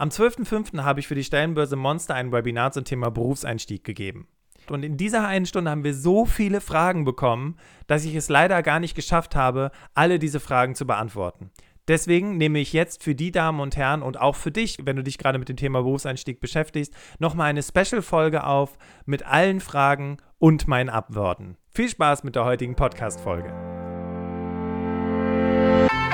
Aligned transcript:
Am 0.00 0.08
12.05. 0.08 0.82
habe 0.82 1.00
ich 1.00 1.08
für 1.08 1.14
die 1.14 1.22
Stellenbörse 1.22 1.76
Monster 1.76 2.14
ein 2.14 2.32
Webinar 2.32 2.72
zum 2.72 2.84
Thema 2.84 3.10
Berufseinstieg 3.10 3.84
gegeben. 3.84 4.28
Und 4.70 4.82
in 4.82 4.96
dieser 4.96 5.26
einen 5.26 5.44
Stunde 5.44 5.70
haben 5.70 5.84
wir 5.84 5.92
so 5.92 6.24
viele 6.24 6.62
Fragen 6.62 7.04
bekommen, 7.04 7.58
dass 7.86 8.06
ich 8.06 8.14
es 8.14 8.30
leider 8.30 8.62
gar 8.62 8.80
nicht 8.80 8.94
geschafft 8.94 9.36
habe, 9.36 9.70
alle 9.92 10.18
diese 10.18 10.40
Fragen 10.40 10.74
zu 10.74 10.86
beantworten. 10.86 11.50
Deswegen 11.86 12.38
nehme 12.38 12.60
ich 12.60 12.72
jetzt 12.72 13.02
für 13.02 13.14
die 13.14 13.30
Damen 13.30 13.60
und 13.60 13.76
Herren 13.76 14.00
und 14.00 14.18
auch 14.18 14.36
für 14.36 14.50
dich, 14.50 14.78
wenn 14.86 14.96
du 14.96 15.02
dich 15.02 15.18
gerade 15.18 15.38
mit 15.38 15.50
dem 15.50 15.58
Thema 15.58 15.82
Berufseinstieg 15.82 16.40
beschäftigst, 16.40 16.94
nochmal 17.18 17.50
eine 17.50 17.62
Special-Folge 17.62 18.44
auf 18.44 18.78
mit 19.04 19.26
allen 19.26 19.60
Fragen 19.60 20.16
und 20.38 20.66
meinen 20.66 20.88
Abworten. 20.88 21.58
Viel 21.74 21.90
Spaß 21.90 22.24
mit 22.24 22.36
der 22.36 22.46
heutigen 22.46 22.74
Podcast-Folge. 22.74 23.52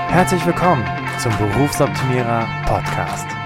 Herzlich 0.09 0.45
willkommen 0.45 0.85
zum 1.21 1.31
Berufsoptimierer 1.39 2.49
Podcast. 2.67 3.46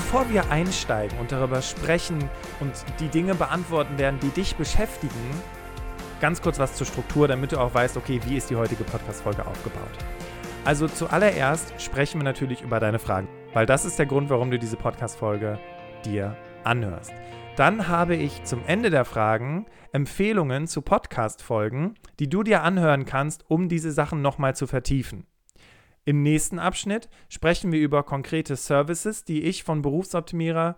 Bevor 0.00 0.30
wir 0.30 0.50
einsteigen 0.50 1.18
und 1.18 1.30
darüber 1.30 1.60
sprechen 1.60 2.30
und 2.58 2.72
die 3.00 3.08
Dinge 3.08 3.34
beantworten 3.34 3.98
werden, 3.98 4.18
die 4.18 4.30
dich 4.30 4.56
beschäftigen, 4.56 5.12
ganz 6.22 6.40
kurz 6.40 6.58
was 6.58 6.74
zur 6.74 6.86
Struktur, 6.86 7.28
damit 7.28 7.52
du 7.52 7.60
auch 7.60 7.74
weißt, 7.74 7.98
okay, 7.98 8.18
wie 8.24 8.38
ist 8.38 8.48
die 8.48 8.56
heutige 8.56 8.82
Podcast-Folge 8.82 9.46
aufgebaut. 9.46 9.92
Also 10.64 10.88
zuallererst 10.88 11.74
sprechen 11.80 12.18
wir 12.18 12.24
natürlich 12.24 12.62
über 12.62 12.80
deine 12.80 12.98
Fragen, 12.98 13.28
weil 13.52 13.66
das 13.66 13.84
ist 13.84 13.98
der 13.98 14.06
Grund, 14.06 14.30
warum 14.30 14.50
du 14.50 14.58
diese 14.58 14.78
Podcast-Folge 14.78 15.58
dir 16.06 16.34
anhörst. 16.64 17.12
Dann 17.56 17.86
habe 17.86 18.16
ich 18.16 18.42
zum 18.44 18.64
Ende 18.66 18.88
der 18.88 19.04
Fragen 19.04 19.66
Empfehlungen 19.92 20.66
zu 20.66 20.80
Podcast-Folgen, 20.80 21.94
die 22.18 22.30
du 22.30 22.42
dir 22.42 22.62
anhören 22.62 23.04
kannst, 23.04 23.44
um 23.48 23.68
diese 23.68 23.92
Sachen 23.92 24.22
nochmal 24.22 24.56
zu 24.56 24.66
vertiefen. 24.66 25.26
Im 26.04 26.22
nächsten 26.22 26.58
Abschnitt 26.58 27.08
sprechen 27.28 27.72
wir 27.72 27.80
über 27.80 28.02
konkrete 28.02 28.56
Services, 28.56 29.24
die 29.24 29.42
ich 29.42 29.64
von 29.64 29.82
Berufsoptimierer 29.82 30.76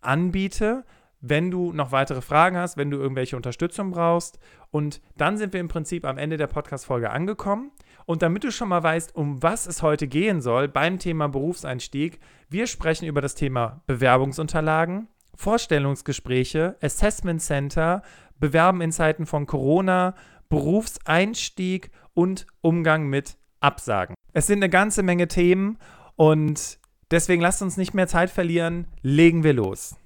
anbiete, 0.00 0.84
wenn 1.20 1.50
du 1.50 1.72
noch 1.72 1.92
weitere 1.92 2.20
Fragen 2.20 2.56
hast, 2.56 2.76
wenn 2.76 2.90
du 2.90 2.98
irgendwelche 2.98 3.36
Unterstützung 3.36 3.92
brauchst. 3.92 4.40
Und 4.70 5.00
dann 5.16 5.38
sind 5.38 5.52
wir 5.52 5.60
im 5.60 5.68
Prinzip 5.68 6.04
am 6.04 6.18
Ende 6.18 6.36
der 6.36 6.48
Podcast-Folge 6.48 7.10
angekommen. 7.10 7.70
Und 8.04 8.22
damit 8.22 8.42
du 8.42 8.50
schon 8.50 8.68
mal 8.68 8.82
weißt, 8.82 9.14
um 9.14 9.40
was 9.42 9.66
es 9.66 9.82
heute 9.82 10.08
gehen 10.08 10.40
soll 10.40 10.66
beim 10.66 10.98
Thema 10.98 11.28
Berufseinstieg, 11.28 12.18
wir 12.48 12.66
sprechen 12.66 13.06
über 13.06 13.20
das 13.20 13.36
Thema 13.36 13.82
Bewerbungsunterlagen, 13.86 15.06
Vorstellungsgespräche, 15.36 16.76
Assessment 16.82 17.40
Center, 17.40 18.02
Bewerben 18.40 18.80
in 18.80 18.90
Zeiten 18.90 19.24
von 19.24 19.46
Corona, 19.46 20.16
Berufseinstieg 20.48 21.92
und 22.14 22.46
Umgang 22.60 23.06
mit 23.06 23.36
Absagen. 23.60 24.16
Es 24.34 24.46
sind 24.46 24.58
eine 24.58 24.70
ganze 24.70 25.02
Menge 25.02 25.28
Themen 25.28 25.78
und 26.16 26.78
deswegen 27.10 27.42
lasst 27.42 27.60
uns 27.60 27.76
nicht 27.76 27.92
mehr 27.92 28.08
Zeit 28.08 28.30
verlieren. 28.30 28.86
Legen 29.02 29.44
wir 29.44 29.52
los. 29.52 29.96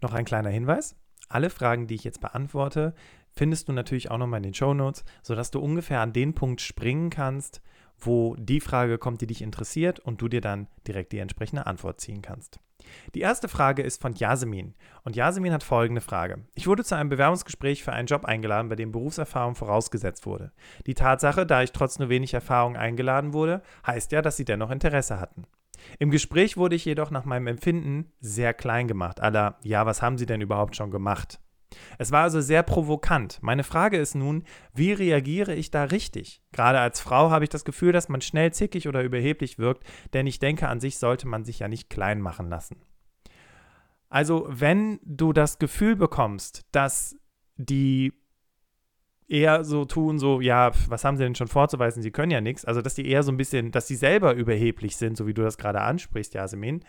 Noch 0.00 0.14
ein 0.14 0.24
kleiner 0.24 0.48
Hinweis. 0.48 0.96
Alle 1.28 1.50
Fragen, 1.50 1.86
die 1.86 1.94
ich 1.94 2.04
jetzt 2.04 2.20
beantworte, 2.20 2.94
findest 3.30 3.68
du 3.68 3.72
natürlich 3.72 4.10
auch 4.10 4.18
nochmal 4.18 4.38
in 4.38 4.44
den 4.44 4.54
Show 4.54 4.72
Notes, 4.72 5.04
sodass 5.22 5.50
du 5.50 5.60
ungefähr 5.60 6.00
an 6.00 6.14
den 6.14 6.34
Punkt 6.34 6.62
springen 6.62 7.10
kannst, 7.10 7.60
wo 7.98 8.34
die 8.36 8.60
Frage 8.60 8.96
kommt, 8.96 9.20
die 9.20 9.26
dich 9.26 9.42
interessiert 9.42 10.00
und 10.00 10.22
du 10.22 10.28
dir 10.28 10.40
dann 10.40 10.66
direkt 10.86 11.12
die 11.12 11.18
entsprechende 11.18 11.66
Antwort 11.66 12.00
ziehen 12.00 12.22
kannst. 12.22 12.58
Die 13.14 13.20
erste 13.20 13.48
Frage 13.48 13.82
ist 13.82 14.00
von 14.00 14.14
Yasemin. 14.14 14.74
Und 15.04 15.16
Yasemin 15.16 15.52
hat 15.52 15.62
folgende 15.62 16.00
Frage. 16.00 16.44
Ich 16.54 16.66
wurde 16.66 16.84
zu 16.84 16.96
einem 16.96 17.08
Bewerbungsgespräch 17.08 17.82
für 17.82 17.92
einen 17.92 18.06
Job 18.06 18.24
eingeladen, 18.24 18.68
bei 18.68 18.76
dem 18.76 18.92
Berufserfahrung 18.92 19.54
vorausgesetzt 19.54 20.26
wurde. 20.26 20.52
Die 20.86 20.94
Tatsache, 20.94 21.46
da 21.46 21.62
ich 21.62 21.72
trotz 21.72 21.98
nur 21.98 22.08
wenig 22.08 22.34
Erfahrung 22.34 22.76
eingeladen 22.76 23.32
wurde, 23.32 23.62
heißt 23.86 24.12
ja, 24.12 24.22
dass 24.22 24.36
sie 24.36 24.44
dennoch 24.44 24.70
Interesse 24.70 25.20
hatten. 25.20 25.44
Im 25.98 26.10
Gespräch 26.10 26.56
wurde 26.56 26.76
ich 26.76 26.84
jedoch 26.84 27.10
nach 27.10 27.24
meinem 27.24 27.46
Empfinden 27.46 28.12
sehr 28.20 28.54
klein 28.54 28.88
gemacht. 28.88 29.20
Aller, 29.20 29.58
ja, 29.62 29.86
was 29.86 30.02
haben 30.02 30.18
Sie 30.18 30.26
denn 30.26 30.40
überhaupt 30.40 30.76
schon 30.76 30.90
gemacht? 30.90 31.40
Es 31.98 32.12
war 32.12 32.22
also 32.22 32.40
sehr 32.40 32.62
provokant. 32.62 33.38
Meine 33.42 33.64
Frage 33.64 33.96
ist 33.96 34.14
nun, 34.14 34.44
wie 34.74 34.92
reagiere 34.92 35.54
ich 35.54 35.70
da 35.70 35.84
richtig? 35.84 36.42
Gerade 36.52 36.80
als 36.80 37.00
Frau 37.00 37.30
habe 37.30 37.44
ich 37.44 37.50
das 37.50 37.64
Gefühl, 37.64 37.92
dass 37.92 38.08
man 38.08 38.20
schnell 38.20 38.52
zickig 38.52 38.88
oder 38.88 39.02
überheblich 39.02 39.58
wirkt, 39.58 39.84
denn 40.12 40.26
ich 40.26 40.38
denke, 40.38 40.68
an 40.68 40.80
sich 40.80 40.98
sollte 40.98 41.28
man 41.28 41.44
sich 41.44 41.58
ja 41.58 41.68
nicht 41.68 41.90
klein 41.90 42.20
machen 42.20 42.48
lassen. 42.48 42.76
Also, 44.08 44.46
wenn 44.48 45.00
du 45.04 45.32
das 45.32 45.58
Gefühl 45.58 45.96
bekommst, 45.96 46.66
dass 46.72 47.16
die 47.56 48.12
eher 49.32 49.64
so 49.64 49.84
tun, 49.84 50.18
so, 50.18 50.40
ja, 50.40 50.70
was 50.88 51.04
haben 51.04 51.16
sie 51.16 51.24
denn 51.24 51.34
schon 51.34 51.48
vorzuweisen, 51.48 52.02
sie 52.02 52.10
können 52.10 52.30
ja 52.30 52.40
nichts, 52.40 52.64
also 52.64 52.82
dass 52.82 52.94
die 52.94 53.08
eher 53.08 53.22
so 53.22 53.32
ein 53.32 53.36
bisschen, 53.36 53.70
dass 53.70 53.86
sie 53.86 53.96
selber 53.96 54.34
überheblich 54.34 54.96
sind, 54.96 55.16
so 55.16 55.26
wie 55.26 55.34
du 55.34 55.42
das 55.42 55.56
gerade 55.56 55.80
ansprichst, 55.80 56.34
Jasmin, 56.34 56.84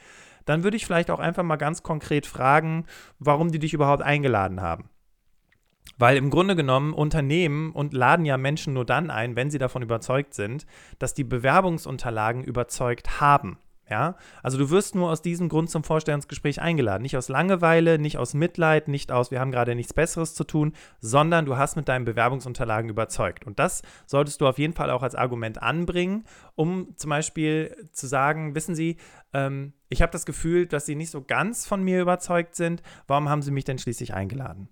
dann 0.46 0.64
würde 0.64 0.76
ich 0.76 0.86
vielleicht 0.86 1.10
auch 1.10 1.20
einfach 1.20 1.44
mal 1.44 1.56
ganz 1.56 1.84
konkret 1.84 2.26
fragen, 2.26 2.86
warum 3.18 3.52
die 3.52 3.60
dich 3.60 3.74
überhaupt 3.74 4.04
eingeladen 4.04 4.62
haben. 4.62 4.90
Weil 5.98 6.18
im 6.18 6.30
Grunde 6.30 6.56
genommen 6.56 6.94
Unternehmen 6.94 7.72
und 7.72 7.94
laden 7.94 8.26
ja 8.26 8.38
Menschen 8.38 8.74
nur 8.74 8.86
dann 8.86 9.10
ein, 9.10 9.36
wenn 9.36 9.50
sie 9.50 9.58
davon 9.58 9.82
überzeugt 9.82 10.34
sind, 10.34 10.66
dass 11.00 11.14
die 11.14 11.24
Bewerbungsunterlagen 11.24 12.44
überzeugt 12.44 13.22
haben. 13.22 13.58
Ja, 13.90 14.16
also 14.42 14.58
du 14.58 14.70
wirst 14.70 14.96
nur 14.96 15.12
aus 15.12 15.22
diesem 15.22 15.50
Grund 15.50 15.70
zum 15.70 15.84
Vorstellungsgespräch 15.84 16.62
eingeladen. 16.62 17.04
Nicht 17.04 17.18
aus 17.18 17.28
Langeweile, 17.28 18.00
nicht 18.00 18.18
aus 18.18 18.34
Mitleid, 18.34 18.88
nicht 18.88 19.12
aus, 19.12 19.30
wir 19.30 19.42
haben 19.42 19.52
gerade 19.52 19.76
nichts 19.76 19.94
Besseres 19.94 20.34
zu 20.36 20.46
tun, 20.46 20.72
sondern 21.02 21.46
du 21.46 21.58
hast 21.58 21.76
mit 21.76 21.90
deinen 21.90 22.06
Bewerbungsunterlagen 22.06 22.90
überzeugt. 22.90 23.46
Und 23.46 23.60
das 23.60 23.82
solltest 24.06 24.40
du 24.40 24.48
auf 24.48 24.58
jeden 24.58 24.74
Fall 24.74 24.90
auch 24.90 25.04
als 25.04 25.16
Argument 25.16 25.62
anbringen, 25.62 26.24
um 26.56 26.96
zum 26.96 27.10
Beispiel 27.10 27.76
zu 27.92 28.08
sagen, 28.08 28.56
wissen 28.56 28.74
Sie, 28.74 28.98
ähm, 29.34 29.74
ich 29.90 30.02
habe 30.02 30.14
das 30.14 30.26
Gefühl, 30.26 30.66
dass 30.66 30.86
Sie 30.86 30.96
nicht 30.96 31.12
so 31.12 31.22
ganz 31.22 31.68
von 31.68 31.84
mir 31.84 32.02
überzeugt 32.02 32.56
sind. 32.56 32.82
Warum 33.08 33.28
haben 33.28 33.42
Sie 33.42 33.52
mich 33.52 33.66
denn 33.66 33.80
schließlich 33.80 34.14
eingeladen? 34.14 34.70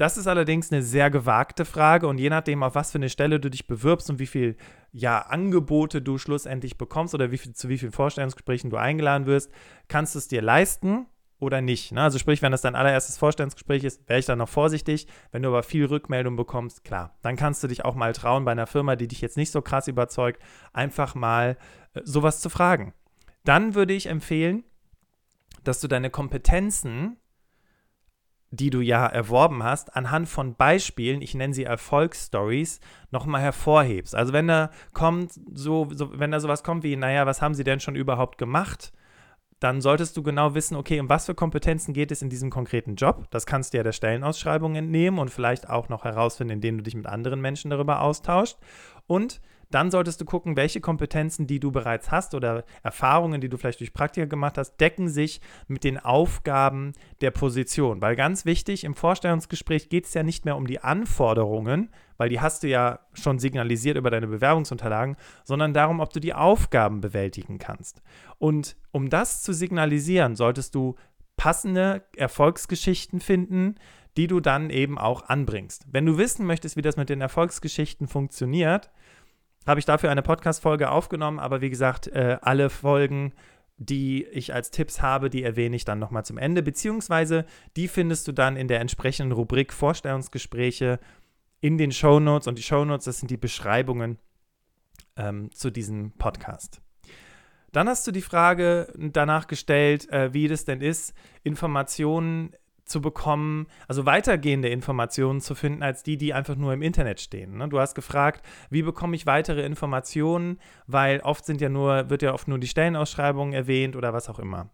Das 0.00 0.16
ist 0.16 0.26
allerdings 0.26 0.72
eine 0.72 0.82
sehr 0.82 1.10
gewagte 1.10 1.66
Frage 1.66 2.06
und 2.06 2.16
je 2.16 2.30
nachdem, 2.30 2.62
auf 2.62 2.74
was 2.74 2.90
für 2.90 2.96
eine 2.96 3.10
Stelle 3.10 3.38
du 3.38 3.50
dich 3.50 3.66
bewirbst 3.66 4.08
und 4.08 4.18
wie 4.18 4.26
viel 4.26 4.56
ja, 4.92 5.20
Angebote 5.20 6.02
du 6.02 6.18
schlussendlich 6.18 6.78
bekommst 6.78 7.14
oder 7.14 7.30
wie 7.30 7.38
viel, 7.38 7.52
zu 7.52 7.68
wie 7.68 7.78
vielen 7.78 7.92
Vorstellungsgesprächen 7.92 8.70
du 8.70 8.76
eingeladen 8.76 9.26
wirst, 9.26 9.50
kannst 9.88 10.14
du 10.14 10.18
es 10.18 10.28
dir 10.28 10.42
leisten 10.42 11.06
oder 11.38 11.60
nicht. 11.60 11.92
Ne? 11.92 12.02
Also 12.02 12.18
sprich, 12.18 12.42
wenn 12.42 12.52
das 12.52 12.62
dein 12.62 12.74
allererstes 12.74 13.18
Vorstellungsgespräch 13.18 13.84
ist, 13.84 14.08
wäre 14.08 14.20
ich 14.20 14.26
dann 14.26 14.38
noch 14.38 14.48
vorsichtig. 14.48 15.06
Wenn 15.32 15.42
du 15.42 15.48
aber 15.48 15.62
viel 15.62 15.86
Rückmeldung 15.86 16.36
bekommst, 16.36 16.84
klar, 16.84 17.16
dann 17.22 17.36
kannst 17.36 17.62
du 17.62 17.68
dich 17.68 17.84
auch 17.84 17.94
mal 17.94 18.12
trauen, 18.12 18.44
bei 18.44 18.52
einer 18.52 18.66
Firma, 18.66 18.96
die 18.96 19.08
dich 19.08 19.20
jetzt 19.20 19.36
nicht 19.36 19.50
so 19.50 19.62
krass 19.62 19.88
überzeugt, 19.88 20.42
einfach 20.72 21.14
mal 21.14 21.56
äh, 21.94 22.00
sowas 22.04 22.40
zu 22.40 22.50
fragen. 22.50 22.92
Dann 23.44 23.74
würde 23.74 23.94
ich 23.94 24.06
empfehlen, 24.06 24.64
dass 25.64 25.80
du 25.80 25.88
deine 25.88 26.10
Kompetenzen 26.10 27.16
die 28.50 28.70
du 28.70 28.80
ja 28.80 29.06
erworben 29.06 29.62
hast, 29.62 29.96
anhand 29.96 30.28
von 30.28 30.54
Beispielen, 30.54 31.22
ich 31.22 31.34
nenne 31.34 31.54
sie 31.54 31.64
Erfolgsstories, 31.64 32.80
nochmal 33.10 33.42
hervorhebst. 33.42 34.14
Also 34.14 34.32
wenn 34.32 34.48
da 34.48 34.70
kommt, 34.92 35.32
so, 35.54 35.88
so, 35.92 36.18
wenn 36.18 36.32
da 36.32 36.40
sowas 36.40 36.64
kommt 36.64 36.82
wie, 36.82 36.96
naja, 36.96 37.26
was 37.26 37.42
haben 37.42 37.54
sie 37.54 37.64
denn 37.64 37.80
schon 37.80 37.94
überhaupt 37.94 38.38
gemacht? 38.38 38.92
Dann 39.60 39.80
solltest 39.80 40.16
du 40.16 40.22
genau 40.22 40.54
wissen, 40.54 40.74
okay, 40.74 40.98
um 40.98 41.08
was 41.08 41.26
für 41.26 41.34
Kompetenzen 41.34 41.92
geht 41.92 42.10
es 42.10 42.22
in 42.22 42.30
diesem 42.30 42.50
konkreten 42.50 42.96
Job? 42.96 43.26
Das 43.30 43.46
kannst 43.46 43.72
du 43.72 43.76
ja 43.76 43.84
der 43.84 43.92
Stellenausschreibung 43.92 44.74
entnehmen 44.74 45.18
und 45.18 45.30
vielleicht 45.30 45.68
auch 45.68 45.88
noch 45.88 46.04
herausfinden, 46.04 46.54
indem 46.54 46.78
du 46.78 46.82
dich 46.82 46.94
mit 46.94 47.06
anderen 47.06 47.40
Menschen 47.40 47.70
darüber 47.70 48.00
austauscht. 48.00 48.56
Und 49.06 49.40
dann 49.70 49.90
solltest 49.90 50.20
du 50.20 50.24
gucken, 50.24 50.56
welche 50.56 50.80
Kompetenzen, 50.80 51.46
die 51.46 51.60
du 51.60 51.70
bereits 51.70 52.10
hast 52.10 52.34
oder 52.34 52.64
Erfahrungen, 52.82 53.40
die 53.40 53.48
du 53.48 53.56
vielleicht 53.56 53.80
durch 53.80 53.92
Praktika 53.92 54.26
gemacht 54.26 54.58
hast, 54.58 54.76
decken 54.76 55.08
sich 55.08 55.40
mit 55.68 55.84
den 55.84 55.98
Aufgaben 55.98 56.92
der 57.20 57.30
Position. 57.30 58.02
Weil 58.02 58.16
ganz 58.16 58.44
wichtig, 58.44 58.84
im 58.84 58.94
Vorstellungsgespräch 58.94 59.88
geht 59.88 60.06
es 60.06 60.14
ja 60.14 60.22
nicht 60.22 60.44
mehr 60.44 60.56
um 60.56 60.66
die 60.66 60.80
Anforderungen, 60.80 61.90
weil 62.16 62.28
die 62.28 62.40
hast 62.40 62.62
du 62.62 62.68
ja 62.68 63.00
schon 63.12 63.38
signalisiert 63.38 63.96
über 63.96 64.10
deine 64.10 64.26
Bewerbungsunterlagen, 64.26 65.16
sondern 65.44 65.72
darum, 65.72 66.00
ob 66.00 66.12
du 66.12 66.20
die 66.20 66.34
Aufgaben 66.34 67.00
bewältigen 67.00 67.58
kannst. 67.58 68.02
Und 68.38 68.76
um 68.90 69.08
das 69.08 69.42
zu 69.42 69.52
signalisieren, 69.52 70.36
solltest 70.36 70.74
du 70.74 70.96
passende 71.36 72.04
Erfolgsgeschichten 72.16 73.20
finden, 73.20 73.76
die 74.16 74.26
du 74.26 74.40
dann 74.40 74.70
eben 74.70 74.98
auch 74.98 75.28
anbringst. 75.28 75.86
Wenn 75.90 76.04
du 76.04 76.18
wissen 76.18 76.44
möchtest, 76.44 76.76
wie 76.76 76.82
das 76.82 76.96
mit 76.96 77.08
den 77.08 77.20
Erfolgsgeschichten 77.20 78.08
funktioniert, 78.08 78.90
habe 79.66 79.80
ich 79.80 79.86
dafür 79.86 80.10
eine 80.10 80.22
Podcast-Folge 80.22 80.90
aufgenommen, 80.90 81.38
aber 81.38 81.60
wie 81.60 81.70
gesagt, 81.70 82.08
äh, 82.08 82.38
alle 82.40 82.70
Folgen, 82.70 83.32
die 83.76 84.24
ich 84.24 84.52
als 84.52 84.70
Tipps 84.70 85.00
habe, 85.00 85.30
die 85.30 85.42
erwähne 85.42 85.76
ich 85.76 85.84
dann 85.84 85.98
nochmal 85.98 86.24
zum 86.24 86.38
Ende, 86.38 86.62
beziehungsweise 86.62 87.46
die 87.76 87.88
findest 87.88 88.28
du 88.28 88.32
dann 88.32 88.56
in 88.56 88.68
der 88.68 88.80
entsprechenden 88.80 89.32
Rubrik 89.32 89.72
Vorstellungsgespräche 89.72 91.00
in 91.60 91.78
den 91.78 91.92
Shownotes 91.92 92.46
und 92.46 92.58
die 92.58 92.62
Shownotes, 92.62 93.04
das 93.04 93.18
sind 93.18 93.30
die 93.30 93.36
Beschreibungen 93.36 94.18
ähm, 95.16 95.50
zu 95.52 95.70
diesem 95.70 96.12
Podcast. 96.12 96.80
Dann 97.72 97.88
hast 97.88 98.06
du 98.06 98.10
die 98.10 98.22
Frage 98.22 98.92
danach 98.96 99.46
gestellt, 99.46 100.10
äh, 100.10 100.34
wie 100.34 100.48
das 100.48 100.64
denn 100.64 100.80
ist, 100.80 101.14
Informationen 101.42 102.52
zu 102.90 103.00
bekommen, 103.00 103.66
also 103.88 104.04
weitergehende 104.04 104.68
Informationen 104.68 105.40
zu 105.40 105.54
finden, 105.54 105.82
als 105.82 106.02
die, 106.02 106.16
die 106.16 106.34
einfach 106.34 106.56
nur 106.56 106.72
im 106.72 106.82
Internet 106.82 107.20
stehen. 107.20 107.58
Ne? 107.58 107.68
Du 107.68 107.78
hast 107.80 107.94
gefragt, 107.94 108.44
wie 108.68 108.82
bekomme 108.82 109.16
ich 109.16 109.26
weitere 109.26 109.64
Informationen, 109.64 110.58
weil 110.86 111.20
oft 111.20 111.46
sind 111.46 111.60
ja 111.60 111.68
nur, 111.68 112.10
wird 112.10 112.22
ja 112.22 112.34
oft 112.34 112.48
nur 112.48 112.58
die 112.58 112.66
Stellenausschreibung 112.66 113.52
erwähnt 113.52 113.96
oder 113.96 114.12
was 114.12 114.28
auch 114.28 114.38
immer. 114.38 114.68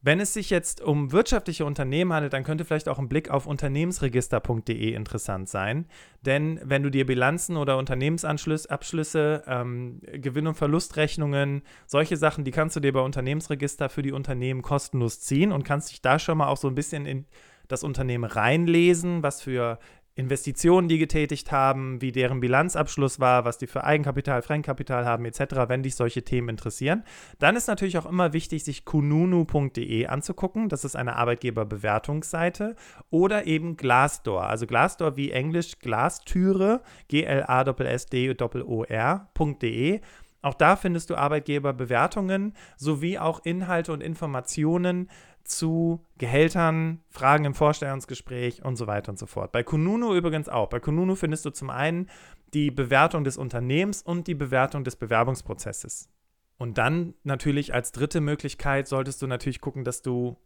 Wenn 0.00 0.20
es 0.20 0.32
sich 0.32 0.48
jetzt 0.50 0.80
um 0.80 1.10
wirtschaftliche 1.10 1.64
Unternehmen 1.64 2.12
handelt, 2.12 2.32
dann 2.32 2.44
könnte 2.44 2.64
vielleicht 2.64 2.88
auch 2.88 3.00
ein 3.00 3.08
Blick 3.08 3.30
auf 3.30 3.46
unternehmensregister.de 3.46 4.92
interessant 4.92 5.48
sein. 5.48 5.86
Denn 6.22 6.60
wenn 6.62 6.84
du 6.84 6.90
dir 6.90 7.04
Bilanzen 7.04 7.56
oder 7.56 7.78
Unternehmensabschlüsse, 7.78 9.42
ähm, 9.48 10.00
Gewinn- 10.12 10.46
und 10.46 10.54
Verlustrechnungen, 10.54 11.62
solche 11.86 12.16
Sachen, 12.16 12.44
die 12.44 12.52
kannst 12.52 12.76
du 12.76 12.80
dir 12.80 12.92
bei 12.92 13.00
Unternehmensregister 13.00 13.88
für 13.88 14.02
die 14.02 14.12
Unternehmen 14.12 14.62
kostenlos 14.62 15.20
ziehen 15.20 15.50
und 15.50 15.64
kannst 15.64 15.90
dich 15.90 16.00
da 16.00 16.20
schon 16.20 16.38
mal 16.38 16.46
auch 16.46 16.58
so 16.58 16.68
ein 16.68 16.76
bisschen 16.76 17.04
in 17.04 17.26
das 17.66 17.82
Unternehmen 17.82 18.24
reinlesen, 18.24 19.24
was 19.24 19.42
für 19.42 19.80
Investitionen 20.18 20.88
die 20.88 20.98
getätigt 20.98 21.52
haben, 21.52 22.02
wie 22.02 22.10
deren 22.10 22.40
Bilanzabschluss 22.40 23.20
war, 23.20 23.44
was 23.44 23.56
die 23.56 23.68
für 23.68 23.84
Eigenkapital, 23.84 24.42
Fremdkapital 24.42 25.06
haben 25.06 25.24
etc., 25.24 25.68
wenn 25.68 25.84
dich 25.84 25.94
solche 25.94 26.24
Themen 26.24 26.48
interessieren. 26.48 27.04
Dann 27.38 27.54
ist 27.54 27.68
natürlich 27.68 27.98
auch 27.98 28.06
immer 28.06 28.32
wichtig, 28.32 28.64
sich 28.64 28.84
kununu.de 28.84 30.08
anzugucken. 30.08 30.68
Das 30.68 30.84
ist 30.84 30.96
eine 30.96 31.14
Arbeitgeberbewertungsseite. 31.14 32.74
Oder 33.10 33.46
eben 33.46 33.76
Glassdoor. 33.76 34.42
Also 34.42 34.66
Glassdoor 34.66 35.16
wie 35.16 35.30
Englisch 35.30 35.78
Glastüre, 35.78 36.80
G-L-A-S-S-D-O-R.de. 37.06 40.00
Auch 40.42 40.54
da 40.54 40.74
findest 40.74 41.10
du 41.10 41.16
Arbeitgeberbewertungen 41.16 42.54
sowie 42.76 43.18
auch 43.18 43.44
Inhalte 43.44 43.92
und 43.92 44.00
Informationen 44.00 45.08
zu 45.48 46.04
Gehältern, 46.18 47.00
Fragen 47.10 47.44
im 47.44 47.54
Vorstellungsgespräch 47.54 48.64
und 48.64 48.76
so 48.76 48.86
weiter 48.86 49.10
und 49.10 49.18
so 49.18 49.26
fort. 49.26 49.52
Bei 49.52 49.62
Kununu 49.62 50.14
übrigens 50.14 50.48
auch. 50.48 50.68
Bei 50.68 50.80
Kununu 50.80 51.14
findest 51.14 51.44
du 51.44 51.50
zum 51.50 51.70
einen 51.70 52.08
die 52.54 52.70
Bewertung 52.70 53.24
des 53.24 53.36
Unternehmens 53.36 54.02
und 54.02 54.26
die 54.26 54.34
Bewertung 54.34 54.84
des 54.84 54.96
Bewerbungsprozesses. 54.96 56.08
Und 56.58 56.78
dann 56.78 57.14
natürlich 57.22 57.72
als 57.72 57.92
dritte 57.92 58.20
Möglichkeit 58.20 58.88
solltest 58.88 59.22
du 59.22 59.26
natürlich 59.26 59.60
gucken, 59.60 59.84
dass 59.84 60.02
du 60.02 60.36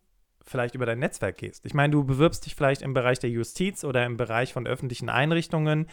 vielleicht 0.45 0.75
über 0.75 0.87
dein 0.87 0.99
Netzwerk 0.99 1.39
gehst. 1.39 1.65
Ich 1.65 1.75
meine, 1.75 1.93
du 1.93 2.05
bewirbst 2.05 2.45
dich 2.45 2.55
vielleicht 2.55 2.83
im 2.83 2.95
Bereich 2.95 3.19
der 3.19 3.31
Justiz 3.31 3.85
oder 3.85 4.05
im 4.05 4.17
Bereich 4.17 4.53
von 4.53 4.67
öffentlichen 4.67 5.09
Einrichtungen. 5.09 5.87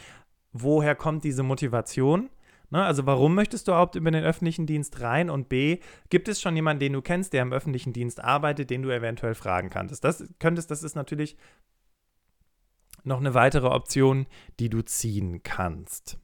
Woher 0.51 0.95
kommt 0.95 1.23
diese 1.23 1.44
Motivation? 1.44 2.29
Ne? 2.69 2.83
Also 2.83 3.06
warum 3.06 3.36
möchtest 3.36 3.68
du 3.68 3.71
überhaupt 3.71 3.95
über 3.95 4.12
den 4.12 4.24
öffentlichen 4.24 4.66
Dienst 4.66 5.01
rein? 5.01 5.30
Und 5.30 5.50
B, 5.50 5.80
gibt 6.10 6.27
es 6.27 6.42
schon 6.42 6.56
jemanden, 6.56 6.80
den 6.80 6.94
du 6.94 7.01
kennst, 7.01 7.33
der 7.33 7.42
im 7.42 7.54
öffentlichen 7.54 7.94
Dienst 7.94 8.24
arbeitet, 8.24 8.69
den 8.69 8.81
du 8.81 8.89
eventuell 8.89 9.36
fragen 9.36 9.69
kannst? 9.69 10.04
Das 10.04 10.24
könntest, 10.39 10.71
das 10.71 10.83
ist 10.83 10.95
natürlich 10.95 11.38
noch 13.04 13.19
eine 13.19 13.33
weitere 13.33 13.68
Option, 13.68 14.27
die 14.60 14.69
du 14.69 14.81
ziehen 14.83 15.42
kannst. 15.44 16.19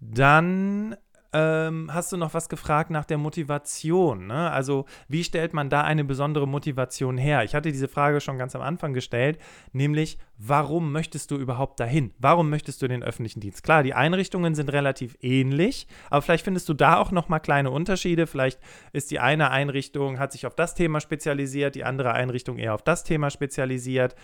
Dann 0.00 0.96
ähm, 1.32 1.92
hast 1.92 2.10
du 2.12 2.16
noch 2.16 2.34
was 2.34 2.48
gefragt 2.48 2.90
nach 2.90 3.04
der 3.04 3.18
Motivation. 3.18 4.26
Ne? 4.26 4.50
Also, 4.50 4.86
wie 5.08 5.22
stellt 5.22 5.52
man 5.52 5.70
da 5.70 5.82
eine 5.82 6.04
besondere 6.04 6.48
Motivation 6.48 7.18
her? 7.18 7.44
Ich 7.44 7.54
hatte 7.54 7.70
diese 7.70 7.88
Frage 7.88 8.20
schon 8.20 8.38
ganz 8.38 8.56
am 8.56 8.62
Anfang 8.62 8.94
gestellt, 8.94 9.38
nämlich, 9.72 10.18
warum 10.38 10.90
möchtest 10.92 11.30
du 11.30 11.36
überhaupt 11.36 11.78
dahin? 11.78 12.12
Warum 12.18 12.50
möchtest 12.50 12.82
du 12.82 12.88
den 12.88 13.02
öffentlichen 13.02 13.40
Dienst? 13.40 13.62
Klar, 13.62 13.82
die 13.82 13.94
Einrichtungen 13.94 14.54
sind 14.54 14.72
relativ 14.72 15.16
ähnlich, 15.20 15.86
aber 16.10 16.22
vielleicht 16.22 16.44
findest 16.44 16.68
du 16.68 16.74
da 16.74 16.98
auch 16.98 17.12
noch 17.12 17.28
mal 17.28 17.38
kleine 17.38 17.70
Unterschiede. 17.70 18.26
Vielleicht 18.26 18.58
ist 18.92 19.10
die 19.10 19.20
eine 19.20 19.50
Einrichtung, 19.50 20.18
hat 20.18 20.32
sich 20.32 20.46
auf 20.46 20.54
das 20.56 20.74
Thema 20.74 21.00
spezialisiert, 21.00 21.74
die 21.74 21.84
andere 21.84 22.12
Einrichtung 22.12 22.58
eher 22.58 22.74
auf 22.74 22.82
das 22.82 23.04
Thema 23.04 23.30
spezialisiert. 23.30 24.16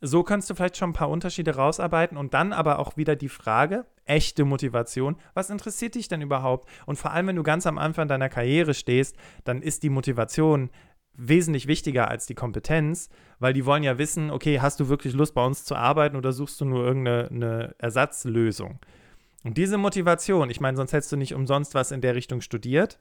So 0.00 0.22
kannst 0.22 0.48
du 0.48 0.54
vielleicht 0.54 0.76
schon 0.76 0.90
ein 0.90 0.94
paar 0.94 1.10
Unterschiede 1.10 1.56
rausarbeiten 1.56 2.16
und 2.16 2.32
dann 2.32 2.52
aber 2.52 2.78
auch 2.78 2.96
wieder 2.96 3.16
die 3.16 3.28
Frage, 3.28 3.84
echte 4.04 4.44
Motivation, 4.44 5.16
was 5.34 5.50
interessiert 5.50 5.96
dich 5.96 6.06
denn 6.06 6.22
überhaupt? 6.22 6.68
Und 6.86 6.96
vor 6.96 7.10
allem, 7.10 7.26
wenn 7.26 7.36
du 7.36 7.42
ganz 7.42 7.66
am 7.66 7.78
Anfang 7.78 8.06
deiner 8.06 8.28
Karriere 8.28 8.74
stehst, 8.74 9.16
dann 9.44 9.60
ist 9.60 9.82
die 9.82 9.90
Motivation 9.90 10.70
wesentlich 11.14 11.66
wichtiger 11.66 12.08
als 12.08 12.26
die 12.26 12.36
Kompetenz, 12.36 13.08
weil 13.40 13.52
die 13.52 13.66
wollen 13.66 13.82
ja 13.82 13.98
wissen, 13.98 14.30
okay, 14.30 14.60
hast 14.60 14.78
du 14.78 14.88
wirklich 14.88 15.14
Lust 15.14 15.34
bei 15.34 15.44
uns 15.44 15.64
zu 15.64 15.74
arbeiten 15.74 16.16
oder 16.16 16.32
suchst 16.32 16.60
du 16.60 16.64
nur 16.64 16.84
irgendeine 16.84 17.74
Ersatzlösung? 17.78 18.78
Und 19.42 19.56
diese 19.56 19.78
Motivation, 19.78 20.48
ich 20.48 20.60
meine, 20.60 20.76
sonst 20.76 20.92
hättest 20.92 21.10
du 21.10 21.16
nicht 21.16 21.34
umsonst 21.34 21.74
was 21.74 21.90
in 21.90 22.00
der 22.00 22.14
Richtung 22.14 22.40
studiert, 22.40 23.00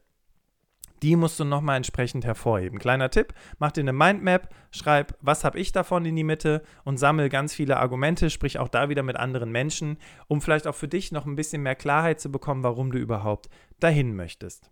die 1.03 1.15
musst 1.15 1.39
du 1.39 1.45
nochmal 1.45 1.77
entsprechend 1.77 2.25
hervorheben. 2.25 2.79
Kleiner 2.79 3.09
Tipp, 3.09 3.33
mach 3.59 3.71
dir 3.71 3.81
eine 3.81 3.93
Mindmap, 3.93 4.49
schreib, 4.71 5.15
was 5.21 5.43
habe 5.43 5.59
ich 5.59 5.71
davon 5.71 6.05
in 6.05 6.15
die 6.15 6.23
Mitte 6.23 6.63
und 6.83 6.97
sammel 6.97 7.29
ganz 7.29 7.53
viele 7.53 7.77
Argumente, 7.77 8.29
sprich 8.29 8.59
auch 8.59 8.69
da 8.69 8.89
wieder 8.89 9.03
mit 9.03 9.17
anderen 9.17 9.51
Menschen, 9.51 9.97
um 10.27 10.41
vielleicht 10.41 10.67
auch 10.67 10.75
für 10.75 10.87
dich 10.87 11.11
noch 11.11 11.25
ein 11.25 11.35
bisschen 11.35 11.63
mehr 11.63 11.75
Klarheit 11.75 12.19
zu 12.19 12.31
bekommen, 12.31 12.63
warum 12.63 12.91
du 12.91 12.97
überhaupt 12.97 13.49
dahin 13.79 14.15
möchtest. 14.15 14.71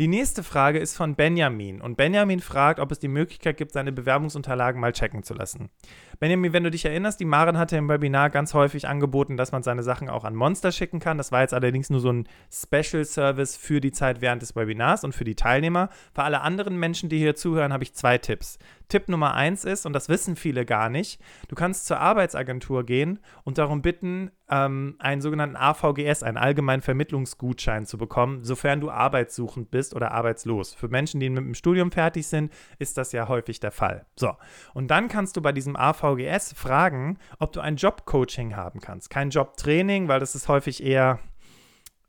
Die 0.00 0.08
nächste 0.08 0.42
Frage 0.42 0.80
ist 0.80 0.96
von 0.96 1.14
Benjamin. 1.14 1.80
Und 1.80 1.96
Benjamin 1.96 2.40
fragt, 2.40 2.80
ob 2.80 2.90
es 2.90 2.98
die 2.98 3.06
Möglichkeit 3.06 3.56
gibt, 3.56 3.70
seine 3.70 3.92
Bewerbungsunterlagen 3.92 4.80
mal 4.80 4.92
checken 4.92 5.22
zu 5.22 5.34
lassen. 5.34 5.70
Benjamin, 6.18 6.52
wenn 6.52 6.64
du 6.64 6.72
dich 6.72 6.84
erinnerst, 6.84 7.20
die 7.20 7.24
Maren 7.24 7.58
hatte 7.58 7.76
im 7.76 7.88
Webinar 7.88 8.30
ganz 8.30 8.54
häufig 8.54 8.88
angeboten, 8.88 9.36
dass 9.36 9.52
man 9.52 9.62
seine 9.62 9.84
Sachen 9.84 10.08
auch 10.08 10.24
an 10.24 10.34
Monster 10.34 10.72
schicken 10.72 10.98
kann. 10.98 11.16
Das 11.16 11.30
war 11.30 11.42
jetzt 11.42 11.54
allerdings 11.54 11.90
nur 11.90 12.00
so 12.00 12.10
ein 12.10 12.28
Special 12.52 13.04
Service 13.04 13.56
für 13.56 13.80
die 13.80 13.92
Zeit 13.92 14.20
während 14.20 14.42
des 14.42 14.56
Webinars 14.56 15.04
und 15.04 15.14
für 15.14 15.24
die 15.24 15.36
Teilnehmer. 15.36 15.90
Für 16.12 16.24
alle 16.24 16.40
anderen 16.40 16.76
Menschen, 16.76 17.08
die 17.08 17.18
hier 17.18 17.36
zuhören, 17.36 17.72
habe 17.72 17.84
ich 17.84 17.94
zwei 17.94 18.18
Tipps. 18.18 18.58
Tipp 18.88 19.08
Nummer 19.08 19.34
eins 19.34 19.64
ist, 19.64 19.86
und 19.86 19.92
das 19.92 20.08
wissen 20.08 20.34
viele 20.34 20.64
gar 20.64 20.88
nicht, 20.88 21.20
du 21.48 21.54
kannst 21.54 21.86
zur 21.86 22.00
Arbeitsagentur 22.00 22.84
gehen 22.84 23.20
und 23.44 23.58
darum 23.58 23.80
bitten, 23.80 24.30
ähm, 24.50 24.96
einen 24.98 25.20
sogenannten 25.20 25.56
AVGS, 25.56 26.22
einen 26.22 26.36
allgemeinen 26.36 26.82
Vermittlungsgutschein 26.82 27.86
zu 27.86 27.96
bekommen, 27.96 28.44
sofern 28.44 28.80
du 28.80 28.90
arbeitssuchend 28.90 29.70
bist 29.70 29.94
oder 29.94 30.12
arbeitslos. 30.12 30.74
Für 30.74 30.88
Menschen, 30.88 31.20
die 31.20 31.30
mit 31.30 31.44
dem 31.44 31.54
Studium 31.54 31.90
fertig 31.90 32.26
sind, 32.26 32.52
ist 32.78 32.98
das 32.98 33.12
ja 33.12 33.28
häufig 33.28 33.60
der 33.60 33.72
Fall. 33.72 34.06
So, 34.16 34.32
und 34.74 34.88
dann 34.88 35.08
kannst 35.08 35.36
du 35.36 35.42
bei 35.42 35.52
diesem 35.52 35.76
AVGS 35.76 36.52
fragen, 36.54 37.18
ob 37.38 37.52
du 37.52 37.60
ein 37.60 37.76
Jobcoaching 37.76 38.54
haben 38.54 38.80
kannst. 38.80 39.10
Kein 39.10 39.30
Jobtraining, 39.30 40.08
weil 40.08 40.20
das 40.20 40.34
ist 40.34 40.48
häufig 40.48 40.82
eher, 40.82 41.20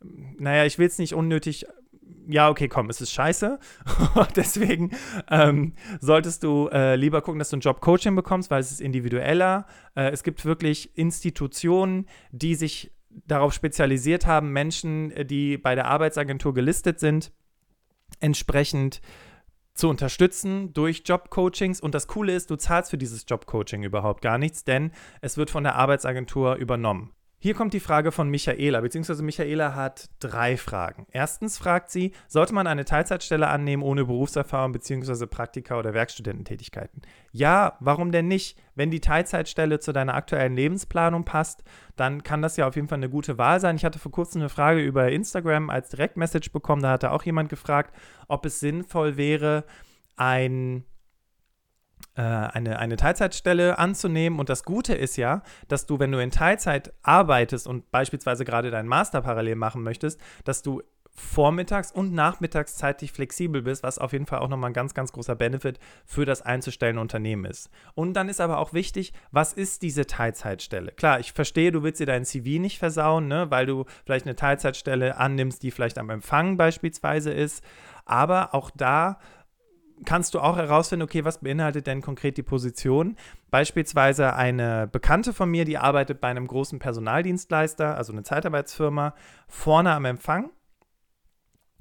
naja, 0.01 0.65
ich 0.65 0.77
will 0.77 0.88
es 0.88 1.00
nicht 1.00 1.13
unnötig 1.13 1.65
ja, 2.28 2.50
okay, 2.50 2.68
komm, 2.68 2.90
es 2.90 3.02
ist 3.02 3.12
scheiße. 3.12 3.60
Deswegen 4.36 4.92
ähm, 5.30 5.74
solltest 6.00 6.44
du 6.44 6.68
äh, 6.70 6.96
lieber 6.96 7.22
gucken, 7.22 7.40
dass 7.40 7.50
du 7.50 7.58
ein 7.58 7.62
Job-Coaching 7.62 8.16
bekommst, 8.16 8.50
weil 8.52 8.62
es 8.62 8.72
ist 8.72 8.82
individueller. 8.82 9.68
Äh, 9.96 10.10
es 10.10 10.24
gibt 10.24 10.46
wirklich 10.46 10.98
Institutionen, 10.98 12.08
die 12.32 12.56
sich 12.56 12.92
darauf 13.28 13.54
spezialisiert 13.54 14.26
haben, 14.26 14.52
Menschen, 14.52 15.12
äh, 15.12 15.26
die 15.26 15.58
bei 15.58 15.76
der 15.76 15.86
Arbeitsagentur 15.86 16.54
gelistet 16.54 17.00
sind, 17.00 17.32
entsprechend 18.20 19.02
zu 19.74 19.90
unterstützen 19.90 20.74
durch 20.74 21.04
Jobcoachings. 21.06 21.82
Und 21.82 21.94
das 21.94 22.08
Coole 22.08 22.34
ist, 22.34 22.50
du 22.50 22.56
zahlst 22.56 22.92
für 22.92 22.98
dieses 22.98 23.26
Jobcoaching 23.28 23.84
überhaupt 23.84 24.22
gar 24.22 24.38
nichts, 24.38 24.64
denn 24.64 24.92
es 25.22 25.38
wird 25.38 25.50
von 25.50 25.64
der 25.64 25.76
Arbeitsagentur 25.76 26.56
übernommen. 26.56 27.12
Hier 27.46 27.54
kommt 27.54 27.75
die 27.75 27.80
Frage 27.80 28.12
von 28.12 28.28
Michaela, 28.28 28.82
beziehungsweise 28.82 29.22
Michaela 29.22 29.75
hat 29.75 30.10
drei 30.20 30.58
Fragen. 30.58 31.06
Erstens 31.12 31.60
fragt 31.60 31.92
sie, 31.92 32.12
sollte 32.28 32.56
man 32.56 32.66
eine 32.66 32.86
Teilzeitstelle 32.86 33.48
annehmen 33.48 33.84
ohne 33.84 34.06
Berufserfahrung 34.06 34.72
beziehungsweise 34.72 35.28
Praktika 35.28 35.78
oder 35.78 35.94
Werkstudententätigkeiten? 35.94 37.04
Ja, 37.32 37.78
warum 37.82 38.12
denn 38.12 38.28
nicht? 38.28 38.58
Wenn 38.74 38.90
die 38.90 39.00
Teilzeitstelle 39.00 39.80
zu 39.80 39.94
deiner 39.94 40.16
aktuellen 40.16 40.56
Lebensplanung 40.56 41.24
passt, 41.24 41.64
dann 41.96 42.24
kann 42.24 42.42
das 42.42 42.58
ja 42.58 42.68
auf 42.68 42.78
jeden 42.78 42.88
Fall 42.88 42.98
eine 42.98 43.12
gute 43.12 43.38
Wahl 43.38 43.60
sein. 43.60 43.75
Ich 43.75 43.86
hatte 43.86 44.00
vor 44.00 44.12
kurzem 44.12 44.42
eine 44.42 44.50
Frage 44.50 44.82
über 44.82 45.12
Instagram 45.12 45.70
als 45.70 45.90
Direktmessage 45.90 46.50
bekommen, 46.50 46.82
da 46.82 46.90
hatte 46.90 47.12
auch 47.12 47.22
jemand 47.22 47.50
gefragt, 47.50 47.96
ob 48.28 48.44
es 48.48 48.60
sinnvoll 48.60 49.18
wäre, 49.18 49.66
ein 50.16 50.84
eine, 52.22 52.79
eine 52.79 52.95
Teilzeitstelle 52.95 53.77
anzunehmen. 53.77 54.39
Und 54.39 54.50
das 54.50 54.63
Gute 54.63 54.93
ist 54.93 55.17
ja, 55.17 55.41
dass 55.67 55.86
du, 55.86 56.00
wenn 56.00 56.12
du 56.12 56.19
in 56.19 56.31
Teilzeit 56.31 56.93
arbeitest 57.03 57.67
und 57.67 57.91
beispielsweise 57.91 58.45
gerade 58.45 58.72
deinen 58.72 58.88
Master 58.88 59.22
parallel 59.22 59.55
machen 59.55 59.84
möchtest, 59.84 60.19
dass 60.43 60.62
du 60.62 60.81
vormittags 61.15 61.91
und 61.91 62.13
nachmittags 62.13 62.75
zeitlich 62.75 63.12
flexibel 63.12 63.62
bist, 63.62 63.84
was 63.84 63.98
auf 63.98 64.12
jeden 64.12 64.25
Fall 64.25 64.39
auch 64.39 64.50
nochmal 64.50 64.72
ein 64.72 64.74
ganz, 64.74 64.93
ganz 64.93 65.13
großer 65.13 65.36
Benefit 65.36 65.79
für 66.05 66.25
das 66.25 66.41
einzustellende 66.41 67.01
Unternehmen 67.01 67.45
ist. 67.45 67.69
Und 67.95 68.13
dann 68.13 68.27
ist 68.27 68.41
aber 68.41 68.60
auch 68.60 68.74
wichtig, 68.74 69.13
was 69.31 69.53
ist 69.53 69.81
diese 69.81 70.05
Teilzeitstelle? 70.05 70.91
Klar, 70.91 71.22
ich 71.22 71.31
verstehe, 71.31 71.72
du 71.72 71.84
willst 71.84 72.01
dir 72.01 72.05
dein 72.05 72.25
CV 72.25 72.62
nicht 72.62 72.79
versauen, 72.79 73.27
ne, 73.27 73.50
weil 73.50 73.65
du 73.65 73.86
vielleicht 74.05 74.25
eine 74.25 74.36
Teilzeitstelle 74.36 75.17
annimmst, 75.17 75.63
die 75.63 75.72
vielleicht 75.72 75.98
am 75.98 76.10
Empfang 76.10 76.57
beispielsweise 76.57 77.31
ist. 77.31 77.63
Aber 78.05 78.53
auch 78.53 78.69
da 78.69 79.17
kannst 80.04 80.34
du 80.34 80.40
auch 80.40 80.58
herausfinden, 80.58 81.04
okay, 81.04 81.24
was 81.24 81.40
beinhaltet 81.40 81.88
denn 81.88 82.02
konkret 82.02 82.38
die 82.38 82.44
Position? 82.44 83.16
Beispielsweise 83.50 84.34
eine 84.36 84.88
Bekannte 84.88 85.34
von 85.34 85.50
mir, 85.50 85.64
die 85.64 85.78
arbeitet 85.78 86.20
bei 86.20 86.28
einem 86.28 86.48
großen 86.48 86.80
Personaldienstleister, 86.80 87.96
also 87.96 88.12
eine 88.12 88.24
Zeitarbeitsfirma, 88.24 89.16
vorne 89.48 89.94
am 89.94 90.06
Empfang 90.06 90.50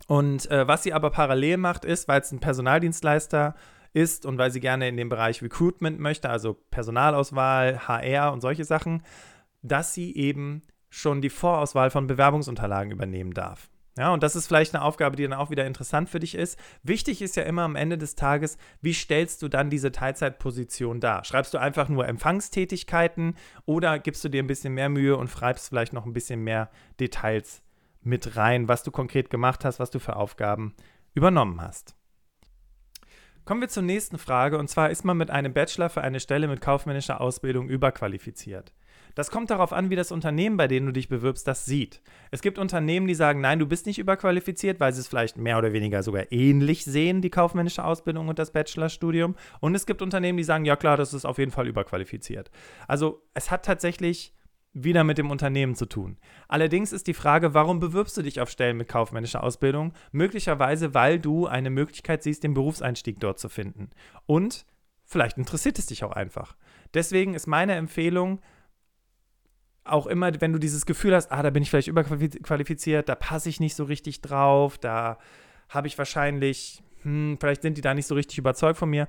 und 0.06 0.50
äh, 0.50 0.68
was 0.68 0.82
sie 0.82 0.92
aber 0.92 1.10
parallel 1.10 1.56
macht, 1.56 1.84
ist, 1.84 2.08
weil 2.08 2.20
es 2.20 2.32
ein 2.32 2.40
Personaldienstleister 2.40 3.54
ist 3.92 4.26
und 4.26 4.38
weil 4.38 4.50
sie 4.50 4.60
gerne 4.60 4.88
in 4.88 4.96
den 4.96 5.08
Bereich 5.08 5.42
Recruitment 5.42 5.98
möchte, 5.98 6.28
also 6.28 6.54
Personalauswahl, 6.70 7.86
HR 7.86 8.32
und 8.32 8.40
solche 8.40 8.64
Sachen, 8.64 9.02
dass 9.62 9.94
sie 9.94 10.14
eben 10.16 10.62
schon 10.90 11.22
die 11.22 11.30
Vorauswahl 11.30 11.90
von 11.90 12.06
Bewerbungsunterlagen 12.06 12.92
übernehmen 12.92 13.32
darf. 13.32 13.70
Ja, 13.96 14.12
und 14.12 14.24
das 14.24 14.34
ist 14.34 14.48
vielleicht 14.48 14.74
eine 14.74 14.82
Aufgabe, 14.82 15.14
die 15.14 15.22
dann 15.22 15.32
auch 15.32 15.50
wieder 15.50 15.66
interessant 15.66 16.08
für 16.08 16.18
dich 16.18 16.34
ist. 16.34 16.58
Wichtig 16.82 17.22
ist 17.22 17.36
ja 17.36 17.44
immer 17.44 17.62
am 17.62 17.76
Ende 17.76 17.96
des 17.96 18.16
Tages, 18.16 18.58
wie 18.80 18.92
stellst 18.92 19.40
du 19.42 19.48
dann 19.48 19.70
diese 19.70 19.92
Teilzeitposition 19.92 20.98
dar? 20.98 21.24
Schreibst 21.24 21.54
du 21.54 21.58
einfach 21.58 21.88
nur 21.88 22.08
Empfangstätigkeiten 22.08 23.36
oder 23.66 24.00
gibst 24.00 24.24
du 24.24 24.28
dir 24.28 24.42
ein 24.42 24.48
bisschen 24.48 24.74
mehr 24.74 24.88
Mühe 24.88 25.16
und 25.16 25.30
schreibst 25.30 25.68
vielleicht 25.68 25.92
noch 25.92 26.06
ein 26.06 26.12
bisschen 26.12 26.40
mehr 26.40 26.70
Details 26.98 27.62
mit 28.02 28.36
rein, 28.36 28.66
was 28.66 28.82
du 28.82 28.90
konkret 28.90 29.30
gemacht 29.30 29.64
hast, 29.64 29.78
was 29.78 29.90
du 29.90 30.00
für 30.00 30.16
Aufgaben 30.16 30.74
übernommen 31.14 31.60
hast. 31.60 31.94
Kommen 33.44 33.60
wir 33.60 33.68
zur 33.68 33.82
nächsten 33.84 34.18
Frage 34.18 34.58
und 34.58 34.68
zwar 34.68 34.90
ist 34.90 35.04
man 35.04 35.16
mit 35.16 35.30
einem 35.30 35.52
Bachelor 35.52 35.88
für 35.88 36.00
eine 36.00 36.18
Stelle 36.18 36.48
mit 36.48 36.60
kaufmännischer 36.60 37.20
Ausbildung 37.20 37.68
überqualifiziert. 37.68 38.72
Das 39.14 39.30
kommt 39.30 39.50
darauf 39.50 39.72
an, 39.72 39.90
wie 39.90 39.96
das 39.96 40.12
Unternehmen, 40.12 40.56
bei 40.56 40.66
dem 40.66 40.86
du 40.86 40.92
dich 40.92 41.08
bewirbst, 41.08 41.46
das 41.46 41.64
sieht. 41.64 42.02
Es 42.30 42.42
gibt 42.42 42.58
Unternehmen, 42.58 43.06
die 43.06 43.14
sagen, 43.14 43.40
nein, 43.40 43.58
du 43.58 43.66
bist 43.66 43.86
nicht 43.86 43.98
überqualifiziert, 43.98 44.80
weil 44.80 44.92
sie 44.92 45.00
es 45.00 45.08
vielleicht 45.08 45.36
mehr 45.36 45.58
oder 45.58 45.72
weniger 45.72 46.02
sogar 46.02 46.32
ähnlich 46.32 46.84
sehen, 46.84 47.22
die 47.22 47.30
kaufmännische 47.30 47.84
Ausbildung 47.84 48.28
und 48.28 48.38
das 48.38 48.50
Bachelorstudium. 48.50 49.36
Und 49.60 49.74
es 49.74 49.86
gibt 49.86 50.02
Unternehmen, 50.02 50.36
die 50.36 50.44
sagen, 50.44 50.64
ja 50.64 50.76
klar, 50.76 50.96
das 50.96 51.14
ist 51.14 51.24
auf 51.24 51.38
jeden 51.38 51.52
Fall 51.52 51.68
überqualifiziert. 51.68 52.50
Also 52.88 53.22
es 53.34 53.50
hat 53.50 53.64
tatsächlich 53.64 54.34
wieder 54.74 55.04
mit 55.04 55.18
dem 55.18 55.30
Unternehmen 55.30 55.76
zu 55.76 55.86
tun. 55.86 56.18
Allerdings 56.48 56.92
ist 56.92 57.06
die 57.06 57.14
Frage, 57.14 57.54
warum 57.54 57.78
bewirbst 57.78 58.16
du 58.16 58.22
dich 58.22 58.40
auf 58.40 58.50
Stellen 58.50 58.76
mit 58.76 58.88
kaufmännischer 58.88 59.42
Ausbildung? 59.44 59.92
Möglicherweise, 60.10 60.94
weil 60.94 61.20
du 61.20 61.46
eine 61.46 61.70
Möglichkeit 61.70 62.24
siehst, 62.24 62.42
den 62.42 62.54
Berufseinstieg 62.54 63.20
dort 63.20 63.38
zu 63.38 63.48
finden. 63.48 63.90
Und 64.26 64.66
vielleicht 65.04 65.38
interessiert 65.38 65.78
es 65.78 65.86
dich 65.86 66.02
auch 66.02 66.10
einfach. 66.10 66.56
Deswegen 66.92 67.34
ist 67.34 67.46
meine 67.46 67.74
Empfehlung, 67.74 68.40
auch 69.84 70.06
immer, 70.06 70.40
wenn 70.40 70.52
du 70.52 70.58
dieses 70.58 70.86
Gefühl 70.86 71.14
hast, 71.14 71.30
ah, 71.30 71.42
da 71.42 71.50
bin 71.50 71.62
ich 71.62 71.70
vielleicht 71.70 71.88
überqualifiziert, 71.88 73.08
da 73.08 73.14
passe 73.14 73.48
ich 73.48 73.60
nicht 73.60 73.74
so 73.74 73.84
richtig 73.84 74.22
drauf, 74.22 74.78
da 74.78 75.18
habe 75.68 75.86
ich 75.86 75.98
wahrscheinlich, 75.98 76.82
hm, 77.02 77.36
vielleicht 77.38 77.62
sind 77.62 77.76
die 77.76 77.82
da 77.82 77.94
nicht 77.94 78.06
so 78.06 78.14
richtig 78.14 78.38
überzeugt 78.38 78.78
von 78.78 78.90
mir, 78.90 79.08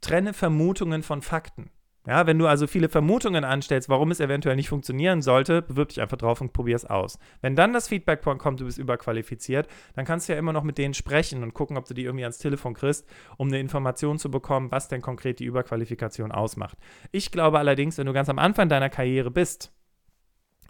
trenne 0.00 0.32
Vermutungen 0.32 1.02
von 1.02 1.20
Fakten. 1.20 1.70
Ja, 2.10 2.26
wenn 2.26 2.40
du 2.40 2.48
also 2.48 2.66
viele 2.66 2.88
Vermutungen 2.88 3.44
anstellst, 3.44 3.88
warum 3.88 4.10
es 4.10 4.18
eventuell 4.18 4.56
nicht 4.56 4.68
funktionieren 4.68 5.22
sollte, 5.22 5.62
bewirb 5.62 5.90
dich 5.90 6.00
einfach 6.00 6.16
drauf 6.16 6.40
und 6.40 6.52
probier 6.52 6.74
es 6.74 6.84
aus. 6.84 7.20
Wenn 7.40 7.54
dann 7.54 7.72
das 7.72 7.86
Feedback 7.86 8.20
kommt, 8.20 8.58
du 8.58 8.64
bist 8.64 8.78
überqualifiziert, 8.78 9.68
dann 9.94 10.04
kannst 10.04 10.28
du 10.28 10.32
ja 10.32 10.38
immer 10.40 10.52
noch 10.52 10.64
mit 10.64 10.76
denen 10.76 10.92
sprechen 10.92 11.44
und 11.44 11.54
gucken, 11.54 11.76
ob 11.76 11.84
du 11.84 11.94
die 11.94 12.02
irgendwie 12.02 12.24
ans 12.24 12.38
Telefon 12.38 12.74
kriegst, 12.74 13.06
um 13.36 13.46
eine 13.46 13.60
Information 13.60 14.18
zu 14.18 14.28
bekommen, 14.28 14.72
was 14.72 14.88
denn 14.88 15.02
konkret 15.02 15.38
die 15.38 15.44
Überqualifikation 15.44 16.32
ausmacht. 16.32 16.78
Ich 17.12 17.30
glaube 17.30 17.60
allerdings, 17.60 17.96
wenn 17.96 18.06
du 18.06 18.12
ganz 18.12 18.28
am 18.28 18.40
Anfang 18.40 18.68
deiner 18.68 18.90
Karriere 18.90 19.30
bist, 19.30 19.72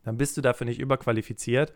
dann 0.05 0.19
bist 0.19 0.37
du 0.37 0.43
dafür 0.43 0.67
nicht 0.67 0.79
überqualifiziert. 0.79 1.73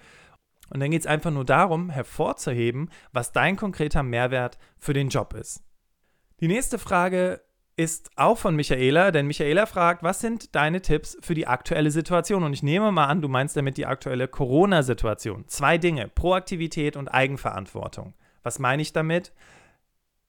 Und 0.69 0.81
dann 0.81 0.91
geht 0.91 1.01
es 1.01 1.07
einfach 1.07 1.31
nur 1.31 1.47
darum, 1.47 1.89
hervorzuheben, 1.89 2.91
was 3.13 3.33
dein 3.33 3.57
konkreter 3.57 4.03
Mehrwert 4.03 4.59
für 4.79 4.93
den 4.93 5.09
Job 5.09 5.33
ist. 5.33 5.65
Die 6.41 6.49
nächste 6.49 6.79
Frage 6.79 7.41
ist 7.77 8.11
auch 8.17 8.39
von 8.39 8.55
Michaela, 8.55 9.11
denn 9.11 9.27
Michaela 9.27 9.67
fragt, 9.67 10.03
was 10.03 10.21
sind 10.21 10.55
deine 10.55 10.81
Tipps 10.81 11.19
für 11.21 11.35
die 11.35 11.47
aktuelle 11.47 11.91
Situation? 11.91 12.45
Und 12.45 12.53
ich 12.53 12.63
nehme 12.63 12.93
mal 12.93 13.07
an, 13.07 13.21
du 13.21 13.29
meinst 13.29 13.57
damit 13.57 13.77
die 13.77 13.87
aktuelle 13.87 14.29
Corona-Situation. 14.29 15.45
Zwei 15.49 15.79
Dinge, 15.79 16.09
Proaktivität 16.09 16.97
und 16.97 17.09
Eigenverantwortung. 17.09 18.15
Was 18.45 18.61
meine 18.61 18.83
ich 18.83 18.93
damit? 18.93 19.33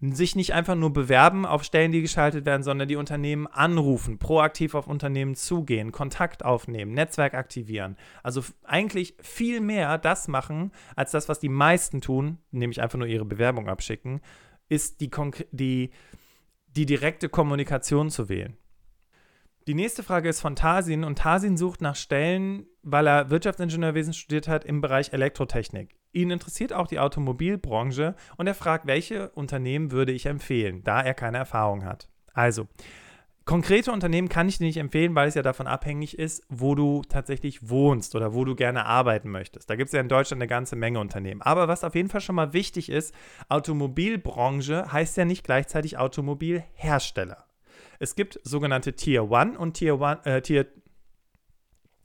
Sich 0.01 0.35
nicht 0.35 0.53
einfach 0.53 0.75
nur 0.75 0.91
bewerben 0.91 1.45
auf 1.45 1.63
Stellen, 1.63 1.91
die 1.91 2.01
geschaltet 2.01 2.45
werden, 2.45 2.63
sondern 2.63 2.87
die 2.87 2.95
Unternehmen 2.95 3.47
anrufen, 3.47 4.17
proaktiv 4.17 4.75
auf 4.75 4.87
Unternehmen 4.87 5.35
zugehen, 5.35 5.91
Kontakt 5.91 6.43
aufnehmen, 6.43 6.93
Netzwerk 6.93 7.33
aktivieren. 7.33 7.95
Also 8.21 8.43
eigentlich 8.63 9.15
viel 9.21 9.61
mehr 9.61 9.97
das 9.97 10.27
machen, 10.27 10.71
als 10.95 11.11
das, 11.11 11.29
was 11.29 11.39
die 11.39 11.49
meisten 11.49 12.01
tun, 12.01 12.39
nämlich 12.51 12.81
einfach 12.81 12.97
nur 12.97 13.07
ihre 13.07 13.25
Bewerbung 13.25 13.69
abschicken, 13.69 14.21
ist 14.67 14.99
die, 14.99 15.09
die 15.51 15.91
die 16.75 16.85
direkte 16.85 17.29
Kommunikation 17.29 18.09
zu 18.09 18.29
wählen. 18.29 18.57
Die 19.67 19.73
nächste 19.73 20.03
Frage 20.03 20.29
ist 20.29 20.41
von 20.41 20.55
Tarsin 20.55 21.03
und 21.03 21.17
Tarsin 21.17 21.57
sucht 21.57 21.81
nach 21.81 21.95
Stellen, 21.95 22.67
weil 22.83 23.07
er 23.07 23.31
Wirtschaftsingenieurwesen 23.31 24.13
studiert 24.13 24.47
hat 24.47 24.63
im 24.63 24.79
Bereich 24.79 25.11
Elektrotechnik. 25.11 25.95
Ihn 26.11 26.29
interessiert 26.29 26.71
auch 26.71 26.87
die 26.87 26.99
Automobilbranche 26.99 28.15
und 28.37 28.45
er 28.45 28.53
fragt, 28.53 28.85
welche 28.85 29.29
Unternehmen 29.31 29.91
würde 29.91 30.11
ich 30.11 30.27
empfehlen, 30.27 30.83
da 30.83 31.01
er 31.01 31.15
keine 31.15 31.39
Erfahrung 31.39 31.83
hat. 31.83 32.09
Also, 32.33 32.67
Konkrete 33.45 33.91
Unternehmen 33.91 34.27
kann 34.27 34.49
ich 34.49 34.57
dir 34.57 34.65
nicht 34.65 34.77
empfehlen, 34.77 35.13
weil 35.13 35.27
es 35.27 35.35
ja 35.35 35.43
davon 35.43 35.67
abhängig 35.67 36.17
ist, 36.17 36.43
wo 36.49 36.73
du 36.73 37.03
tatsächlich 37.07 37.69
wohnst 37.69 38.15
oder 38.15 38.33
wo 38.33 38.43
du 38.43 38.55
gerne 38.55 38.87
arbeiten 38.87 39.29
möchtest. 39.29 39.69
Da 39.69 39.75
gibt 39.75 39.89
es 39.89 39.93
ja 39.93 40.01
in 40.01 40.09
Deutschland 40.09 40.41
eine 40.41 40.47
ganze 40.47 40.75
Menge 40.75 40.99
Unternehmen. 40.99 41.43
Aber 41.43 41.67
was 41.67 41.83
auf 41.83 41.93
jeden 41.93 42.09
Fall 42.09 42.21
schon 42.21 42.33
mal 42.33 42.53
wichtig 42.53 42.89
ist, 42.89 43.13
Automobilbranche 43.47 44.91
heißt 44.91 45.15
ja 45.17 45.25
nicht 45.25 45.43
gleichzeitig 45.43 45.99
Automobilhersteller. 45.99 47.45
Es 47.99 48.15
gibt 48.15 48.39
sogenannte 48.43 48.93
Tier 48.93 49.31
1 49.31 49.57
und 49.57 49.75
Tier 49.75 50.01
1, 50.01 50.25
äh, 50.25 50.41
Tier, 50.41 50.65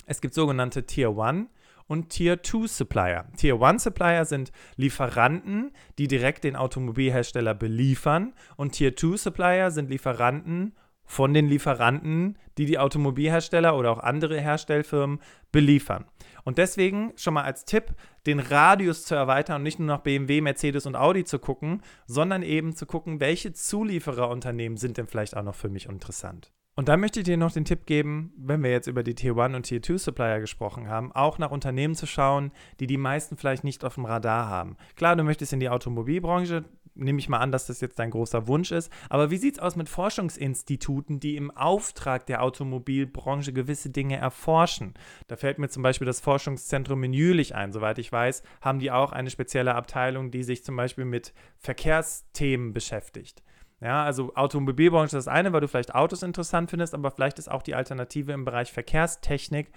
es 0.05 0.21
gibt 0.21 0.35
sogenannte 0.35 0.85
Tier 0.85 1.19
1 1.19 1.49
und 1.87 2.11
Tier 2.11 2.43
2 2.43 2.67
Supplier. 2.67 3.25
Tier 3.39 3.63
1 3.63 3.83
Supplier 3.83 4.27
sind 4.27 4.53
Lieferanten, 4.77 5.73
die 5.97 6.07
direkt 6.07 6.45
den 6.45 6.55
Automobilhersteller 6.55 7.55
beliefern 7.55 8.35
und 8.57 8.73
Tier 8.73 8.95
2 8.95 9.17
Supplier 9.17 9.71
sind 9.71 9.89
Lieferanten 9.89 10.75
von 11.11 11.35
den 11.35 11.49
Lieferanten, 11.49 12.39
die 12.57 12.67
die 12.67 12.79
Automobilhersteller 12.79 13.77
oder 13.77 13.91
auch 13.91 13.99
andere 13.99 14.41
Herstellfirmen 14.41 15.19
beliefern. 15.51 16.05
Und 16.45 16.57
deswegen 16.57 17.13
schon 17.17 17.35
mal 17.35 17.43
als 17.43 17.65
Tipp, 17.65 17.97
den 18.27 18.39
Radius 18.39 19.05
zu 19.07 19.17
erweitern 19.17 19.57
und 19.57 19.63
nicht 19.65 19.81
nur 19.81 19.89
nach 19.89 20.03
BMW, 20.03 20.41
Mercedes 20.41 20.87
und 20.87 20.95
Audi 20.95 21.25
zu 21.25 21.41
gucken, 21.41 21.83
sondern 22.07 22.45
eben 22.45 22.77
zu 22.77 22.87
gucken, 22.87 23.19
welche 23.19 23.53
Zuliefererunternehmen 23.53 24.79
sind 24.79 24.99
denn 24.99 25.09
vielleicht 25.09 25.37
auch 25.37 25.43
noch 25.43 25.57
für 25.57 25.69
mich 25.69 25.87
interessant. 25.87 26.53
Und 26.77 26.89
da 26.89 26.97
möchte 26.97 27.21
ich 27.21 27.25
dir 27.25 27.37
noch 27.37 27.53
den 27.53 27.65
Tipp 27.65 27.87
geben, 27.87 28.33
wenn 28.37 28.63
wir 28.63 28.71
jetzt 28.71 28.87
über 28.87 29.03
die 29.03 29.17
Tier 29.17 29.37
1 29.37 29.57
und 29.57 29.65
Tier 29.65 29.83
2 29.83 29.99
Supplier 29.99 30.39
gesprochen 30.39 30.89
haben, 30.89 31.11
auch 31.11 31.39
nach 31.39 31.51
Unternehmen 31.51 31.97
zu 31.97 32.07
schauen, 32.07 32.53
die 32.79 32.87
die 32.87 32.97
meisten 32.97 33.37
vielleicht 33.37 33.65
nicht 33.65 33.85
auf 33.85 33.97
dem 33.97 34.05
Radar 34.05 34.49
haben. 34.49 34.77
Klar, 34.95 35.17
du 35.17 35.25
möchtest 35.25 35.53
in 35.53 35.61
die 35.61 35.69
Automobilbranche, 35.69 36.65
nehme 37.01 37.19
ich 37.19 37.29
mal 37.29 37.39
an, 37.39 37.53
dass 37.53 37.67
das 37.67 37.81
jetzt 37.81 37.99
dein 37.99 38.11
großer 38.11 38.47
Wunsch 38.47 38.71
ist. 38.71 38.93
Aber 39.09 39.31
wie 39.31 39.37
sieht 39.37 39.55
es 39.55 39.61
aus 39.61 39.77
mit 39.77 39.89
Forschungsinstituten, 39.89 41.21
die 41.21 41.37
im 41.37 41.51
Auftrag 41.51 42.27
der 42.27 42.43
Automobilbranche 42.43 43.53
gewisse 43.53 43.91
Dinge 43.91 44.17
erforschen? 44.17 44.95
Da 45.29 45.37
fällt 45.37 45.59
mir 45.59 45.69
zum 45.69 45.83
Beispiel 45.83 46.07
das 46.07 46.21
Forschungszentrum 46.21 47.03
in 47.05 47.13
Jülich 47.13 47.55
ein. 47.55 47.73
Soweit 47.73 47.99
ich 47.99 48.13
weiß, 48.13 48.43
haben 48.61 48.79
die 48.79 48.91
auch 48.91 49.13
eine 49.13 49.31
spezielle 49.31 49.75
Abteilung, 49.75 50.31
die 50.31 50.43
sich 50.43 50.65
zum 50.65 50.77
Beispiel 50.77 51.05
mit 51.05 51.33
Verkehrsthemen 51.59 52.73
beschäftigt. 52.73 53.43
Ja, 53.81 54.05
also 54.05 54.35
Automobilbranche 54.35 55.17
ist 55.17 55.27
das 55.27 55.29
eine, 55.29 55.53
weil 55.53 55.63
du 55.63 55.69
vielleicht 55.69 55.95
Autos 55.95 56.23
interessant 56.23 56.71
findest, 56.71 56.95
aber 56.95 57.11
vielleicht 57.11 57.39
ist 57.39 57.51
auch 57.51 57.63
die 57.63 57.75
Alternative 57.75 58.33
im 58.33 58.45
Bereich 58.45 58.73
Verkehrstechnik, 58.73 59.73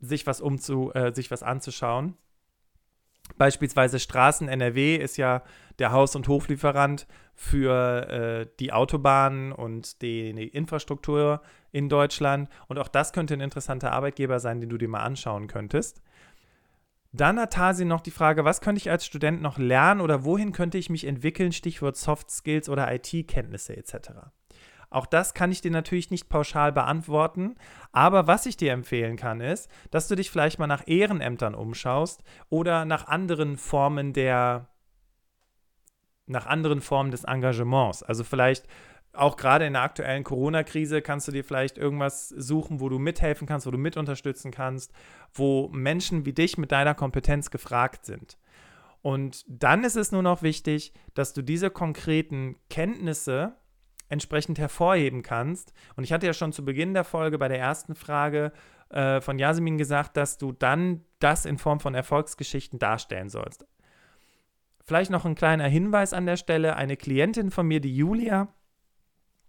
sich 0.00 0.26
was 0.26 0.42
umzu, 0.42 0.92
äh, 0.92 1.14
sich 1.14 1.30
was 1.30 1.42
anzuschauen. 1.42 2.16
Beispielsweise 3.38 3.98
Straßen 3.98 4.48
NRW 4.48 4.96
ist 4.96 5.16
ja 5.16 5.42
der 5.78 5.92
Haus- 5.92 6.16
und 6.16 6.28
Hoflieferant 6.28 7.06
für 7.34 8.08
äh, 8.08 8.46
die 8.60 8.72
Autobahnen 8.72 9.52
und 9.52 10.02
die, 10.02 10.32
die, 10.32 10.48
Infrastruktur 10.48 11.42
in 11.70 11.88
Deutschland. 11.88 12.48
Und 12.68 12.78
auch 12.78 12.88
das 12.88 13.12
könnte 13.12 13.34
ein 13.34 13.40
interessanter 13.40 13.92
Arbeitgeber 13.92 14.38
sein, 14.38 14.60
den 14.60 14.68
du 14.68 14.78
dir 14.78 14.88
mal 14.88 15.02
anschauen 15.02 15.46
könntest. 15.46 16.02
Dann 17.12 17.38
hat 17.38 17.52
Tasi 17.52 17.84
noch 17.84 18.00
die 18.00 18.10
Frage, 18.10 18.44
was 18.44 18.62
könnte 18.62 18.78
ich 18.78 18.90
als 18.90 19.04
Student 19.04 19.42
noch 19.42 19.58
lernen 19.58 20.00
oder 20.00 20.24
wohin 20.24 20.52
könnte 20.52 20.78
ich 20.78 20.88
mich 20.88 21.06
entwickeln, 21.06 21.52
Stichwort 21.52 21.96
Soft 21.96 22.30
Skills 22.30 22.70
oder 22.70 22.92
IT-Kenntnisse 22.94 23.76
etc. 23.76 24.12
Auch 24.92 25.06
das 25.06 25.34
kann 25.34 25.50
ich 25.50 25.60
dir 25.60 25.70
natürlich 25.70 26.10
nicht 26.10 26.28
pauschal 26.28 26.72
beantworten. 26.72 27.56
Aber 27.92 28.26
was 28.26 28.46
ich 28.46 28.56
dir 28.56 28.72
empfehlen 28.72 29.16
kann, 29.16 29.40
ist, 29.40 29.70
dass 29.90 30.08
du 30.08 30.14
dich 30.14 30.30
vielleicht 30.30 30.58
mal 30.58 30.66
nach 30.66 30.86
Ehrenämtern 30.86 31.54
umschaust 31.54 32.22
oder 32.50 32.84
nach 32.84 33.06
anderen 33.06 33.56
Formen 33.56 34.12
der, 34.12 34.68
nach 36.26 36.46
anderen 36.46 36.80
Formen 36.80 37.10
des 37.10 37.24
Engagements. 37.24 38.02
Also 38.02 38.22
vielleicht 38.22 38.66
auch 39.14 39.36
gerade 39.36 39.66
in 39.66 39.74
der 39.74 39.82
aktuellen 39.82 40.24
Corona-Krise 40.24 41.02
kannst 41.02 41.28
du 41.28 41.32
dir 41.32 41.44
vielleicht 41.44 41.76
irgendwas 41.78 42.28
suchen, 42.28 42.80
wo 42.80 42.88
du 42.88 42.98
mithelfen 42.98 43.46
kannst, 43.46 43.66
wo 43.66 43.70
du 43.70 43.78
mit 43.78 43.96
unterstützen 43.96 44.50
kannst, 44.50 44.92
wo 45.34 45.68
Menschen 45.68 46.24
wie 46.24 46.32
dich 46.32 46.56
mit 46.56 46.72
deiner 46.72 46.94
Kompetenz 46.94 47.50
gefragt 47.50 48.06
sind. 48.06 48.38
Und 49.02 49.44
dann 49.48 49.84
ist 49.84 49.96
es 49.96 50.12
nur 50.12 50.22
noch 50.22 50.42
wichtig, 50.42 50.92
dass 51.14 51.32
du 51.34 51.42
diese 51.42 51.70
konkreten 51.70 52.56
Kenntnisse 52.70 53.56
entsprechend 54.12 54.58
hervorheben 54.58 55.22
kannst. 55.22 55.72
Und 55.96 56.04
ich 56.04 56.12
hatte 56.12 56.26
ja 56.26 56.34
schon 56.34 56.52
zu 56.52 56.64
Beginn 56.64 56.94
der 56.94 57.04
Folge 57.04 57.38
bei 57.38 57.48
der 57.48 57.58
ersten 57.58 57.94
Frage 57.94 58.52
äh, 58.90 59.20
von 59.20 59.38
Jasmin 59.38 59.78
gesagt, 59.78 60.16
dass 60.16 60.38
du 60.38 60.52
dann 60.52 61.04
das 61.18 61.46
in 61.46 61.58
Form 61.58 61.80
von 61.80 61.94
Erfolgsgeschichten 61.94 62.78
darstellen 62.78 63.30
sollst. 63.30 63.66
Vielleicht 64.84 65.10
noch 65.10 65.24
ein 65.24 65.34
kleiner 65.34 65.66
Hinweis 65.66 66.12
an 66.12 66.26
der 66.26 66.36
Stelle. 66.36 66.76
Eine 66.76 66.96
Klientin 66.96 67.50
von 67.50 67.66
mir, 67.66 67.80
die 67.80 67.96
Julia, 67.96 68.48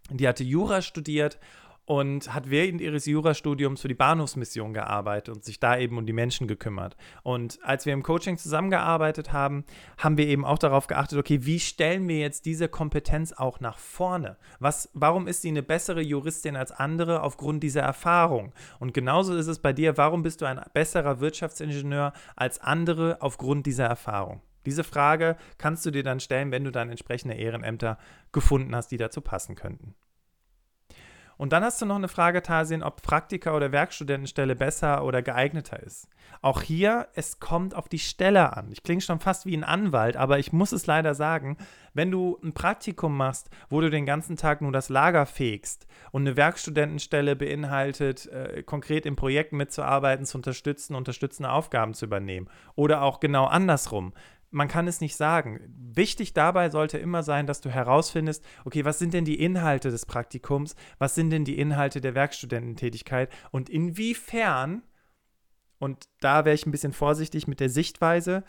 die 0.10 0.28
hatte 0.28 0.44
Jura 0.44 0.82
studiert 0.82 1.40
und 1.86 2.34
hat 2.34 2.50
während 2.50 2.80
ihres 2.80 3.06
Jurastudiums 3.06 3.82
für 3.82 3.88
die 3.88 3.94
Bahnhofsmission 3.94 4.74
gearbeitet 4.74 5.36
und 5.36 5.44
sich 5.44 5.60
da 5.60 5.78
eben 5.78 5.98
um 5.98 6.06
die 6.06 6.14
Menschen 6.14 6.48
gekümmert. 6.48 6.96
Und 7.24 7.60
als 7.64 7.86
wir 7.86 7.94
im 7.94 8.04
Coaching 8.04 8.38
zusammengearbeitet 8.38 9.34
haben, 9.34 9.66
haben 9.98 10.18
wir 10.18 10.28
eben 10.28 10.46
auch 10.46 10.60
darauf 10.60 10.88
geachtet, 10.88 11.20
okay, 11.20 11.46
wie 11.46 11.60
stellen 11.60 12.08
wir 12.08 12.20
jetzt 12.20 12.46
diese 12.46 12.70
Kompetenz 12.70 13.34
auch 13.34 13.60
nach 13.60 13.78
vorne? 13.78 14.38
Was, 14.60 14.90
warum 14.94 15.28
ist 15.28 15.42
sie 15.42 15.50
eine 15.50 15.64
bessere 15.64 16.02
Juristin 16.02 16.56
als 16.56 16.72
andere 16.72 17.22
aufgrund 17.22 17.64
dieser 17.64 17.82
Erfahrung? 17.82 18.54
Und 18.80 18.94
genauso 18.94 19.36
ist 19.36 19.48
es 19.48 19.60
bei 19.60 19.74
dir, 19.74 19.98
warum 19.98 20.24
bist 20.24 20.42
du 20.42 20.46
ein 20.46 20.62
besserer 20.74 21.20
Wirtschaftsingenieur 21.20 22.14
als 22.36 22.60
andere 22.60 23.22
aufgrund 23.22 23.66
dieser 23.66 23.86
Erfahrung? 23.86 24.42
Diese 24.66 24.86
Frage 24.86 25.36
kannst 25.58 25.86
du 25.86 25.92
dir 25.92 26.04
dann 26.04 26.22
stellen, 26.22 26.52
wenn 26.52 26.64
du 26.64 26.72
dann 26.72 26.90
entsprechende 26.90 27.36
Ehrenämter 27.36 27.98
gefunden 28.32 28.74
hast, 28.74 28.92
die 28.92 28.98
dazu 28.98 29.20
passen 29.20 29.56
könnten. 29.56 29.96
Und 31.38 31.54
dann 31.54 31.64
hast 31.64 31.82
du 31.82 31.86
noch 31.86 31.96
eine 31.96 32.08
Frage, 32.08 32.42
Tarsien, 32.42 32.84
ob 32.84 33.02
Praktika- 33.02 33.56
oder 33.56 33.72
Werkstudentenstelle 33.72 34.56
besser 34.56 35.04
oder 35.04 35.22
geeigneter 35.22 35.82
ist. 35.82 36.08
Auch 36.42 36.62
hier, 36.62 37.08
es 37.16 37.40
kommt 37.40 37.74
auf 37.74 37.88
die 37.88 38.00
Stelle 38.00 38.56
an. 38.56 38.70
Ich 38.72 38.84
klinge 38.84 39.02
schon 39.02 39.20
fast 39.20 39.46
wie 39.46 39.56
ein 39.56 39.64
Anwalt, 39.64 40.18
aber 40.18 40.40
ich 40.40 40.52
muss 40.52 40.72
es 40.72 40.86
leider 40.88 41.16
sagen, 41.16 41.58
wenn 41.94 42.12
du 42.12 42.40
ein 42.44 42.54
Praktikum 42.54 43.16
machst, 43.16 43.50
wo 43.70 43.82
du 43.82 43.90
den 43.90 44.06
ganzen 44.06 44.36
Tag 44.36 44.62
nur 44.62 44.72
das 44.72 44.90
Lager 44.90 45.26
fegst 45.26 45.88
und 46.12 46.24
eine 46.24 46.36
Werkstudentenstelle 46.36 47.36
beinhaltet, 47.36 48.26
äh, 48.28 48.64
konkret 48.64 49.06
in 49.06 49.16
Projekten 49.16 49.58
mitzuarbeiten, 49.58 50.26
zu 50.26 50.38
unterstützen, 50.38 50.96
unterstützende 50.96 51.52
Aufgaben 51.52 51.94
zu 51.94 52.06
übernehmen 52.06 52.50
oder 52.76 53.04
auch 53.04 53.20
genau 53.20 53.46
andersrum, 53.46 54.14
man 54.54 54.68
kann 54.68 54.88
es 54.88 55.02
nicht 55.02 55.16
sagen. 55.16 55.60
Wichtig 55.76 56.34
dabei 56.34 56.70
sollte 56.70 56.98
immer 56.98 57.24
sein, 57.24 57.48
dass 57.48 57.62
du 57.62 57.70
herausfindest, 57.70 58.46
okay, 58.66 58.86
was 58.86 59.00
sind 59.00 59.14
denn 59.14 59.26
die 59.26 59.40
Inhalte 59.40 59.90
des 59.90 60.06
Praktikums, 60.06 60.76
was 61.00 61.16
sind 61.16 61.32
denn 61.32 61.44
die 61.44 61.58
Inhalte 61.58 62.02
der 62.02 62.16
Werkstudententätigkeit 62.16 63.32
und 63.52 63.70
inwiefern, 63.70 64.84
und 65.80 66.08
da 66.20 66.46
wäre 66.46 66.56
ich 66.56 66.66
ein 66.66 66.72
bisschen 66.72 66.94
vorsichtig 66.94 67.48
mit 67.48 67.60
der 67.60 67.70
Sichtweise, 67.70 68.44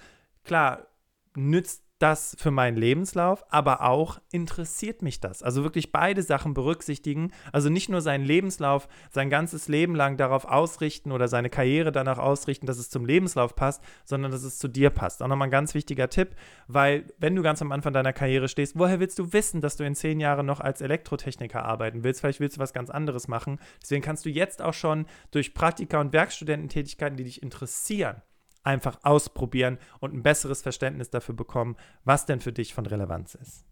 klar, 0.44 0.86
nützt 1.34 1.83
das 1.98 2.36
für 2.38 2.50
meinen 2.50 2.76
Lebenslauf, 2.76 3.44
aber 3.50 3.82
auch 3.82 4.18
interessiert 4.32 5.00
mich 5.00 5.20
das. 5.20 5.42
Also 5.42 5.62
wirklich 5.62 5.92
beide 5.92 6.22
Sachen 6.22 6.52
berücksichtigen. 6.52 7.32
Also 7.52 7.70
nicht 7.70 7.88
nur 7.88 8.00
seinen 8.00 8.24
Lebenslauf 8.24 8.88
sein 9.10 9.30
ganzes 9.30 9.68
Leben 9.68 9.94
lang 9.94 10.16
darauf 10.16 10.44
ausrichten 10.44 11.12
oder 11.12 11.28
seine 11.28 11.50
Karriere 11.50 11.92
danach 11.92 12.18
ausrichten, 12.18 12.66
dass 12.66 12.78
es 12.78 12.90
zum 12.90 13.06
Lebenslauf 13.06 13.54
passt, 13.54 13.82
sondern 14.04 14.32
dass 14.32 14.42
es 14.42 14.58
zu 14.58 14.66
dir 14.66 14.90
passt. 14.90 15.22
Auch 15.22 15.28
nochmal 15.28 15.48
ein 15.48 15.52
ganz 15.52 15.74
wichtiger 15.74 16.10
Tipp, 16.10 16.34
weil 16.66 17.06
wenn 17.18 17.36
du 17.36 17.42
ganz 17.42 17.62
am 17.62 17.70
Anfang 17.70 17.92
deiner 17.92 18.12
Karriere 18.12 18.48
stehst, 18.48 18.76
woher 18.78 18.98
willst 18.98 19.18
du 19.18 19.32
wissen, 19.32 19.60
dass 19.60 19.76
du 19.76 19.84
in 19.84 19.94
zehn 19.94 20.18
Jahren 20.18 20.46
noch 20.46 20.60
als 20.60 20.80
Elektrotechniker 20.80 21.64
arbeiten 21.64 22.02
willst? 22.02 22.20
Vielleicht 22.20 22.40
willst 22.40 22.56
du 22.56 22.60
was 22.60 22.72
ganz 22.72 22.90
anderes 22.90 23.28
machen. 23.28 23.60
Deswegen 23.80 24.02
kannst 24.02 24.24
du 24.24 24.30
jetzt 24.30 24.62
auch 24.62 24.74
schon 24.74 25.06
durch 25.30 25.54
Praktika 25.54 26.00
und 26.00 26.12
Werkstudententätigkeiten, 26.12 27.16
die 27.16 27.24
dich 27.24 27.42
interessieren, 27.42 28.20
einfach 28.64 28.98
ausprobieren 29.02 29.78
und 30.00 30.14
ein 30.14 30.22
besseres 30.22 30.62
Verständnis 30.62 31.10
dafür 31.10 31.34
bekommen, 31.34 31.76
was 32.04 32.26
denn 32.26 32.40
für 32.40 32.52
dich 32.52 32.74
von 32.74 32.86
Relevanz 32.86 33.34
ist. 33.34 33.64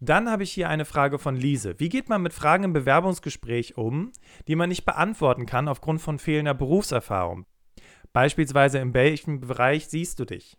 Dann 0.00 0.30
habe 0.30 0.42
ich 0.42 0.52
hier 0.52 0.68
eine 0.68 0.84
Frage 0.84 1.18
von 1.18 1.36
Lise. 1.36 1.78
Wie 1.78 1.88
geht 1.88 2.08
man 2.08 2.20
mit 2.20 2.34
Fragen 2.34 2.64
im 2.64 2.72
Bewerbungsgespräch 2.74 3.78
um, 3.78 4.12
die 4.46 4.56
man 4.56 4.68
nicht 4.68 4.84
beantworten 4.84 5.46
kann 5.46 5.68
aufgrund 5.68 6.02
von 6.02 6.18
fehlender 6.18 6.52
Berufserfahrung? 6.52 7.46
Beispielsweise 8.12 8.78
in 8.78 8.92
welchem 8.92 9.40
Bereich 9.40 9.88
siehst 9.88 10.18
du 10.18 10.26
dich? 10.26 10.58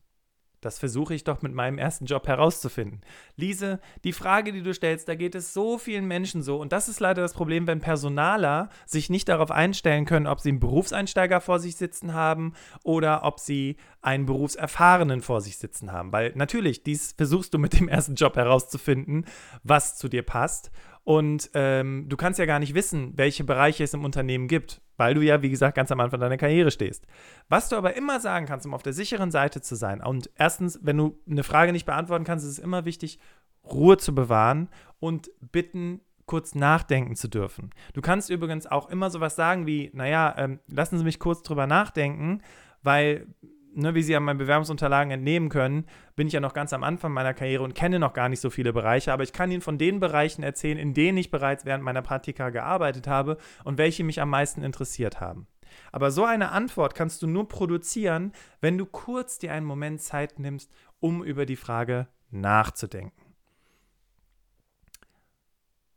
Das 0.62 0.80
versuche 0.80 1.14
ich 1.14 1.24
doch 1.24 1.42
mit 1.42 1.54
meinem 1.54 1.78
ersten 1.78 2.06
Job 2.06 2.28
herauszufinden. 2.28 3.02
Lise, 3.36 3.80
die 4.04 4.14
Frage, 4.14 4.52
die 4.52 4.64
du 4.64 4.74
stellst, 4.74 5.08
da 5.08 5.16
geht 5.16 5.36
es 5.36 5.54
so 5.54 5.78
vielen 5.78 6.06
Menschen 6.06 6.42
so. 6.42 6.60
Und 6.60 6.72
das 6.72 6.90
ist 6.90 7.00
leider 7.00 7.22
das 7.22 7.34
Problem, 7.34 7.68
wenn 7.68 7.80
Personaler 7.80 8.70
sich 8.86 9.10
nicht 9.10 9.30
darauf 9.30 9.52
einstellen 9.52 10.06
können, 10.06 10.26
ob 10.26 10.40
sie 10.40 10.50
einen 10.50 10.60
Berufseinsteiger 10.60 11.42
vor 11.42 11.60
sich 11.60 11.76
sitzen 11.76 12.14
haben 12.14 12.54
oder 12.84 13.24
ob 13.24 13.40
sie 13.40 13.78
einen 14.02 14.26
Berufserfahrenen 14.26 15.22
vor 15.22 15.42
sich 15.42 15.58
sitzen 15.58 15.92
haben. 15.92 16.12
Weil 16.12 16.32
natürlich, 16.36 16.84
dies 16.84 17.12
versuchst 17.12 17.54
du 17.54 17.60
mit 17.60 17.80
dem 17.80 17.88
ersten 17.88 18.16
Job 18.16 18.36
herauszufinden, 18.36 19.26
was 19.64 19.96
zu 19.98 20.08
dir 20.08 20.24
passt. 20.24 20.72
Und 21.08 21.52
ähm, 21.54 22.10
du 22.10 22.18
kannst 22.18 22.38
ja 22.38 22.46
gar 22.46 22.60
nicht 22.60 22.74
wissen, 22.74 23.14
welche 23.16 23.46
Bereiche 23.46 23.82
es 23.82 23.94
im 23.94 24.04
Unternehmen 24.04 24.50
gibt, 24.50 24.82
weil 24.98 25.14
du 25.14 25.22
ja, 25.22 25.42
wie 25.42 25.50
gesagt, 25.50 25.78
ganz 25.78 25.90
am 25.90 26.02
Anfang 26.02 26.20
deiner 26.20 26.36
Karriere 26.36 26.70
stehst. 26.70 27.08
Was 27.48 27.70
du 27.70 27.78
aber 27.78 27.96
immer 27.96 28.20
sagen 28.20 28.46
kannst, 28.46 28.66
um 28.66 28.74
auf 28.74 28.84
der 28.84 28.92
sicheren 28.92 29.32
Seite 29.32 29.62
zu 29.62 29.76
sein, 29.76 30.04
und 30.04 30.30
erstens, 30.36 30.82
wenn 30.84 30.98
du 30.98 31.18
eine 31.26 31.46
Frage 31.46 31.72
nicht 31.72 31.86
beantworten 31.86 32.26
kannst, 32.26 32.44
ist 32.44 32.52
es 32.52 32.60
immer 32.60 32.84
wichtig, 32.84 33.20
Ruhe 33.64 33.96
zu 33.96 34.14
bewahren 34.14 34.68
und 35.00 35.32
bitten, 35.40 36.02
kurz 36.26 36.56
nachdenken 36.56 37.16
zu 37.16 37.30
dürfen. 37.30 37.70
Du 37.94 38.02
kannst 38.02 38.30
übrigens 38.30 38.68
auch 38.68 38.90
immer 38.90 39.10
sowas 39.10 39.38
sagen 39.38 39.66
wie, 39.66 39.90
naja, 39.94 40.36
ähm, 40.38 40.60
lassen 40.68 40.98
Sie 40.98 41.06
mich 41.06 41.20
kurz 41.20 41.42
drüber 41.42 41.68
nachdenken, 41.68 42.42
weil 42.84 43.28
ne, 43.78 43.96
wie 43.96 44.04
Sie 44.04 44.16
an 44.16 44.24
meinen 44.24 44.38
Bewerbungsunterlagen 44.38 45.12
entnehmen 45.12 45.50
können, 45.50 45.86
bin 46.16 46.28
ich 46.28 46.34
ja 46.34 46.40
noch 46.40 46.54
ganz 46.54 46.74
am 46.74 46.84
Anfang 46.84 47.14
meiner 47.14 47.34
Karriere 47.34 47.64
und 47.64 47.76
kenne 47.76 48.00
noch 48.00 48.14
gar 48.14 48.30
nicht 48.30 48.42
so 48.42 48.50
viele 48.50 48.74
Bereiche, 48.74 49.14
aber 49.14 49.24
ich 49.24 49.34
kann 49.34 49.52
Ihnen 49.52 49.62
von 49.62 49.78
den 49.78 50.00
Bereichen 50.00 50.44
erzählen, 50.44 50.78
in 50.78 50.94
denen 50.94 51.18
ich 51.18 51.32
bereits 51.32 51.66
während 51.66 51.84
meiner 51.84 52.02
Praktika 52.02 52.50
gearbeitet 52.50 53.08
habe 53.08 53.38
und 53.64 53.78
welche 53.78 54.04
mich 54.04 54.20
am 54.20 54.30
meisten 54.30 54.64
interessiert 54.64 55.22
haben. 55.22 55.48
Aber 55.92 56.12
so 56.12 56.26
eine 56.26 56.52
Antwort 56.52 56.96
kannst 56.96 57.22
du 57.22 57.28
nur 57.28 57.48
produzieren, 57.48 58.32
wenn 58.62 58.78
du 58.78 58.86
kurz 58.86 59.38
dir 59.38 59.54
einen 59.54 59.66
Moment 59.66 60.02
Zeit 60.02 60.40
nimmst, 60.40 60.72
um 61.00 61.24
über 61.24 61.46
die 61.46 61.56
Frage 61.56 62.08
nachzudenken. 62.32 63.27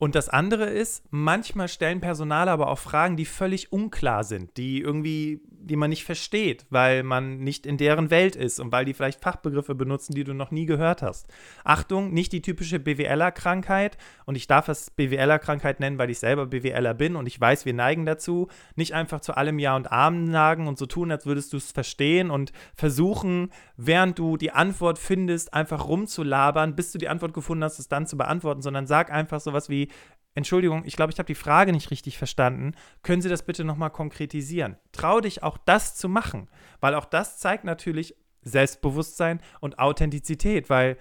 Und 0.01 0.15
das 0.15 0.31
andere 0.31 0.65
ist, 0.65 1.05
manchmal 1.11 1.69
stellen 1.69 2.01
Personale 2.01 2.51
aber 2.51 2.71
auch 2.71 2.79
Fragen, 2.79 3.19
die 3.19 3.27
völlig 3.27 3.71
unklar 3.71 4.25
sind, 4.25 4.57
die 4.57 4.81
irgendwie, 4.81 5.43
die 5.51 5.77
man 5.77 5.91
nicht 5.91 6.05
versteht, 6.05 6.65
weil 6.71 7.03
man 7.03 7.41
nicht 7.41 7.67
in 7.67 7.77
deren 7.77 8.11
Welt 8.11 8.35
ist 8.35 8.61
und 8.61 8.73
weil 8.73 8.87
die 8.87 8.95
vielleicht 8.95 9.21
Fachbegriffe 9.21 9.75
benutzen, 9.75 10.15
die 10.15 10.25
du 10.25 10.33
noch 10.33 10.53
nie 10.53 10.65
gehört 10.65 11.03
hast. 11.03 11.27
Achtung, 11.65 12.15
nicht 12.15 12.33
die 12.33 12.41
typische 12.41 12.81
BWLer-Krankheit 12.81 13.99
und 14.25 14.37
ich 14.37 14.47
darf 14.47 14.71
es 14.71 14.91
BWLer-Krankheit 14.91 15.81
nennen, 15.81 15.99
weil 15.99 16.09
ich 16.09 16.19
selber 16.19 16.47
BWLer 16.47 16.95
bin 16.95 17.15
und 17.15 17.27
ich 17.27 17.39
weiß, 17.39 17.67
wir 17.67 17.75
neigen 17.75 18.07
dazu, 18.07 18.49
nicht 18.77 18.95
einfach 18.95 19.21
zu 19.21 19.35
allem 19.35 19.59
Ja 19.59 19.77
und 19.77 19.93
Amen 19.93 20.31
nagen 20.31 20.67
und 20.67 20.79
so 20.79 20.87
tun, 20.87 21.13
als 21.13 21.27
würdest 21.27 21.53
du 21.53 21.59
es 21.59 21.73
verstehen 21.73 22.31
und 22.31 22.53
versuchen, 22.75 23.51
während 23.77 24.19
du 24.19 24.39
die 24.39 24.53
Antwort 24.53 24.99
findest, 24.99 25.53
einfach 25.53 25.87
rumzulabern, 25.87 26.75
bis 26.75 26.91
du 26.91 26.97
die 26.97 27.11
Antwort 27.11 27.35
gefunden 27.35 27.65
hast, 27.65 27.79
es 27.79 27.89
dann 27.89 28.07
zu 28.07 28.17
beantworten, 28.17 28.63
sondern 28.63 28.87
sag 28.87 29.13
einfach 29.13 29.41
sowas 29.41 29.69
wie, 29.69 29.90
Entschuldigung, 30.35 30.85
ich 30.85 30.97
glaube, 30.97 31.13
ich 31.13 31.19
habe 31.19 31.27
die 31.27 31.35
Frage 31.35 31.73
nicht 31.73 31.91
richtig 31.91 32.17
verstanden. 32.17 32.73
Können 33.03 33.21
Sie 33.21 33.29
das 33.29 33.45
bitte 33.45 33.65
nochmal 33.65 33.91
konkretisieren? 33.91 34.77
Trau 34.93 35.21
dich 35.21 35.43
auch 35.43 35.59
das 35.59 35.97
zu 35.97 36.09
machen, 36.09 36.49
weil 36.81 36.95
auch 36.95 37.05
das 37.05 37.39
zeigt 37.39 37.65
natürlich 37.65 38.15
Selbstbewusstsein 38.43 39.41
und 39.61 39.79
Authentizität, 39.79 40.71
weil 40.71 40.97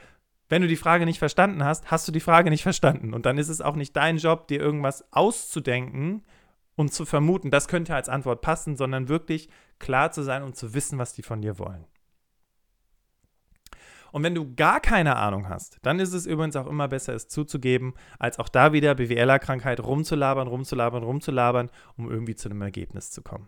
wenn 0.49 0.63
du 0.63 0.67
die 0.67 0.75
Frage 0.75 1.06
nicht 1.06 1.19
verstanden 1.19 1.63
hast, 1.63 1.91
hast 1.91 2.08
du 2.08 2.12
die 2.12 2.19
Frage 2.19 2.49
nicht 2.49 2.63
verstanden. 2.63 3.13
Und 3.13 3.25
dann 3.25 3.38
ist 3.38 3.49
es 3.49 3.62
auch 3.62 3.75
nicht 3.75 3.95
dein 3.95 4.17
Job, 4.17 4.47
dir 4.47 4.60
irgendwas 4.60 5.06
auszudenken 5.13 6.23
und 6.75 6.91
zu 6.91 7.06
vermuten, 7.06 7.52
das 7.52 7.67
könnte 7.67 7.93
als 7.93 8.10
Antwort 8.10 8.41
passen, 8.41 8.75
sondern 8.75 9.10
wirklich 9.10 9.49
klar 9.78 10.12
zu 10.12 10.23
sein 10.23 10.43
und 10.43 10.56
zu 10.56 10.73
wissen, 10.73 10.97
was 10.97 11.13
die 11.13 11.23
von 11.23 11.41
dir 11.41 11.60
wollen. 11.60 11.86
Und 14.12 14.24
wenn 14.24 14.36
du 14.36 14.56
gar 14.56 14.80
keine 14.80 15.15
Ahnung 15.15 15.50
hast, 15.50 15.78
dann 15.82 16.00
ist 16.00 16.13
es 16.13 16.26
übrigens 16.26 16.56
auch 16.56 16.67
immer 16.67 16.88
besser, 16.88 17.13
es 17.13 17.28
zuzugeben, 17.28 17.93
als 18.17 18.39
auch 18.39 18.50
da 18.50 18.74
wieder 18.74 18.95
BWLer-Krankheit 18.95 19.80
rumzulabern, 19.80 20.48
rumzulabern, 20.48 21.04
rumzulabern, 21.04 21.69
um 21.98 22.10
irgendwie 22.10 22.36
zu 22.36 22.50
einem 22.50 22.62
Ergebnis 22.62 23.12
zu 23.12 23.22
kommen. 23.22 23.48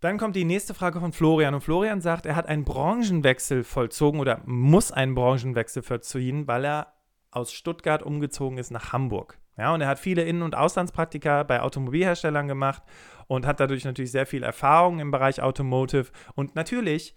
Dann 0.00 0.18
kommt 0.18 0.36
die 0.36 0.44
nächste 0.44 0.74
Frage 0.74 1.00
von 1.00 1.12
Florian. 1.12 1.54
Und 1.54 1.62
Florian 1.62 2.00
sagt, 2.00 2.26
er 2.26 2.36
hat 2.36 2.46
einen 2.46 2.64
Branchenwechsel 2.64 3.64
vollzogen 3.64 4.20
oder 4.20 4.42
muss 4.44 4.92
einen 4.92 5.14
Branchenwechsel 5.14 5.82
vollziehen, 5.82 6.46
weil 6.46 6.64
er 6.64 6.92
aus 7.30 7.52
Stuttgart 7.52 8.02
umgezogen 8.02 8.58
ist 8.58 8.70
nach 8.70 8.92
Hamburg. 8.92 9.38
Ja, 9.58 9.72
und 9.72 9.80
er 9.80 9.88
hat 9.88 9.98
viele 9.98 10.22
Innen- 10.22 10.42
und 10.42 10.54
Auslandspraktika 10.54 11.42
bei 11.44 11.62
Automobilherstellern 11.62 12.46
gemacht 12.46 12.82
und 13.26 13.46
hat 13.46 13.58
dadurch 13.58 13.84
natürlich 13.84 14.12
sehr 14.12 14.26
viel 14.26 14.42
Erfahrung 14.42 15.00
im 15.00 15.10
Bereich 15.10 15.40
Automotive. 15.40 16.10
Und 16.34 16.54
natürlich, 16.54 17.14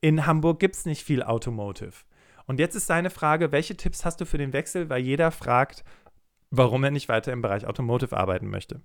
in 0.00 0.26
Hamburg 0.26 0.60
gibt 0.60 0.76
es 0.76 0.86
nicht 0.86 1.04
viel 1.04 1.22
Automotive. 1.22 1.92
Und 2.46 2.58
jetzt 2.58 2.74
ist 2.74 2.86
seine 2.86 3.10
Frage, 3.10 3.52
welche 3.52 3.76
Tipps 3.76 4.04
hast 4.04 4.20
du 4.20 4.26
für 4.26 4.38
den 4.38 4.52
Wechsel? 4.52 4.88
Weil 4.88 5.02
jeder 5.02 5.30
fragt, 5.30 5.84
warum 6.50 6.82
er 6.84 6.90
nicht 6.90 7.08
weiter 7.08 7.32
im 7.32 7.42
Bereich 7.42 7.66
Automotive 7.66 8.16
arbeiten 8.16 8.48
möchte. 8.48 8.80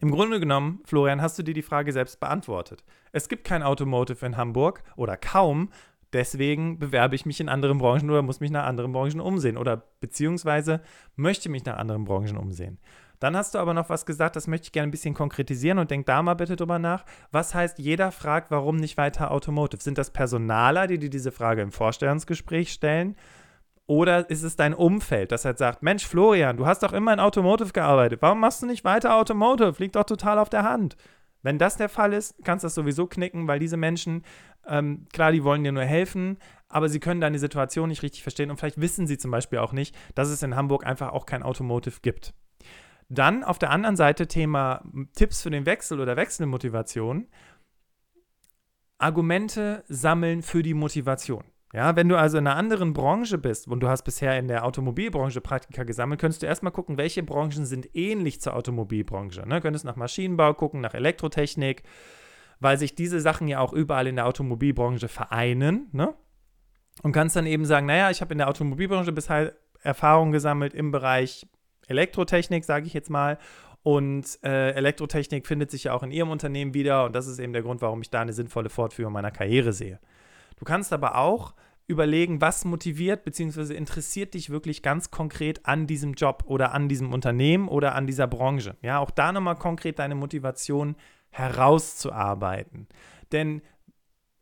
Im 0.00 0.10
Grunde 0.10 0.38
genommen, 0.38 0.80
Florian, 0.84 1.20
hast 1.20 1.38
du 1.38 1.42
dir 1.42 1.54
die 1.54 1.62
Frage 1.62 1.92
selbst 1.92 2.20
beantwortet. 2.20 2.84
Es 3.12 3.28
gibt 3.28 3.44
kein 3.44 3.62
Automotive 3.62 4.24
in 4.24 4.36
Hamburg 4.36 4.84
oder 4.96 5.16
kaum, 5.16 5.70
deswegen 6.12 6.78
bewerbe 6.78 7.16
ich 7.16 7.26
mich 7.26 7.40
in 7.40 7.48
anderen 7.48 7.78
Branchen 7.78 8.08
oder 8.08 8.22
muss 8.22 8.40
mich 8.40 8.50
nach 8.50 8.66
anderen 8.66 8.92
Branchen 8.92 9.20
umsehen 9.20 9.56
oder 9.56 9.82
beziehungsweise 10.00 10.82
möchte 11.16 11.48
mich 11.48 11.64
nach 11.64 11.78
anderen 11.78 12.04
Branchen 12.04 12.36
umsehen. 12.36 12.78
Dann 13.20 13.36
hast 13.36 13.54
du 13.54 13.58
aber 13.58 13.74
noch 13.74 13.90
was 13.90 14.06
gesagt, 14.06 14.34
das 14.34 14.46
möchte 14.46 14.64
ich 14.66 14.72
gerne 14.72 14.88
ein 14.88 14.90
bisschen 14.90 15.14
konkretisieren 15.14 15.78
und 15.78 15.90
denk 15.90 16.06
da 16.06 16.22
mal 16.22 16.34
bitte 16.34 16.56
drüber 16.56 16.78
nach. 16.78 17.04
Was 17.30 17.54
heißt, 17.54 17.78
jeder 17.78 18.12
fragt, 18.12 18.50
warum 18.50 18.76
nicht 18.76 18.96
weiter 18.96 19.30
Automotive? 19.30 19.82
Sind 19.82 19.98
das 19.98 20.10
Personaler, 20.10 20.86
die 20.86 20.98
dir 20.98 21.10
diese 21.10 21.30
Frage 21.30 21.60
im 21.60 21.70
Vorstellungsgespräch 21.70 22.72
stellen? 22.72 23.16
Oder 23.86 24.30
ist 24.30 24.42
es 24.42 24.56
dein 24.56 24.72
Umfeld, 24.72 25.32
das 25.32 25.44
halt 25.44 25.58
sagt, 25.58 25.82
Mensch, 25.82 26.06
Florian, 26.06 26.56
du 26.56 26.64
hast 26.64 26.82
doch 26.82 26.92
immer 26.92 27.12
in 27.12 27.20
Automotive 27.20 27.72
gearbeitet. 27.72 28.22
Warum 28.22 28.40
machst 28.40 28.62
du 28.62 28.66
nicht 28.66 28.84
weiter 28.84 29.16
Automotive? 29.16 29.74
Liegt 29.78 29.96
doch 29.96 30.04
total 30.04 30.38
auf 30.38 30.48
der 30.48 30.62
Hand. 30.62 30.96
Wenn 31.42 31.58
das 31.58 31.76
der 31.76 31.88
Fall 31.88 32.12
ist, 32.12 32.36
kannst 32.44 32.62
du 32.62 32.66
das 32.66 32.74
sowieso 32.74 33.06
knicken, 33.06 33.48
weil 33.48 33.58
diese 33.58 33.76
Menschen, 33.76 34.22
ähm, 34.66 35.06
klar, 35.12 35.32
die 35.32 35.44
wollen 35.44 35.64
dir 35.64 35.72
nur 35.72 35.84
helfen, 35.84 36.38
aber 36.68 36.88
sie 36.88 37.00
können 37.00 37.20
deine 37.20 37.38
Situation 37.38 37.88
nicht 37.88 38.02
richtig 38.02 38.22
verstehen 38.22 38.50
und 38.50 38.58
vielleicht 38.58 38.80
wissen 38.80 39.06
sie 39.06 39.18
zum 39.18 39.30
Beispiel 39.30 39.58
auch 39.58 39.72
nicht, 39.72 39.94
dass 40.14 40.28
es 40.28 40.42
in 40.42 40.54
Hamburg 40.54 40.86
einfach 40.86 41.12
auch 41.12 41.26
kein 41.26 41.42
Automotive 41.42 41.98
gibt. 42.00 42.32
Dann 43.10 43.42
auf 43.42 43.58
der 43.58 43.70
anderen 43.70 43.96
Seite 43.96 44.28
Thema 44.28 44.84
Tipps 45.14 45.42
für 45.42 45.50
den 45.50 45.66
Wechsel 45.66 46.00
oder 46.00 46.16
Wechselmotivation. 46.16 47.26
Argumente 48.98 49.82
sammeln 49.88 50.42
für 50.42 50.62
die 50.62 50.74
Motivation. 50.74 51.44
Ja, 51.72 51.96
wenn 51.96 52.08
du 52.08 52.16
also 52.16 52.38
in 52.38 52.46
einer 52.46 52.56
anderen 52.56 52.92
Branche 52.92 53.38
bist 53.38 53.66
und 53.66 53.80
du 53.80 53.88
hast 53.88 54.02
bisher 54.02 54.38
in 54.38 54.46
der 54.46 54.64
Automobilbranche 54.64 55.40
Praktika 55.40 55.84
gesammelt, 55.84 56.20
könntest 56.20 56.42
du 56.42 56.46
erstmal 56.46 56.72
gucken, 56.72 56.98
welche 56.98 57.22
Branchen 57.22 57.64
sind 57.64 57.94
ähnlich 57.94 58.40
zur 58.40 58.54
Automobilbranche. 58.54 59.42
Ne? 59.46 59.60
Könntest 59.60 59.84
nach 59.84 59.96
Maschinenbau 59.96 60.54
gucken, 60.54 60.80
nach 60.80 60.94
Elektrotechnik, 60.94 61.82
weil 62.60 62.78
sich 62.78 62.94
diese 62.94 63.20
Sachen 63.20 63.48
ja 63.48 63.58
auch 63.60 63.72
überall 63.72 64.06
in 64.06 64.16
der 64.16 64.26
Automobilbranche 64.26 65.08
vereinen. 65.08 65.88
Ne? 65.92 66.14
Und 67.02 67.12
kannst 67.12 67.34
dann 67.34 67.46
eben 67.46 67.64
sagen, 67.64 67.86
naja, 67.86 68.10
ich 68.10 68.20
habe 68.20 68.34
in 68.34 68.38
der 68.38 68.48
Automobilbranche 68.48 69.12
bisher 69.12 69.54
Erfahrung 69.82 70.32
gesammelt 70.32 70.74
im 70.74 70.90
Bereich 70.90 71.46
Elektrotechnik, 71.90 72.64
sage 72.64 72.86
ich 72.86 72.94
jetzt 72.94 73.10
mal. 73.10 73.38
Und 73.82 74.38
äh, 74.42 74.72
Elektrotechnik 74.72 75.46
findet 75.46 75.70
sich 75.70 75.84
ja 75.84 75.92
auch 75.94 76.02
in 76.02 76.10
Ihrem 76.10 76.30
Unternehmen 76.30 76.74
wieder. 76.74 77.04
Und 77.04 77.14
das 77.14 77.26
ist 77.26 77.38
eben 77.38 77.52
der 77.52 77.62
Grund, 77.62 77.82
warum 77.82 78.02
ich 78.02 78.10
da 78.10 78.20
eine 78.20 78.32
sinnvolle 78.32 78.70
Fortführung 78.70 79.12
meiner 79.12 79.30
Karriere 79.30 79.72
sehe. 79.72 79.98
Du 80.58 80.64
kannst 80.64 80.92
aber 80.92 81.16
auch 81.16 81.54
überlegen, 81.86 82.40
was 82.40 82.64
motiviert 82.64 83.24
bzw. 83.24 83.74
interessiert 83.74 84.34
dich 84.34 84.50
wirklich 84.50 84.82
ganz 84.82 85.10
konkret 85.10 85.66
an 85.66 85.86
diesem 85.86 86.12
Job 86.12 86.44
oder 86.46 86.72
an 86.72 86.88
diesem 86.88 87.12
Unternehmen 87.12 87.68
oder 87.68 87.94
an 87.94 88.06
dieser 88.06 88.26
Branche. 88.26 88.76
Ja, 88.80 88.98
auch 88.98 89.10
da 89.10 89.32
nochmal 89.32 89.56
konkret 89.56 89.98
deine 89.98 90.14
Motivation 90.14 90.94
herauszuarbeiten. 91.30 92.86
Denn, 93.32 93.62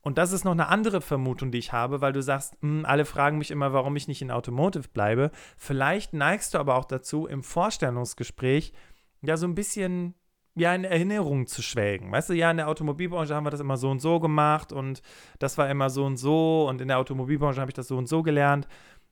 und 0.09 0.17
das 0.17 0.33
ist 0.33 0.45
noch 0.45 0.53
eine 0.53 0.69
andere 0.69 1.03
Vermutung, 1.03 1.51
die 1.51 1.59
ich 1.59 1.73
habe, 1.73 2.01
weil 2.01 2.15
du 2.15 2.23
sagst, 2.23 2.55
mh, 2.63 2.79
hm, 2.79 2.87
alle 2.87 3.05
fragen 3.05 3.37
mich 3.37 3.51
immer, 3.51 3.75
warum 3.75 3.95
ich 3.95 4.09
nicht 4.09 4.23
in 4.23 4.31
Automotive 4.31 4.89
bleibe. 4.89 5.31
Vielleicht 5.59 6.15
neigst 6.15 6.55
du 6.55 6.59
aber 6.59 6.77
auch 6.77 6.87
dazu, 6.87 7.27
im 7.27 7.43
Vorstellungsgespräch 7.43 8.73
ja 9.21 9.37
so 9.37 9.47
ein 9.47 9.55
bisschen 9.55 10.15
ja, 10.55 10.75
in 10.75 10.85
Erinnerungen 10.85 11.47
zu 11.47 11.61
schwelgen. 11.61 12.11
Weißt 12.11 12.31
du, 12.31 12.33
ja, 12.33 12.51
in 12.51 12.57
der 12.57 12.69
Automobilbranche 12.69 13.35
haben 13.35 13.45
wir 13.45 13.51
das 13.51 13.61
immer 13.61 13.77
so 13.77 13.91
und 13.91 14.01
so 14.01 14.19
gemacht 14.19 14.73
und 14.73 15.03
das 15.39 15.59
war 15.59 15.69
immer 15.69 15.91
so 15.91 16.07
und 16.07 16.17
so 16.17 16.67
und 16.69 16.81
in 16.81 16.89
der 16.89 16.99
Automobilbranche 16.99 17.61
habe 17.61 17.71
ich 17.71 17.75
das 17.75 17.89
so 17.89 17.99
und 17.99 18.09
so 18.09 18.23
gelernt. 18.23 18.67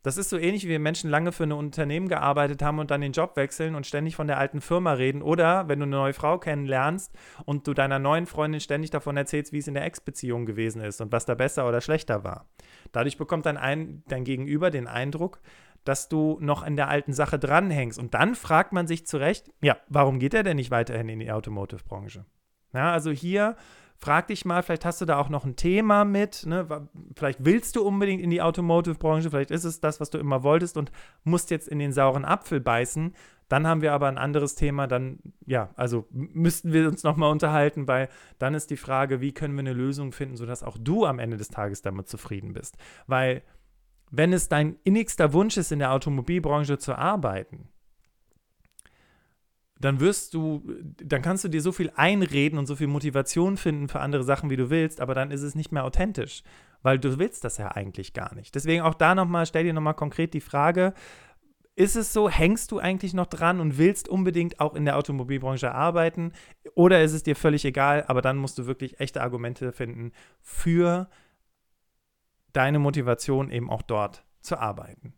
Das 0.06 0.18
ist 0.18 0.30
so 0.30 0.38
ähnlich, 0.38 0.62
wie 0.66 0.68
wir 0.68 0.78
Menschen 0.78 1.10
lange 1.10 1.32
für 1.32 1.42
ein 1.42 1.50
Unternehmen 1.50 2.06
gearbeitet 2.06 2.62
haben 2.62 2.78
und 2.78 2.92
dann 2.92 3.00
den 3.00 3.10
Job 3.10 3.34
wechseln 3.34 3.74
und 3.74 3.88
ständig 3.88 4.14
von 4.14 4.28
der 4.28 4.38
alten 4.38 4.60
Firma 4.60 4.92
reden. 4.92 5.20
Oder 5.20 5.66
wenn 5.66 5.80
du 5.80 5.82
eine 5.82 5.96
neue 5.96 6.12
Frau 6.12 6.38
kennenlernst 6.38 7.12
und 7.44 7.66
du 7.66 7.74
deiner 7.74 7.98
neuen 7.98 8.26
Freundin 8.26 8.60
ständig 8.60 8.90
davon 8.90 9.16
erzählst, 9.16 9.52
wie 9.52 9.58
es 9.58 9.66
in 9.66 9.74
der 9.74 9.84
Ex-Beziehung 9.84 10.46
gewesen 10.46 10.80
ist 10.80 11.00
und 11.00 11.10
was 11.10 11.24
da 11.24 11.34
besser 11.34 11.68
oder 11.68 11.80
schlechter 11.80 12.22
war. 12.22 12.46
Dadurch 12.92 13.18
bekommt 13.18 13.46
dein, 13.46 13.56
ein, 13.56 14.04
dein 14.06 14.22
Gegenüber 14.22 14.70
den 14.70 14.86
Eindruck, 14.86 15.40
dass 15.82 16.08
du 16.08 16.38
noch 16.40 16.64
in 16.64 16.76
der 16.76 16.88
alten 16.88 17.12
Sache 17.12 17.40
dranhängst. 17.40 17.98
Und 17.98 18.14
dann 18.14 18.36
fragt 18.36 18.72
man 18.72 18.86
sich 18.86 19.08
zurecht, 19.08 19.50
ja, 19.60 19.76
warum 19.88 20.20
geht 20.20 20.34
er 20.34 20.44
denn 20.44 20.54
nicht 20.54 20.70
weiterhin 20.70 21.08
in 21.08 21.18
die 21.18 21.32
Automotive-Branche? 21.32 22.24
Also 22.72 23.10
hier 23.10 23.56
frag 23.98 24.28
dich 24.28 24.44
mal, 24.44 24.62
vielleicht 24.62 24.84
hast 24.84 25.00
du 25.00 25.04
da 25.04 25.18
auch 25.18 25.28
noch 25.28 25.44
ein 25.44 25.56
Thema 25.56 26.04
mit, 26.04 26.44
ne? 26.46 26.88
vielleicht 27.14 27.44
willst 27.44 27.76
du 27.76 27.86
unbedingt 27.86 28.22
in 28.22 28.30
die 28.30 28.42
Automotive-Branche, 28.42 29.30
vielleicht 29.30 29.50
ist 29.50 29.64
es 29.64 29.80
das, 29.80 30.00
was 30.00 30.10
du 30.10 30.18
immer 30.18 30.42
wolltest 30.42 30.76
und 30.76 30.92
musst 31.24 31.50
jetzt 31.50 31.68
in 31.68 31.78
den 31.78 31.92
sauren 31.92 32.24
Apfel 32.24 32.60
beißen. 32.60 33.14
Dann 33.48 33.66
haben 33.66 33.80
wir 33.80 33.92
aber 33.92 34.08
ein 34.08 34.18
anderes 34.18 34.56
Thema, 34.56 34.86
dann, 34.86 35.20
ja, 35.46 35.70
also 35.76 36.06
müssten 36.10 36.72
wir 36.72 36.88
uns 36.88 37.04
nochmal 37.04 37.30
unterhalten, 37.30 37.86
weil 37.86 38.08
dann 38.38 38.54
ist 38.54 38.70
die 38.70 38.76
Frage, 38.76 39.20
wie 39.20 39.32
können 39.32 39.54
wir 39.54 39.60
eine 39.60 39.72
Lösung 39.72 40.12
finden, 40.12 40.36
sodass 40.36 40.64
auch 40.64 40.76
du 40.78 41.06
am 41.06 41.20
Ende 41.20 41.36
des 41.36 41.48
Tages 41.48 41.80
damit 41.80 42.08
zufrieden 42.08 42.54
bist. 42.54 42.76
Weil 43.06 43.42
wenn 44.10 44.32
es 44.32 44.48
dein 44.48 44.76
innigster 44.82 45.32
Wunsch 45.32 45.56
ist, 45.56 45.72
in 45.72 45.78
der 45.78 45.92
Automobilbranche 45.92 46.78
zu 46.78 46.96
arbeiten, 46.96 47.68
dann 49.78 50.00
wirst 50.00 50.34
du, 50.34 50.62
dann 51.02 51.22
kannst 51.22 51.44
du 51.44 51.48
dir 51.48 51.60
so 51.60 51.72
viel 51.72 51.92
einreden 51.94 52.58
und 52.58 52.66
so 52.66 52.76
viel 52.76 52.86
Motivation 52.86 53.56
finden 53.56 53.88
für 53.88 54.00
andere 54.00 54.24
Sachen, 54.24 54.48
wie 54.48 54.56
du 54.56 54.70
willst, 54.70 55.00
aber 55.00 55.14
dann 55.14 55.30
ist 55.30 55.42
es 55.42 55.54
nicht 55.54 55.72
mehr 55.72 55.84
authentisch, 55.84 56.42
weil 56.82 56.98
du 56.98 57.18
willst 57.18 57.44
das 57.44 57.58
ja 57.58 57.68
eigentlich 57.68 58.14
gar 58.14 58.34
nicht. 58.34 58.54
Deswegen 58.54 58.82
auch 58.82 58.94
da 58.94 59.14
nochmal, 59.14 59.46
stell 59.46 59.64
dir 59.64 59.74
nochmal 59.74 59.94
konkret 59.94 60.32
die 60.32 60.40
Frage, 60.40 60.94
ist 61.74 61.94
es 61.94 62.14
so, 62.14 62.30
hängst 62.30 62.72
du 62.72 62.78
eigentlich 62.78 63.12
noch 63.12 63.26
dran 63.26 63.60
und 63.60 63.76
willst 63.76 64.08
unbedingt 64.08 64.60
auch 64.60 64.74
in 64.74 64.86
der 64.86 64.96
Automobilbranche 64.96 65.72
arbeiten 65.72 66.32
oder 66.74 67.02
ist 67.02 67.12
es 67.12 67.22
dir 67.22 67.36
völlig 67.36 67.66
egal, 67.66 68.04
aber 68.08 68.22
dann 68.22 68.38
musst 68.38 68.56
du 68.56 68.66
wirklich 68.66 68.98
echte 68.98 69.20
Argumente 69.20 69.72
finden 69.72 70.12
für 70.40 71.10
deine 72.54 72.78
Motivation 72.78 73.50
eben 73.50 73.68
auch 73.68 73.82
dort 73.82 74.24
zu 74.40 74.56
arbeiten. 74.56 75.12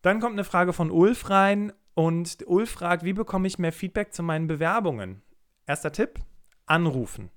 Dann 0.00 0.20
kommt 0.20 0.32
eine 0.32 0.44
Frage 0.44 0.72
von 0.72 0.90
Ulf 0.90 1.28
rein 1.28 1.74
und 1.94 2.38
Ulf 2.46 2.70
fragt, 2.70 3.04
wie 3.04 3.12
bekomme 3.12 3.46
ich 3.46 3.58
mehr 3.58 3.72
Feedback 3.72 4.12
zu 4.12 4.22
meinen 4.22 4.46
Bewerbungen? 4.46 5.22
Erster 5.66 5.92
Tipp, 5.92 6.20
anrufen. 6.66 7.30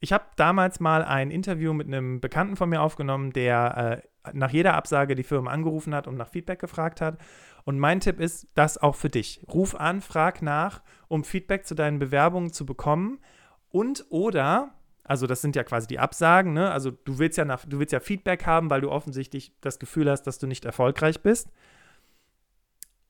Ich 0.00 0.12
habe 0.12 0.24
damals 0.36 0.80
mal 0.80 1.04
ein 1.04 1.30
Interview 1.30 1.72
mit 1.72 1.86
einem 1.86 2.20
Bekannten 2.20 2.56
von 2.56 2.68
mir 2.68 2.82
aufgenommen, 2.82 3.32
der 3.32 4.02
äh, 4.24 4.32
nach 4.32 4.50
jeder 4.50 4.74
Absage 4.74 5.14
die 5.14 5.22
Firma 5.22 5.50
angerufen 5.50 5.94
hat 5.94 6.06
und 6.06 6.16
nach 6.16 6.28
Feedback 6.28 6.58
gefragt 6.58 7.00
hat. 7.00 7.18
Und 7.64 7.78
mein 7.78 8.00
Tipp 8.00 8.18
ist 8.18 8.48
das 8.54 8.78
auch 8.78 8.96
für 8.96 9.10
dich. 9.10 9.44
Ruf 9.52 9.76
an, 9.76 10.00
frag 10.00 10.42
nach, 10.42 10.82
um 11.06 11.22
Feedback 11.22 11.66
zu 11.66 11.74
deinen 11.74 12.00
Bewerbungen 12.00 12.52
zu 12.52 12.66
bekommen. 12.66 13.20
Und 13.68 14.06
oder 14.10 14.74
also 15.04 15.26
das 15.26 15.42
sind 15.42 15.56
ja 15.56 15.64
quasi 15.64 15.86
die 15.86 15.98
Absagen, 15.98 16.52
ne? 16.52 16.70
Also 16.70 16.90
du 16.90 17.18
willst 17.18 17.36
ja 17.36 17.44
nach, 17.44 17.64
du 17.66 17.78
willst 17.78 17.92
ja 17.92 18.00
Feedback 18.00 18.46
haben, 18.46 18.70
weil 18.70 18.80
du 18.80 18.90
offensichtlich 18.90 19.52
das 19.60 19.78
Gefühl 19.78 20.08
hast, 20.10 20.22
dass 20.22 20.38
du 20.38 20.46
nicht 20.46 20.64
erfolgreich 20.64 21.20
bist. 21.22 21.50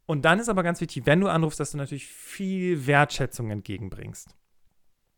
Und 0.07 0.25
dann 0.25 0.39
ist 0.41 0.49
aber 0.49 0.63
ganz 0.63 0.81
wichtig, 0.81 1.07
wenn 1.07 1.21
du 1.21 1.29
anrufst, 1.29 1.61
dass 1.61 1.73
du 1.73 1.79
natürlich 1.79 2.07
viel 2.07 2.87
Wertschätzung 2.87 3.51
entgegenbringst. 3.51 4.37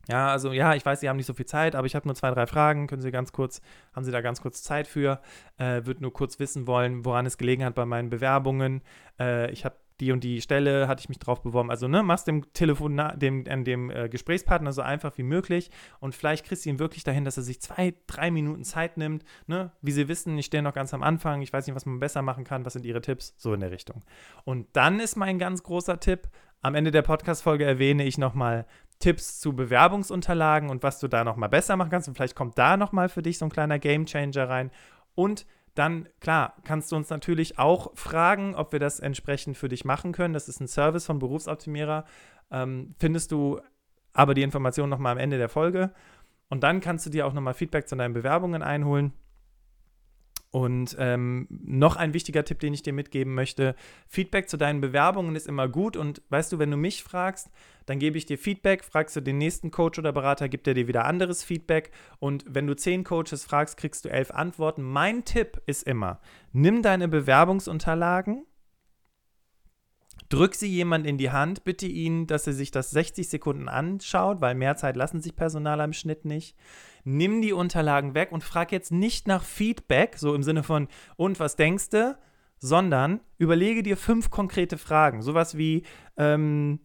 Ja, 0.08 0.28
also 0.28 0.52
ja, 0.52 0.74
ich 0.74 0.84
weiß, 0.84 1.00
Sie 1.00 1.08
haben 1.08 1.16
nicht 1.16 1.26
so 1.26 1.32
viel 1.32 1.46
Zeit, 1.46 1.74
aber 1.74 1.86
ich 1.86 1.94
habe 1.94 2.06
nur 2.06 2.14
zwei, 2.14 2.30
drei 2.30 2.46
Fragen. 2.46 2.86
Können 2.86 3.00
Sie 3.00 3.10
ganz 3.10 3.32
kurz, 3.32 3.62
haben 3.94 4.04
Sie 4.04 4.12
da 4.12 4.20
ganz 4.20 4.42
kurz 4.42 4.62
Zeit 4.62 4.86
für? 4.86 5.20
Äh, 5.56 5.86
Würde 5.86 6.02
nur 6.02 6.12
kurz 6.12 6.38
wissen 6.38 6.66
wollen, 6.66 7.04
woran 7.04 7.24
es 7.24 7.38
gelegen 7.38 7.64
hat 7.64 7.74
bei 7.74 7.86
meinen 7.86 8.10
Bewerbungen. 8.10 8.82
Äh, 9.18 9.50
ich 9.50 9.64
habe 9.64 9.76
die 10.00 10.12
und 10.12 10.24
die 10.24 10.40
Stelle 10.40 10.88
hatte 10.88 11.00
ich 11.00 11.08
mich 11.08 11.18
drauf 11.18 11.42
beworben. 11.42 11.70
Also, 11.70 11.88
ne, 11.88 12.02
machst 12.02 12.26
dem 12.26 12.52
Telefon, 12.52 13.00
dem, 13.16 13.44
dem 13.44 13.90
äh, 13.90 14.08
Gesprächspartner 14.08 14.72
so 14.72 14.82
einfach 14.82 15.16
wie 15.18 15.22
möglich 15.22 15.70
und 16.00 16.14
vielleicht 16.14 16.46
kriegst 16.46 16.64
du 16.64 16.70
ihn 16.70 16.78
wirklich 16.78 17.04
dahin, 17.04 17.24
dass 17.24 17.36
er 17.36 17.42
sich 17.42 17.60
zwei, 17.60 17.94
drei 18.06 18.30
Minuten 18.30 18.64
Zeit 18.64 18.96
nimmt. 18.96 19.24
Ne? 19.46 19.70
Wie 19.82 19.92
Sie 19.92 20.08
wissen, 20.08 20.36
ich 20.38 20.46
stehe 20.46 20.62
noch 20.62 20.74
ganz 20.74 20.94
am 20.94 21.02
Anfang, 21.02 21.42
ich 21.42 21.52
weiß 21.52 21.66
nicht, 21.66 21.76
was 21.76 21.86
man 21.86 22.00
besser 22.00 22.22
machen 22.22 22.44
kann, 22.44 22.64
was 22.64 22.72
sind 22.72 22.84
Ihre 22.84 23.00
Tipps? 23.00 23.34
So 23.36 23.54
in 23.54 23.60
der 23.60 23.70
Richtung. 23.70 24.02
Und 24.44 24.66
dann 24.72 25.00
ist 25.00 25.16
mein 25.16 25.38
ganz 25.38 25.62
großer 25.62 26.00
Tipp, 26.00 26.28
am 26.64 26.74
Ende 26.74 26.90
der 26.90 27.02
Podcast-Folge 27.02 27.66
erwähne 27.66 28.04
ich 28.04 28.16
nochmal 28.16 28.64
Tipps 28.98 29.38
zu 29.38 29.54
Bewerbungsunterlagen 29.54 30.70
und 30.70 30.82
was 30.82 30.98
du 30.98 31.08
da 31.08 31.22
nochmal 31.22 31.50
besser 31.50 31.76
machen 31.76 31.90
kannst. 31.90 32.08
Und 32.08 32.14
vielleicht 32.14 32.34
kommt 32.34 32.56
da 32.56 32.78
nochmal 32.78 33.10
für 33.10 33.20
dich 33.20 33.36
so 33.36 33.44
ein 33.44 33.50
kleiner 33.50 33.78
Game 33.78 34.06
Changer 34.06 34.48
rein. 34.48 34.70
Und 35.14 35.44
dann, 35.74 36.08
klar, 36.20 36.54
kannst 36.64 36.92
du 36.92 36.96
uns 36.96 37.10
natürlich 37.10 37.58
auch 37.58 37.96
fragen, 37.96 38.54
ob 38.54 38.72
wir 38.72 38.78
das 38.78 39.00
entsprechend 39.00 39.56
für 39.56 39.68
dich 39.68 39.84
machen 39.84 40.12
können. 40.12 40.34
Das 40.34 40.48
ist 40.48 40.60
ein 40.60 40.68
Service 40.68 41.06
von 41.06 41.18
Berufsoptimierer. 41.18 42.04
Ähm, 42.50 42.94
findest 42.98 43.32
du 43.32 43.60
aber 44.12 44.34
die 44.34 44.42
Informationen 44.42 44.90
nochmal 44.90 45.12
am 45.12 45.18
Ende 45.18 45.38
der 45.38 45.48
Folge. 45.48 45.92
Und 46.48 46.62
dann 46.62 46.80
kannst 46.80 47.04
du 47.06 47.10
dir 47.10 47.26
auch 47.26 47.32
nochmal 47.32 47.54
Feedback 47.54 47.88
zu 47.88 47.96
deinen 47.96 48.14
Bewerbungen 48.14 48.62
einholen. 48.62 49.12
Und 50.54 50.94
ähm, 51.00 51.48
noch 51.50 51.96
ein 51.96 52.14
wichtiger 52.14 52.44
Tipp, 52.44 52.60
den 52.60 52.72
ich 52.74 52.84
dir 52.84 52.92
mitgeben 52.92 53.34
möchte: 53.34 53.74
Feedback 54.06 54.48
zu 54.48 54.56
deinen 54.56 54.80
Bewerbungen 54.80 55.34
ist 55.34 55.48
immer 55.48 55.68
gut. 55.68 55.96
Und 55.96 56.22
weißt 56.28 56.52
du, 56.52 56.60
wenn 56.60 56.70
du 56.70 56.76
mich 56.76 57.02
fragst, 57.02 57.50
dann 57.86 57.98
gebe 57.98 58.16
ich 58.16 58.24
dir 58.24 58.38
Feedback. 58.38 58.84
Fragst 58.84 59.16
du 59.16 59.20
den 59.20 59.36
nächsten 59.36 59.72
Coach 59.72 59.98
oder 59.98 60.12
Berater, 60.12 60.48
gibt 60.48 60.68
er 60.68 60.74
dir 60.74 60.86
wieder 60.86 61.06
anderes 61.06 61.42
Feedback. 61.42 61.90
Und 62.20 62.44
wenn 62.46 62.68
du 62.68 62.76
zehn 62.76 63.02
Coaches 63.02 63.44
fragst, 63.44 63.76
kriegst 63.76 64.04
du 64.04 64.10
elf 64.10 64.30
Antworten. 64.30 64.84
Mein 64.84 65.24
Tipp 65.24 65.60
ist 65.66 65.88
immer: 65.88 66.20
Nimm 66.52 66.82
deine 66.82 67.08
Bewerbungsunterlagen 67.08 68.46
Drück 70.28 70.54
sie 70.54 70.68
jemand 70.68 71.06
in 71.06 71.18
die 71.18 71.30
Hand, 71.30 71.64
bitte 71.64 71.86
ihn, 71.86 72.26
dass 72.26 72.46
er 72.46 72.54
sich 72.54 72.70
das 72.70 72.90
60 72.90 73.28
Sekunden 73.28 73.68
anschaut, 73.68 74.40
weil 74.40 74.54
mehr 74.54 74.76
Zeit 74.76 74.96
lassen 74.96 75.20
sich 75.20 75.36
Personaler 75.36 75.84
im 75.84 75.92
Schnitt 75.92 76.24
nicht. 76.24 76.56
Nimm 77.04 77.42
die 77.42 77.52
Unterlagen 77.52 78.14
weg 78.14 78.32
und 78.32 78.42
frag 78.42 78.72
jetzt 78.72 78.90
nicht 78.90 79.28
nach 79.28 79.42
Feedback, 79.42 80.16
so 80.16 80.34
im 80.34 80.42
Sinne 80.42 80.62
von, 80.62 80.88
und 81.16 81.38
was 81.38 81.56
denkst 81.56 81.90
du? 81.90 82.18
Sondern 82.58 83.20
überlege 83.36 83.82
dir 83.82 83.96
fünf 83.96 84.30
konkrete 84.30 84.78
Fragen. 84.78 85.20
Sowas 85.20 85.58
wie, 85.58 85.82
ähm, 86.16 86.80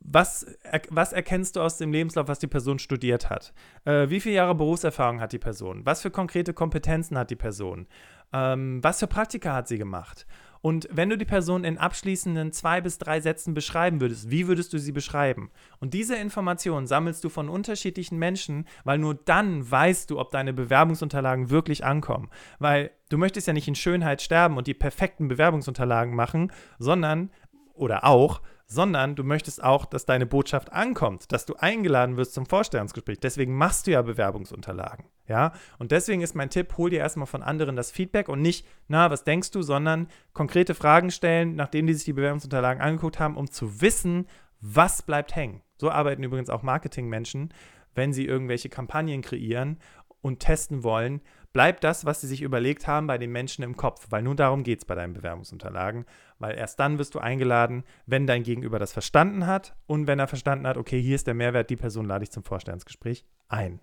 was, 0.00 0.46
was, 0.90 1.12
erkennst 1.12 1.56
du 1.56 1.60
aus 1.60 1.78
dem 1.78 1.92
Lebenslauf, 1.92 2.28
was 2.28 2.38
die 2.38 2.46
Person 2.46 2.78
studiert 2.78 3.30
hat? 3.30 3.52
Äh, 3.84 4.08
wie 4.08 4.20
viele 4.20 4.36
Jahre 4.36 4.54
Berufserfahrung 4.54 5.20
hat 5.20 5.32
die 5.32 5.38
Person? 5.38 5.84
Was 5.84 6.02
für 6.02 6.10
konkrete 6.10 6.54
Kompetenzen 6.54 7.18
hat 7.18 7.30
die 7.30 7.36
Person? 7.36 7.86
Ähm, 8.32 8.82
was 8.82 9.00
für 9.00 9.06
Praktika 9.06 9.54
hat 9.54 9.68
sie 9.68 9.78
gemacht? 9.78 10.26
Und 10.64 10.88
wenn 10.90 11.10
du 11.10 11.18
die 11.18 11.26
Person 11.26 11.62
in 11.62 11.76
abschließenden 11.76 12.50
zwei 12.52 12.80
bis 12.80 12.96
drei 12.96 13.20
Sätzen 13.20 13.52
beschreiben 13.52 14.00
würdest, 14.00 14.30
wie 14.30 14.48
würdest 14.48 14.72
du 14.72 14.78
sie 14.78 14.92
beschreiben? 14.92 15.50
Und 15.78 15.92
diese 15.92 16.16
Informationen 16.16 16.86
sammelst 16.86 17.22
du 17.22 17.28
von 17.28 17.50
unterschiedlichen 17.50 18.18
Menschen, 18.18 18.66
weil 18.82 18.96
nur 18.96 19.14
dann 19.14 19.70
weißt 19.70 20.08
du, 20.08 20.18
ob 20.18 20.30
deine 20.30 20.54
Bewerbungsunterlagen 20.54 21.50
wirklich 21.50 21.84
ankommen. 21.84 22.30
Weil 22.60 22.92
du 23.10 23.18
möchtest 23.18 23.46
ja 23.46 23.52
nicht 23.52 23.68
in 23.68 23.74
Schönheit 23.74 24.22
sterben 24.22 24.56
und 24.56 24.66
die 24.66 24.72
perfekten 24.72 25.28
Bewerbungsunterlagen 25.28 26.14
machen, 26.14 26.50
sondern, 26.78 27.30
oder 27.74 28.04
auch, 28.04 28.40
sondern 28.66 29.16
du 29.16 29.22
möchtest 29.22 29.62
auch, 29.62 29.84
dass 29.84 30.06
deine 30.06 30.24
Botschaft 30.24 30.72
ankommt, 30.72 31.30
dass 31.30 31.44
du 31.44 31.56
eingeladen 31.56 32.16
wirst 32.16 32.32
zum 32.32 32.46
Vorstellungsgespräch. 32.46 33.20
Deswegen 33.20 33.54
machst 33.54 33.86
du 33.86 33.90
ja 33.90 34.00
Bewerbungsunterlagen, 34.00 35.04
ja? 35.26 35.52
Und 35.78 35.92
deswegen 35.92 36.22
ist 36.22 36.34
mein 36.34 36.50
Tipp, 36.50 36.76
hol 36.76 36.90
dir 36.90 37.00
erstmal 37.00 37.26
von 37.26 37.42
anderen 37.42 37.76
das 37.76 37.90
Feedback 37.90 38.28
und 38.28 38.42
nicht, 38.42 38.66
na, 38.88 39.10
was 39.10 39.24
denkst 39.24 39.50
du, 39.50 39.62
sondern 39.62 40.08
konkrete 40.32 40.74
Fragen 40.74 41.10
stellen, 41.10 41.54
nachdem 41.54 41.86
die 41.86 41.94
sich 41.94 42.04
die 42.04 42.12
Bewerbungsunterlagen 42.12 42.82
angeguckt 42.82 43.18
haben, 43.18 43.36
um 43.36 43.50
zu 43.50 43.80
wissen, 43.80 44.26
was 44.60 45.02
bleibt 45.02 45.36
hängen. 45.36 45.62
So 45.76 45.90
arbeiten 45.90 46.22
übrigens 46.22 46.50
auch 46.50 46.62
Marketingmenschen, 46.62 47.52
wenn 47.94 48.12
sie 48.12 48.26
irgendwelche 48.26 48.68
Kampagnen 48.68 49.22
kreieren 49.22 49.78
und 50.20 50.40
testen 50.40 50.82
wollen, 50.82 51.20
bleibt 51.52 51.84
das, 51.84 52.04
was 52.04 52.20
sie 52.20 52.26
sich 52.26 52.42
überlegt 52.42 52.86
haben, 52.86 53.06
bei 53.06 53.18
den 53.18 53.30
Menschen 53.30 53.62
im 53.62 53.76
Kopf, 53.76 54.06
weil 54.10 54.22
nur 54.22 54.34
darum 54.34 54.64
geht 54.64 54.80
es 54.80 54.84
bei 54.84 54.94
deinen 54.94 55.12
Bewerbungsunterlagen, 55.12 56.04
weil 56.38 56.56
erst 56.56 56.80
dann 56.80 56.98
wirst 56.98 57.14
du 57.14 57.20
eingeladen, 57.20 57.84
wenn 58.06 58.26
dein 58.26 58.42
Gegenüber 58.42 58.78
das 58.78 58.92
verstanden 58.92 59.46
hat 59.46 59.76
und 59.86 60.06
wenn 60.06 60.18
er 60.18 60.26
verstanden 60.26 60.66
hat, 60.66 60.76
okay, 60.76 61.00
hier 61.00 61.14
ist 61.14 61.26
der 61.26 61.34
Mehrwert, 61.34 61.70
die 61.70 61.76
Person 61.76 62.06
lade 62.06 62.24
ich 62.24 62.32
zum 62.32 62.42
Vorstellungsgespräch 62.42 63.24
ein. 63.48 63.80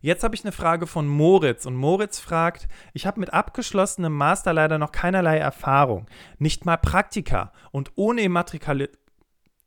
Jetzt 0.00 0.22
habe 0.22 0.34
ich 0.34 0.44
eine 0.44 0.52
Frage 0.52 0.86
von 0.86 1.06
Moritz. 1.08 1.66
Und 1.66 1.74
Moritz 1.74 2.20
fragt, 2.20 2.68
ich 2.92 3.06
habe 3.06 3.20
mit 3.20 3.32
abgeschlossenem 3.32 4.12
Master 4.12 4.52
leider 4.52 4.78
noch 4.78 4.92
keinerlei 4.92 5.38
Erfahrung, 5.38 6.06
nicht 6.38 6.64
mal 6.64 6.76
Praktika. 6.76 7.52
Und 7.72 7.92
ohne 7.96 8.22
Immatrikal 8.22 8.88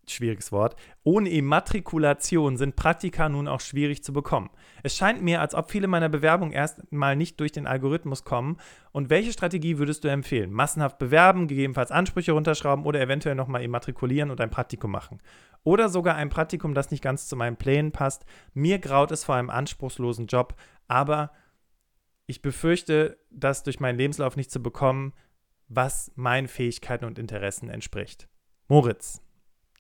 schwieriges 0.08 0.52
Wort, 0.52 0.76
ohne 1.04 1.30
Immatrikulation 1.30 2.58
sind 2.58 2.76
Praktika 2.76 3.30
nun 3.30 3.48
auch 3.48 3.62
schwierig 3.62 4.04
zu 4.04 4.14
bekommen. 4.14 4.50
Es 4.84 4.96
scheint 4.96 5.22
mir, 5.22 5.42
als 5.42 5.56
ob 5.56 5.72
viele 5.72 5.88
meiner 5.88 6.10
Bewerbungen 6.10 6.54
erst 6.54 6.92
mal 6.92 7.16
nicht 7.16 7.40
durch 7.40 7.52
den 7.52 7.68
Algorithmus 7.68 8.24
kommen. 8.24 8.58
Und 8.92 9.10
welche 9.10 9.32
Strategie 9.32 9.78
würdest 9.78 10.04
du 10.04 10.08
empfehlen? 10.08 10.52
Massenhaft 10.52 10.98
bewerben, 10.98 11.48
gegebenenfalls 11.48 11.92
Ansprüche 11.92 12.32
runterschrauben 12.32 12.86
oder 12.86 13.00
eventuell 13.00 13.36
nochmal 13.36 13.64
immatrikulieren 13.64 14.32
und 14.32 14.42
ein 14.42 14.50
Praktikum 14.50 14.92
machen? 14.92 15.22
Oder 15.64 15.90
sogar 15.90 16.16
ein 16.16 16.30
Praktikum, 16.30 16.74
das 16.74 16.92
nicht 16.92 17.04
ganz 17.04 17.28
zu 17.28 17.36
meinen 17.36 17.58
Plänen 17.58 17.92
passt. 17.92 18.26
Mir 18.54 18.80
graut 18.80 19.12
es 19.12 19.24
vor 19.24 19.36
einem 19.36 19.50
anspruchslosen 19.52 20.28
Job, 20.28 20.56
aber 20.88 21.32
ich 22.26 22.42
befürchte, 22.42 23.20
das 23.30 23.64
durch 23.64 23.80
meinen 23.80 23.98
Lebenslauf 23.98 24.36
nicht 24.36 24.52
zu 24.52 24.62
bekommen, 24.62 25.14
was 25.68 26.12
meinen 26.16 26.48
Fähigkeiten 26.48 27.06
und 27.06 27.20
Interessen 27.20 27.70
entspricht. 27.70 28.28
Moritz, 28.68 29.22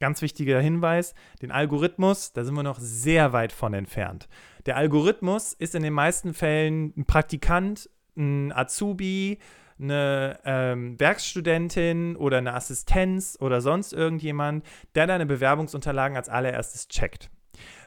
Ganz 0.02 0.24
wichtiger 0.24 0.60
Hinweis, 0.60 1.14
den 1.44 1.52
Algorithmus, 1.52 2.34
da 2.34 2.44
sind 2.44 2.56
wir 2.56 2.64
noch 2.64 2.80
sehr 2.80 3.34
weit 3.34 3.52
von 3.52 3.76
entfernt. 3.76 4.28
Der 4.66 4.76
Algorithmus 4.76 5.54
ist 5.54 5.76
in 5.76 5.84
den 5.84 5.94
meisten 5.94 6.34
Fällen 6.34 6.92
ein 6.98 7.06
Praktikant, 7.06 7.88
ein 8.18 8.52
Azubi, 8.52 9.38
eine 9.80 10.40
ähm, 10.44 11.00
Werkstudentin 11.00 12.16
oder 12.16 12.40
eine 12.40 12.56
Assistenz 12.56 13.38
oder 13.40 13.62
sonst 13.62 13.94
irgendjemand, 13.94 14.66
der 14.96 15.06
deine 15.06 15.28
Bewerbungsunterlagen 15.28 16.18
als 16.18 16.30
allererstes 16.30 16.88
checkt. 16.88 17.30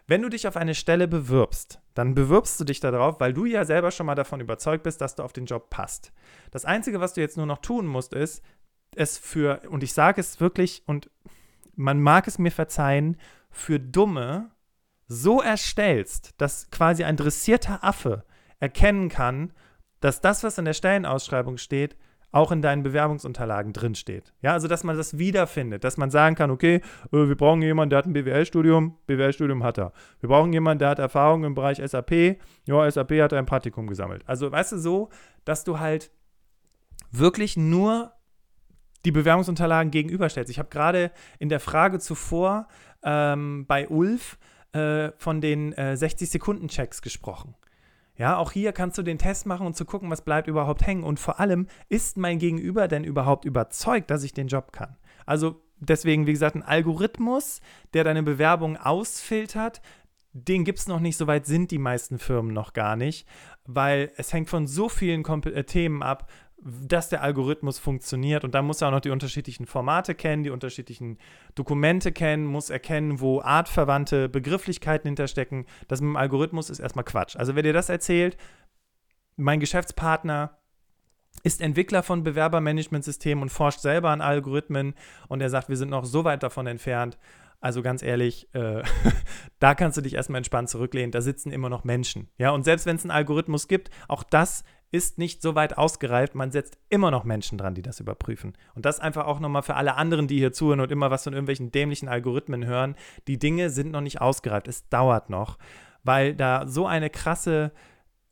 Wenn 0.07 0.23
du 0.23 0.29
dich 0.29 0.47
auf 0.47 0.57
eine 0.57 0.77
Stelle 0.77 1.09
bewirbst, 1.09 1.81
dann 1.95 2.15
bewirbst 2.15 2.61
du 2.61 2.65
dich 2.65 2.79
darauf, 2.79 3.19
weil 3.19 3.33
du 3.33 3.45
ja 3.45 3.65
selber 3.65 3.91
schon 3.91 4.07
mal 4.07 4.15
davon 4.15 4.39
überzeugt 4.39 4.85
bist, 4.85 5.01
dass 5.01 5.17
du 5.17 5.25
auf 5.25 5.33
den 5.33 5.47
Job 5.47 5.69
passt. 5.69 6.13
Das 6.53 6.65
Einzige, 6.65 7.01
was 7.01 7.15
du 7.15 7.23
jetzt 7.23 7.37
nur 7.37 7.47
noch 7.47 7.59
tun 7.59 7.87
musst, 7.87 8.15
ist, 8.15 8.41
es 8.95 9.19
für, 9.19 9.63
und 9.69 9.83
ich 9.83 9.93
sage 9.93 10.21
es 10.21 10.39
wirklich, 10.39 10.85
und 10.87 11.11
man 11.77 12.01
mag 12.01 12.27
es 12.27 12.39
mir 12.39 12.51
verzeihen, 12.51 13.17
für 13.51 13.79
Dumme 13.79 14.51
so 15.07 15.41
erstellst, 15.41 16.35
dass 16.39 16.71
quasi 16.71 17.05
ein 17.05 17.17
dressierter 17.17 17.85
Affe 17.85 18.25
erkennen 18.59 19.09
kann, 19.09 19.53
dass 20.01 20.21
das, 20.21 20.43
was 20.43 20.59
in 20.59 20.65
der 20.65 20.75
Stellenausschreibung 20.75 21.57
steht, 21.57 21.97
auch 22.35 22.51
in 22.51 22.63
deinen 22.63 22.83
Bewerbungsunterlagen 22.83 23.73
drinsteht. 23.73 24.35
Ja, 24.43 24.55
also 24.55 24.67
dass 24.67 24.83
man 24.83 24.97
das 24.97 25.19
wiederfindet, 25.19 25.85
dass 25.85 25.97
man 25.97 26.11
sagen 26.11 26.35
kann, 26.35 26.51
okay, 26.51 26.81
äh, 27.13 27.29
wir 27.29 27.37
brauchen 27.37 27.63
jemanden, 27.63 27.91
der 27.91 27.99
hat 28.01 28.07
ein 28.07 28.13
BWL-Studium, 28.13 28.99
BWL-Studium 29.07 29.63
hat 29.63 29.79
er. 29.79 29.93
Wir 30.19 30.29
brauchen 30.29 30.53
jemanden, 30.53 30.81
der 30.81 30.89
hat 30.89 30.99
Erfahrung 30.99 31.45
im 31.45 31.55
Bereich 31.55 31.81
SAP, 31.85 32.39
ja, 32.65 32.91
SAP 32.91 33.13
hat 33.21 33.33
ein 33.33 33.47
Praktikum 33.47 33.87
gesammelt. 33.87 34.25
Also 34.27 34.51
weißt 34.51 34.73
du 34.73 34.79
so, 34.79 35.11
dass 35.45 35.63
du 35.63 35.79
halt 35.79 36.11
wirklich 37.13 37.57
nur 37.57 38.14
die 39.05 39.13
Bewerbungsunterlagen 39.13 39.91
gegenüberstellst. 39.91 40.51
Ich 40.51 40.59
habe 40.59 40.69
gerade 40.69 41.11
in 41.39 41.49
der 41.49 41.61
Frage 41.61 41.99
zuvor 41.99 42.69
ähm, 43.03 43.67
bei 43.67 43.89
Ulf 43.89 44.39
äh, 44.73 45.13
von 45.19 45.41
den 45.41 45.73
äh, 45.75 45.97
60-Sekunden-Checks 45.99 47.03
gesprochen. 47.03 47.55
Ja, 48.17 48.37
auch 48.37 48.53
hier 48.53 48.73
kannst 48.73 48.97
du 48.97 49.03
den 49.03 49.19
Test 49.19 49.45
machen 49.47 49.67
und 49.67 49.77
zu 49.77 49.85
gucken, 49.85 50.11
was 50.11 50.23
bleibt 50.23 50.47
überhaupt 50.47 50.87
hängen. 50.87 51.03
Und 51.03 51.19
vor 51.19 51.41
allem, 51.41 51.67
ist 51.89 52.17
mein 52.17 52.39
Gegenüber 52.39 52.87
denn 52.87 53.05
überhaupt 53.05 53.45
überzeugt, 53.45 54.11
dass 54.11 54.23
ich 54.23 54.33
den 54.33 54.47
Job 54.47 54.73
kann? 54.73 54.97
Also 55.27 55.63
deswegen, 55.81 56.27
wie 56.27 56.33
gesagt, 56.33 56.55
ein 56.55 56.63
Algorithmus, 56.63 57.61
der 57.93 58.05
deine 58.05 58.23
Bewerbung 58.23 58.77
ausfiltert, 58.77 59.83
den 60.33 60.65
gibt 60.65 60.81
es 60.81 60.89
noch 60.89 60.99
nicht, 60.99 61.17
soweit 61.17 61.47
sind 61.47 61.71
die 61.71 61.79
meisten 61.79 62.19
Firmen 62.19 62.53
noch 62.53 62.73
gar 62.73 62.97
nicht, 62.97 63.27
weil 63.67 64.11
es 64.17 64.33
hängt 64.33 64.51
von 64.51 64.67
so 64.67 64.89
vielen 64.89 65.23
Komp 65.23 65.47
äh, 65.47 65.65
Themen 65.65 66.03
ab, 66.03 66.29
dass 66.65 67.11
der 67.11 67.23
Algorithmus 67.23 67.79
funktioniert. 67.79 68.43
Und 68.43 68.55
da 68.55 68.63
muss 68.63 68.81
er 68.81 68.89
auch 68.89 68.93
noch 68.93 69.01
die 69.01 69.11
unterschiedlichen 69.11 69.67
Formate 69.67 70.15
kennen, 70.15 70.45
die 70.45 70.51
unterschiedlichen 70.51 71.19
Dokumente 71.55 72.11
kennen, 72.11 72.47
muss 72.47 72.71
erkennen, 72.71 73.21
wo 73.21 73.41
artverwandte 73.43 74.29
Begrifflichkeiten 74.29 75.09
hinterstecken. 75.09 75.67
Das 75.89 76.01
mit 76.01 76.09
dem 76.09 76.17
Algorithmus 76.17 76.71
ist 76.71 76.81
erstmal 76.81 77.05
Quatsch. 77.05 77.37
Also 77.37 77.55
wer 77.55 77.63
dir 77.63 77.75
das 77.75 77.91
erzählt, 77.91 78.39
mein 79.37 79.61
Geschäftspartner 79.61 80.59
ist 81.43 81.61
Entwickler 81.61 82.03
von 82.03 82.23
Bewerbermanagementsystemen 82.23 83.43
und 83.43 83.51
forscht 83.51 83.81
selber 83.81 84.11
an 84.11 84.21
Algorithmen 84.21 84.95
und 85.29 85.41
er 85.41 85.51
sagt, 85.51 85.69
wir 85.69 85.77
sind 85.77 85.91
noch 85.91 86.05
so 86.05 86.25
weit 86.25 86.43
davon 86.43 86.67
entfernt. 86.67 87.19
Also 87.61 87.83
ganz 87.83 88.03
ehrlich, 88.03 88.49
äh, 88.55 88.83
da 89.59 89.75
kannst 89.75 89.99
du 89.99 90.03
dich 90.03 90.15
erstmal 90.15 90.39
entspannt 90.39 90.71
zurücklehnen. 90.71 91.11
Da 91.11 91.21
sitzen 91.21 91.51
immer 91.51 91.69
noch 91.69 91.85
Menschen. 91.85 92.29
Ja, 92.39 92.51
und 92.51 92.65
selbst 92.65 92.87
wenn 92.87 92.97
es 92.97 93.03
einen 93.03 93.11
Algorithmus 93.11 93.69
gibt, 93.69 93.91
auch 94.09 94.23
das 94.23 94.65
ist 94.95 95.19
nicht 95.19 95.43
so 95.43 95.57
weit 95.57 95.77
ausgereift. 95.77 96.37
Man 96.37 96.53
setzt 96.53 96.79
immer 96.89 97.11
noch 97.11 97.25
Menschen 97.25 97.59
dran, 97.59 97.75
die 97.75 97.83
das 97.83 97.99
überprüfen. 97.99 98.57
Und 98.77 98.85
das 98.85 99.01
einfach 99.01 99.27
auch 99.27 99.41
nochmal 99.41 99.65
für 99.65 99.75
alle 99.75 99.97
anderen, 99.97 100.29
die 100.29 100.39
hier 100.39 100.53
zuhören 100.53 100.79
und 100.79 100.93
immer 100.93 101.11
was 101.11 101.25
von 101.25 101.33
irgendwelchen 101.33 101.73
dämlichen 101.73 102.09
Algorithmen 102.09 102.65
hören. 102.65 102.95
Die 103.27 103.37
Dinge 103.37 103.71
sind 103.71 103.91
noch 103.91 104.03
nicht 104.03 104.21
ausgereift. 104.21 104.69
Es 104.69 104.89
dauert 104.91 105.31
noch, 105.31 105.59
weil 106.05 106.37
da 106.37 106.69
so 106.69 106.87
eine 106.87 107.11
krasse 107.11 107.73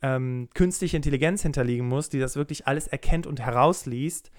ähm, 0.03 0.51
künstliche 0.55 0.96
Intelligenz 0.96 1.42
hinterliegen 1.42 1.88
muss, 1.88 2.11
die 2.11 2.20
das 2.20 2.37
wirklich 2.37 2.68
alles 2.68 2.87
erkennt 2.87 3.27
und 3.27 3.40
herausliest. 3.40 4.31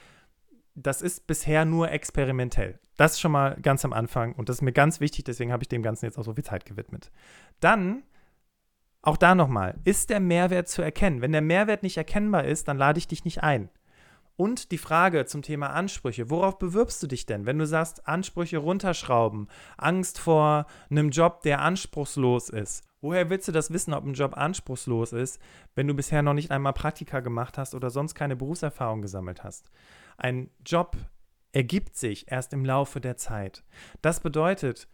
Das 0.76 1.02
ist 1.02 1.28
bisher 1.28 1.66
nur 1.66 1.92
experimentell. 1.92 2.80
Das 2.96 3.20
schon 3.20 3.34
mal 3.34 3.58
ganz 3.62 3.84
am 3.84 3.92
Anfang 3.92 4.34
und 4.34 4.48
das 4.48 4.58
ist 4.58 4.62
mir 4.62 4.72
ganz 4.72 5.02
wichtig, 5.02 5.26
deswegen 5.26 5.52
habe 5.52 5.64
ich 5.64 5.68
dem 5.68 5.84
Ganzen 5.84 6.06
jetzt 6.06 6.18
auch 6.18 6.24
so 6.24 6.36
viel 6.36 6.46
Zeit 6.46 6.66
gewidmet. 6.66 7.12
Dann 7.60 8.04
auch 9.04 9.18
da 9.18 9.36
nochmal, 9.36 9.76
ist 9.84 10.10
der 10.10 10.22
Mehrwert 10.22 10.70
zu 10.70 10.82
erkennen? 10.82 11.22
Wenn 11.22 11.34
der 11.34 11.42
Mehrwert 11.42 11.84
nicht 11.84 11.98
erkennbar 11.98 12.46
ist, 12.46 12.68
dann 12.70 12.78
lade 12.78 12.98
ich 12.98 13.08
dich 13.08 13.26
nicht 13.26 13.44
ein. 13.44 13.70
Und 14.36 14.72
die 14.72 14.78
Frage 14.78 15.26
zum 15.26 15.44
Thema 15.44 15.68
Ansprüche. 15.68 16.30
Worauf 16.30 16.58
bewirbst 16.58 17.04
du 17.04 17.08
dich 17.08 17.26
denn? 17.26 17.46
Wenn 17.46 17.60
du 17.60 17.68
sagst, 17.68 18.08
Ansprüche 18.08 18.58
runterschrauben, 18.58 19.48
Angst 19.78 20.20
vor 20.20 20.66
einem 20.90 21.10
Job, 21.10 21.42
der 21.44 21.62
anspruchslos 21.62 22.50
ist. 22.50 22.84
Woher 23.02 23.30
willst 23.30 23.50
du 23.50 23.52
das 23.52 23.72
wissen, 23.72 23.94
ob 23.94 24.06
ein 24.06 24.14
Job 24.14 24.38
anspruchslos 24.38 25.12
ist, 25.12 25.40
wenn 25.76 25.88
du 25.88 25.94
bisher 25.94 26.22
noch 26.22 26.34
nicht 26.34 26.52
einmal 26.52 26.74
Praktika 26.74 27.20
gemacht 27.20 27.58
hast 27.58 27.76
oder 27.76 27.90
sonst 27.90 28.16
keine 28.16 28.38
Berufserfahrung 28.38 29.02
gesammelt 29.02 29.44
hast? 29.44 29.70
Ein 30.18 30.50
Job 30.66 30.96
ergibt 31.52 31.98
sich 31.98 32.32
erst 32.32 32.54
im 32.54 32.64
Laufe 32.66 33.02
der 33.02 33.18
Zeit. 33.18 33.64
Das 34.02 34.22
bedeutet, 34.22 34.88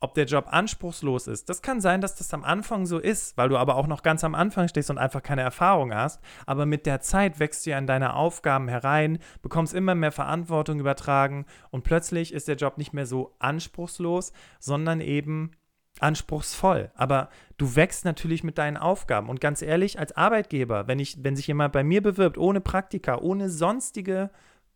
ob 0.00 0.14
der 0.14 0.26
Job 0.26 0.46
anspruchslos 0.50 1.26
ist. 1.26 1.48
Das 1.48 1.62
kann 1.62 1.80
sein, 1.80 2.00
dass 2.00 2.14
das 2.14 2.32
am 2.34 2.44
Anfang 2.44 2.84
so 2.86 2.98
ist, 2.98 3.36
weil 3.36 3.48
du 3.48 3.56
aber 3.56 3.76
auch 3.76 3.86
noch 3.86 4.02
ganz 4.02 4.24
am 4.24 4.34
Anfang 4.34 4.68
stehst 4.68 4.90
und 4.90 4.98
einfach 4.98 5.22
keine 5.22 5.42
Erfahrung 5.42 5.94
hast. 5.94 6.20
Aber 6.44 6.66
mit 6.66 6.84
der 6.84 7.00
Zeit 7.00 7.40
wächst 7.40 7.64
du 7.64 7.70
ja 7.70 7.78
in 7.78 7.86
deine 7.86 8.14
Aufgaben 8.14 8.68
herein, 8.68 9.18
bekommst 9.42 9.74
immer 9.74 9.94
mehr 9.94 10.12
Verantwortung 10.12 10.80
übertragen 10.80 11.46
und 11.70 11.82
plötzlich 11.82 12.32
ist 12.32 12.48
der 12.48 12.56
Job 12.56 12.76
nicht 12.76 12.92
mehr 12.92 13.06
so 13.06 13.34
anspruchslos, 13.38 14.32
sondern 14.60 15.00
eben 15.00 15.52
anspruchsvoll. 16.00 16.90
Aber 16.94 17.30
du 17.56 17.74
wächst 17.74 18.04
natürlich 18.04 18.44
mit 18.44 18.58
deinen 18.58 18.76
Aufgaben. 18.76 19.30
Und 19.30 19.40
ganz 19.40 19.62
ehrlich, 19.62 19.98
als 19.98 20.14
Arbeitgeber, 20.14 20.88
wenn, 20.88 20.98
ich, 20.98 21.24
wenn 21.24 21.36
sich 21.36 21.46
jemand 21.46 21.72
bei 21.72 21.84
mir 21.84 22.02
bewirbt, 22.02 22.36
ohne 22.36 22.60
Praktika, 22.60 23.18
ohne 23.18 23.48
sonstige 23.48 24.30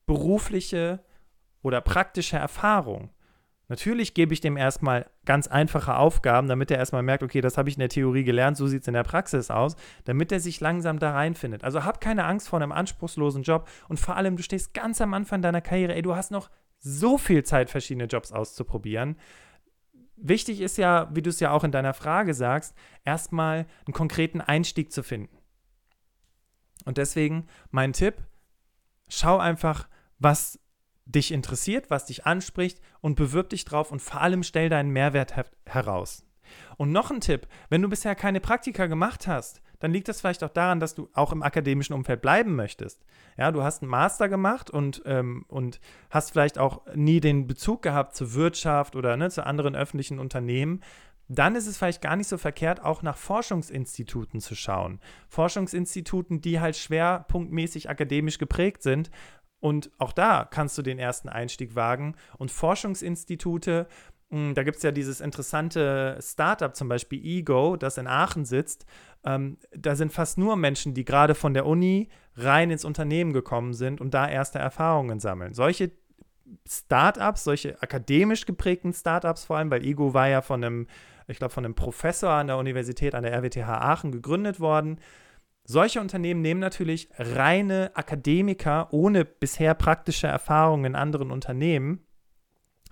berufliche 0.06 1.00
oder 1.62 1.83
praktische 1.83 2.38
Erfahrung, 2.38 3.11
Natürlich 3.70 4.14
gebe 4.14 4.35
ich 4.35 4.40
dem 4.40 4.56
erstmal 4.56 5.09
ganz 5.24 5.46
einfache 5.46 5.94
Aufgaben, 5.94 6.48
damit 6.48 6.72
er 6.72 6.78
erstmal 6.78 7.04
merkt, 7.04 7.22
okay, 7.22 7.40
das 7.40 7.56
habe 7.56 7.68
ich 7.68 7.76
in 7.76 7.80
der 7.80 7.88
Theorie 7.88 8.24
gelernt, 8.24 8.56
so 8.56 8.66
sieht 8.66 8.83
es 8.83 8.88
in 8.88 8.94
der 8.94 9.04
Praxis 9.04 9.48
aus, 9.48 9.76
damit 10.04 10.33
er 10.33 10.40
sich 10.40 10.59
langsam 10.59 10.98
da 10.98 11.12
reinfindet. 11.12 11.62
Also 11.62 11.85
hab 11.85 12.00
keine 12.00 12.24
Angst 12.24 12.48
vor 12.48 12.61
einem 12.61 12.72
anspruchslosen 12.72 13.44
Job 13.44 13.68
und 13.88 14.00
vor 14.00 14.16
allem, 14.16 14.37
du 14.37 14.42
stehst 14.42 14.74
ganz 14.74 15.00
am 15.00 15.14
Anfang 15.14 15.40
deiner 15.40 15.61
Karriere, 15.61 15.94
ey, 15.94 16.02
du 16.02 16.16
hast 16.16 16.33
noch 16.33 16.50
so 16.80 17.16
viel 17.16 17.44
Zeit, 17.44 17.70
verschiedene 17.70 18.06
Jobs 18.06 18.33
auszuprobieren. 18.33 19.16
Wichtig 20.16 20.61
ist 20.62 20.76
ja, 20.76 21.09
wie 21.14 21.22
du 21.22 21.30
es 21.30 21.38
ja 21.38 21.52
auch 21.52 21.62
in 21.62 21.70
deiner 21.70 21.94
Frage 21.94 22.35
sagst, 22.35 22.74
erstmal 23.04 23.66
einen 23.87 23.94
konkreten 23.94 24.40
Einstieg 24.40 24.90
zu 24.90 25.04
finden. 25.04 25.38
Und 26.87 26.98
deswegen 26.98 27.46
mein 27.70 27.92
Tipp, 27.92 28.16
schau 29.09 29.38
einfach, 29.38 29.88
was 30.18 30.60
dich 31.12 31.33
interessiert, 31.33 31.90
was 31.90 32.07
dich 32.07 32.27
anspricht 32.27 32.81
und 33.01 33.16
bewirb 33.16 33.51
dich 33.51 33.64
drauf 33.64 33.90
und 33.92 34.01
vor 34.01 34.20
allem 34.20 34.42
stell 34.42 34.68
deinen 34.68 34.90
Mehrwert 34.90 35.37
her 35.37 35.46
heraus. 35.66 36.25
Und 36.77 36.92
noch 36.92 37.11
ein 37.11 37.20
Tipp, 37.20 37.46
wenn 37.68 37.83
du 37.83 37.88
bisher 37.88 38.14
keine 38.14 38.40
Praktika 38.40 38.87
gemacht 38.87 39.27
hast, 39.27 39.62
dann 39.79 39.92
liegt 39.92 40.09
das 40.09 40.20
vielleicht 40.20 40.44
auch 40.44 40.51
daran, 40.51 40.79
dass 40.79 40.94
du 40.94 41.09
auch 41.14 41.33
im 41.33 41.42
akademischen 41.42 41.94
Umfeld 41.94 42.20
bleiben 42.20 42.55
möchtest. 42.55 43.03
Ja, 43.37 43.51
du 43.51 43.62
hast 43.62 43.83
einen 43.83 43.90
Master 43.90 44.29
gemacht 44.29 44.70
und, 44.70 45.03
ähm, 45.07 45.44
und 45.49 45.81
hast 46.11 46.33
vielleicht 46.33 46.59
auch 46.59 46.83
nie 46.94 47.20
den 47.20 47.46
Bezug 47.46 47.83
gehabt 47.83 48.14
zur 48.14 48.35
Wirtschaft 48.35 48.94
oder 48.94 49.16
ne, 49.16 49.31
zu 49.31 49.46
anderen 49.46 49.75
öffentlichen 49.75 50.18
Unternehmen. 50.18 50.83
Dann 51.29 51.55
ist 51.55 51.68
es 51.68 51.79
vielleicht 51.79 52.03
gar 52.03 52.16
nicht 52.16 52.27
so 52.27 52.38
verkehrt, 52.38 52.83
auch 52.85 53.03
nach 53.03 53.16
Forschungsinstituten 53.16 54.40
zu 54.40 54.57
schauen. 54.57 55.01
Forschungsinstituten, 55.29 56.40
die 56.40 56.61
halt 56.61 56.77
schwerpunktmäßig 56.77 57.88
akademisch 57.88 58.38
geprägt 58.38 58.83
sind, 58.83 59.12
und 59.61 59.90
auch 59.99 60.12
da 60.12 60.46
kannst 60.51 60.77
du 60.79 60.83
den 60.83 60.99
ersten 60.99 61.29
Einstieg 61.29 61.75
wagen. 61.75 62.16
Und 62.38 62.51
Forschungsinstitute, 62.51 63.87
hm, 64.31 64.55
da 64.55 64.62
gibt 64.62 64.79
es 64.79 64.83
ja 64.83 64.90
dieses 64.90 65.20
interessante 65.20 66.18
Startup, 66.20 66.75
zum 66.75 66.88
Beispiel 66.88 67.23
Ego, 67.25 67.77
das 67.77 67.99
in 67.99 68.07
Aachen 68.07 68.44
sitzt. 68.44 68.87
Ähm, 69.25 69.59
da 69.73 69.94
sind 69.96 70.12
fast 70.12 70.38
nur 70.38 70.57
Menschen, 70.57 70.94
die 70.94 71.05
gerade 71.05 71.35
von 71.35 71.53
der 71.53 71.66
Uni 71.66 72.09
rein 72.37 72.70
ins 72.70 72.87
Unternehmen 72.87 73.33
gekommen 73.33 73.75
sind 73.75 74.01
und 74.01 74.14
da 74.14 74.29
erste 74.29 74.59
Erfahrungen 74.59 75.20
sammeln. 75.20 75.53
Solche 75.53 75.92
Startups, 76.66 77.44
solche 77.44 77.81
akademisch 77.83 78.46
geprägten 78.46 78.92
Startups 78.92 79.44
vor 79.44 79.59
allem, 79.59 79.70
weil 79.70 79.85
Ego 79.85 80.14
war 80.14 80.29
ja 80.29 80.42
von 80.42 80.64
einem, 80.64 80.87
ich 81.29 81.38
glaube, 81.38 81.53
von 81.53 81.64
einem 81.64 81.75
Professor 81.75 82.31
an 82.31 82.46
der 82.46 82.57
Universität, 82.57 83.14
an 83.14 83.23
der 83.23 83.33
RWTH 83.33 83.68
Aachen 83.68 84.11
gegründet 84.11 84.59
worden. 84.59 84.99
Solche 85.72 86.00
Unternehmen 86.00 86.42
nehmen 86.42 86.59
natürlich 86.59 87.09
reine 87.16 87.92
Akademiker 87.94 88.92
ohne 88.92 89.24
bisher 89.24 89.74
praktische 89.74 90.26
Erfahrung 90.26 90.85
in 90.85 90.96
anderen 90.96 91.30
Unternehmen 91.30 92.00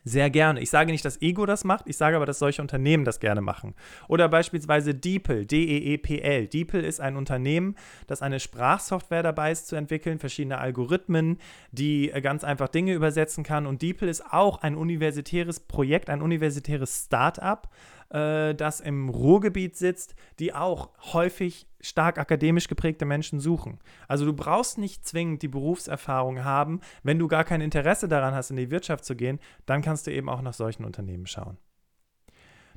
sehr 0.04 0.30
gerne. 0.30 0.60
Ich 0.60 0.70
sage 0.70 0.92
nicht, 0.92 1.04
dass 1.04 1.20
Ego 1.20 1.44
das 1.44 1.64
macht, 1.64 1.88
ich 1.88 1.96
sage 1.96 2.16
aber, 2.16 2.24
dass 2.24 2.38
solche 2.38 2.62
Unternehmen 2.62 3.04
das 3.04 3.20
gerne 3.20 3.40
machen. 3.40 3.74
Oder 4.06 4.28
beispielsweise 4.28 4.94
DeepL, 4.94 5.44
D-E-E-P-L. 5.44 6.46
DeepL 6.46 6.84
ist 6.84 7.00
ein 7.00 7.16
Unternehmen, 7.16 7.74
das 8.06 8.22
eine 8.22 8.40
Sprachsoftware 8.40 9.22
dabei 9.22 9.50
ist 9.50 9.66
zu 9.66 9.76
entwickeln, 9.76 10.18
verschiedene 10.18 10.58
Algorithmen, 10.58 11.38
die 11.72 12.10
äh, 12.10 12.20
ganz 12.20 12.44
einfach 12.44 12.68
Dinge 12.68 12.94
übersetzen 12.94 13.44
kann. 13.44 13.66
Und 13.66 13.82
DeepL 13.82 14.08
ist 14.08 14.24
auch 14.32 14.62
ein 14.62 14.76
universitäres 14.76 15.60
Projekt, 15.60 16.10
ein 16.10 16.22
universitäres 16.22 17.06
Start-up, 17.06 17.68
äh, 18.10 18.54
das 18.54 18.80
im 18.80 19.08
Ruhrgebiet 19.08 19.76
sitzt, 19.76 20.14
die 20.38 20.54
auch 20.54 20.90
häufig 21.12 21.66
stark 21.80 22.18
akademisch 22.18 22.68
geprägte 22.68 23.04
Menschen 23.04 23.40
suchen. 23.40 23.78
Also 24.08 24.24
du 24.24 24.32
brauchst 24.32 24.78
nicht 24.78 25.06
zwingend 25.06 25.42
die 25.42 25.48
Berufserfahrung 25.48 26.44
haben. 26.44 26.80
Wenn 27.02 27.18
du 27.18 27.28
gar 27.28 27.44
kein 27.44 27.60
Interesse 27.60 28.08
daran 28.08 28.34
hast, 28.34 28.50
in 28.50 28.56
die 28.56 28.70
Wirtschaft 28.70 29.04
zu 29.04 29.14
gehen, 29.14 29.38
dann 29.66 29.82
kannst 29.82 30.06
du 30.06 30.12
eben 30.12 30.28
auch 30.28 30.42
nach 30.42 30.54
solchen 30.54 30.84
Unternehmen 30.84 31.26
schauen. 31.26 31.58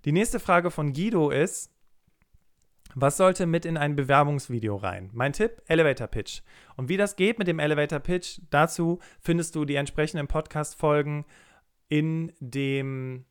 Die 0.05 0.11
nächste 0.11 0.39
Frage 0.39 0.71
von 0.71 0.93
Guido 0.93 1.29
ist, 1.29 1.71
was 2.93 3.17
sollte 3.17 3.45
mit 3.45 3.65
in 3.65 3.77
ein 3.77 3.95
Bewerbungsvideo 3.95 4.75
rein? 4.75 5.09
Mein 5.13 5.31
Tipp, 5.31 5.61
Elevator 5.67 6.07
Pitch. 6.07 6.41
Und 6.75 6.89
wie 6.89 6.97
das 6.97 7.15
geht 7.15 7.39
mit 7.39 7.47
dem 7.47 7.59
Elevator 7.59 7.99
Pitch, 7.99 8.39
dazu 8.49 8.99
findest 9.21 9.55
du 9.55 9.63
die 9.63 9.75
entsprechenden 9.75 10.27
Podcast-Folgen 10.27 11.25
in 11.87 12.33
dem 12.39 13.25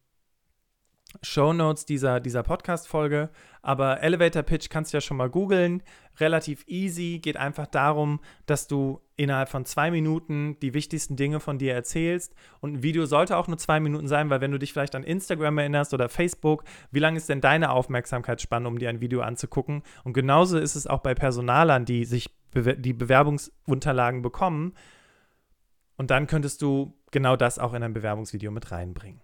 Show 1.22 1.52
Notes 1.52 1.84
dieser, 1.84 2.20
dieser 2.20 2.42
Podcast-Folge. 2.42 3.30
Aber 3.62 4.02
Elevator 4.02 4.42
Pitch 4.42 4.70
kannst 4.70 4.92
du 4.92 4.96
ja 4.96 5.00
schon 5.00 5.16
mal 5.16 5.28
googeln. 5.28 5.82
Relativ 6.18 6.64
easy. 6.66 7.18
Geht 7.20 7.36
einfach 7.36 7.66
darum, 7.66 8.20
dass 8.46 8.68
du 8.68 9.00
innerhalb 9.16 9.48
von 9.48 9.64
zwei 9.64 9.90
Minuten 9.90 10.58
die 10.60 10.72
wichtigsten 10.72 11.16
Dinge 11.16 11.40
von 11.40 11.58
dir 11.58 11.74
erzählst. 11.74 12.34
Und 12.60 12.74
ein 12.74 12.82
Video 12.82 13.06
sollte 13.06 13.36
auch 13.36 13.48
nur 13.48 13.58
zwei 13.58 13.80
Minuten 13.80 14.08
sein, 14.08 14.30
weil 14.30 14.40
wenn 14.40 14.52
du 14.52 14.58
dich 14.58 14.72
vielleicht 14.72 14.94
an 14.94 15.02
Instagram 15.02 15.58
erinnerst 15.58 15.92
oder 15.92 16.08
Facebook, 16.08 16.64
wie 16.90 17.00
lange 17.00 17.18
ist 17.18 17.28
denn 17.28 17.40
deine 17.40 17.70
Aufmerksamkeitsspanne, 17.70 18.66
um 18.66 18.78
dir 18.78 18.88
ein 18.88 19.00
Video 19.00 19.20
anzugucken? 19.20 19.82
Und 20.04 20.12
genauso 20.12 20.58
ist 20.58 20.76
es 20.76 20.86
auch 20.86 21.00
bei 21.00 21.14
Personalern, 21.14 21.84
die 21.84 22.04
sich 22.04 22.30
die 22.54 22.92
Bewerbungsunterlagen 22.92 24.22
bekommen. 24.22 24.74
Und 25.96 26.10
dann 26.10 26.26
könntest 26.26 26.62
du 26.62 26.96
genau 27.10 27.36
das 27.36 27.58
auch 27.58 27.74
in 27.74 27.82
ein 27.82 27.92
Bewerbungsvideo 27.92 28.50
mit 28.50 28.72
reinbringen. 28.72 29.20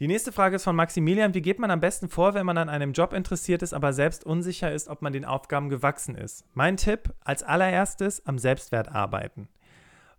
Die 0.00 0.06
nächste 0.08 0.32
Frage 0.32 0.56
ist 0.56 0.64
von 0.64 0.74
Maximilian. 0.74 1.34
Wie 1.34 1.42
geht 1.42 1.58
man 1.58 1.70
am 1.70 1.80
besten 1.80 2.08
vor, 2.08 2.34
wenn 2.34 2.46
man 2.46 2.58
an 2.58 2.68
einem 2.68 2.92
Job 2.92 3.12
interessiert 3.12 3.62
ist, 3.62 3.74
aber 3.74 3.92
selbst 3.92 4.24
unsicher 4.24 4.72
ist, 4.72 4.88
ob 4.88 5.02
man 5.02 5.12
den 5.12 5.24
Aufgaben 5.24 5.68
gewachsen 5.68 6.14
ist? 6.14 6.44
Mein 6.54 6.76
Tipp, 6.76 7.12
als 7.20 7.42
allererstes 7.42 8.24
am 8.26 8.38
Selbstwert 8.38 8.88
arbeiten. 8.88 9.48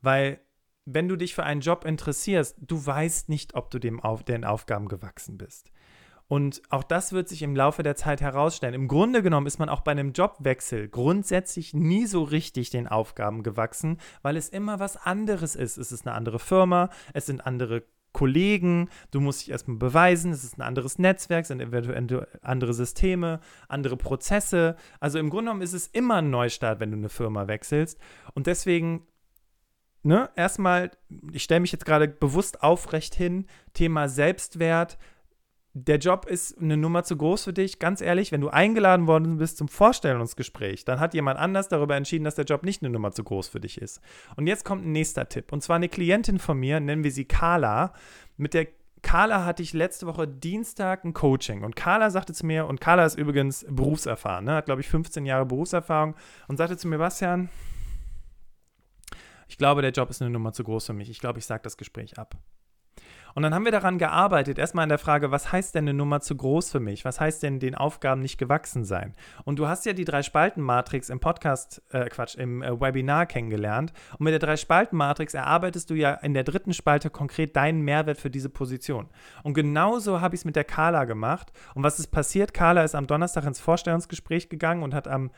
Weil 0.01 0.39
wenn 0.85 1.07
du 1.07 1.15
dich 1.15 1.33
für 1.33 1.43
einen 1.43 1.61
Job 1.61 1.85
interessierst, 1.85 2.57
du 2.61 2.85
weißt 2.85 3.29
nicht, 3.29 3.55
ob 3.55 3.71
du 3.71 3.79
dem 3.79 3.99
auf, 3.99 4.23
den 4.23 4.45
Aufgaben 4.45 4.87
gewachsen 4.87 5.37
bist. 5.37 5.71
Und 6.27 6.61
auch 6.69 6.83
das 6.83 7.11
wird 7.11 7.27
sich 7.27 7.41
im 7.41 7.55
Laufe 7.55 7.83
der 7.83 7.95
Zeit 7.95 8.21
herausstellen. 8.21 8.73
Im 8.73 8.87
Grunde 8.87 9.21
genommen 9.21 9.47
ist 9.47 9.59
man 9.59 9.69
auch 9.69 9.81
bei 9.81 9.91
einem 9.91 10.13
Jobwechsel 10.13 10.87
grundsätzlich 10.87 11.73
nie 11.73 12.05
so 12.05 12.23
richtig 12.23 12.69
den 12.69 12.87
Aufgaben 12.87 13.43
gewachsen, 13.43 13.97
weil 14.21 14.37
es 14.37 14.49
immer 14.49 14.79
was 14.79 14.97
anderes 14.97 15.55
ist. 15.55 15.77
Es 15.77 15.91
ist 15.91 16.07
eine 16.07 16.15
andere 16.15 16.39
Firma, 16.39 16.89
es 17.13 17.25
sind 17.25 17.45
andere 17.45 17.83
Kollegen, 18.13 18.89
du 19.11 19.19
musst 19.19 19.41
dich 19.41 19.51
erstmal 19.51 19.77
beweisen, 19.77 20.31
es 20.31 20.43
ist 20.43 20.57
ein 20.57 20.61
anderes 20.61 20.99
Netzwerk, 20.99 21.45
sind 21.45 21.59
eventuell 21.59 22.27
andere 22.41 22.73
Systeme, 22.73 23.39
andere 23.67 23.97
Prozesse. 23.97 24.75
Also 24.99 25.19
im 25.19 25.29
Grunde 25.29 25.45
genommen 25.45 25.63
ist 25.63 25.73
es 25.73 25.87
immer 25.87 26.15
ein 26.17 26.29
Neustart, 26.29 26.79
wenn 26.79 26.91
du 26.91 26.97
eine 26.97 27.09
Firma 27.09 27.47
wechselst. 27.47 27.99
Und 28.35 28.47
deswegen, 28.47 29.07
ne, 30.03 30.29
erstmal, 30.35 30.91
ich 31.31 31.43
stelle 31.43 31.61
mich 31.61 31.71
jetzt 31.71 31.85
gerade 31.85 32.07
bewusst 32.07 32.61
aufrecht 32.61 33.15
hin, 33.15 33.47
Thema 33.73 34.07
Selbstwert, 34.07 34.97
der 35.75 35.97
Job 35.97 36.27
ist 36.27 36.59
eine 36.59 36.77
Nummer 36.77 37.03
zu 37.03 37.17
groß 37.17 37.45
für 37.45 37.53
dich. 37.53 37.79
Ganz 37.79 37.99
ehrlich, 37.99 38.31
wenn 38.31 38.41
du 38.41 38.49
eingeladen 38.49 39.07
worden 39.07 39.37
bist 39.37 39.57
zum 39.57 39.67
Vorstellungsgespräch, 39.67 40.85
dann 40.85 40.99
hat 40.99 41.15
jemand 41.15 41.39
anders 41.39 41.67
darüber 41.67 41.95
entschieden, 41.95 42.23
dass 42.23 42.35
der 42.35 42.45
Job 42.45 42.63
nicht 42.63 42.83
eine 42.83 42.91
Nummer 42.91 43.11
zu 43.11 43.23
groß 43.23 43.47
für 43.47 43.59
dich 43.59 43.81
ist. 43.81 43.99
Und 44.35 44.45
jetzt 44.45 44.65
kommt 44.65 44.85
ein 44.85 44.91
nächster 44.91 45.27
Tipp. 45.27 45.51
Und 45.51 45.63
zwar 45.63 45.77
eine 45.77 45.89
Klientin 45.89 46.37
von 46.37 46.59
mir, 46.59 46.79
nennen 46.79 47.03
wir 47.03 47.11
sie 47.11 47.25
Carla. 47.25 47.93
Mit 48.37 48.53
der 48.53 48.67
Carla 49.01 49.45
hatte 49.45 49.63
ich 49.63 49.73
letzte 49.73 50.05
Woche 50.05 50.27
Dienstag 50.27 51.03
ein 51.05 51.13
Coaching. 51.13 51.63
Und 51.63 51.75
Carla 51.75 52.11
sagte 52.11 52.33
zu 52.33 52.45
mir, 52.45 52.67
und 52.67 52.79
Carla 52.79 53.03
ist 53.05 53.17
übrigens 53.17 53.65
berufserfahren, 53.67 54.45
ne, 54.45 54.53
hat, 54.53 54.65
glaube 54.65 54.81
ich, 54.81 54.87
15 54.87 55.25
Jahre 55.25 55.47
Berufserfahrung, 55.47 56.15
und 56.47 56.57
sagte 56.57 56.77
zu 56.77 56.87
mir, 56.87 56.99
Bastian, 56.99 57.49
ich 59.47 59.57
glaube, 59.57 59.81
der 59.81 59.91
Job 59.91 60.11
ist 60.11 60.21
eine 60.21 60.31
Nummer 60.31 60.53
zu 60.53 60.63
groß 60.63 60.85
für 60.85 60.93
mich. 60.93 61.09
Ich 61.09 61.19
glaube, 61.19 61.39
ich 61.39 61.45
sage 61.45 61.63
das 61.63 61.77
Gespräch 61.77 62.17
ab. 62.17 62.37
Und 63.35 63.43
dann 63.43 63.53
haben 63.53 63.65
wir 63.65 63.71
daran 63.71 63.97
gearbeitet, 63.97 64.59
erstmal 64.59 64.83
an 64.83 64.89
der 64.89 64.97
Frage, 64.97 65.31
was 65.31 65.51
heißt 65.51 65.75
denn 65.75 65.85
eine 65.85 65.93
Nummer 65.93 66.21
zu 66.21 66.35
groß 66.35 66.71
für 66.71 66.79
mich? 66.79 67.05
Was 67.05 67.19
heißt 67.19 67.43
denn 67.43 67.59
den 67.59 67.75
Aufgaben 67.75 68.21
nicht 68.21 68.37
gewachsen 68.37 68.85
sein? 68.85 69.15
Und 69.43 69.57
du 69.59 69.67
hast 69.67 69.85
ja 69.85 69.93
die 69.93 70.05
Drei-Spalten-Matrix 70.05 71.09
im 71.09 71.19
Podcast, 71.19 71.81
äh, 71.91 72.05
Quatsch, 72.09 72.35
im 72.35 72.61
äh, 72.61 72.79
Webinar 72.79 73.25
kennengelernt. 73.25 73.93
Und 74.17 74.25
mit 74.25 74.33
der 74.33 74.39
Drei-Spalten-Matrix 74.39 75.33
erarbeitest 75.33 75.89
du 75.89 75.95
ja 75.95 76.13
in 76.15 76.33
der 76.33 76.43
dritten 76.43 76.73
Spalte 76.73 77.09
konkret 77.09 77.55
deinen 77.55 77.81
Mehrwert 77.81 78.17
für 78.17 78.29
diese 78.29 78.49
Position. 78.49 79.09
Und 79.43 79.53
genauso 79.53 80.21
habe 80.21 80.35
ich 80.35 80.41
es 80.41 80.45
mit 80.45 80.55
der 80.55 80.63
Carla 80.63 81.05
gemacht. 81.05 81.51
Und 81.73 81.83
was 81.83 81.99
ist 81.99 82.07
passiert? 82.07 82.53
Carla 82.53 82.83
ist 82.83 82.95
am 82.95 83.07
Donnerstag 83.07 83.45
ins 83.45 83.59
Vorstellungsgespräch 83.59 84.49
gegangen 84.49 84.83
und 84.83 84.93
hat 84.93 85.07
am 85.07 85.31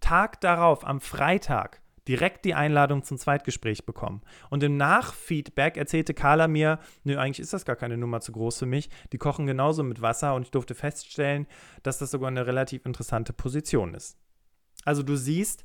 Tag 0.00 0.40
darauf, 0.40 0.86
am 0.86 1.00
Freitag, 1.00 1.82
direkt 2.08 2.44
die 2.44 2.54
Einladung 2.54 3.02
zum 3.02 3.18
Zweitgespräch 3.18 3.86
bekommen. 3.86 4.22
Und 4.50 4.62
im 4.62 4.76
Nachfeedback 4.76 5.76
erzählte 5.76 6.14
Carla 6.14 6.48
mir, 6.48 6.78
nö, 7.04 7.16
eigentlich 7.16 7.40
ist 7.40 7.52
das 7.52 7.64
gar 7.64 7.76
keine 7.76 7.96
Nummer 7.96 8.20
zu 8.20 8.32
groß 8.32 8.58
für 8.58 8.66
mich. 8.66 8.90
Die 9.12 9.18
kochen 9.18 9.46
genauso 9.46 9.82
mit 9.82 10.02
Wasser 10.02 10.34
und 10.34 10.42
ich 10.42 10.50
durfte 10.50 10.74
feststellen, 10.74 11.46
dass 11.82 11.98
das 11.98 12.10
sogar 12.10 12.28
eine 12.28 12.46
relativ 12.46 12.86
interessante 12.86 13.32
Position 13.32 13.94
ist. 13.94 14.16
Also 14.84 15.02
du 15.02 15.16
siehst, 15.16 15.64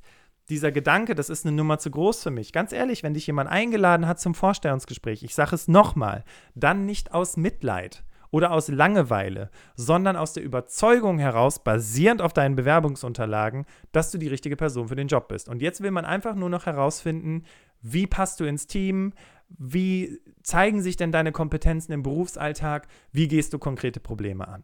dieser 0.50 0.72
Gedanke, 0.72 1.14
das 1.14 1.30
ist 1.30 1.46
eine 1.46 1.56
Nummer 1.56 1.78
zu 1.78 1.92
groß 1.92 2.24
für 2.24 2.32
mich. 2.32 2.52
Ganz 2.54 2.72
ehrlich, 2.72 3.04
wenn 3.04 3.14
dich 3.14 3.28
jemand 3.28 3.50
eingeladen 3.50 4.08
hat 4.08 4.20
zum 4.20 4.34
Vorstellungsgespräch, 4.34 5.24
ich 5.24 5.36
sage 5.36 5.54
es 5.54 5.68
nochmal, 5.68 6.24
dann 6.56 6.86
nicht 6.86 7.14
aus 7.14 7.38
Mitleid, 7.38 8.04
oder 8.32 8.52
aus 8.52 8.68
Langeweile, 8.68 9.50
sondern 9.76 10.16
aus 10.16 10.34
der 10.34 10.44
Überzeugung 10.44 11.20
heraus, 11.20 11.64
basierend 11.64 12.22
auf 12.22 12.34
deinen 12.34 12.56
Bewerbungsunterlagen, 12.56 13.66
dass 13.92 14.12
du 14.12 14.18
die 14.18 14.28
richtige 14.28 14.56
Person 14.56 14.88
für 14.88 14.96
den 14.96 15.08
Job 15.08 15.28
bist. 15.28 15.50
Und 15.50 15.62
jetzt 15.62 15.82
will 15.82 15.92
man 15.92 16.06
einfach 16.06 16.36
nur 16.36 16.50
noch 16.50 16.66
herausfinden, 16.66 17.44
wie 17.82 18.08
passt 18.08 18.40
du 18.40 18.46
ins 18.46 18.68
Team, 18.68 19.14
wie 19.48 20.20
zeigen 20.44 20.82
sich 20.82 20.96
denn 20.96 21.12
deine 21.12 21.32
Kompetenzen 21.32 21.92
im 21.92 22.04
Berufsalltag, 22.04 22.88
wie 23.12 23.28
gehst 23.28 23.54
du 23.54 23.60
konkrete 23.60 24.00
Probleme 24.00 24.48
an. 24.48 24.64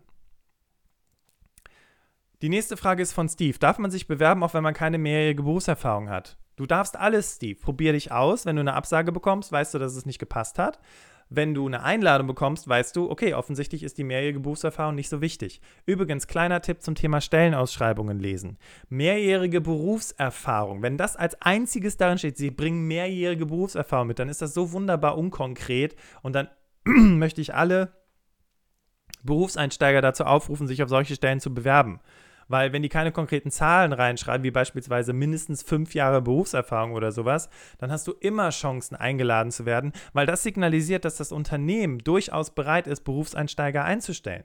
Die 2.41 2.49
nächste 2.49 2.78
Frage 2.78 3.01
ist 3.01 3.13
von 3.13 3.30
Steve. 3.30 3.57
Darf 3.57 3.80
man 3.80 3.91
sich 3.91 4.07
bewerben, 4.07 4.43
auch 4.43 4.53
wenn 4.53 4.63
man 4.63 4.74
keine 4.74 4.97
mehrjährige 4.97 5.43
Berufserfahrung 5.43 6.09
hat? 6.09 6.38
Du 6.57 6.66
darfst 6.66 6.95
alles, 6.95 7.36
Steve. 7.36 7.59
Probier 7.59 7.93
dich 7.93 8.11
aus. 8.11 8.45
Wenn 8.45 8.55
du 8.55 8.59
eine 8.59 8.74
Absage 8.74 9.11
bekommst, 9.11 9.51
weißt 9.51 9.74
du, 9.74 9.80
dass 9.80 9.95
es 9.95 10.05
nicht 10.05 10.20
gepasst 10.20 10.59
hat. 10.59 10.80
Wenn 11.36 11.53
du 11.53 11.65
eine 11.67 11.83
Einladung 11.83 12.27
bekommst, 12.27 12.67
weißt 12.67 12.95
du, 12.95 13.11
okay, 13.11 13.33
offensichtlich 13.33 13.83
ist 13.83 13.97
die 13.97 14.05
mehrjährige 14.05 14.39
Berufserfahrung 14.39 14.95
nicht 14.95 15.09
so 15.09 15.19
wichtig. 15.19 15.59
Übrigens, 15.86 16.27
kleiner 16.27 16.61
Tipp 16.61 16.81
zum 16.81 16.95
Thema 16.95 17.19
Stellenausschreibungen 17.19 18.19
lesen. 18.19 18.57
Mehrjährige 18.88 19.59
Berufserfahrung, 19.59 20.81
wenn 20.81 20.97
das 20.97 21.17
als 21.17 21.41
einziges 21.41 21.97
darin 21.97 22.17
steht, 22.17 22.38
sie 22.38 22.51
bringen 22.51 22.88
mehrjährige 22.88 23.45
Berufserfahrung 23.47 24.07
mit, 24.07 24.19
dann 24.19 24.29
ist 24.29 24.41
das 24.41 24.53
so 24.53 24.71
wunderbar 24.71 25.17
unkonkret 25.17 25.97
und 26.21 26.33
dann 26.33 26.47
möchte 26.86 27.41
ich 27.41 27.53
alle 27.53 27.91
Berufseinsteiger 29.23 30.01
dazu 30.01 30.23
aufrufen, 30.23 30.67
sich 30.67 30.83
auf 30.83 30.89
solche 30.89 31.15
Stellen 31.15 31.41
zu 31.41 31.53
bewerben. 31.53 31.99
Weil 32.48 32.74
wenn 32.74 32.84
die 32.84 32.89
keine 32.89 33.12
konkreten 33.12 33.50
Zahlen 33.52 33.93
reinschreiben, 33.93 34.43
wie 34.43 34.52
beispielsweise 34.52 35.14
mindestens 35.14 35.64
fünf 35.64 35.96
Jahre 35.96 36.22
Berufserfahrung 36.22 36.93
oder 36.93 37.12
sowas, 37.12 37.50
dann 37.80 37.91
hast 37.91 38.08
du 38.08 38.12
immer 38.12 38.50
Chancen 38.50 38.96
eingeladen 38.96 39.52
zu 39.52 39.66
werden, 39.66 39.93
weil 40.14 40.26
das 40.26 40.43
signalisiert, 40.43 41.06
dass 41.06 41.18
das 41.18 41.32
Unternehmen 41.32 42.00
durchaus 42.00 42.54
bereit 42.54 42.88
ist, 42.88 43.04
Berufseinsteiger 43.04 43.84
einzustellen. 43.84 44.43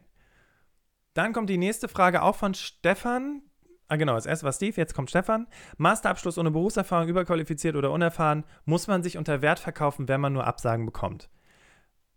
Dann 1.15 1.33
kommt 1.33 1.51
die 1.51 1.59
nächste 1.59 1.89
Frage 1.89 2.23
auch 2.23 2.37
von 2.37 2.55
Stefan. 2.55 3.43
Ah, 3.89 3.97
genau, 3.97 4.15
das 4.15 4.27
erste 4.27 4.45
war 4.45 4.53
Steve, 4.53 4.77
jetzt 4.77 4.95
kommt 4.95 5.11
Stefan. 5.11 5.49
Masterabschluss 5.77 6.39
ohne 6.39 6.53
Berufserfahrung, 6.53 7.09
überqualifiziert 7.09 7.75
oder 7.75 7.91
unerfahren, 7.91 8.45
muss 8.65 8.87
man 8.87 9.03
sich 9.03 9.19
unter 9.19 9.43
Wert 9.43 9.59
verkaufen, 9.59 10.07
wenn 10.09 10.21
man 10.21 10.33
nur 10.33 10.47
Absagen 10.47 10.87
bekommt. 10.87 11.29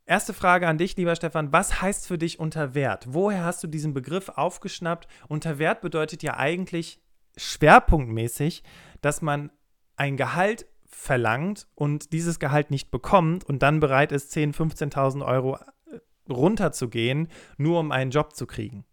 Erste 0.06 0.34
Frage 0.34 0.68
an 0.68 0.78
dich, 0.78 0.97
lieber 0.97 1.16
Stefan. 1.16 1.54
Was 1.54 1.82
heißt 1.82 2.08
für 2.08 2.18
dich 2.18 2.38
unter 2.38 2.76
Wert? 2.76 3.06
Woher 3.08 3.45
hast 3.45 3.64
du 3.64 3.68
diesen 3.68 3.93
Begriff 3.93 4.28
aufgeschnappt? 4.28 5.08
Unter 5.30 5.60
Wert 5.60 5.80
bedeutet 5.80 6.24
ja 6.24 6.36
eigentlich 6.36 6.99
schwerpunktmäßig, 7.38 8.64
dass 9.01 9.22
man 9.22 9.49
ein 9.95 10.18
Gehalt 10.18 10.66
verlangt 10.86 11.68
und 11.74 12.12
dieses 12.12 12.39
Gehalt 12.39 12.70
nicht 12.70 12.91
bekommt 12.91 13.45
und 13.45 13.64
dann 13.64 13.80
bereit 13.80 14.12
ist, 14.12 14.36
10.000, 14.36 14.91
15.000 14.91 15.26
Euro 15.26 15.56
äh, 15.56 15.99
runterzugehen, 16.32 17.30
nur 17.58 17.80
um 17.80 17.91
einen 17.91 18.12
Job 18.12 18.36
zu 18.36 18.45
kriegen. 18.45 18.86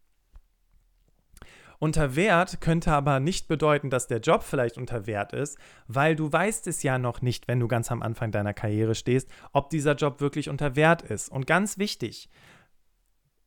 Unter 1.80 2.14
Wert 2.14 2.60
könnte 2.60 2.92
aber 2.92 3.20
nicht 3.20 3.48
bedeuten, 3.48 3.88
dass 3.88 4.06
der 4.06 4.20
Job 4.20 4.42
vielleicht 4.42 4.76
unter 4.76 5.06
Wert 5.06 5.32
ist, 5.32 5.56
weil 5.88 6.14
du 6.14 6.30
weißt 6.30 6.66
es 6.66 6.82
ja 6.82 6.98
noch 6.98 7.22
nicht, 7.22 7.48
wenn 7.48 7.58
du 7.58 7.68
ganz 7.68 7.90
am 7.90 8.02
Anfang 8.02 8.30
deiner 8.30 8.52
Karriere 8.52 8.94
stehst, 8.94 9.30
ob 9.54 9.70
dieser 9.70 9.94
Job 9.94 10.20
wirklich 10.20 10.50
unter 10.50 10.76
Wert 10.76 11.00
ist. 11.00 11.30
Und 11.30 11.46
ganz 11.46 11.78
wichtig, 11.78 12.28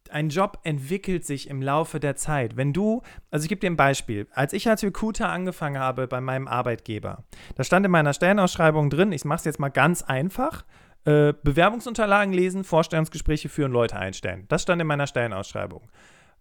ein 0.09 0.29
Job 0.29 0.59
entwickelt 0.63 1.25
sich 1.25 1.47
im 1.47 1.61
Laufe 1.61 1.99
der 1.99 2.15
Zeit. 2.15 2.57
Wenn 2.57 2.73
du, 2.73 3.03
also 3.29 3.43
ich 3.43 3.49
gebe 3.49 3.61
dir 3.61 3.69
ein 3.69 3.77
Beispiel. 3.77 4.27
Als 4.33 4.53
ich 4.53 4.67
als 4.67 4.83
Recruiter 4.83 5.29
angefangen 5.29 5.77
habe 5.77 6.07
bei 6.07 6.19
meinem 6.19 6.47
Arbeitgeber, 6.47 7.23
da 7.55 7.63
stand 7.63 7.85
in 7.85 7.91
meiner 7.91 8.13
Stellenausschreibung 8.13 8.89
drin, 8.89 9.11
ich 9.11 9.25
mache 9.25 9.37
es 9.37 9.45
jetzt 9.45 9.59
mal 9.59 9.69
ganz 9.69 10.01
einfach, 10.01 10.65
äh, 11.05 11.33
Bewerbungsunterlagen 11.43 12.33
lesen, 12.33 12.63
Vorstellungsgespräche 12.63 13.47
führen, 13.47 13.71
Leute 13.71 13.95
einstellen. 13.95 14.45
Das 14.47 14.63
stand 14.63 14.81
in 14.81 14.87
meiner 14.87 15.05
Stellenausschreibung. 15.05 15.87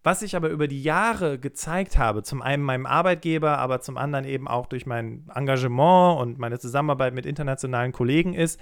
Was 0.05 0.23
ich 0.23 0.35
aber 0.35 0.49
über 0.49 0.67
die 0.67 0.83
Jahre 0.83 1.39
gezeigt 1.39 1.97
habe, 1.97 2.25
zum 2.25 2.43
einen 2.43 2.63
meinem 2.65 2.87
Arbeitgeber, 2.87 3.59
aber 3.59 3.81
zum 3.81 3.97
anderen 3.97 4.25
eben 4.25 4.49
auch 4.49 4.67
durch 4.67 4.85
mein 4.85 5.31
Engagement 5.33 6.21
und 6.21 6.39
meine 6.39 6.59
Zusammenarbeit 6.59 7.15
mit 7.15 7.25
internationalen 7.25 7.93
Kollegen 7.93 8.35
ist, 8.35 8.59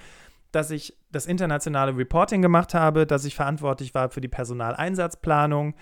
dass 0.51 0.69
ich 0.69 0.95
das 1.11 1.25
internationale 1.25 1.97
Reporting 1.97 2.41
gemacht 2.41 2.73
habe, 2.73 3.07
dass 3.07 3.25
ich 3.25 3.35
verantwortlich 3.35 3.95
war 3.95 4.09
für 4.09 4.21
die 4.21 4.27
Personaleinsatzplanung, 4.27 5.73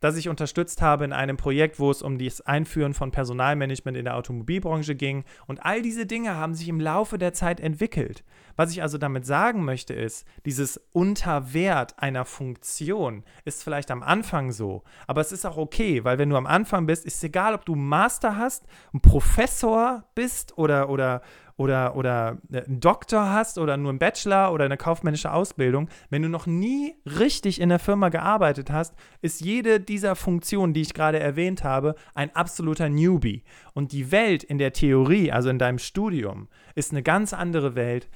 dass 0.00 0.16
ich 0.16 0.28
unterstützt 0.28 0.82
habe 0.82 1.04
in 1.04 1.12
einem 1.12 1.36
Projekt, 1.36 1.78
wo 1.80 1.90
es 1.90 2.02
um 2.02 2.18
das 2.18 2.40
Einführen 2.40 2.94
von 2.94 3.10
Personalmanagement 3.10 3.96
in 3.96 4.04
der 4.04 4.16
Automobilbranche 4.16 4.94
ging. 4.94 5.24
Und 5.46 5.64
all 5.64 5.82
diese 5.82 6.06
Dinge 6.06 6.34
haben 6.34 6.54
sich 6.54 6.68
im 6.68 6.80
Laufe 6.80 7.18
der 7.18 7.32
Zeit 7.32 7.60
entwickelt. 7.60 8.24
Was 8.56 8.70
ich 8.70 8.82
also 8.82 8.96
damit 8.96 9.26
sagen 9.26 9.64
möchte, 9.64 9.92
ist, 9.92 10.26
dieses 10.46 10.80
Unterwert 10.92 11.98
einer 11.98 12.24
Funktion 12.24 13.22
ist 13.44 13.62
vielleicht 13.62 13.90
am 13.90 14.02
Anfang 14.02 14.50
so, 14.50 14.82
aber 15.06 15.20
es 15.20 15.30
ist 15.30 15.44
auch 15.44 15.58
okay, 15.58 16.04
weil 16.04 16.18
wenn 16.18 16.30
du 16.30 16.36
am 16.36 16.46
Anfang 16.46 16.86
bist, 16.86 17.04
ist 17.04 17.16
es 17.16 17.24
egal, 17.24 17.54
ob 17.54 17.66
du 17.66 17.74
Master 17.74 18.36
hast, 18.36 18.64
ein 18.94 19.00
Professor 19.00 20.04
bist 20.14 20.56
oder, 20.56 20.88
oder 20.88 21.20
oder, 21.56 21.96
oder 21.96 22.38
äh, 22.52 22.62
einen 22.64 22.80
Doktor 22.80 23.30
hast 23.30 23.58
oder 23.58 23.76
nur 23.76 23.90
einen 23.90 23.98
Bachelor 23.98 24.52
oder 24.52 24.64
eine 24.64 24.76
kaufmännische 24.76 25.32
Ausbildung, 25.32 25.88
wenn 26.10 26.22
du 26.22 26.28
noch 26.28 26.46
nie 26.46 26.94
richtig 27.06 27.60
in 27.60 27.68
der 27.68 27.78
Firma 27.78 28.08
gearbeitet 28.08 28.70
hast, 28.70 28.94
ist 29.22 29.40
jede 29.40 29.80
dieser 29.80 30.16
Funktionen, 30.16 30.74
die 30.74 30.82
ich 30.82 30.94
gerade 30.94 31.18
erwähnt 31.18 31.64
habe, 31.64 31.94
ein 32.14 32.34
absoluter 32.34 32.88
Newbie. 32.88 33.44
Und 33.74 33.92
die 33.92 34.10
Welt 34.10 34.44
in 34.44 34.58
der 34.58 34.72
Theorie, 34.72 35.32
also 35.32 35.48
in 35.48 35.58
deinem 35.58 35.78
Studium, 35.78 36.48
ist 36.74 36.92
eine 36.92 37.02
ganz 37.02 37.32
andere 37.32 37.74
Welt 37.74 38.08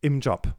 im 0.00 0.20
Job. 0.20 0.54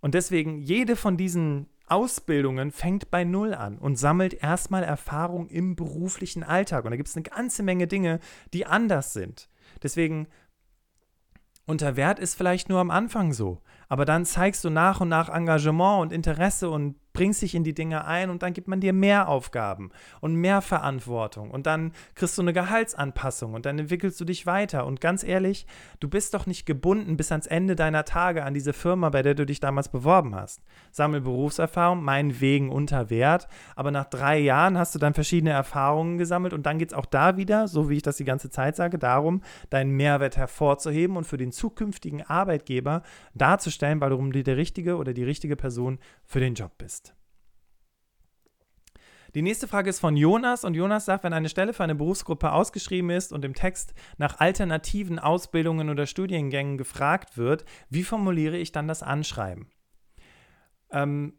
Und 0.00 0.14
deswegen, 0.14 0.58
jede 0.58 0.96
von 0.96 1.16
diesen 1.16 1.68
Ausbildungen 1.88 2.72
fängt 2.72 3.10
bei 3.10 3.22
Null 3.24 3.54
an 3.54 3.78
und 3.78 3.96
sammelt 3.96 4.34
erstmal 4.34 4.82
Erfahrung 4.82 5.48
im 5.48 5.76
beruflichen 5.76 6.42
Alltag. 6.42 6.84
Und 6.84 6.90
da 6.90 6.96
gibt 6.96 7.08
es 7.08 7.16
eine 7.16 7.22
ganze 7.22 7.62
Menge 7.62 7.86
Dinge, 7.86 8.18
die 8.52 8.66
anders 8.66 9.12
sind. 9.12 9.48
Deswegen 9.82 10.26
unter 11.66 11.96
Wert 11.96 12.18
ist 12.18 12.34
vielleicht 12.36 12.68
nur 12.68 12.80
am 12.80 12.90
Anfang 12.90 13.32
so, 13.32 13.60
aber 13.88 14.04
dann 14.04 14.24
zeigst 14.24 14.64
du 14.64 14.70
nach 14.70 15.00
und 15.00 15.08
nach 15.08 15.28
Engagement 15.28 16.00
und 16.02 16.12
Interesse 16.12 16.70
und 16.70 16.96
bringst 17.16 17.40
dich 17.40 17.54
in 17.54 17.64
die 17.64 17.72
Dinge 17.72 18.04
ein 18.04 18.28
und 18.28 18.42
dann 18.42 18.52
gibt 18.52 18.68
man 18.68 18.80
dir 18.80 18.92
mehr 18.92 19.28
Aufgaben 19.28 19.90
und 20.20 20.34
mehr 20.34 20.60
Verantwortung 20.60 21.50
und 21.50 21.66
dann 21.66 21.92
kriegst 22.14 22.36
du 22.36 22.42
eine 22.42 22.52
Gehaltsanpassung 22.52 23.54
und 23.54 23.64
dann 23.64 23.78
entwickelst 23.78 24.20
du 24.20 24.26
dich 24.26 24.44
weiter. 24.44 24.84
Und 24.84 25.00
ganz 25.00 25.24
ehrlich, 25.24 25.66
du 25.98 26.10
bist 26.10 26.34
doch 26.34 26.44
nicht 26.44 26.66
gebunden 26.66 27.16
bis 27.16 27.32
ans 27.32 27.46
Ende 27.46 27.74
deiner 27.74 28.04
Tage 28.04 28.44
an 28.44 28.52
diese 28.52 28.74
Firma, 28.74 29.08
bei 29.08 29.22
der 29.22 29.34
du 29.34 29.46
dich 29.46 29.60
damals 29.60 29.88
beworben 29.88 30.34
hast. 30.34 30.60
Sammel 30.90 31.22
Berufserfahrung, 31.22 32.04
meinetwegen 32.04 32.68
unter 32.68 33.08
Wert, 33.08 33.48
aber 33.76 33.90
nach 33.90 34.04
drei 34.04 34.38
Jahren 34.38 34.76
hast 34.76 34.94
du 34.94 34.98
dann 34.98 35.14
verschiedene 35.14 35.52
Erfahrungen 35.52 36.18
gesammelt 36.18 36.52
und 36.52 36.66
dann 36.66 36.78
geht 36.78 36.90
es 36.90 36.94
auch 36.94 37.06
da 37.06 37.38
wieder, 37.38 37.66
so 37.66 37.88
wie 37.88 37.96
ich 37.96 38.02
das 38.02 38.18
die 38.18 38.24
ganze 38.24 38.50
Zeit 38.50 38.76
sage, 38.76 38.98
darum, 38.98 39.40
deinen 39.70 39.92
Mehrwert 39.92 40.36
hervorzuheben 40.36 41.16
und 41.16 41.24
für 41.24 41.38
den 41.38 41.50
zukünftigen 41.50 42.20
Arbeitgeber 42.20 43.02
darzustellen, 43.32 44.02
warum 44.02 44.32
du 44.32 44.42
der 44.42 44.58
richtige 44.58 44.96
oder 44.98 45.14
die 45.14 45.24
richtige 45.24 45.56
Person 45.56 45.98
für 46.26 46.40
den 46.40 46.52
Job 46.52 46.72
bist. 46.76 47.05
Die 49.36 49.42
nächste 49.42 49.68
Frage 49.68 49.90
ist 49.90 50.00
von 50.00 50.16
Jonas 50.16 50.64
und 50.64 50.72
Jonas 50.72 51.04
sagt, 51.04 51.22
wenn 51.22 51.34
eine 51.34 51.50
Stelle 51.50 51.74
für 51.74 51.84
eine 51.84 51.94
Berufsgruppe 51.94 52.52
ausgeschrieben 52.52 53.10
ist 53.10 53.34
und 53.34 53.44
im 53.44 53.52
Text 53.52 53.92
nach 54.16 54.40
alternativen 54.40 55.18
Ausbildungen 55.18 55.90
oder 55.90 56.06
Studiengängen 56.06 56.78
gefragt 56.78 57.36
wird, 57.36 57.66
wie 57.90 58.02
formuliere 58.02 58.56
ich 58.56 58.72
dann 58.72 58.88
das 58.88 59.02
Anschreiben? 59.02 59.68
Ähm, 60.90 61.34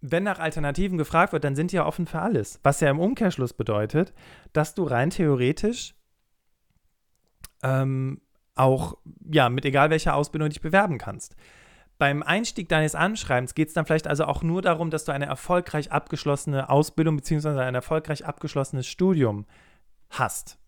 wenn 0.00 0.22
nach 0.22 0.38
Alternativen 0.38 0.96
gefragt 0.96 1.32
wird, 1.32 1.42
dann 1.42 1.56
sind 1.56 1.72
die 1.72 1.76
ja 1.76 1.86
offen 1.86 2.06
für 2.06 2.20
alles. 2.20 2.60
Was 2.62 2.78
ja 2.78 2.88
im 2.88 3.00
Umkehrschluss 3.00 3.52
bedeutet, 3.52 4.14
dass 4.52 4.76
du 4.76 4.84
rein 4.84 5.10
theoretisch 5.10 5.96
ähm, 7.64 8.20
auch 8.54 8.96
ja 9.28 9.48
mit 9.48 9.64
egal 9.64 9.90
welcher 9.90 10.14
Ausbildung 10.14 10.50
dich 10.50 10.60
bewerben 10.60 10.98
kannst. 10.98 11.34
Beim 11.98 12.22
Einstieg 12.22 12.68
deines 12.68 12.94
Anschreibens 12.94 13.54
geht 13.54 13.68
es 13.68 13.74
dann 13.74 13.84
vielleicht 13.84 14.06
also 14.06 14.24
auch 14.24 14.42
nur 14.42 14.62
darum, 14.62 14.90
dass 14.90 15.04
du 15.04 15.10
eine 15.10 15.26
erfolgreich 15.26 15.90
abgeschlossene 15.90 16.70
Ausbildung 16.70 17.16
bzw. 17.16 17.60
ein 17.60 17.74
erfolgreich 17.74 18.24
abgeschlossenes 18.24 18.86
Studium 18.86 19.46
hast. 20.10 20.58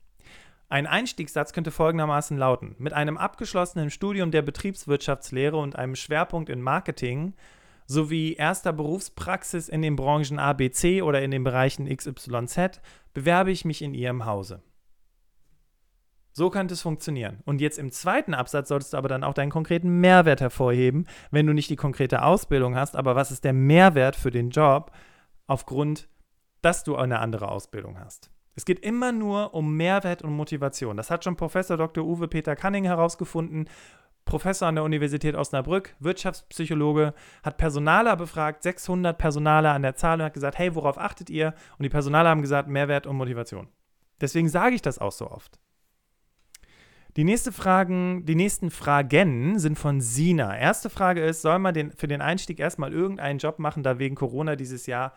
Ein 0.68 0.89
Einstiegssatz 0.89 1.53
könnte 1.53 1.70
folgendermaßen 1.70 2.37
lauten: 2.37 2.74
Mit 2.78 2.93
einem 2.95 3.16
abgeschlossenen 3.16 3.91
Studium 3.91 4.33
der 4.33 4.43
Betriebswirtschaftslehre 4.43 5.57
und 5.57 5.76
einem 5.76 5.95
Schwerpunkt 5.95 6.49
in 6.49 6.62
Marketing 6.62 7.35
sowie 7.87 8.35
erster 8.35 8.72
Berufspraxis 8.72 9.68
in 9.68 9.83
den 9.83 9.95
Branchen 9.95 10.41
ABC 10.41 11.03
oder 11.03 11.22
in 11.22 11.31
den 11.31 11.45
Bereichen 11.45 11.89
XYZ 11.89 12.81
bewerbe 13.14 13.53
ich 13.53 13.64
mich 13.64 13.83
in 13.83 13.95
Ihrem 13.95 14.26
Hause. 14.26 14.62
So 16.33 16.51
könnte 16.51 16.74
es 16.74 16.83
funktionieren. 16.83 17.41
Und 17.45 17.61
jetzt 17.61 17.78
im 17.78 17.91
zweiten 17.91 18.35
Absatz 18.35 18.68
solltest 18.68 18.93
du 18.93 18.97
aber 18.97 19.09
dann 19.09 19.24
auch 19.24 19.35
deinen 19.35 19.51
konkreten 19.51 20.01
Mehrwert 20.01 20.41
hervorheben, 20.41 21.07
wenn 21.31 21.47
du 21.47 21.53
nicht 21.53 21.70
die 21.70 21.76
konkrete 21.76 22.22
Ausbildung 22.22 22.76
hast, 22.76 22.97
aber 22.97 23.16
was 23.16 23.31
ist 23.31 23.45
der 23.45 23.53
Mehrwert 23.53 24.16
für 24.16 24.31
den 24.31 24.51
Job 24.51 24.93
aufgrund, 25.47 26.09
dass 26.62 26.85
du 26.85 26.97
eine 26.97 27.18
andere 27.18 27.51
Ausbildung 27.51 27.99
hast. 27.99 28.31
Es 28.55 28.64
geht 28.64 28.81
immer 28.81 29.12
nur 29.12 29.55
um 29.55 29.76
Mehrwert 29.76 30.22
und 30.22 30.33
Motivation. 30.33 30.97
Das 30.97 31.11
hat 31.11 31.24
schon 31.24 31.37
Professor 31.37 31.76
Dr. 31.76 32.05
Uwe 32.05 32.28
Peter 32.28 32.57
Canning 32.57 32.85
herausgefunden. 32.85 33.68
Professor 34.24 34.68
an 34.68 34.74
der 34.74 34.85
Universität 34.85 35.35
Osnabrück, 35.35 35.97
Wirtschaftspsychologe, 35.99 37.14
hat 37.43 37.57
Personaler 37.57 38.16
befragt, 38.16 38.62
600 38.62 39.16
Personaler 39.16 39.72
an 39.72 39.83
der 39.83 39.97
Zahl 39.97 40.20
und 40.20 40.26
hat 40.26 40.35
gesagt, 40.35 40.59
hey, 40.59 40.74
worauf 40.74 40.99
achtet 40.99 41.31
ihr? 41.31 41.55
Und 41.78 41.83
die 41.83 41.89
Personaler 41.89 42.28
haben 42.28 42.43
gesagt, 42.43 42.68
Mehrwert 42.68 43.07
und 43.07 43.16
Motivation. 43.16 43.68
Deswegen 44.20 44.49
sage 44.49 44.74
ich 44.74 44.83
das 44.83 44.99
auch 44.99 45.12
so 45.12 45.31
oft. 45.31 45.59
Die, 47.21 47.25
nächste 47.25 47.53
Fragen, 47.53 48.25
die 48.25 48.35
nächsten 48.35 48.71
Fragen 48.71 49.59
sind 49.59 49.79
von 49.79 50.01
Sina. 50.01 50.57
Erste 50.57 50.89
Frage 50.89 51.23
ist, 51.23 51.43
soll 51.43 51.59
man 51.59 51.75
den, 51.75 51.93
für 51.93 52.09
den 52.09 52.23
Einstieg 52.23 52.59
erstmal 52.59 52.95
irgendeinen 52.95 53.39
Job 53.39 53.59
machen, 53.59 53.83
da 53.83 53.99
wegen 53.99 54.14
Corona 54.14 54.57
dieses 54.57 54.87
Jahr 54.87 55.12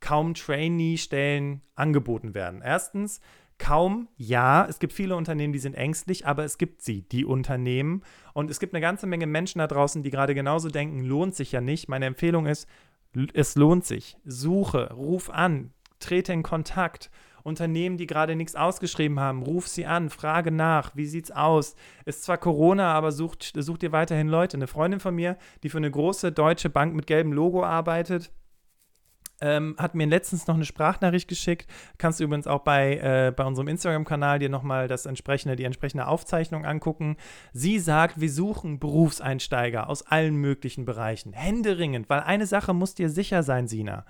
kaum 0.00 0.34
Trainee-Stellen 0.34 1.60
angeboten 1.76 2.34
werden. 2.34 2.60
Erstens, 2.60 3.20
kaum 3.56 4.08
ja. 4.16 4.66
Es 4.68 4.80
gibt 4.80 4.92
viele 4.92 5.14
Unternehmen, 5.14 5.52
die 5.52 5.60
sind 5.60 5.74
ängstlich, 5.74 6.26
aber 6.26 6.42
es 6.42 6.58
gibt 6.58 6.82
sie, 6.82 7.02
die 7.02 7.24
Unternehmen. 7.24 8.02
Und 8.32 8.50
es 8.50 8.58
gibt 8.58 8.74
eine 8.74 8.80
ganze 8.80 9.06
Menge 9.06 9.28
Menschen 9.28 9.60
da 9.60 9.68
draußen, 9.68 10.02
die 10.02 10.10
gerade 10.10 10.34
genauso 10.34 10.70
denken, 10.70 11.04
lohnt 11.04 11.36
sich 11.36 11.52
ja 11.52 11.60
nicht. 11.60 11.88
Meine 11.88 12.06
Empfehlung 12.06 12.46
ist, 12.46 12.68
es 13.32 13.54
lohnt 13.54 13.84
sich. 13.84 14.16
Suche, 14.24 14.92
ruf 14.92 15.30
an, 15.30 15.70
trete 16.00 16.32
in 16.32 16.42
Kontakt. 16.42 17.12
Unternehmen, 17.44 17.98
die 17.98 18.06
gerade 18.06 18.34
nichts 18.34 18.56
ausgeschrieben 18.56 19.20
haben, 19.20 19.42
ruf 19.42 19.68
sie 19.68 19.86
an, 19.86 20.10
frage 20.10 20.50
nach, 20.50 20.96
wie 20.96 21.06
sieht's 21.06 21.30
aus? 21.30 21.76
Ist 22.06 22.24
zwar 22.24 22.38
Corona, 22.38 22.92
aber 22.94 23.12
sucht, 23.12 23.52
sucht 23.54 23.82
ihr 23.82 23.92
weiterhin 23.92 24.28
Leute. 24.28 24.56
Eine 24.56 24.66
Freundin 24.66 24.98
von 24.98 25.14
mir, 25.14 25.36
die 25.62 25.68
für 25.68 25.76
eine 25.76 25.90
große 25.90 26.32
deutsche 26.32 26.70
Bank 26.70 26.94
mit 26.94 27.06
gelbem 27.06 27.32
Logo 27.32 27.62
arbeitet, 27.62 28.32
ähm, 29.40 29.74
hat 29.78 29.94
mir 29.94 30.06
letztens 30.06 30.46
noch 30.46 30.54
eine 30.54 30.64
Sprachnachricht 30.64 31.28
geschickt. 31.28 31.70
Kannst 31.98 32.18
du 32.18 32.24
übrigens 32.24 32.46
auch 32.46 32.60
bei, 32.60 32.96
äh, 32.96 33.30
bei 33.30 33.44
unserem 33.44 33.68
Instagram-Kanal 33.68 34.38
dir 34.38 34.48
nochmal 34.48 34.88
das 34.88 35.04
entsprechende, 35.04 35.54
die 35.54 35.64
entsprechende 35.64 36.06
Aufzeichnung 36.06 36.64
angucken. 36.64 37.16
Sie 37.52 37.78
sagt, 37.78 38.20
wir 38.20 38.30
suchen 38.30 38.78
Berufseinsteiger 38.78 39.90
aus 39.90 40.06
allen 40.06 40.36
möglichen 40.36 40.86
Bereichen. 40.86 41.34
Händeringend, 41.34 42.08
weil 42.08 42.20
eine 42.20 42.46
Sache 42.46 42.72
muss 42.72 42.94
dir 42.94 43.10
sicher 43.10 43.42
sein, 43.42 43.68
Sina. 43.68 44.06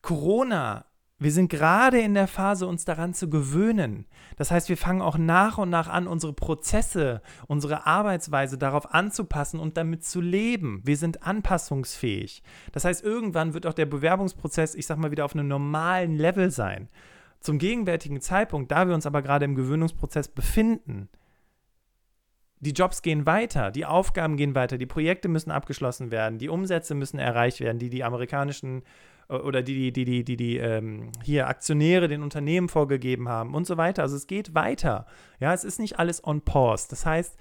Corona 0.00 0.84
wir 1.22 1.32
sind 1.32 1.50
gerade 1.50 2.00
in 2.00 2.14
der 2.14 2.26
Phase, 2.26 2.66
uns 2.66 2.84
daran 2.84 3.14
zu 3.14 3.30
gewöhnen. 3.30 4.06
Das 4.36 4.50
heißt, 4.50 4.68
wir 4.68 4.76
fangen 4.76 5.02
auch 5.02 5.18
nach 5.18 5.58
und 5.58 5.70
nach 5.70 5.88
an, 5.88 6.06
unsere 6.06 6.32
Prozesse, 6.32 7.22
unsere 7.46 7.86
Arbeitsweise 7.86 8.58
darauf 8.58 8.92
anzupassen 8.92 9.60
und 9.60 9.76
damit 9.76 10.04
zu 10.04 10.20
leben. 10.20 10.80
Wir 10.84 10.96
sind 10.96 11.22
anpassungsfähig. 11.22 12.42
Das 12.72 12.84
heißt, 12.84 13.04
irgendwann 13.04 13.54
wird 13.54 13.66
auch 13.66 13.74
der 13.74 13.86
Bewerbungsprozess, 13.86 14.74
ich 14.74 14.86
sag 14.86 14.98
mal, 14.98 15.10
wieder 15.10 15.24
auf 15.24 15.34
einem 15.34 15.48
normalen 15.48 16.16
Level 16.16 16.50
sein. 16.50 16.88
Zum 17.40 17.58
gegenwärtigen 17.58 18.20
Zeitpunkt, 18.20 18.70
da 18.70 18.86
wir 18.86 18.94
uns 18.94 19.06
aber 19.06 19.22
gerade 19.22 19.44
im 19.44 19.54
Gewöhnungsprozess 19.54 20.28
befinden, 20.28 21.08
die 22.60 22.70
Jobs 22.70 23.02
gehen 23.02 23.26
weiter, 23.26 23.72
die 23.72 23.84
Aufgaben 23.84 24.36
gehen 24.36 24.54
weiter, 24.54 24.78
die 24.78 24.86
Projekte 24.86 25.26
müssen 25.26 25.50
abgeschlossen 25.50 26.12
werden, 26.12 26.38
die 26.38 26.48
Umsätze 26.48 26.94
müssen 26.94 27.18
erreicht 27.18 27.58
werden, 27.58 27.80
die 27.80 27.90
die 27.90 28.04
amerikanischen 28.04 28.84
oder 29.28 29.62
die, 29.62 29.92
die, 29.92 30.04
die, 30.04 30.24
die, 30.24 30.36
die, 30.36 30.56
ähm, 30.58 31.10
hier 31.22 31.48
Aktionäre 31.48 32.08
den 32.08 32.22
Unternehmen 32.22 32.68
vorgegeben 32.68 33.28
haben 33.28 33.54
und 33.54 33.66
so 33.66 33.76
weiter. 33.76 34.02
Also 34.02 34.16
es 34.16 34.26
geht 34.26 34.54
weiter. 34.54 35.06
Ja, 35.40 35.54
es 35.54 35.64
ist 35.64 35.78
nicht 35.78 35.98
alles 35.98 36.24
on 36.24 36.42
pause. 36.42 36.86
Das 36.90 37.06
heißt, 37.06 37.38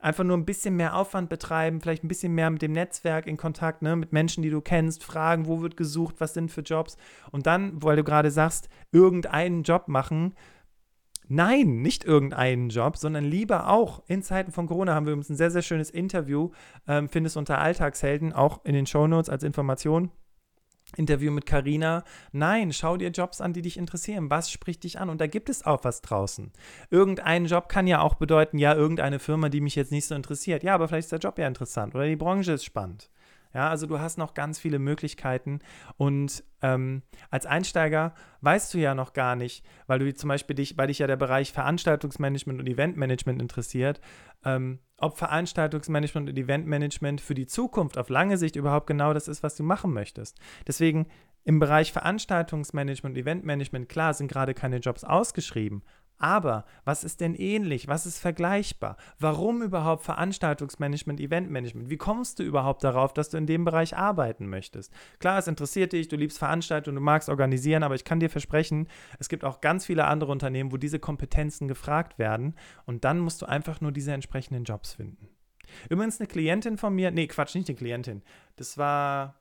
einfach 0.00 0.24
nur 0.24 0.36
ein 0.36 0.44
bisschen 0.44 0.76
mehr 0.76 0.96
Aufwand 0.96 1.28
betreiben, 1.28 1.80
vielleicht 1.80 2.04
ein 2.04 2.08
bisschen 2.08 2.34
mehr 2.34 2.50
mit 2.50 2.62
dem 2.62 2.72
Netzwerk 2.72 3.26
in 3.26 3.36
Kontakt, 3.36 3.82
ne, 3.82 3.96
mit 3.96 4.12
Menschen, 4.12 4.42
die 4.42 4.50
du 4.50 4.60
kennst, 4.60 5.04
fragen, 5.04 5.46
wo 5.46 5.60
wird 5.60 5.76
gesucht, 5.76 6.16
was 6.18 6.34
sind 6.34 6.50
für 6.50 6.62
Jobs 6.62 6.96
und 7.30 7.46
dann, 7.46 7.82
weil 7.82 7.96
du 7.96 8.04
gerade 8.04 8.30
sagst, 8.30 8.68
irgendeinen 8.92 9.62
Job 9.62 9.88
machen. 9.88 10.34
Nein, 11.32 11.80
nicht 11.80 12.04
irgendeinen 12.04 12.70
Job, 12.70 12.96
sondern 12.96 13.24
lieber 13.24 13.68
auch 13.68 14.02
in 14.08 14.22
Zeiten 14.22 14.50
von 14.50 14.66
Corona 14.66 14.94
haben 14.94 15.06
wir 15.06 15.12
übrigens 15.12 15.30
ein 15.30 15.36
sehr, 15.36 15.52
sehr 15.52 15.62
schönes 15.62 15.90
Interview, 15.90 16.50
ähm, 16.88 17.08
findest 17.08 17.36
unter 17.36 17.58
Alltagshelden, 17.58 18.32
auch 18.32 18.64
in 18.64 18.74
den 18.74 18.86
Shownotes 18.86 19.28
als 19.28 19.44
Information 19.44 20.10
Interview 20.96 21.30
mit 21.30 21.46
Carina. 21.46 22.04
Nein, 22.32 22.72
schau 22.72 22.96
dir 22.96 23.10
Jobs 23.10 23.40
an, 23.40 23.52
die 23.52 23.62
dich 23.62 23.76
interessieren. 23.76 24.30
Was 24.30 24.50
spricht 24.50 24.84
dich 24.84 24.98
an? 24.98 25.10
Und 25.10 25.20
da 25.20 25.26
gibt 25.26 25.48
es 25.48 25.64
auch 25.64 25.84
was 25.84 26.02
draußen. 26.02 26.52
Irgendein 26.90 27.46
Job 27.46 27.68
kann 27.68 27.86
ja 27.86 28.00
auch 28.00 28.14
bedeuten, 28.14 28.58
ja, 28.58 28.74
irgendeine 28.74 29.18
Firma, 29.18 29.48
die 29.48 29.60
mich 29.60 29.74
jetzt 29.74 29.92
nicht 29.92 30.06
so 30.06 30.14
interessiert. 30.14 30.62
Ja, 30.62 30.74
aber 30.74 30.88
vielleicht 30.88 31.06
ist 31.06 31.12
der 31.12 31.18
Job 31.18 31.38
ja 31.38 31.46
interessant 31.46 31.94
oder 31.94 32.06
die 32.06 32.16
Branche 32.16 32.52
ist 32.52 32.64
spannend. 32.64 33.10
Ja, 33.52 33.68
also 33.68 33.86
du 33.86 33.98
hast 33.98 34.16
noch 34.16 34.34
ganz 34.34 34.58
viele 34.58 34.78
Möglichkeiten 34.78 35.58
und 35.96 36.44
ähm, 36.62 37.02
als 37.30 37.46
Einsteiger 37.46 38.14
weißt 38.42 38.72
du 38.72 38.78
ja 38.78 38.94
noch 38.94 39.12
gar 39.12 39.34
nicht, 39.34 39.64
weil 39.86 39.98
du 39.98 40.14
zum 40.14 40.28
Beispiel 40.28 40.54
dich, 40.54 40.78
weil 40.78 40.86
dich 40.86 41.00
ja 41.00 41.06
der 41.06 41.16
Bereich 41.16 41.52
Veranstaltungsmanagement 41.52 42.60
und 42.60 42.68
Eventmanagement 42.68 43.42
interessiert, 43.42 44.00
ähm, 44.44 44.78
ob 44.98 45.18
Veranstaltungsmanagement 45.18 46.28
und 46.28 46.38
Eventmanagement 46.38 47.20
für 47.20 47.34
die 47.34 47.46
Zukunft 47.46 47.98
auf 47.98 48.08
lange 48.08 48.36
Sicht 48.36 48.54
überhaupt 48.54 48.86
genau 48.86 49.14
das 49.14 49.26
ist, 49.26 49.42
was 49.42 49.56
du 49.56 49.64
machen 49.64 49.92
möchtest. 49.92 50.38
Deswegen 50.66 51.06
im 51.42 51.58
Bereich 51.58 51.90
Veranstaltungsmanagement 51.92 53.16
und 53.16 53.20
Eventmanagement, 53.20 53.88
klar, 53.88 54.14
sind 54.14 54.30
gerade 54.30 54.54
keine 54.54 54.76
Jobs 54.76 55.04
ausgeschrieben, 55.04 55.82
aber 56.20 56.64
was 56.84 57.02
ist 57.02 57.20
denn 57.20 57.34
ähnlich? 57.34 57.88
Was 57.88 58.06
ist 58.06 58.18
vergleichbar? 58.18 58.96
Warum 59.18 59.62
überhaupt 59.62 60.04
Veranstaltungsmanagement, 60.04 61.18
Eventmanagement? 61.18 61.90
Wie 61.90 61.96
kommst 61.96 62.38
du 62.38 62.42
überhaupt 62.42 62.84
darauf, 62.84 63.12
dass 63.12 63.30
du 63.30 63.38
in 63.38 63.46
dem 63.46 63.64
Bereich 63.64 63.96
arbeiten 63.96 64.48
möchtest? 64.48 64.92
Klar, 65.18 65.38
es 65.38 65.48
interessiert 65.48 65.92
dich, 65.92 66.08
du 66.08 66.16
liebst 66.16 66.38
Veranstaltungen, 66.38 66.96
du 66.96 67.02
magst 67.02 67.28
organisieren, 67.28 67.82
aber 67.82 67.94
ich 67.94 68.04
kann 68.04 68.20
dir 68.20 68.30
versprechen, 68.30 68.86
es 69.18 69.28
gibt 69.28 69.44
auch 69.44 69.60
ganz 69.60 69.86
viele 69.86 70.04
andere 70.04 70.30
Unternehmen, 70.30 70.72
wo 70.72 70.76
diese 70.76 70.98
Kompetenzen 70.98 71.68
gefragt 71.68 72.18
werden 72.18 72.54
und 72.86 73.04
dann 73.04 73.18
musst 73.18 73.42
du 73.42 73.46
einfach 73.46 73.80
nur 73.80 73.92
diese 73.92 74.12
entsprechenden 74.12 74.64
Jobs 74.64 74.94
finden. 74.94 75.28
Übrigens 75.88 76.20
eine 76.20 76.26
Klientin 76.26 76.76
von 76.76 76.94
mir, 76.94 77.10
nee, 77.10 77.26
Quatsch, 77.26 77.54
nicht 77.54 77.68
eine 77.68 77.76
Klientin, 77.76 78.22
das 78.56 78.76
war 78.76 79.36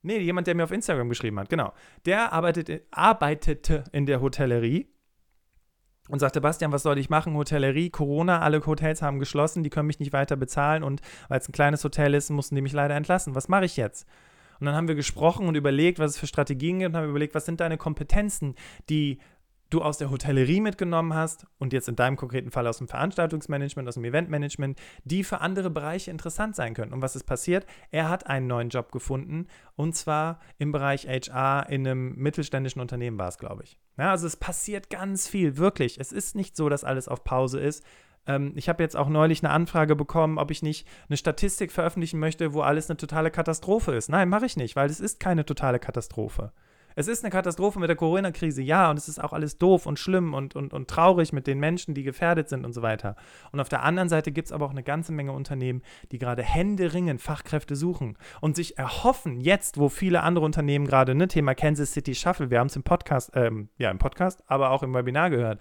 Nee, 0.00 0.18
jemand, 0.18 0.46
der 0.46 0.54
mir 0.54 0.62
auf 0.62 0.70
Instagram 0.70 1.08
geschrieben 1.08 1.40
hat, 1.40 1.48
genau. 1.48 1.72
Der 2.06 2.32
arbeitete, 2.32 2.86
arbeitete 2.92 3.82
in 3.90 4.06
der 4.06 4.20
Hotellerie 4.20 4.86
und 6.08 6.18
sagte, 6.18 6.40
Bastian, 6.40 6.72
was 6.72 6.82
soll 6.82 6.98
ich 6.98 7.10
machen? 7.10 7.34
Hotellerie, 7.34 7.90
Corona, 7.90 8.40
alle 8.40 8.64
Hotels 8.64 9.02
haben 9.02 9.18
geschlossen, 9.18 9.62
die 9.62 9.70
können 9.70 9.86
mich 9.86 10.00
nicht 10.00 10.12
weiter 10.12 10.36
bezahlen 10.36 10.82
und 10.82 11.00
weil 11.28 11.38
es 11.38 11.48
ein 11.48 11.52
kleines 11.52 11.84
Hotel 11.84 12.14
ist, 12.14 12.30
mussten 12.30 12.54
die 12.54 12.62
mich 12.62 12.72
leider 12.72 12.96
entlassen. 12.96 13.34
Was 13.34 13.48
mache 13.48 13.64
ich 13.64 13.76
jetzt? 13.76 14.06
Und 14.60 14.66
dann 14.66 14.74
haben 14.74 14.88
wir 14.88 14.96
gesprochen 14.96 15.46
und 15.46 15.54
überlegt, 15.54 15.98
was 15.98 16.12
es 16.12 16.18
für 16.18 16.26
Strategien 16.26 16.80
gibt 16.80 16.90
und 16.90 16.96
haben 16.96 17.08
überlegt, 17.08 17.34
was 17.34 17.46
sind 17.46 17.60
deine 17.60 17.78
Kompetenzen, 17.78 18.56
die 18.88 19.18
du 19.70 19.82
aus 19.82 19.98
der 19.98 20.10
Hotellerie 20.10 20.60
mitgenommen 20.60 21.14
hast 21.14 21.46
und 21.58 21.72
jetzt 21.72 21.88
in 21.88 21.96
deinem 21.96 22.16
konkreten 22.16 22.50
Fall 22.50 22.66
aus 22.66 22.78
dem 22.78 22.88
Veranstaltungsmanagement, 22.88 23.88
aus 23.88 23.94
dem 23.94 24.04
Eventmanagement, 24.04 24.78
die 25.04 25.24
für 25.24 25.40
andere 25.40 25.70
Bereiche 25.70 26.10
interessant 26.10 26.56
sein 26.56 26.74
können. 26.74 26.92
Und 26.92 27.02
was 27.02 27.16
ist 27.16 27.24
passiert? 27.24 27.66
Er 27.90 28.08
hat 28.08 28.26
einen 28.26 28.46
neuen 28.46 28.70
Job 28.70 28.92
gefunden 28.92 29.46
und 29.76 29.94
zwar 29.94 30.40
im 30.58 30.72
Bereich 30.72 31.06
HR 31.06 31.68
in 31.68 31.86
einem 31.86 32.14
mittelständischen 32.16 32.80
Unternehmen 32.80 33.18
war 33.18 33.28
es, 33.28 33.38
glaube 33.38 33.64
ich. 33.64 33.78
Ja, 33.98 34.10
also 34.10 34.26
es 34.26 34.36
passiert 34.36 34.90
ganz 34.90 35.28
viel, 35.28 35.56
wirklich. 35.56 35.98
Es 36.00 36.12
ist 36.12 36.34
nicht 36.34 36.56
so, 36.56 36.68
dass 36.68 36.84
alles 36.84 37.08
auf 37.08 37.24
Pause 37.24 37.60
ist. 37.60 37.84
Ähm, 38.26 38.52
ich 38.54 38.68
habe 38.68 38.82
jetzt 38.82 38.96
auch 38.96 39.08
neulich 39.08 39.42
eine 39.42 39.52
Anfrage 39.52 39.96
bekommen, 39.96 40.38
ob 40.38 40.50
ich 40.50 40.62
nicht 40.62 40.86
eine 41.08 41.16
Statistik 41.16 41.72
veröffentlichen 41.72 42.20
möchte, 42.20 42.54
wo 42.54 42.60
alles 42.60 42.88
eine 42.88 42.96
totale 42.96 43.30
Katastrophe 43.30 43.92
ist. 43.92 44.08
Nein, 44.08 44.28
mache 44.28 44.46
ich 44.46 44.56
nicht, 44.56 44.76
weil 44.76 44.88
es 44.88 45.00
ist 45.00 45.18
keine 45.18 45.44
totale 45.44 45.78
Katastrophe. 45.78 46.52
Es 46.98 47.06
ist 47.06 47.22
eine 47.22 47.30
Katastrophe 47.30 47.78
mit 47.78 47.88
der 47.88 47.94
Corona-Krise, 47.94 48.60
ja, 48.60 48.90
und 48.90 48.98
es 48.98 49.06
ist 49.06 49.22
auch 49.22 49.32
alles 49.32 49.56
doof 49.56 49.86
und 49.86 50.00
schlimm 50.00 50.34
und, 50.34 50.56
und, 50.56 50.72
und 50.72 50.90
traurig 50.90 51.32
mit 51.32 51.46
den 51.46 51.60
Menschen, 51.60 51.94
die 51.94 52.02
gefährdet 52.02 52.48
sind 52.48 52.64
und 52.64 52.72
so 52.72 52.82
weiter. 52.82 53.14
Und 53.52 53.60
auf 53.60 53.68
der 53.68 53.84
anderen 53.84 54.08
Seite 54.08 54.32
gibt 54.32 54.46
es 54.46 54.52
aber 54.52 54.66
auch 54.66 54.72
eine 54.72 54.82
ganze 54.82 55.12
Menge 55.12 55.30
Unternehmen, 55.30 55.82
die 56.10 56.18
gerade 56.18 56.42
händeringend 56.42 57.22
Fachkräfte 57.22 57.76
suchen 57.76 58.18
und 58.40 58.56
sich 58.56 58.78
erhoffen, 58.78 59.40
jetzt, 59.40 59.78
wo 59.78 59.88
viele 59.88 60.24
andere 60.24 60.44
Unternehmen 60.44 60.88
gerade, 60.88 61.14
ne, 61.14 61.28
Thema 61.28 61.54
Kansas 61.54 61.92
City 61.92 62.16
Shuffle, 62.16 62.50
wir 62.50 62.58
haben 62.58 62.66
es 62.66 62.74
im 62.74 62.82
Podcast, 62.82 63.30
ähm, 63.34 63.68
ja, 63.78 63.92
im 63.92 63.98
Podcast, 63.98 64.42
aber 64.48 64.72
auch 64.72 64.82
im 64.82 64.92
Webinar 64.92 65.30
gehört, 65.30 65.60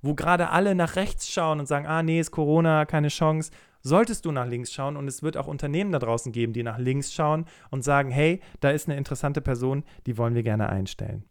wo 0.00 0.14
gerade 0.14 0.48
alle 0.48 0.74
nach 0.74 0.96
rechts 0.96 1.28
schauen 1.28 1.60
und 1.60 1.66
sagen, 1.66 1.86
ah, 1.86 2.02
nee, 2.02 2.18
ist 2.18 2.30
Corona, 2.30 2.86
keine 2.86 3.08
Chance. 3.08 3.50
Solltest 3.82 4.24
du 4.24 4.32
nach 4.32 4.46
links 4.46 4.72
schauen 4.72 4.96
und 4.96 5.08
es 5.08 5.22
wird 5.22 5.36
auch 5.36 5.46
Unternehmen 5.46 5.92
da 5.92 5.98
draußen 5.98 6.32
geben, 6.32 6.52
die 6.52 6.62
nach 6.62 6.78
links 6.78 7.12
schauen 7.12 7.46
und 7.70 7.84
sagen, 7.84 8.10
hey, 8.10 8.40
da 8.60 8.70
ist 8.70 8.88
eine 8.88 8.98
interessante 8.98 9.40
Person, 9.40 9.84
die 10.06 10.18
wollen 10.18 10.34
wir 10.34 10.42
gerne 10.42 10.68
einstellen. 10.68 11.24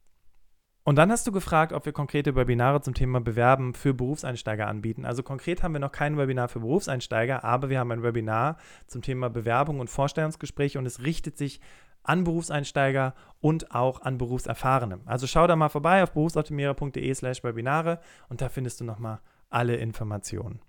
Und 0.87 0.95
dann 0.95 1.11
hast 1.11 1.27
du 1.27 1.33
gefragt, 1.33 1.73
ob 1.73 1.85
wir 1.85 1.91
konkrete 1.91 2.35
Webinare 2.35 2.79
zum 2.79 2.93
Thema 2.93 3.19
Bewerben 3.19 3.73
für 3.73 3.93
Berufseinsteiger 3.93 4.67
anbieten. 4.67 5.03
Also 5.03 5.21
konkret 5.21 5.61
haben 5.61 5.73
wir 5.73 5.81
noch 5.81 5.91
kein 5.91 6.17
Webinar 6.17 6.47
für 6.47 6.61
Berufseinsteiger, 6.61 7.43
aber 7.43 7.69
wir 7.69 7.79
haben 7.79 7.91
ein 7.91 8.03
Webinar 8.03 8.55
zum 8.87 9.01
Thema 9.01 9.29
Bewerbung 9.29 9.81
und 9.81 9.89
Vorstellungsgespräche 9.89 10.79
und 10.79 10.85
es 10.85 11.03
richtet 11.03 11.37
sich 11.37 11.59
an 12.03 12.23
Berufseinsteiger 12.23 13.15
und 13.41 13.75
auch 13.75 14.01
an 14.01 14.17
Berufserfahrene. 14.17 15.01
Also 15.05 15.27
schau 15.27 15.45
da 15.45 15.57
mal 15.57 15.67
vorbei 15.67 16.03
auf 16.03 16.13
berufsoptimierer.de 16.13 17.13
slash 17.13 17.43
Webinare 17.43 17.99
und 18.29 18.39
da 18.39 18.47
findest 18.47 18.79
du 18.79 18.85
nochmal 18.85 19.19
alle 19.49 19.75
Informationen. 19.75 20.61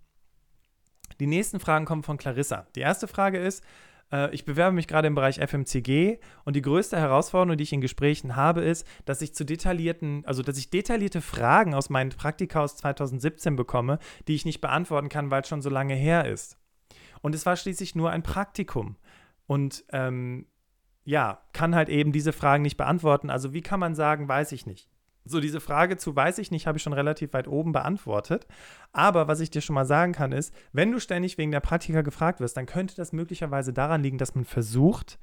Die 1.21 1.27
nächsten 1.27 1.61
Fragen 1.61 1.85
kommen 1.85 2.03
von 2.03 2.17
Clarissa. 2.17 2.67
Die 2.75 2.81
erste 2.81 3.09
Frage 3.09 3.39
ist, 3.39 3.65
äh, 4.13 4.35
ich 4.35 4.45
bewerbe 4.45 4.75
mich 4.75 4.87
gerade 4.87 5.09
im 5.09 5.15
Bereich 5.15 5.39
FMCG 5.39 6.19
und 6.45 6.57
die 6.57 6.63
größte 6.63 6.97
Herausforderung, 6.97 7.57
die 7.57 7.65
ich 7.65 7.73
in 7.73 7.81
Gesprächen 7.81 8.37
habe, 8.37 8.63
ist, 8.63 8.87
dass 9.05 9.23
ich 9.23 9.35
zu 9.35 9.45
detaillierten, 9.45 10.25
also 10.27 10.43
dass 10.43 10.59
ich 10.59 10.71
detaillierte 10.71 11.21
Fragen 11.21 11.75
aus 11.75 11.91
meinen 11.91 12.11
Praktika 12.11 12.61
aus 12.61 12.77
2017 12.77 13.57
bekomme, 13.57 13.99
die 14.27 14.35
ich 14.35 14.45
nicht 14.45 14.61
beantworten 14.61 15.09
kann, 15.09 15.31
weil 15.31 15.43
es 15.43 15.49
schon 15.49 15.63
so 15.63 15.71
lange 15.71 15.95
her 15.95 16.27
ist. 16.27 16.57
Und 17.21 17.35
es 17.35 17.47
war 17.47 17.57
schließlich 17.57 17.95
nur 17.95 18.11
ein 18.11 18.23
Praktikum. 18.23 18.97
Und 19.47 19.85
ähm, 19.91 20.47
ja, 21.05 21.41
kann 21.53 21.75
halt 21.75 21.89
eben 21.89 22.13
diese 22.13 22.33
Fragen 22.33 22.63
nicht 22.63 22.77
beantworten. 22.77 23.31
Also 23.31 23.53
wie 23.53 23.63
kann 23.63 23.81
man 23.81 23.95
sagen, 23.95 24.29
weiß 24.29 24.53
ich 24.53 24.67
nicht. 24.67 24.89
So, 25.29 25.41
diese 25.41 25.61
Frage 25.61 25.97
zu 25.97 26.17
weiß 26.17 26.39
ich 26.39 26.51
nicht, 26.51 26.67
habe 26.67 26.79
ich 26.79 26.83
schon 26.83 26.93
relativ 26.93 27.33
weit 27.33 27.49
oben 27.49 27.73
beantwortet. 27.73 28.47
Aber 28.93 29.29
was 29.29 29.41
ich 29.41 29.51
dir 29.51 29.61
schon 29.61 29.75
mal 29.75 29.85
sagen 29.85 30.13
kann, 30.13 30.33
ist, 30.33 30.55
wenn 30.73 30.91
du 30.91 31.01
ständig 31.01 31.39
wegen 31.39 31.51
der 31.51 31.61
Praktika 31.61 32.03
gefragt 32.03 32.41
wirst, 32.41 32.57
dann 32.57 32.67
könnte 32.67 32.97
das 32.97 33.13
möglicherweise 33.13 33.73
daran 33.73 34.03
liegen, 34.03 34.19
dass 34.19 34.35
man 34.35 34.45
versucht 34.45 35.19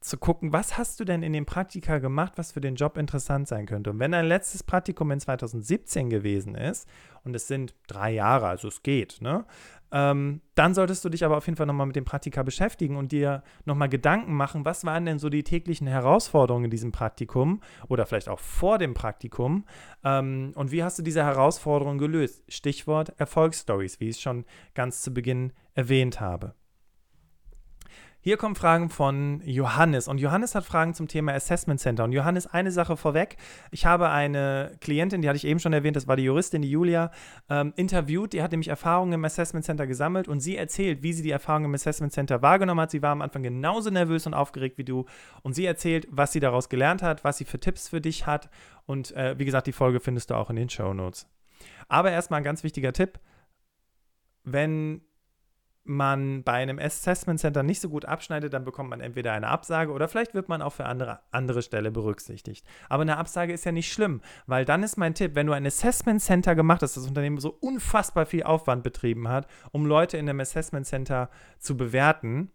zu 0.00 0.16
gucken, 0.16 0.52
was 0.52 0.78
hast 0.78 0.98
du 0.98 1.04
denn 1.04 1.22
in 1.22 1.34
dem 1.34 1.44
Praktika 1.44 1.98
gemacht, 1.98 2.32
was 2.36 2.52
für 2.52 2.62
den 2.62 2.74
Job 2.74 2.96
interessant 2.96 3.48
sein 3.48 3.66
könnte. 3.66 3.90
Und 3.90 3.98
wenn 3.98 4.12
dein 4.12 4.26
letztes 4.26 4.62
Praktikum 4.62 5.10
in 5.10 5.20
2017 5.20 6.08
gewesen 6.08 6.54
ist, 6.54 6.88
und 7.22 7.36
es 7.36 7.46
sind 7.46 7.74
drei 7.86 8.12
Jahre, 8.12 8.46
also 8.48 8.68
es 8.68 8.82
geht, 8.82 9.18
ne? 9.20 9.44
Ähm, 9.92 10.40
dann 10.54 10.74
solltest 10.74 11.04
du 11.04 11.08
dich 11.08 11.24
aber 11.24 11.36
auf 11.36 11.46
jeden 11.46 11.56
Fall 11.56 11.66
nochmal 11.66 11.86
mit 11.86 11.96
dem 11.96 12.04
Praktika 12.04 12.42
beschäftigen 12.42 12.96
und 12.96 13.12
dir 13.12 13.42
nochmal 13.64 13.88
Gedanken 13.88 14.34
machen, 14.34 14.64
was 14.64 14.84
waren 14.84 15.06
denn 15.06 15.18
so 15.18 15.28
die 15.28 15.42
täglichen 15.42 15.86
Herausforderungen 15.86 16.66
in 16.66 16.70
diesem 16.70 16.92
Praktikum 16.92 17.60
oder 17.88 18.06
vielleicht 18.06 18.28
auch 18.28 18.40
vor 18.40 18.78
dem 18.78 18.94
Praktikum 18.94 19.64
ähm, 20.04 20.52
und 20.54 20.70
wie 20.70 20.84
hast 20.84 20.98
du 20.98 21.02
diese 21.02 21.24
Herausforderungen 21.24 21.98
gelöst? 21.98 22.44
Stichwort 22.48 23.14
Erfolgsstories, 23.18 24.00
wie 24.00 24.08
ich 24.08 24.16
es 24.16 24.20
schon 24.20 24.44
ganz 24.74 25.02
zu 25.02 25.12
Beginn 25.12 25.52
erwähnt 25.74 26.20
habe. 26.20 26.54
Hier 28.22 28.36
kommen 28.36 28.54
Fragen 28.54 28.90
von 28.90 29.40
Johannes 29.46 30.06
und 30.06 30.18
Johannes 30.18 30.54
hat 30.54 30.64
Fragen 30.64 30.92
zum 30.92 31.08
Thema 31.08 31.32
Assessment 31.32 31.80
Center. 31.80 32.04
Und 32.04 32.12
Johannes, 32.12 32.46
eine 32.46 32.70
Sache 32.70 32.98
vorweg. 32.98 33.38
Ich 33.70 33.86
habe 33.86 34.10
eine 34.10 34.72
Klientin, 34.82 35.22
die 35.22 35.28
hatte 35.30 35.38
ich 35.38 35.46
eben 35.46 35.58
schon 35.58 35.72
erwähnt, 35.72 35.96
das 35.96 36.06
war 36.06 36.16
die 36.16 36.24
Juristin, 36.24 36.60
die 36.60 36.70
Julia, 36.70 37.12
ähm, 37.48 37.72
interviewt. 37.76 38.34
Die 38.34 38.42
hat 38.42 38.50
nämlich 38.50 38.68
Erfahrungen 38.68 39.14
im 39.14 39.24
Assessment 39.24 39.64
Center 39.64 39.86
gesammelt 39.86 40.28
und 40.28 40.40
sie 40.40 40.54
erzählt, 40.54 41.02
wie 41.02 41.14
sie 41.14 41.22
die 41.22 41.30
Erfahrungen 41.30 41.64
im 41.64 41.74
Assessment 41.74 42.12
Center 42.12 42.42
wahrgenommen 42.42 42.82
hat. 42.82 42.90
Sie 42.90 43.00
war 43.00 43.12
am 43.12 43.22
Anfang 43.22 43.42
genauso 43.42 43.88
nervös 43.88 44.26
und 44.26 44.34
aufgeregt 44.34 44.76
wie 44.76 44.84
du. 44.84 45.06
Und 45.40 45.54
sie 45.54 45.64
erzählt, 45.64 46.06
was 46.10 46.32
sie 46.32 46.40
daraus 46.40 46.68
gelernt 46.68 47.00
hat, 47.00 47.24
was 47.24 47.38
sie 47.38 47.46
für 47.46 47.58
Tipps 47.58 47.88
für 47.88 48.02
dich 48.02 48.26
hat. 48.26 48.50
Und 48.84 49.16
äh, 49.16 49.38
wie 49.38 49.46
gesagt, 49.46 49.66
die 49.66 49.72
Folge 49.72 49.98
findest 49.98 50.28
du 50.28 50.34
auch 50.34 50.50
in 50.50 50.56
den 50.56 50.68
Show 50.68 50.92
Notes. 50.92 51.26
Aber 51.88 52.10
erstmal 52.10 52.40
ein 52.40 52.44
ganz 52.44 52.64
wichtiger 52.64 52.92
Tipp. 52.92 53.18
Wenn 54.44 55.00
man 55.84 56.42
bei 56.44 56.52
einem 56.52 56.78
Assessment 56.78 57.40
Center 57.40 57.62
nicht 57.62 57.80
so 57.80 57.88
gut 57.88 58.04
abschneidet, 58.04 58.52
dann 58.52 58.64
bekommt 58.64 58.90
man 58.90 59.00
entweder 59.00 59.32
eine 59.32 59.48
Absage 59.48 59.92
oder 59.92 60.08
vielleicht 60.08 60.34
wird 60.34 60.48
man 60.48 60.62
auch 60.62 60.72
für 60.72 60.86
andere, 60.86 61.20
andere 61.30 61.62
Stelle 61.62 61.90
berücksichtigt. 61.90 62.66
Aber 62.88 63.02
eine 63.02 63.16
Absage 63.16 63.52
ist 63.52 63.64
ja 63.64 63.72
nicht 63.72 63.92
schlimm, 63.92 64.20
weil 64.46 64.64
dann 64.64 64.82
ist 64.82 64.96
mein 64.96 65.14
Tipp, 65.14 65.34
wenn 65.34 65.46
du 65.46 65.52
ein 65.52 65.66
Assessment 65.66 66.20
Center 66.20 66.54
gemacht 66.54 66.82
hast, 66.82 66.96
das 66.96 67.06
Unternehmen 67.06 67.38
so 67.38 67.56
unfassbar 67.60 68.26
viel 68.26 68.42
Aufwand 68.42 68.82
betrieben 68.82 69.28
hat, 69.28 69.46
um 69.72 69.86
Leute 69.86 70.16
in 70.18 70.28
einem 70.28 70.40
Assessment 70.40 70.86
Center 70.86 71.30
zu 71.58 71.76
bewerten, 71.76 72.50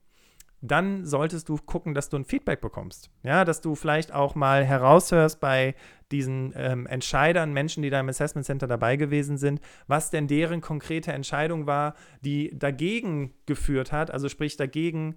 dann 0.67 1.05
solltest 1.05 1.49
du 1.49 1.57
gucken, 1.57 1.93
dass 1.93 2.09
du 2.09 2.17
ein 2.17 2.25
Feedback 2.25 2.61
bekommst. 2.61 3.09
Ja, 3.23 3.45
dass 3.45 3.61
du 3.61 3.75
vielleicht 3.75 4.13
auch 4.13 4.35
mal 4.35 4.63
heraushörst 4.63 5.39
bei 5.39 5.75
diesen 6.11 6.53
ähm, 6.55 6.85
Entscheidern, 6.87 7.53
Menschen, 7.53 7.83
die 7.83 7.89
da 7.89 7.99
im 7.99 8.09
Assessment 8.09 8.45
Center 8.45 8.67
dabei 8.67 8.95
gewesen 8.95 9.37
sind, 9.37 9.59
was 9.87 10.11
denn 10.11 10.27
deren 10.27 10.61
konkrete 10.61 11.11
Entscheidung 11.11 11.65
war, 11.65 11.95
die 12.21 12.51
dagegen 12.57 13.33
geführt 13.45 13.91
hat, 13.91 14.11
also 14.11 14.29
sprich 14.29 14.57
dagegen, 14.57 15.15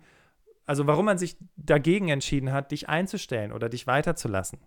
also 0.66 0.86
warum 0.86 1.04
man 1.04 1.18
sich 1.18 1.36
dagegen 1.56 2.08
entschieden 2.08 2.52
hat, 2.52 2.72
dich 2.72 2.88
einzustellen 2.88 3.52
oder 3.52 3.68
dich 3.68 3.86
weiterzulassen. 3.86 4.60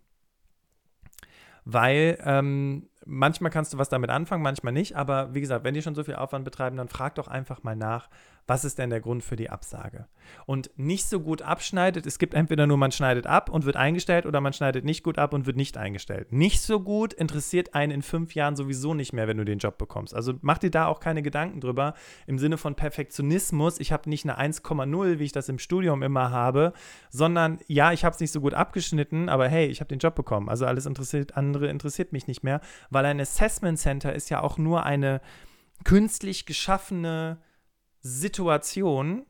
Weil 1.64 2.18
ähm, 2.24 2.90
manchmal 3.06 3.52
kannst 3.52 3.74
du 3.74 3.78
was 3.78 3.90
damit 3.90 4.10
anfangen, 4.10 4.44
manchmal 4.44 4.74
nicht, 4.74 4.96
aber 4.96 5.34
wie 5.34 5.42
gesagt, 5.42 5.64
wenn 5.64 5.74
die 5.74 5.82
schon 5.82 5.96
so 5.96 6.04
viel 6.04 6.16
Aufwand 6.16 6.46
betreiben, 6.46 6.78
dann 6.78 6.88
frag 6.88 7.16
doch 7.16 7.28
einfach 7.28 7.64
mal 7.64 7.76
nach, 7.76 8.10
was 8.48 8.66
ist 8.66 8.80
denn 8.80 8.90
der 8.90 9.02
Grund 9.02 9.24
für 9.24 9.36
die 9.36 9.50
Absage? 9.50 10.08
Und 10.46 10.72
nicht 10.76 11.06
so 11.06 11.20
gut 11.20 11.42
abschneidet, 11.42 12.06
es 12.06 12.20
gibt 12.20 12.34
entweder 12.34 12.68
nur 12.68 12.78
man 12.78 12.92
schneidet 12.92 13.28
ab 13.28 13.50
und 13.50 13.66
wird 13.66 13.76
eingestellt 13.76 14.26
oder 14.26 14.42
man 14.42 14.54
schneidet 14.54 14.84
nicht 14.84 15.04
gut 15.04 15.18
ab 15.18 15.34
und 15.34 15.46
wird 15.46 15.58
nicht 15.58 15.78
eingestellt. 15.78 16.32
Nicht 16.32 16.62
so 16.62 16.80
gut 16.80 17.14
interessiert 17.14 17.76
einen 17.76 17.92
in 17.92 18.02
fünf 18.02 18.36
Jahren 18.36 18.56
sowieso 18.56 18.94
nicht 18.94 19.14
mehr, 19.14 19.28
wenn 19.28 19.38
du 19.38 19.46
den 19.46 19.60
Job 19.60 19.78
bekommst. 19.78 20.14
Also 20.14 20.34
mach 20.42 20.58
dir 20.58 20.72
da 20.72 20.88
auch 20.88 21.00
keine 21.00 21.22
Gedanken 21.22 21.62
drüber 21.62 21.94
im 22.28 22.40
Sinne 22.40 22.58
von 22.58 22.76
Perfektionismus. 22.76 23.80
Ich 23.80 23.92
habe 23.92 24.10
nicht 24.10 24.28
eine 24.28 24.40
1,0, 24.40 25.20
wie 25.20 25.24
ich 25.24 25.32
das 25.32 25.50
im 25.50 25.60
Studium 25.60 26.04
immer 26.04 26.32
habe, 26.32 26.74
sondern 27.10 27.60
ja, 27.68 27.92
ich 27.92 28.04
habe 28.04 28.14
es 28.14 28.20
nicht 28.20 28.32
so 28.32 28.42
gut 28.42 28.54
abgeschnitten, 28.54 29.30
aber 29.30 29.48
hey, 29.48 29.68
ich 29.68 29.80
habe 29.80 29.90
den 29.90 30.00
Job 30.00 30.16
bekommen. 30.16 30.50
Also 30.50 30.66
alles 30.66 30.86
interessiert, 30.86 31.38
andere 31.38 31.68
interessiert 31.68 32.12
mich 32.12 32.28
nicht 32.28 32.44
mehr, 32.44 32.62
weil 32.92 33.06
ein 33.06 33.20
Assessment 33.20 33.80
Center 33.80 34.14
ist 34.14 34.30
ja 34.30 34.42
auch 34.42 34.58
nur 34.58 34.84
eine 34.84 35.22
künstlich 35.84 36.46
geschaffene 36.46 37.42
Situation, 38.02 39.26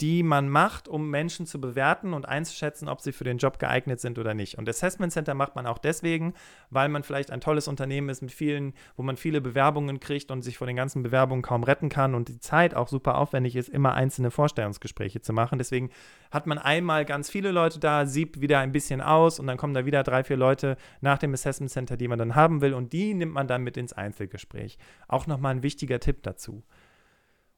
die 0.00 0.22
man 0.22 0.48
macht, 0.48 0.88
um 0.88 1.08
Menschen 1.10 1.46
zu 1.46 1.60
bewerten 1.60 2.12
und 2.12 2.28
einzuschätzen, 2.28 2.88
ob 2.88 3.00
sie 3.00 3.12
für 3.12 3.24
den 3.24 3.38
Job 3.38 3.58
geeignet 3.58 3.98
sind 4.00 4.18
oder 4.18 4.34
nicht. 4.34 4.58
Und 4.58 4.68
Assessment 4.68 5.12
Center 5.12 5.34
macht 5.34 5.56
man 5.56 5.66
auch 5.66 5.78
deswegen, 5.78 6.34
weil 6.68 6.90
man 6.90 7.02
vielleicht 7.02 7.30
ein 7.30 7.40
tolles 7.40 7.66
Unternehmen 7.66 8.10
ist 8.10 8.20
mit 8.20 8.30
vielen, 8.30 8.74
wo 8.96 9.02
man 9.02 9.16
viele 9.16 9.40
Bewerbungen 9.40 9.98
kriegt 9.98 10.30
und 10.30 10.42
sich 10.42 10.58
vor 10.58 10.66
den 10.66 10.76
ganzen 10.76 11.02
Bewerbungen 11.02 11.42
kaum 11.42 11.64
retten 11.64 11.88
kann 11.88 12.14
und 12.14 12.28
die 12.28 12.40
Zeit 12.40 12.74
auch 12.74 12.88
super 12.88 13.16
aufwendig 13.16 13.56
ist, 13.56 13.70
immer 13.70 13.94
einzelne 13.94 14.30
Vorstellungsgespräche 14.30 15.22
zu 15.22 15.32
machen. 15.32 15.56
Deswegen 15.58 15.90
hat 16.30 16.46
man 16.46 16.58
einmal 16.58 17.06
ganz 17.06 17.30
viele 17.30 17.50
Leute 17.50 17.80
da, 17.80 18.04
siebt 18.04 18.42
wieder 18.42 18.58
ein 18.58 18.72
bisschen 18.72 19.00
aus 19.00 19.40
und 19.40 19.46
dann 19.46 19.56
kommen 19.56 19.72
da 19.72 19.86
wieder 19.86 20.02
drei, 20.02 20.24
vier 20.24 20.36
Leute 20.36 20.76
nach 21.00 21.18
dem 21.18 21.32
Assessment 21.32 21.70
Center, 21.70 21.96
die 21.96 22.08
man 22.08 22.18
dann 22.18 22.34
haben 22.34 22.60
will 22.60 22.74
und 22.74 22.92
die 22.92 23.14
nimmt 23.14 23.32
man 23.32 23.48
dann 23.48 23.62
mit 23.62 23.78
ins 23.78 23.94
Einzelgespräch. 23.94 24.76
Auch 25.08 25.26
nochmal 25.26 25.54
ein 25.54 25.62
wichtiger 25.62 26.00
Tipp 26.00 26.22
dazu. 26.22 26.62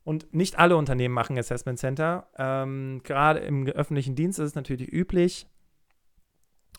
Und 0.08 0.32
nicht 0.32 0.58
alle 0.58 0.78
Unternehmen 0.78 1.12
machen 1.12 1.36
Assessment 1.36 1.78
Center. 1.78 2.30
Ähm, 2.38 3.02
gerade 3.04 3.40
im 3.40 3.66
öffentlichen 3.66 4.14
Dienst 4.14 4.38
ist 4.38 4.46
es 4.46 4.54
natürlich 4.54 4.90
üblich. 4.90 5.46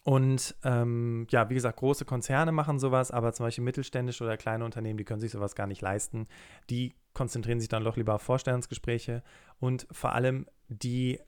Und 0.01 0.55
ähm, 0.63 1.27
ja, 1.29 1.47
wie 1.47 1.53
gesagt, 1.53 1.77
große 1.77 2.05
Konzerne 2.05 2.51
machen 2.51 2.79
sowas, 2.79 3.11
aber 3.11 3.31
zum 3.31 3.45
Beispiel 3.45 3.63
mittelständische 3.63 4.23
oder 4.23 4.35
kleine 4.35 4.65
Unternehmen, 4.65 4.97
die 4.97 5.05
können 5.05 5.21
sich 5.21 5.29
sowas 5.29 5.53
gar 5.53 5.67
nicht 5.67 5.83
leisten. 5.83 6.25
Die 6.71 6.95
konzentrieren 7.13 7.59
sich 7.59 7.69
dann 7.69 7.83
doch 7.83 7.97
lieber 7.97 8.15
auf 8.15 8.23
Vorstellungsgespräche 8.23 9.21
und 9.59 9.85
vor 9.91 10.13
allem 10.13 10.47
die, 10.67 11.19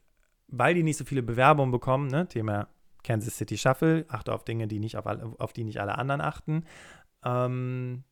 weil 0.47 0.73
die 0.73 0.81
nicht 0.81 0.97
so 0.97 1.05
viele 1.05 1.21
Bewerbungen 1.21 1.71
bekommen, 1.71 2.07
ne, 2.07 2.27
Thema 2.27 2.69
Kansas 3.03 3.37
City 3.37 3.59
Shuffle, 3.59 4.05
achte 4.07 4.33
auf 4.33 4.43
Dinge, 4.43 4.67
die 4.67 4.79
nicht 4.79 4.97
auf, 4.97 5.05
alle, 5.05 5.35
auf 5.37 5.53
die 5.53 5.65
nicht 5.65 5.79
alle 5.79 5.99
anderen 5.99 6.21
achten. 6.21 6.65
Ähm, 7.23 8.05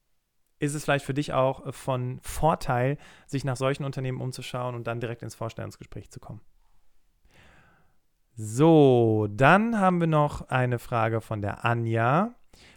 ist 0.59 0.75
es 0.75 0.83
vielleicht 0.83 1.05
für 1.05 1.13
dich 1.13 1.33
auch 1.33 1.65
äh, 1.65 1.71
von 1.71 2.19
Vorteil, 2.21 2.97
sich 3.25 3.43
nach 3.43 3.57
solchen 3.57 3.83
Unternehmen 3.83 4.21
umzuschauen 4.21 4.75
und 4.75 4.87
dann 4.87 4.99
direkt 4.99 5.23
ins 5.23 5.35
Vorstellungsgespräch 5.35 6.11
zu 6.11 6.19
kommen. 6.19 6.41
So, 8.35 9.27
dann 9.29 9.79
haben 9.79 9.99
wir 9.99 10.07
noch 10.07 10.47
eine 10.49 10.79
Frage 10.79 11.19
von 11.19 11.41
der 11.41 11.65
Anja. 11.65 12.35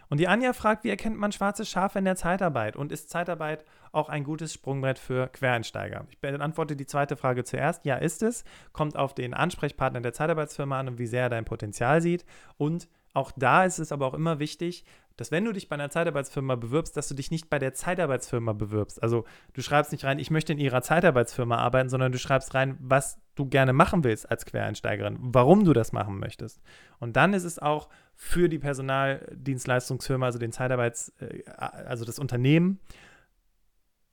Und 0.09 0.19
die 0.19 0.27
Anja 0.27 0.53
fragt, 0.53 0.83
wie 0.83 0.89
erkennt 0.89 1.17
man 1.17 1.31
schwarze 1.31 1.65
Schafe 1.65 1.99
in 1.99 2.05
der 2.05 2.15
Zeitarbeit? 2.15 2.75
Und 2.75 2.91
ist 2.91 3.09
Zeitarbeit 3.09 3.63
auch 3.93 4.09
ein 4.09 4.23
gutes 4.23 4.53
Sprungbrett 4.53 4.99
für 4.99 5.27
Quereinsteiger? 5.29 6.05
Ich 6.09 6.19
beantworte 6.19 6.75
die 6.75 6.85
zweite 6.85 7.15
Frage 7.15 7.45
zuerst. 7.45 7.85
Ja, 7.85 7.95
ist 7.95 8.21
es. 8.23 8.43
Kommt 8.73 8.97
auf 8.97 9.15
den 9.15 9.33
Ansprechpartner 9.33 10.01
der 10.01 10.13
Zeitarbeitsfirma 10.13 10.79
an 10.81 10.89
und 10.89 10.99
wie 10.99 11.07
sehr 11.07 11.23
er 11.23 11.29
dein 11.29 11.45
Potenzial 11.45 12.01
sieht. 12.01 12.25
Und 12.57 12.89
auch 13.13 13.31
da 13.35 13.63
ist 13.63 13.79
es 13.79 13.91
aber 13.91 14.07
auch 14.07 14.13
immer 14.13 14.39
wichtig, 14.39 14.85
dass 15.17 15.31
wenn 15.31 15.45
du 15.45 15.51
dich 15.51 15.69
bei 15.69 15.75
einer 15.75 15.91
Zeitarbeitsfirma 15.91 16.55
bewirbst, 16.55 16.97
dass 16.97 17.07
du 17.07 17.13
dich 17.13 17.29
nicht 17.29 17.49
bei 17.49 17.59
der 17.59 17.73
Zeitarbeitsfirma 17.73 18.53
bewirbst. 18.53 19.01
Also 19.01 19.25
du 19.53 19.61
schreibst 19.61 19.91
nicht 19.91 20.03
rein, 20.05 20.17
ich 20.17 20.31
möchte 20.31 20.53
in 20.53 20.59
ihrer 20.59 20.81
Zeitarbeitsfirma 20.81 21.57
arbeiten, 21.57 21.89
sondern 21.89 22.11
du 22.11 22.17
schreibst 22.17 22.55
rein, 22.55 22.77
was 22.79 23.19
du 23.35 23.47
gerne 23.47 23.73
machen 23.73 24.03
willst 24.03 24.29
als 24.29 24.45
Quereinsteigerin, 24.45 25.17
warum 25.19 25.65
du 25.65 25.73
das 25.73 25.91
machen 25.91 26.19
möchtest. 26.19 26.61
Und 26.99 27.15
dann 27.15 27.33
ist 27.33 27.43
es 27.43 27.59
auch 27.59 27.89
für 28.15 28.49
die 28.49 28.59
Personaldienstleistungsfirma, 28.59 30.25
also 30.25 30.39
den 30.39 30.51
Zeitarbeits, 30.51 31.09
äh, 31.19 31.43
also 31.47 32.05
das 32.05 32.17
Unternehmen, 32.17 32.79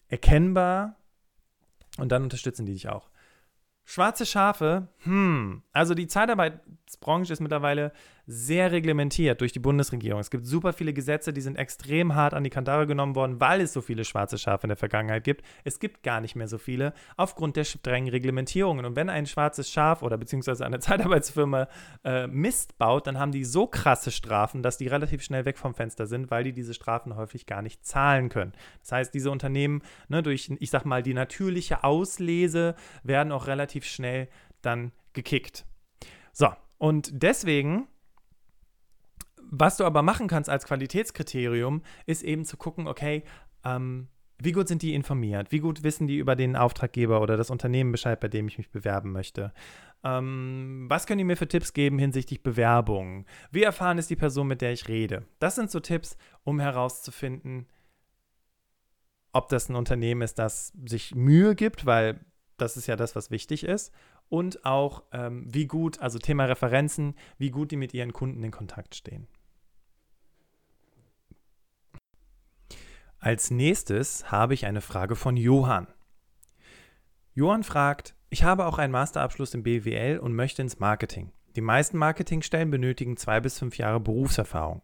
erkennbar, 0.08 0.96
Und 1.98 2.12
dann 2.12 2.22
unterstützen 2.22 2.66
die 2.66 2.72
dich 2.72 2.88
auch. 2.88 3.10
Schwarze 3.84 4.24
Schafe, 4.24 4.88
hm, 4.98 5.62
also 5.72 5.94
die 5.94 6.06
Zeitarbeitsbranche 6.06 7.32
ist 7.32 7.40
mittlerweile 7.40 7.92
sehr 8.30 8.70
reglementiert 8.70 9.40
durch 9.40 9.50
die 9.50 9.58
Bundesregierung. 9.58 10.20
Es 10.20 10.30
gibt 10.30 10.46
super 10.46 10.72
viele 10.72 10.92
Gesetze, 10.92 11.32
die 11.32 11.40
sind 11.40 11.58
extrem 11.58 12.14
hart 12.14 12.32
an 12.32 12.44
die 12.44 12.50
Kandare 12.50 12.86
genommen 12.86 13.16
worden, 13.16 13.40
weil 13.40 13.60
es 13.60 13.72
so 13.72 13.80
viele 13.80 14.04
schwarze 14.04 14.38
Schafe 14.38 14.64
in 14.64 14.68
der 14.68 14.76
Vergangenheit 14.76 15.24
gibt. 15.24 15.44
Es 15.64 15.80
gibt 15.80 16.04
gar 16.04 16.20
nicht 16.20 16.36
mehr 16.36 16.46
so 16.46 16.56
viele 16.56 16.92
aufgrund 17.16 17.56
der 17.56 17.64
strengen 17.64 18.08
Reglementierungen. 18.08 18.84
Und 18.84 18.94
wenn 18.94 19.08
ein 19.08 19.26
schwarzes 19.26 19.68
Schaf 19.68 20.02
oder 20.02 20.16
beziehungsweise 20.16 20.64
eine 20.64 20.78
Zeitarbeitsfirma 20.80 21.66
äh, 22.04 22.28
Mist 22.28 22.78
baut, 22.78 23.08
dann 23.08 23.18
haben 23.18 23.32
die 23.32 23.44
so 23.44 23.66
krasse 23.66 24.12
Strafen, 24.12 24.62
dass 24.62 24.78
die 24.78 24.86
relativ 24.86 25.22
schnell 25.22 25.44
weg 25.44 25.58
vom 25.58 25.74
Fenster 25.74 26.06
sind, 26.06 26.30
weil 26.30 26.44
die 26.44 26.52
diese 26.52 26.72
Strafen 26.72 27.16
häufig 27.16 27.46
gar 27.46 27.62
nicht 27.62 27.84
zahlen 27.84 28.28
können. 28.28 28.52
Das 28.82 28.92
heißt, 28.92 29.12
diese 29.12 29.32
Unternehmen 29.32 29.82
ne, 30.08 30.22
durch, 30.22 30.52
ich 30.60 30.70
sag 30.70 30.84
mal, 30.84 31.02
die 31.02 31.14
natürliche 31.14 31.82
Auslese 31.82 32.76
werden 33.02 33.32
auch 33.32 33.48
relativ 33.48 33.84
schnell 33.84 34.28
dann 34.62 34.92
gekickt. 35.14 35.64
So, 36.32 36.48
und 36.78 37.10
deswegen 37.12 37.88
was 39.50 39.76
du 39.76 39.84
aber 39.84 40.02
machen 40.02 40.28
kannst 40.28 40.48
als 40.48 40.64
Qualitätskriterium, 40.64 41.82
ist 42.06 42.22
eben 42.22 42.44
zu 42.44 42.56
gucken, 42.56 42.86
okay, 42.86 43.24
ähm, 43.64 44.08
wie 44.42 44.52
gut 44.52 44.68
sind 44.68 44.82
die 44.82 44.94
informiert? 44.94 45.52
Wie 45.52 45.58
gut 45.58 45.82
wissen 45.82 46.06
die 46.06 46.16
über 46.16 46.34
den 46.34 46.56
Auftraggeber 46.56 47.20
oder 47.20 47.36
das 47.36 47.50
Unternehmen 47.50 47.92
Bescheid, 47.92 48.18
bei 48.20 48.28
dem 48.28 48.48
ich 48.48 48.56
mich 48.56 48.70
bewerben 48.70 49.12
möchte? 49.12 49.52
Ähm, 50.02 50.86
was 50.88 51.06
können 51.06 51.18
die 51.18 51.24
mir 51.24 51.36
für 51.36 51.48
Tipps 51.48 51.74
geben 51.74 51.98
hinsichtlich 51.98 52.42
Bewerbung? 52.42 53.26
Wie 53.50 53.62
erfahren 53.62 53.98
ist 53.98 54.08
die 54.08 54.16
Person, 54.16 54.46
mit 54.46 54.62
der 54.62 54.72
ich 54.72 54.88
rede? 54.88 55.26
Das 55.40 55.56
sind 55.56 55.70
so 55.70 55.80
Tipps, 55.80 56.16
um 56.42 56.58
herauszufinden, 56.58 57.66
ob 59.32 59.48
das 59.48 59.68
ein 59.68 59.76
Unternehmen 59.76 60.22
ist, 60.22 60.38
das 60.38 60.72
sich 60.86 61.14
Mühe 61.14 61.54
gibt, 61.54 61.84
weil 61.84 62.20
das 62.56 62.76
ist 62.76 62.86
ja 62.86 62.96
das, 62.96 63.14
was 63.14 63.30
wichtig 63.30 63.64
ist. 63.64 63.92
Und 64.28 64.64
auch, 64.64 65.02
ähm, 65.12 65.46
wie 65.52 65.66
gut, 65.66 66.00
also 66.00 66.18
Thema 66.18 66.44
Referenzen, 66.44 67.14
wie 67.36 67.50
gut 67.50 67.72
die 67.72 67.76
mit 67.76 67.92
ihren 67.92 68.12
Kunden 68.12 68.42
in 68.42 68.52
Kontakt 68.52 68.94
stehen. 68.94 69.26
Als 73.22 73.50
nächstes 73.50 74.32
habe 74.32 74.54
ich 74.54 74.64
eine 74.64 74.80
Frage 74.80 75.14
von 75.14 75.36
Johann. 75.36 75.88
Johann 77.34 77.64
fragt, 77.64 78.14
ich 78.30 78.44
habe 78.44 78.64
auch 78.64 78.78
einen 78.78 78.94
Masterabschluss 78.94 79.52
im 79.52 79.62
BWL 79.62 80.18
und 80.18 80.34
möchte 80.34 80.62
ins 80.62 80.78
Marketing. 80.78 81.30
Die 81.54 81.60
meisten 81.60 81.98
Marketingstellen 81.98 82.70
benötigen 82.70 83.18
zwei 83.18 83.40
bis 83.40 83.58
fünf 83.58 83.76
Jahre 83.76 84.00
Berufserfahrung. 84.00 84.80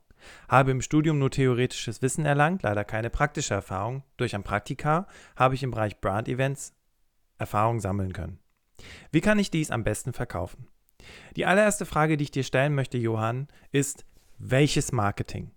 Habe 0.50 0.70
im 0.72 0.82
Studium 0.82 1.18
nur 1.18 1.30
theoretisches 1.30 2.02
Wissen 2.02 2.26
erlangt, 2.26 2.62
leider 2.62 2.84
keine 2.84 3.08
praktische 3.08 3.54
Erfahrung. 3.54 4.02
Durch 4.18 4.34
ein 4.34 4.42
Praktika 4.42 5.06
habe 5.34 5.54
ich 5.54 5.62
im 5.62 5.70
Bereich 5.70 6.02
Brand 6.02 6.28
Events 6.28 6.74
Erfahrung 7.38 7.80
sammeln 7.80 8.12
können. 8.12 8.38
Wie 9.12 9.22
kann 9.22 9.38
ich 9.38 9.50
dies 9.50 9.70
am 9.70 9.82
besten 9.82 10.12
verkaufen? 10.12 10.66
Die 11.36 11.46
allererste 11.46 11.86
Frage, 11.86 12.18
die 12.18 12.24
ich 12.24 12.32
dir 12.32 12.44
stellen 12.44 12.74
möchte, 12.74 12.98
Johann, 12.98 13.48
ist, 13.72 14.04
welches 14.36 14.92
Marketing? 14.92 15.52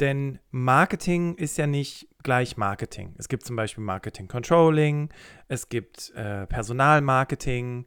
Denn 0.00 0.38
Marketing 0.50 1.34
ist 1.34 1.58
ja 1.58 1.66
nicht 1.66 2.08
gleich 2.22 2.56
Marketing. 2.56 3.14
Es 3.18 3.28
gibt 3.28 3.44
zum 3.44 3.56
Beispiel 3.56 3.82
Marketing 3.82 4.28
Controlling, 4.28 5.08
es 5.48 5.68
gibt 5.68 6.10
äh, 6.14 6.46
Personalmarketing, 6.46 7.86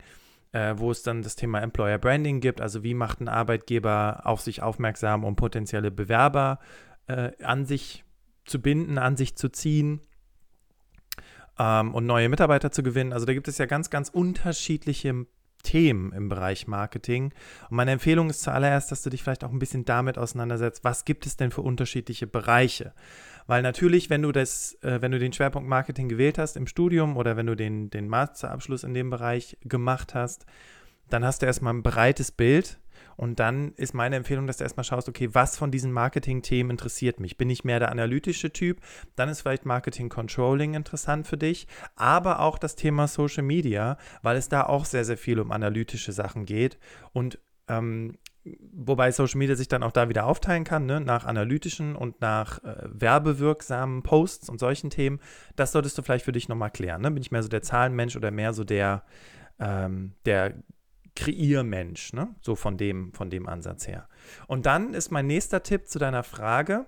äh, 0.51 0.73
wo 0.77 0.91
es 0.91 1.03
dann 1.03 1.21
das 1.21 1.35
Thema 1.35 1.61
Employer 1.61 1.97
Branding 1.97 2.41
gibt. 2.41 2.59
Also 2.59 2.83
wie 2.83 2.93
macht 2.93 3.21
ein 3.21 3.29
Arbeitgeber 3.29 4.21
auf 4.25 4.41
sich 4.41 4.61
aufmerksam, 4.61 5.23
um 5.23 5.35
potenzielle 5.35 5.91
Bewerber 5.91 6.59
äh, 7.07 7.31
an 7.43 7.65
sich 7.65 8.03
zu 8.45 8.61
binden, 8.61 8.97
an 8.97 9.15
sich 9.15 9.35
zu 9.35 9.49
ziehen 9.49 10.01
ähm, 11.59 11.93
und 11.93 12.05
neue 12.05 12.27
Mitarbeiter 12.27 12.71
zu 12.71 12.83
gewinnen. 12.83 13.13
Also 13.13 13.25
da 13.25 13.33
gibt 13.33 13.47
es 13.47 13.57
ja 13.57 13.65
ganz, 13.65 13.89
ganz 13.89 14.09
unterschiedliche 14.09 15.25
Themen 15.61 16.11
im 16.13 16.29
Bereich 16.29 16.67
Marketing. 16.67 17.33
Und 17.69 17.77
meine 17.77 17.91
Empfehlung 17.91 18.29
ist 18.29 18.41
zuallererst, 18.41 18.91
dass 18.91 19.03
du 19.03 19.09
dich 19.09 19.23
vielleicht 19.23 19.43
auch 19.43 19.51
ein 19.51 19.59
bisschen 19.59 19.85
damit 19.85 20.17
auseinandersetzt, 20.17 20.83
was 20.83 21.05
gibt 21.05 21.25
es 21.25 21.37
denn 21.37 21.51
für 21.51 21.61
unterschiedliche 21.61 22.27
Bereiche? 22.27 22.93
Weil 23.47 23.61
natürlich, 23.61 24.09
wenn 24.09 24.21
du 24.21 24.31
das, 24.31 24.77
äh, 24.81 25.01
wenn 25.01 25.11
du 25.11 25.19
den 25.19 25.33
Schwerpunkt 25.33 25.67
Marketing 25.67 26.09
gewählt 26.09 26.37
hast 26.37 26.55
im 26.57 26.67
Studium 26.67 27.17
oder 27.17 27.37
wenn 27.37 27.47
du 27.47 27.55
den, 27.55 27.89
den 27.89 28.07
Masterabschluss 28.07 28.83
in 28.83 28.93
dem 28.93 29.09
Bereich 29.09 29.57
gemacht 29.63 30.13
hast, 30.13 30.45
dann 31.09 31.25
hast 31.25 31.41
du 31.41 31.45
erstmal 31.45 31.73
ein 31.73 31.83
breites 31.83 32.31
Bild 32.31 32.79
und 33.17 33.39
dann 33.39 33.73
ist 33.73 33.93
meine 33.93 34.15
Empfehlung, 34.15 34.47
dass 34.47 34.57
du 34.57 34.63
erstmal 34.63 34.83
schaust, 34.83 35.09
okay, 35.09 35.29
was 35.33 35.57
von 35.57 35.71
diesen 35.71 35.91
Marketing-Themen 35.91 36.71
interessiert 36.71 37.19
mich? 37.19 37.37
Bin 37.37 37.49
ich 37.49 37.63
mehr 37.63 37.79
der 37.79 37.91
analytische 37.91 38.51
Typ? 38.51 38.81
Dann 39.15 39.29
ist 39.29 39.41
vielleicht 39.41 39.65
Marketing 39.65 40.09
Controlling 40.09 40.73
interessant 40.73 41.27
für 41.27 41.37
dich, 41.37 41.67
aber 41.95 42.39
auch 42.39 42.57
das 42.57 42.75
Thema 42.75 43.07
Social 43.07 43.43
Media, 43.43 43.97
weil 44.21 44.37
es 44.37 44.49
da 44.49 44.63
auch 44.63 44.85
sehr, 44.85 45.05
sehr 45.05 45.17
viel 45.17 45.39
um 45.39 45.51
analytische 45.51 46.11
Sachen 46.11 46.45
geht. 46.45 46.77
Und 47.13 47.39
ähm, 47.67 48.17
wobei 48.43 49.11
Social 49.11 49.37
Media 49.37 49.55
sich 49.55 49.67
dann 49.67 49.83
auch 49.83 49.91
da 49.91 50.09
wieder 50.09 50.25
aufteilen 50.25 50.63
kann, 50.63 50.85
ne? 50.85 50.99
nach 50.99 51.25
analytischen 51.25 51.95
und 51.95 52.21
nach 52.21 52.63
äh, 52.63 52.87
werbewirksamen 52.89 54.03
Posts 54.03 54.49
und 54.49 54.59
solchen 54.59 54.89
Themen. 54.89 55.19
Das 55.55 55.71
solltest 55.71 55.97
du 55.97 56.01
vielleicht 56.01 56.25
für 56.25 56.31
dich 56.31 56.49
nochmal 56.49 56.71
klären. 56.71 57.01
Ne? 57.01 57.11
Bin 57.11 57.21
ich 57.21 57.31
mehr 57.31 57.43
so 57.43 57.49
der 57.49 57.61
Zahlenmensch 57.61 58.15
oder 58.15 58.31
mehr 58.31 58.53
so 58.53 58.63
der, 58.63 59.03
ähm, 59.59 60.13
der 60.25 60.55
Kreiermensch, 61.15 62.13
ne? 62.13 62.33
so 62.41 62.55
von 62.55 62.77
dem, 62.77 63.13
von 63.13 63.29
dem 63.29 63.47
Ansatz 63.47 63.87
her. 63.87 64.07
Und 64.47 64.65
dann 64.65 64.93
ist 64.93 65.11
mein 65.11 65.27
nächster 65.27 65.63
Tipp 65.63 65.87
zu 65.87 65.99
deiner 65.99 66.23
Frage. 66.23 66.85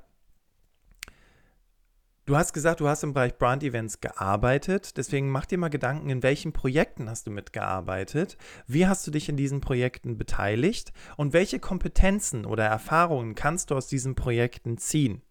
Du 2.25 2.37
hast 2.37 2.53
gesagt, 2.53 2.79
du 2.79 2.87
hast 2.87 3.03
im 3.03 3.13
Bereich 3.13 3.37
Brand 3.37 3.63
Events 3.63 3.99
gearbeitet, 3.99 4.95
deswegen 4.95 5.29
mach 5.29 5.45
dir 5.45 5.57
mal 5.57 5.69
Gedanken, 5.69 6.09
in 6.09 6.23
welchen 6.23 6.53
Projekten 6.53 7.09
hast 7.09 7.27
du 7.27 7.31
mitgearbeitet, 7.31 8.37
wie 8.65 8.87
hast 8.87 9.05
du 9.05 9.11
dich 9.11 9.27
in 9.27 9.35
diesen 9.35 9.59
Projekten 9.59 10.17
beteiligt 10.17 10.93
und 11.17 11.33
welche 11.33 11.59
Kompetenzen 11.59 12.45
oder 12.45 12.63
Erfahrungen 12.63 13.35
kannst 13.35 13.71
du 13.71 13.75
aus 13.75 13.87
diesen 13.87 14.15
Projekten 14.15 14.77
ziehen. 14.77 15.21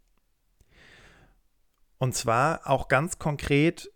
Und 1.97 2.15
zwar 2.15 2.69
auch 2.69 2.89
ganz 2.89 3.19
konkret 3.19 3.91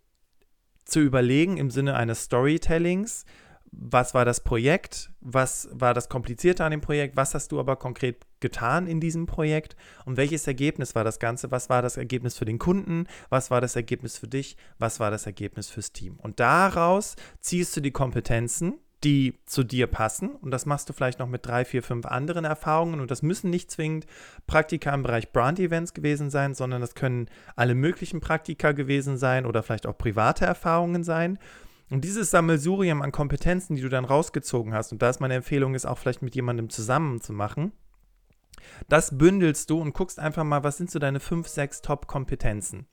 zu 0.86 1.00
überlegen 1.00 1.58
im 1.58 1.70
Sinne 1.70 1.96
eines 1.96 2.22
Storytellings, 2.22 3.26
was 3.78 4.14
war 4.14 4.24
das 4.24 4.40
Projekt, 4.40 5.10
was 5.20 5.68
war 5.70 5.92
das 5.92 6.08
Komplizierte 6.08 6.64
an 6.64 6.70
dem 6.70 6.80
Projekt, 6.80 7.16
was 7.16 7.34
hast 7.34 7.52
du 7.52 7.60
aber 7.60 7.76
konkret 7.76 8.24
getan 8.40 8.86
in 8.86 9.00
diesem 9.00 9.26
Projekt? 9.26 9.76
Und 10.06 10.16
welches 10.16 10.46
Ergebnis 10.46 10.94
war 10.94 11.04
das 11.04 11.18
Ganze, 11.18 11.50
was 11.50 11.68
war 11.68 11.82
das 11.82 11.96
Ergebnis 11.96 12.38
für 12.38 12.46
den 12.46 12.58
Kunden, 12.58 13.06
was 13.28 13.50
war 13.50 13.60
das 13.60 13.76
Ergebnis 13.76 14.16
für 14.16 14.28
dich, 14.28 14.56
was 14.78 14.98
war 14.98 15.10
das 15.10 15.26
Ergebnis 15.26 15.68
fürs 15.68 15.92
Team. 15.92 16.18
Und 16.18 16.40
daraus 16.40 17.16
ziehst 17.40 17.76
du 17.76 17.80
die 17.80 17.90
Kompetenzen, 17.90 18.78
die 19.04 19.38
zu 19.44 19.62
dir 19.62 19.86
passen. 19.86 20.30
Und 20.30 20.52
das 20.52 20.64
machst 20.64 20.88
du 20.88 20.94
vielleicht 20.94 21.18
noch 21.18 21.28
mit 21.28 21.44
drei, 21.44 21.66
vier, 21.66 21.82
fünf 21.82 22.06
anderen 22.06 22.46
Erfahrungen. 22.46 23.00
Und 23.00 23.10
das 23.10 23.20
müssen 23.20 23.50
nicht 23.50 23.70
zwingend 23.70 24.06
Praktika 24.46 24.92
im 24.94 25.02
Bereich 25.02 25.32
Brand 25.32 25.60
Events 25.60 25.92
gewesen 25.92 26.30
sein, 26.30 26.54
sondern 26.54 26.80
das 26.80 26.94
können 26.94 27.28
alle 27.56 27.74
möglichen 27.74 28.20
Praktika 28.20 28.72
gewesen 28.72 29.18
sein 29.18 29.44
oder 29.44 29.62
vielleicht 29.62 29.86
auch 29.86 29.98
private 29.98 30.46
Erfahrungen 30.46 31.04
sein 31.04 31.38
und 31.90 32.04
dieses 32.04 32.30
Sammelsurium 32.30 33.02
an 33.02 33.12
Kompetenzen, 33.12 33.76
die 33.76 33.82
du 33.82 33.88
dann 33.88 34.04
rausgezogen 34.04 34.74
hast, 34.74 34.92
und 34.92 35.02
da 35.02 35.10
ist 35.10 35.20
meine 35.20 35.34
Empfehlung, 35.34 35.74
ist 35.74 35.86
auch 35.86 35.98
vielleicht 35.98 36.22
mit 36.22 36.34
jemandem 36.34 36.68
zusammen 36.68 37.20
zu 37.20 37.32
machen, 37.32 37.72
das 38.88 39.16
bündelst 39.16 39.70
du 39.70 39.80
und 39.80 39.92
guckst 39.92 40.18
einfach 40.18 40.44
mal, 40.44 40.64
was 40.64 40.76
sind 40.76 40.90
so 40.90 40.98
deine 40.98 41.20
fünf, 41.20 41.46
sechs 41.48 41.82
Top-Kompetenzen. 41.82 42.86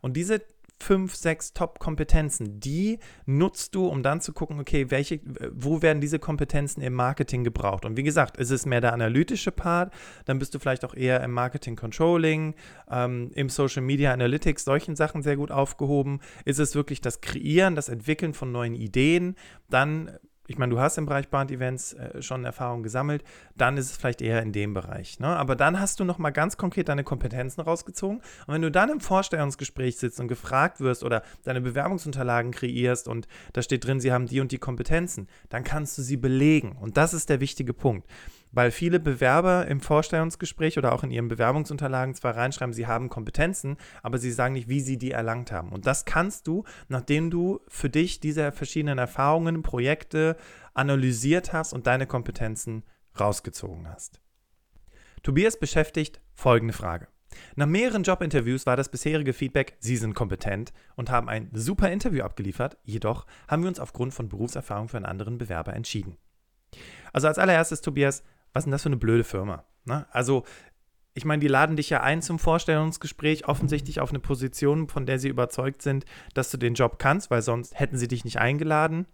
Und 0.00 0.16
diese 0.16 0.42
fünf, 0.84 1.14
sechs 1.14 1.54
Top-Kompetenzen, 1.54 2.60
die 2.60 2.98
nutzt 3.24 3.74
du, 3.74 3.86
um 3.86 4.02
dann 4.02 4.20
zu 4.20 4.34
gucken, 4.34 4.60
okay, 4.60 4.90
welche, 4.90 5.20
wo 5.50 5.80
werden 5.80 6.02
diese 6.02 6.18
Kompetenzen 6.18 6.82
im 6.82 6.92
Marketing 6.92 7.42
gebraucht? 7.42 7.86
Und 7.86 7.96
wie 7.96 8.02
gesagt, 8.02 8.36
ist 8.36 8.50
es 8.50 8.66
mehr 8.66 8.82
der 8.82 8.92
analytische 8.92 9.50
Part, 9.50 9.94
dann 10.26 10.38
bist 10.38 10.54
du 10.54 10.58
vielleicht 10.58 10.84
auch 10.84 10.94
eher 10.94 11.22
im 11.22 11.32
Marketing 11.32 11.74
Controlling, 11.74 12.54
ähm, 12.90 13.30
im 13.34 13.48
Social 13.48 13.82
Media 13.82 14.12
Analytics, 14.12 14.64
solchen 14.64 14.94
Sachen 14.94 15.22
sehr 15.22 15.36
gut 15.36 15.50
aufgehoben. 15.50 16.20
Ist 16.44 16.60
es 16.60 16.74
wirklich 16.74 17.00
das 17.00 17.22
Kreieren, 17.22 17.74
das 17.74 17.88
Entwickeln 17.88 18.34
von 18.34 18.52
neuen 18.52 18.74
Ideen? 18.74 19.36
Dann 19.70 20.10
ich 20.46 20.58
meine, 20.58 20.74
du 20.74 20.80
hast 20.80 20.98
im 20.98 21.06
Bereich 21.06 21.30
Brand-Events 21.30 21.94
äh, 21.94 22.22
schon 22.22 22.44
Erfahrung 22.44 22.82
gesammelt, 22.82 23.24
dann 23.56 23.76
ist 23.76 23.90
es 23.90 23.96
vielleicht 23.96 24.20
eher 24.20 24.42
in 24.42 24.52
dem 24.52 24.74
Bereich. 24.74 25.18
Ne? 25.18 25.28
Aber 25.28 25.56
dann 25.56 25.80
hast 25.80 26.00
du 26.00 26.04
nochmal 26.04 26.32
ganz 26.32 26.56
konkret 26.56 26.88
deine 26.88 27.04
Kompetenzen 27.04 27.62
rausgezogen. 27.62 28.18
Und 28.46 28.54
wenn 28.54 28.62
du 28.62 28.70
dann 28.70 28.90
im 28.90 29.00
Vorstellungsgespräch 29.00 29.96
sitzt 29.96 30.20
und 30.20 30.28
gefragt 30.28 30.80
wirst 30.80 31.02
oder 31.02 31.22
deine 31.44 31.60
Bewerbungsunterlagen 31.60 32.52
kreierst 32.52 33.08
und 33.08 33.26
da 33.52 33.62
steht 33.62 33.86
drin, 33.86 34.00
sie 34.00 34.12
haben 34.12 34.26
die 34.26 34.40
und 34.40 34.52
die 34.52 34.58
Kompetenzen, 34.58 35.28
dann 35.48 35.64
kannst 35.64 35.96
du 35.96 36.02
sie 36.02 36.16
belegen. 36.16 36.76
Und 36.80 36.96
das 36.96 37.14
ist 37.14 37.30
der 37.30 37.40
wichtige 37.40 37.72
Punkt 37.72 38.06
weil 38.54 38.70
viele 38.70 39.00
Bewerber 39.00 39.66
im 39.66 39.80
Vorstellungsgespräch 39.80 40.78
oder 40.78 40.92
auch 40.92 41.02
in 41.02 41.10
ihren 41.10 41.28
Bewerbungsunterlagen 41.28 42.14
zwar 42.14 42.36
reinschreiben, 42.36 42.72
sie 42.72 42.86
haben 42.86 43.08
Kompetenzen, 43.08 43.76
aber 44.02 44.18
sie 44.18 44.30
sagen 44.30 44.54
nicht, 44.54 44.68
wie 44.68 44.80
sie 44.80 44.96
die 44.96 45.10
erlangt 45.10 45.50
haben. 45.52 45.70
Und 45.70 45.86
das 45.86 46.04
kannst 46.04 46.46
du, 46.46 46.64
nachdem 46.88 47.30
du 47.30 47.60
für 47.68 47.90
dich 47.90 48.20
diese 48.20 48.52
verschiedenen 48.52 48.98
Erfahrungen, 48.98 49.62
Projekte 49.62 50.36
analysiert 50.72 51.52
hast 51.52 51.72
und 51.72 51.86
deine 51.86 52.06
Kompetenzen 52.06 52.84
rausgezogen 53.18 53.88
hast. 53.88 54.20
Tobias 55.22 55.58
beschäftigt 55.58 56.20
folgende 56.34 56.74
Frage. 56.74 57.08
Nach 57.56 57.66
mehreren 57.66 58.04
Jobinterviews 58.04 58.66
war 58.66 58.76
das 58.76 58.88
bisherige 58.88 59.32
Feedback, 59.32 59.76
Sie 59.80 59.96
sind 59.96 60.14
kompetent 60.14 60.72
und 60.94 61.10
haben 61.10 61.28
ein 61.28 61.50
super 61.52 61.90
Interview 61.90 62.22
abgeliefert, 62.22 62.76
jedoch 62.84 63.26
haben 63.48 63.62
wir 63.62 63.68
uns 63.68 63.80
aufgrund 63.80 64.14
von 64.14 64.28
Berufserfahrung 64.28 64.88
für 64.88 64.98
einen 64.98 65.06
anderen 65.06 65.38
Bewerber 65.38 65.74
entschieden. 65.74 66.16
Also 67.12 67.28
als 67.28 67.38
allererstes, 67.38 67.80
Tobias, 67.80 68.22
was 68.54 68.62
ist 68.62 68.64
denn 68.64 68.72
das 68.72 68.82
für 68.82 68.88
eine 68.88 68.96
blöde 68.96 69.24
Firma? 69.24 69.64
Ne? 69.84 70.06
Also 70.10 70.44
ich 71.12 71.24
meine, 71.24 71.40
die 71.40 71.48
laden 71.48 71.76
dich 71.76 71.90
ja 71.90 72.02
ein 72.02 72.22
zum 72.22 72.38
Vorstellungsgespräch, 72.38 73.46
offensichtlich 73.46 74.00
auf 74.00 74.10
eine 74.10 74.18
Position, 74.18 74.88
von 74.88 75.06
der 75.06 75.18
sie 75.18 75.28
überzeugt 75.28 75.82
sind, 75.82 76.04
dass 76.34 76.50
du 76.50 76.56
den 76.56 76.74
Job 76.74 76.98
kannst, 76.98 77.30
weil 77.30 77.42
sonst 77.42 77.78
hätten 77.78 77.98
sie 77.98 78.08
dich 78.08 78.24
nicht 78.24 78.38
eingeladen. 78.38 79.06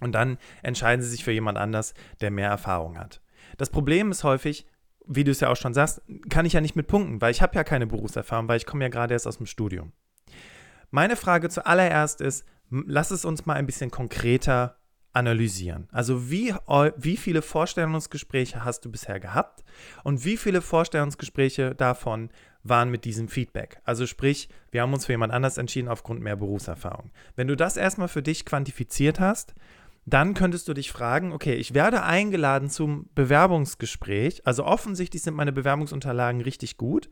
Und 0.00 0.12
dann 0.12 0.38
entscheiden 0.62 1.02
sie 1.02 1.08
sich 1.08 1.24
für 1.24 1.32
jemand 1.32 1.58
anders, 1.58 1.94
der 2.20 2.30
mehr 2.30 2.48
Erfahrung 2.48 2.98
hat. 2.98 3.22
Das 3.56 3.70
Problem 3.70 4.10
ist 4.10 4.24
häufig, 4.24 4.66
wie 5.06 5.24
du 5.24 5.30
es 5.30 5.40
ja 5.40 5.48
auch 5.48 5.56
schon 5.56 5.74
sagst, 5.74 6.02
kann 6.28 6.46
ich 6.46 6.52
ja 6.52 6.60
nicht 6.60 6.76
mit 6.76 6.86
punkten, 6.86 7.20
weil 7.20 7.30
ich 7.30 7.42
habe 7.42 7.54
ja 7.54 7.64
keine 7.64 7.86
Berufserfahrung, 7.86 8.48
weil 8.48 8.58
ich 8.58 8.66
komme 8.66 8.84
ja 8.84 8.90
gerade 8.90 9.14
erst 9.14 9.26
aus 9.26 9.38
dem 9.38 9.46
Studium. 9.46 9.92
Meine 10.90 11.16
Frage 11.16 11.48
zuallererst 11.48 12.20
ist, 12.20 12.44
lass 12.70 13.10
es 13.10 13.24
uns 13.24 13.46
mal 13.46 13.54
ein 13.54 13.66
bisschen 13.66 13.90
konkreter 13.90 14.79
analysieren. 15.12 15.88
Also 15.90 16.30
wie, 16.30 16.54
wie 16.96 17.16
viele 17.16 17.42
Vorstellungsgespräche 17.42 18.64
hast 18.64 18.84
du 18.84 18.90
bisher 18.90 19.18
gehabt 19.18 19.64
und 20.04 20.24
wie 20.24 20.36
viele 20.36 20.62
Vorstellungsgespräche 20.62 21.74
davon 21.74 22.30
waren 22.62 22.90
mit 22.90 23.04
diesem 23.04 23.28
Feedback? 23.28 23.80
Also 23.84 24.06
sprich, 24.06 24.48
wir 24.70 24.82
haben 24.82 24.92
uns 24.92 25.06
für 25.06 25.12
jemand 25.12 25.32
anders 25.32 25.58
entschieden 25.58 25.88
aufgrund 25.88 26.20
mehr 26.20 26.36
Berufserfahrung. 26.36 27.10
Wenn 27.34 27.48
du 27.48 27.56
das 27.56 27.76
erstmal 27.76 28.08
für 28.08 28.22
dich 28.22 28.44
quantifiziert 28.44 29.18
hast, 29.18 29.54
dann 30.06 30.34
könntest 30.34 30.68
du 30.68 30.74
dich 30.74 30.90
fragen, 30.90 31.32
okay, 31.32 31.54
ich 31.54 31.74
werde 31.74 32.02
eingeladen 32.02 32.70
zum 32.70 33.08
Bewerbungsgespräch. 33.14 34.46
Also 34.46 34.64
offensichtlich 34.64 35.22
sind 35.22 35.34
meine 35.34 35.52
Bewerbungsunterlagen 35.52 36.40
richtig 36.40 36.76
gut, 36.76 37.10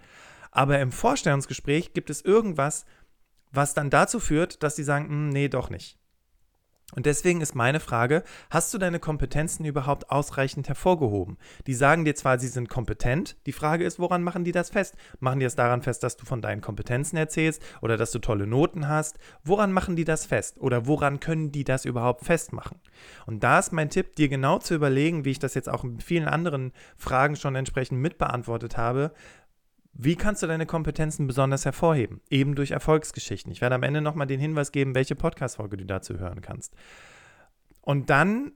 aber 0.51 0.79
im 0.79 0.93
Vorstellungsgespräch 0.93 1.93
gibt 1.93 2.11
es 2.11 2.23
irgendwas, 2.23 2.87
was 3.51 3.75
dann 3.75 3.91
dazu 3.91 4.21
führt, 4.21 4.63
dass 4.63 4.77
sie 4.77 4.85
sagen, 4.85 5.09
hm, 5.09 5.29
nee, 5.31 5.49
doch 5.49 5.71
nicht. 5.71 5.98
Und 6.95 7.05
deswegen 7.05 7.43
ist 7.43 7.55
meine 7.55 7.81
Frage, 7.81 8.23
hast 8.49 8.73
du 8.73 8.79
deine 8.79 8.99
Kompetenzen 8.99 9.67
überhaupt 9.67 10.11
ausreichend 10.11 10.69
hervorgehoben? 10.69 11.37
Die 11.67 11.75
sagen 11.75 12.07
dir 12.07 12.15
zwar, 12.15 12.39
sie 12.39 12.49
sind 12.49 12.71
kompetent, 12.71 13.37
die 13.45 13.53
Frage 13.53 13.85
ist, 13.85 13.99
woran 13.99 14.23
machen 14.23 14.43
die 14.43 14.53
das 14.53 14.71
fest? 14.71 14.97
Machen 15.21 15.39
die 15.39 15.45
es 15.45 15.55
daran 15.55 15.83
fest, 15.83 16.03
dass 16.03 16.17
du 16.17 16.25
von 16.25 16.41
deinen 16.41 16.63
Kompetenzen 16.63 17.19
erzählst 17.19 17.63
oder 17.83 17.99
dass 17.99 18.11
du 18.11 18.21
tolle 18.21 18.47
Noten 18.47 18.89
hast? 18.89 19.19
Woran 19.45 19.71
machen 19.71 19.97
die 19.97 20.05
das 20.05 20.25
fest? 20.25 20.59
Oder 20.61 20.87
woran 20.87 21.21
können 21.21 21.53
die 21.53 21.65
das 21.65 21.85
überhaupt 21.85 22.25
festmachen? 22.25 22.81
Und 23.27 23.45
da 23.45 23.59
ist 23.59 23.73
mein 23.73 23.91
Tipp, 23.91 24.17
dir 24.17 24.31
genau 24.31 24.59
zu 24.59 24.75
überlegen, 24.75 25.27
wie 25.27 25.33
ich 25.33 25.39
das 25.39 25.53
jetzt 25.53 25.69
auch 25.69 25.85
in 25.85 26.01
vielen 26.01 26.27
anderen 26.27 26.73
Fragen 26.97 27.37
schon 27.37 27.55
entsprechend 27.55 28.01
mitbeantwortet 28.01 28.79
habe, 28.79 29.13
wie 30.01 30.15
kannst 30.15 30.45
du 30.45 30.47
deine 30.47 30.65
Kompetenzen 30.65 31.27
besonders 31.27 31.65
hervorheben? 31.65 32.21
Eben 32.31 32.55
durch 32.55 32.71
Erfolgsgeschichten. 32.71 33.51
Ich 33.51 33.61
werde 33.61 33.75
am 33.75 33.83
Ende 33.83 34.01
nochmal 34.01 34.29
den 34.29 34.39
Hinweis 34.39 34.71
geben, 34.71 34.95
welche 34.95 35.17
Podcast-Folge 35.17 35.77
du 35.77 35.85
dazu 35.85 36.21
hören 36.21 36.41
kannst. 36.41 36.77
Und 37.81 38.09
dann, 38.09 38.53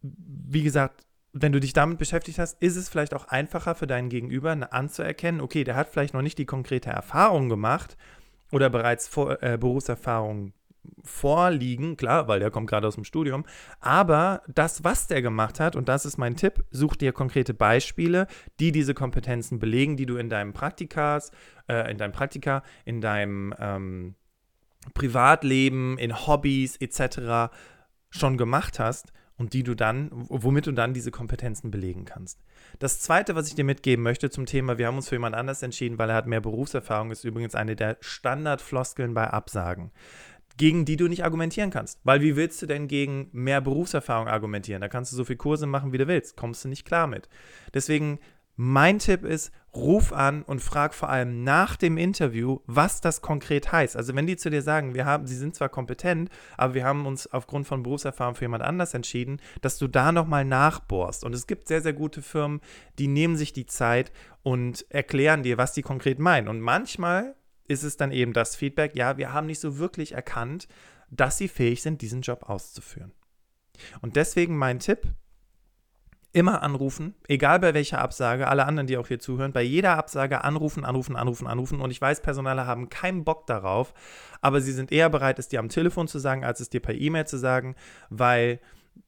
wie 0.00 0.62
gesagt, 0.62 1.04
wenn 1.34 1.52
du 1.52 1.60
dich 1.60 1.74
damit 1.74 1.98
beschäftigt 1.98 2.38
hast, 2.38 2.62
ist 2.62 2.76
es 2.76 2.88
vielleicht 2.88 3.12
auch 3.12 3.26
einfacher 3.28 3.74
für 3.74 3.86
deinen 3.86 4.08
Gegenüber 4.08 4.56
anzuerkennen, 4.72 5.42
okay, 5.42 5.64
der 5.64 5.76
hat 5.76 5.90
vielleicht 5.90 6.14
noch 6.14 6.22
nicht 6.22 6.38
die 6.38 6.46
konkrete 6.46 6.88
Erfahrung 6.88 7.50
gemacht 7.50 7.98
oder 8.50 8.70
bereits 8.70 9.06
Vor 9.06 9.42
äh, 9.42 9.58
Berufserfahrung 9.58 10.54
vorliegen, 11.02 11.96
klar, 11.96 12.28
weil 12.28 12.40
der 12.40 12.50
kommt 12.50 12.68
gerade 12.68 12.86
aus 12.86 12.94
dem 12.94 13.04
Studium, 13.04 13.44
aber 13.80 14.42
das, 14.48 14.84
was 14.84 15.06
der 15.06 15.22
gemacht 15.22 15.60
hat, 15.60 15.76
und 15.76 15.88
das 15.88 16.06
ist 16.06 16.16
mein 16.16 16.36
Tipp, 16.36 16.64
such 16.70 16.96
dir 16.96 17.12
konkrete 17.12 17.54
Beispiele, 17.54 18.26
die 18.60 18.72
diese 18.72 18.94
Kompetenzen 18.94 19.58
belegen, 19.58 19.96
die 19.96 20.06
du 20.06 20.16
in 20.16 20.28
deinem 20.28 20.52
Praktikas, 20.52 21.30
äh, 21.68 21.90
in 21.90 21.98
deinem 21.98 22.12
Praktika, 22.12 22.62
in 22.84 23.00
deinem 23.00 23.54
ähm, 23.58 24.14
Privatleben, 24.92 25.98
in 25.98 26.26
Hobbys 26.26 26.76
etc. 26.76 27.52
schon 28.10 28.36
gemacht 28.36 28.78
hast 28.78 29.12
und 29.36 29.52
die 29.52 29.62
du 29.62 29.74
dann, 29.74 30.10
womit 30.12 30.66
du 30.66 30.72
dann 30.72 30.94
diese 30.94 31.10
Kompetenzen 31.10 31.70
belegen 31.70 32.04
kannst. 32.04 32.40
Das 32.78 33.00
zweite, 33.00 33.34
was 33.34 33.48
ich 33.48 33.54
dir 33.54 33.64
mitgeben 33.64 34.02
möchte 34.02 34.30
zum 34.30 34.46
Thema, 34.46 34.78
wir 34.78 34.86
haben 34.86 34.96
uns 34.96 35.08
für 35.08 35.16
jemand 35.16 35.34
anders 35.34 35.62
entschieden, 35.62 35.98
weil 35.98 36.10
er 36.10 36.16
hat 36.16 36.26
mehr 36.26 36.40
Berufserfahrung, 36.40 37.10
ist 37.10 37.24
übrigens 37.24 37.54
eine 37.54 37.74
der 37.74 37.96
Standardfloskeln 38.00 39.14
bei 39.14 39.28
Absagen 39.28 39.90
gegen 40.56 40.84
die 40.84 40.96
du 40.96 41.08
nicht 41.08 41.24
argumentieren 41.24 41.70
kannst. 41.70 42.00
Weil 42.04 42.20
wie 42.20 42.36
willst 42.36 42.62
du 42.62 42.66
denn 42.66 42.88
gegen 42.88 43.28
mehr 43.32 43.60
Berufserfahrung 43.60 44.28
argumentieren? 44.28 44.80
Da 44.80 44.88
kannst 44.88 45.12
du 45.12 45.16
so 45.16 45.24
viele 45.24 45.36
Kurse 45.36 45.66
machen, 45.66 45.92
wie 45.92 45.98
du 45.98 46.06
willst. 46.06 46.36
Kommst 46.36 46.64
du 46.64 46.68
nicht 46.68 46.84
klar 46.84 47.06
mit. 47.06 47.28
Deswegen 47.72 48.18
mein 48.56 49.00
Tipp 49.00 49.24
ist, 49.24 49.52
ruf 49.74 50.12
an 50.12 50.44
und 50.44 50.60
frag 50.60 50.94
vor 50.94 51.08
allem 51.08 51.42
nach 51.42 51.74
dem 51.74 51.98
Interview, 51.98 52.60
was 52.66 53.00
das 53.00 53.20
konkret 53.20 53.72
heißt. 53.72 53.96
Also 53.96 54.14
wenn 54.14 54.28
die 54.28 54.36
zu 54.36 54.48
dir 54.48 54.62
sagen, 54.62 54.94
wir 54.94 55.04
haben, 55.04 55.26
sie 55.26 55.34
sind 55.34 55.56
zwar 55.56 55.68
kompetent, 55.68 56.30
aber 56.56 56.74
wir 56.74 56.84
haben 56.84 57.06
uns 57.06 57.26
aufgrund 57.26 57.66
von 57.66 57.82
Berufserfahrung 57.82 58.36
für 58.36 58.44
jemand 58.44 58.62
anders 58.62 58.94
entschieden, 58.94 59.40
dass 59.60 59.78
du 59.78 59.88
da 59.88 60.12
nochmal 60.12 60.44
nachbohrst. 60.44 61.24
Und 61.24 61.34
es 61.34 61.48
gibt 61.48 61.66
sehr, 61.66 61.82
sehr 61.82 61.94
gute 61.94 62.22
Firmen, 62.22 62.60
die 63.00 63.08
nehmen 63.08 63.36
sich 63.36 63.52
die 63.52 63.66
Zeit 63.66 64.12
und 64.44 64.86
erklären 64.88 65.42
dir, 65.42 65.58
was 65.58 65.72
die 65.72 65.82
konkret 65.82 66.20
meinen. 66.20 66.46
Und 66.46 66.60
manchmal 66.60 67.34
ist 67.68 67.82
es 67.82 67.96
dann 67.96 68.12
eben 68.12 68.32
das 68.32 68.56
Feedback, 68.56 68.94
ja, 68.94 69.16
wir 69.16 69.32
haben 69.32 69.46
nicht 69.46 69.60
so 69.60 69.78
wirklich 69.78 70.12
erkannt, 70.12 70.68
dass 71.10 71.38
sie 71.38 71.48
fähig 71.48 71.82
sind, 71.82 72.02
diesen 72.02 72.22
Job 72.22 72.48
auszuführen. 72.48 73.12
Und 74.00 74.16
deswegen 74.16 74.56
mein 74.56 74.78
Tipp, 74.78 75.08
immer 76.34 76.62
anrufen, 76.64 77.14
egal 77.28 77.60
bei 77.60 77.74
welcher 77.74 78.00
Absage, 78.00 78.48
alle 78.48 78.66
anderen, 78.66 78.88
die 78.88 78.96
auch 78.96 79.06
hier 79.06 79.20
zuhören, 79.20 79.52
bei 79.52 79.62
jeder 79.62 79.96
Absage 79.96 80.42
anrufen, 80.42 80.84
anrufen, 80.84 81.14
anrufen, 81.14 81.46
anrufen. 81.46 81.80
Und 81.80 81.92
ich 81.92 82.00
weiß, 82.00 82.22
Personale 82.22 82.66
haben 82.66 82.88
keinen 82.88 83.24
Bock 83.24 83.46
darauf, 83.46 83.94
aber 84.40 84.60
sie 84.60 84.72
sind 84.72 84.90
eher 84.90 85.08
bereit, 85.10 85.38
es 85.38 85.48
dir 85.48 85.60
am 85.60 85.68
Telefon 85.68 86.08
zu 86.08 86.18
sagen, 86.18 86.44
als 86.44 86.58
es 86.58 86.70
dir 86.70 86.80
per 86.80 86.94
E-Mail 86.94 87.26
zu 87.26 87.38
sagen, 87.38 87.76
weil 88.10 88.58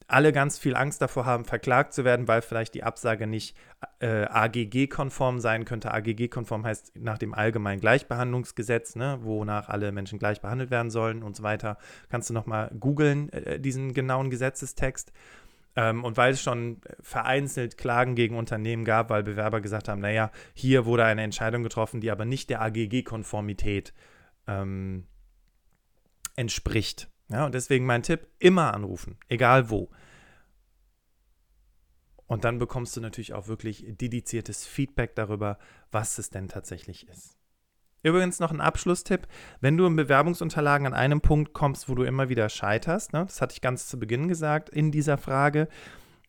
alle 0.09 0.33
ganz 0.33 0.59
viel 0.59 0.77
Angst 0.77 1.03
davor 1.03 1.27
haben, 1.27 1.45
verklagt 1.45 1.93
zu 1.93 2.05
werden, 2.05 2.29
weil 2.29 2.41
vielleicht 2.41 2.75
die 2.75 2.85
Absage 2.85 3.27
nicht 3.27 3.57
äh, 3.99 4.27
AGG-konform 4.27 5.41
sein 5.41 5.65
könnte. 5.65 5.93
AGG-konform 5.93 6.65
heißt 6.65 6.93
nach 6.97 7.19
dem 7.19 7.35
Allgemeinen 7.35 7.81
Gleichbehandlungsgesetz, 7.81 8.95
ne, 8.95 9.19
wonach 9.23 9.69
alle 9.69 9.91
Menschen 9.91 10.19
gleich 10.19 10.41
behandelt 10.41 10.71
werden 10.71 10.91
sollen 10.91 11.23
und 11.25 11.35
so 11.35 11.43
weiter. 11.43 11.77
Kannst 12.09 12.31
du 12.31 12.35
nochmal 12.35 12.71
googeln, 12.79 13.33
äh, 13.33 13.59
diesen 13.59 13.95
genauen 13.95 14.31
Gesetzestext. 14.31 15.13
Ähm, 15.75 16.05
und 16.05 16.17
weil 16.17 16.33
es 16.33 16.43
schon 16.43 16.81
vereinzelt 17.01 17.77
Klagen 17.77 18.15
gegen 18.15 18.37
Unternehmen 18.37 18.85
gab, 18.85 19.11
weil 19.11 19.25
Bewerber 19.25 19.61
gesagt 19.61 19.89
haben, 19.89 20.01
naja, 20.01 20.31
hier 20.55 20.87
wurde 20.87 21.05
eine 21.05 21.23
Entscheidung 21.23 21.65
getroffen, 21.65 22.01
die 22.01 22.11
aber 22.11 22.25
nicht 22.25 22.49
der 22.49 22.63
AGG-Konformität 22.63 23.93
ähm, 24.47 25.07
entspricht. 26.37 27.09
Ja, 27.29 27.47
und 27.47 27.55
deswegen 27.55 27.87
mein 27.87 28.03
Tipp, 28.03 28.29
immer 28.39 28.73
anrufen, 28.75 29.19
egal 29.29 29.71
wo. 29.71 29.91
Und 32.27 32.45
dann 32.45 32.59
bekommst 32.59 32.97
du 32.97 33.01
natürlich 33.01 33.35
auch 33.35 33.49
wirklich 33.49 33.85
dediziertes 33.87 34.67
Feedback 34.67 35.15
darüber, 35.15 35.59
was 35.91 36.19
es 36.19 36.31
denn 36.31 36.49
tatsächlich 36.49 37.09
ist. 37.09 37.37
Übrigens 38.03 38.39
noch 38.39 38.53
ein 38.53 38.61
Abschlusstipp, 38.61 39.27
wenn 39.61 39.77
du 39.77 39.87
in 39.87 39.97
Bewerbungsunterlagen 39.97 40.87
an 40.87 40.95
einem 40.95 41.21
Punkt 41.21 41.53
kommst, 41.53 41.89
wo 41.89 41.95
du 41.95 42.05
immer 42.05 42.29
wieder 42.29 42.49
scheiterst, 42.49 43.13
ne, 43.13 43.25
das 43.27 43.41
hatte 43.41 43.55
ich 43.55 43.61
ganz 43.61 43.89
zu 43.89 43.99
Beginn 43.99 44.29
gesagt 44.29 44.69
in 44.69 44.93
dieser 44.93 45.19
Frage, 45.19 45.69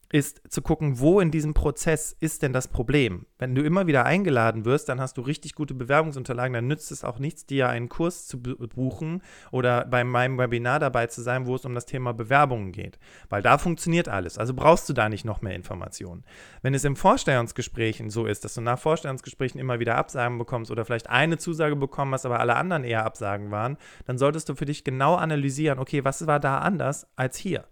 ist 0.10 0.42
zu 0.50 0.62
gucken, 0.62 1.00
wo 1.00 1.20
in 1.20 1.32
diesem 1.32 1.54
Prozess 1.54 2.16
ist 2.20 2.42
denn 2.42 2.54
das 2.54 2.70
Problem. 2.70 3.26
Wenn 3.40 3.56
du 3.56 3.62
immer 3.62 3.88
wieder 3.88 4.06
eingeladen 4.06 4.64
wirst, 4.64 4.88
dann 4.88 5.02
hast 5.02 5.18
du 5.18 5.22
richtig 5.22 5.54
gute 5.54 5.74
Bewerbungsunterlagen, 5.74 6.54
dann 6.54 6.68
nützt 6.68 6.92
es 6.92 7.04
auch 7.04 7.20
nichts, 7.20 7.46
dir 7.46 7.68
einen 7.68 7.90
Kurs 7.90 8.26
zu 8.26 8.42
buchen 8.42 9.22
oder 9.52 9.86
bei 9.86 10.06
meinem 10.06 10.38
Webinar 10.38 10.80
dabei 10.80 11.08
zu 11.08 11.22
sein, 11.22 11.46
wo 11.46 11.56
es 11.56 11.66
um 11.66 11.76
das 11.76 11.86
Thema 11.86 12.14
Bewerbungen 12.14 12.72
geht. 12.72 13.00
Weil 13.30 13.42
da 13.42 13.58
funktioniert 13.58 14.08
alles. 14.08 14.38
Also 14.38 14.54
brauchst 14.54 14.88
du 14.88 14.94
da 14.94 15.10
nicht 15.10 15.26
noch 15.26 15.42
mehr 15.42 15.56
Informationen. 15.56 16.24
Wenn 16.62 16.74
es 16.74 16.86
im 16.86 16.96
Vorstellungsgesprächen 16.96 18.10
so 18.10 18.26
ist, 18.26 18.46
dass 18.46 18.54
du 18.54 18.62
nach 18.62 18.80
Vorstellungsgesprächen 18.80 19.60
immer 19.60 19.80
wieder 19.80 19.96
Absagen 19.96 20.38
bekommst 20.38 20.72
oder 20.72 20.86
vielleicht 20.86 21.10
eine 21.10 21.38
Zusage 21.38 21.76
bekommen 21.76 22.14
hast, 22.14 22.26
aber 22.26 22.40
alle 22.40 22.56
anderen 22.56 22.86
eher 22.86 23.06
Absagen 23.06 23.52
waren, 23.52 23.78
dann 24.06 24.18
solltest 24.18 24.48
du 24.48 24.56
für 24.56 24.66
dich 24.66 24.86
genau 24.86 25.16
analysieren, 25.16 25.80
okay, 25.80 26.06
was 26.06 26.26
war 26.28 26.40
da 26.40 26.60
anders 26.60 27.08
als 27.18 27.36
hier? 27.36 27.66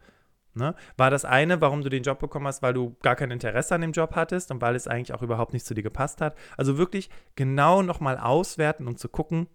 Ne? 0.55 0.73
War 0.95 1.11
das 1.11 1.25
eine, 1.25 1.59
warum 1.59 1.81
du 1.81 1.89
den 1.89 2.03
Job 2.03 2.19
bekommen 2.19 2.47
hast, 2.47 2.61
weil 2.61 2.73
du 2.73 2.95
gar 3.01 3.15
kein 3.15 3.29
Interesse 3.29 3.75
an 3.75 3.81
dem 3.81 3.91
Job 3.91 4.15
hattest 4.15 4.51
und 4.51 4.61
weil 4.61 4.75
es 4.75 4.87
eigentlich 4.87 5.13
auch 5.13 5.21
überhaupt 5.21 5.53
nicht 5.53 5.65
zu 5.65 5.73
dir 5.73 5.83
gepasst 5.83 6.21
hat? 6.21 6.35
Also 6.57 6.77
wirklich 6.77 7.09
genau 7.35 7.81
nochmal 7.81 8.17
auswerten 8.17 8.87
und 8.87 8.97
zu 8.97 9.09
gucken, 9.09 9.47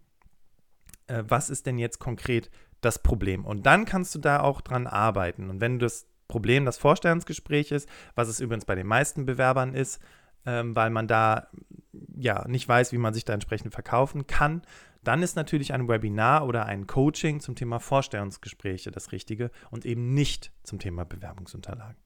äh, 1.07 1.25
was 1.27 1.49
ist 1.49 1.67
denn 1.67 1.79
jetzt 1.79 1.99
konkret 1.99 2.51
das 2.83 2.99
Problem? 3.03 3.47
Und 3.47 3.65
dann 3.65 3.87
kannst 3.87 4.15
du 4.15 4.19
da 4.19 4.41
auch 4.41 4.61
dran 4.61 4.87
arbeiten. 4.87 5.49
Und 5.49 5.61
wenn 5.61 5.79
das 5.79 6.07
Problem 6.29 6.65
das 6.67 6.79
Vorstellungsgespräch 6.79 7.73
ist, 7.73 7.89
was 8.15 8.29
es 8.29 8.41
übrigens 8.41 8.67
bei 8.67 8.75
den 8.75 8.87
meisten 8.87 9.25
Bewerbern 9.25 9.75
ist, 9.75 10.01
ähm, 10.47 10.77
weil 10.77 10.91
man 10.91 11.09
da 11.09 11.49
ja 12.15 12.47
nicht 12.47 12.69
weiß, 12.69 12.93
wie 12.93 12.99
man 12.99 13.15
sich 13.15 13.25
da 13.25 13.33
entsprechend 13.33 13.73
verkaufen 13.73 14.27
kann, 14.27 14.63
dann 15.03 15.23
ist 15.23 15.37
natürlich 15.37 15.73
ein 15.73 15.89
Webinar 15.89 16.47
oder 16.47 16.67
ein 16.67 16.87
Coaching 16.87 17.41
zum 17.41 17.55
Thema 17.55 17.79
Vorstellungsgespräche 17.79 18.91
das 18.91 19.13
Richtige 19.13 19.51
und 19.71 19.87
eben 19.87 20.15
nicht 20.15 20.53
zum 20.63 20.79
Thema 20.79 21.05
Bewerbungsunterlagen. 21.05 21.97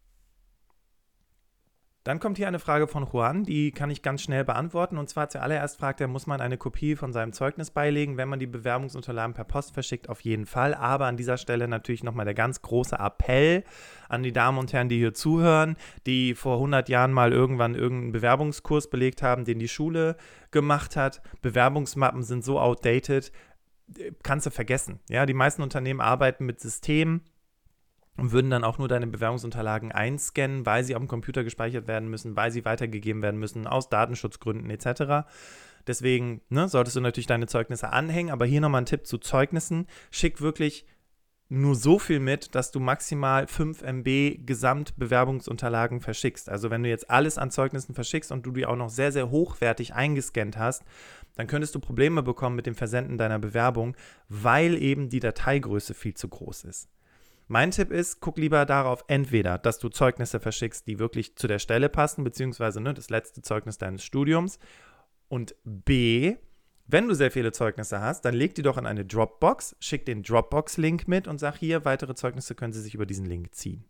Dann 2.04 2.20
kommt 2.20 2.36
hier 2.36 2.48
eine 2.48 2.58
Frage 2.58 2.86
von 2.86 3.08
Juan, 3.10 3.44
die 3.44 3.70
kann 3.72 3.90
ich 3.90 4.02
ganz 4.02 4.20
schnell 4.20 4.44
beantworten. 4.44 4.98
Und 4.98 5.08
zwar 5.08 5.30
zuallererst 5.30 5.78
fragt 5.78 6.02
er, 6.02 6.06
muss 6.06 6.26
man 6.26 6.42
eine 6.42 6.58
Kopie 6.58 6.96
von 6.96 7.14
seinem 7.14 7.32
Zeugnis 7.32 7.70
beilegen, 7.70 8.18
wenn 8.18 8.28
man 8.28 8.38
die 8.38 8.46
Bewerbungsunterlagen 8.46 9.32
per 9.32 9.44
Post 9.44 9.72
verschickt? 9.72 10.10
Auf 10.10 10.20
jeden 10.20 10.44
Fall. 10.44 10.74
Aber 10.74 11.06
an 11.06 11.16
dieser 11.16 11.38
Stelle 11.38 11.66
natürlich 11.66 12.04
nochmal 12.04 12.26
der 12.26 12.34
ganz 12.34 12.60
große 12.60 12.96
Appell 12.96 13.64
an 14.10 14.22
die 14.22 14.34
Damen 14.34 14.58
und 14.58 14.74
Herren, 14.74 14.90
die 14.90 14.98
hier 14.98 15.14
zuhören, 15.14 15.76
die 16.04 16.34
vor 16.34 16.56
100 16.56 16.90
Jahren 16.90 17.10
mal 17.10 17.32
irgendwann 17.32 17.74
irgendeinen 17.74 18.12
Bewerbungskurs 18.12 18.90
belegt 18.90 19.22
haben, 19.22 19.46
den 19.46 19.58
die 19.58 19.68
Schule 19.68 20.18
gemacht 20.50 20.96
hat. 20.96 21.22
Bewerbungsmappen 21.40 22.22
sind 22.22 22.44
so 22.44 22.60
outdated, 22.60 23.32
kannst 24.22 24.44
du 24.44 24.50
vergessen. 24.50 25.00
Ja, 25.08 25.24
die 25.24 25.32
meisten 25.32 25.62
Unternehmen 25.62 26.02
arbeiten 26.02 26.44
mit 26.44 26.60
Systemen 26.60 27.22
und 28.16 28.32
würden 28.32 28.50
dann 28.50 28.64
auch 28.64 28.78
nur 28.78 28.88
deine 28.88 29.06
Bewerbungsunterlagen 29.06 29.92
einscannen, 29.92 30.66
weil 30.66 30.84
sie 30.84 30.94
auf 30.94 31.02
dem 31.02 31.08
Computer 31.08 31.44
gespeichert 31.44 31.86
werden 31.86 32.08
müssen, 32.08 32.36
weil 32.36 32.50
sie 32.50 32.64
weitergegeben 32.64 33.22
werden 33.22 33.40
müssen, 33.40 33.66
aus 33.66 33.88
Datenschutzgründen 33.88 34.70
etc. 34.70 35.26
Deswegen 35.86 36.40
ne, 36.48 36.68
solltest 36.68 36.96
du 36.96 37.00
natürlich 37.00 37.26
deine 37.26 37.46
Zeugnisse 37.46 37.92
anhängen, 37.92 38.32
aber 38.32 38.46
hier 38.46 38.60
nochmal 38.60 38.82
ein 38.82 38.86
Tipp 38.86 39.06
zu 39.06 39.18
Zeugnissen. 39.18 39.86
Schick 40.10 40.40
wirklich 40.40 40.86
nur 41.50 41.74
so 41.74 41.98
viel 41.98 42.20
mit, 42.20 42.54
dass 42.54 42.70
du 42.70 42.80
maximal 42.80 43.46
5 43.46 43.82
MB 43.82 44.46
Gesamtbewerbungsunterlagen 44.46 46.00
verschickst. 46.00 46.48
Also 46.48 46.70
wenn 46.70 46.82
du 46.82 46.88
jetzt 46.88 47.10
alles 47.10 47.36
an 47.36 47.50
Zeugnissen 47.50 47.94
verschickst 47.94 48.32
und 48.32 48.46
du 48.46 48.50
die 48.50 48.66
auch 48.66 48.76
noch 48.76 48.88
sehr, 48.88 49.12
sehr 49.12 49.30
hochwertig 49.30 49.94
eingescannt 49.94 50.56
hast, 50.56 50.84
dann 51.36 51.46
könntest 51.46 51.74
du 51.74 51.80
Probleme 51.80 52.22
bekommen 52.22 52.56
mit 52.56 52.66
dem 52.66 52.74
Versenden 52.74 53.18
deiner 53.18 53.38
Bewerbung, 53.38 53.96
weil 54.28 54.80
eben 54.80 55.08
die 55.10 55.20
Dateigröße 55.20 55.92
viel 55.92 56.14
zu 56.14 56.28
groß 56.28 56.64
ist. 56.64 56.88
Mein 57.46 57.70
Tipp 57.70 57.90
ist, 57.90 58.20
guck 58.20 58.38
lieber 58.38 58.64
darauf, 58.64 59.04
entweder, 59.06 59.58
dass 59.58 59.78
du 59.78 59.88
Zeugnisse 59.88 60.40
verschickst, 60.40 60.86
die 60.86 60.98
wirklich 60.98 61.36
zu 61.36 61.46
der 61.46 61.58
Stelle 61.58 61.88
passen, 61.88 62.24
beziehungsweise 62.24 62.80
ne, 62.80 62.94
das 62.94 63.10
letzte 63.10 63.42
Zeugnis 63.42 63.76
deines 63.76 64.02
Studiums. 64.02 64.58
Und 65.28 65.54
B, 65.64 66.36
wenn 66.86 67.08
du 67.08 67.14
sehr 67.14 67.30
viele 67.30 67.52
Zeugnisse 67.52 68.00
hast, 68.00 68.24
dann 68.24 68.34
leg 68.34 68.54
die 68.54 68.62
doch 68.62 68.78
in 68.78 68.86
eine 68.86 69.04
Dropbox, 69.04 69.76
schick 69.78 70.06
den 70.06 70.22
Dropbox-Link 70.22 71.06
mit 71.06 71.28
und 71.28 71.38
sag 71.38 71.56
hier, 71.56 71.84
weitere 71.84 72.14
Zeugnisse 72.14 72.54
können 72.54 72.72
Sie 72.72 72.80
sich 72.80 72.94
über 72.94 73.06
diesen 73.06 73.26
Link 73.26 73.54
ziehen. 73.54 73.84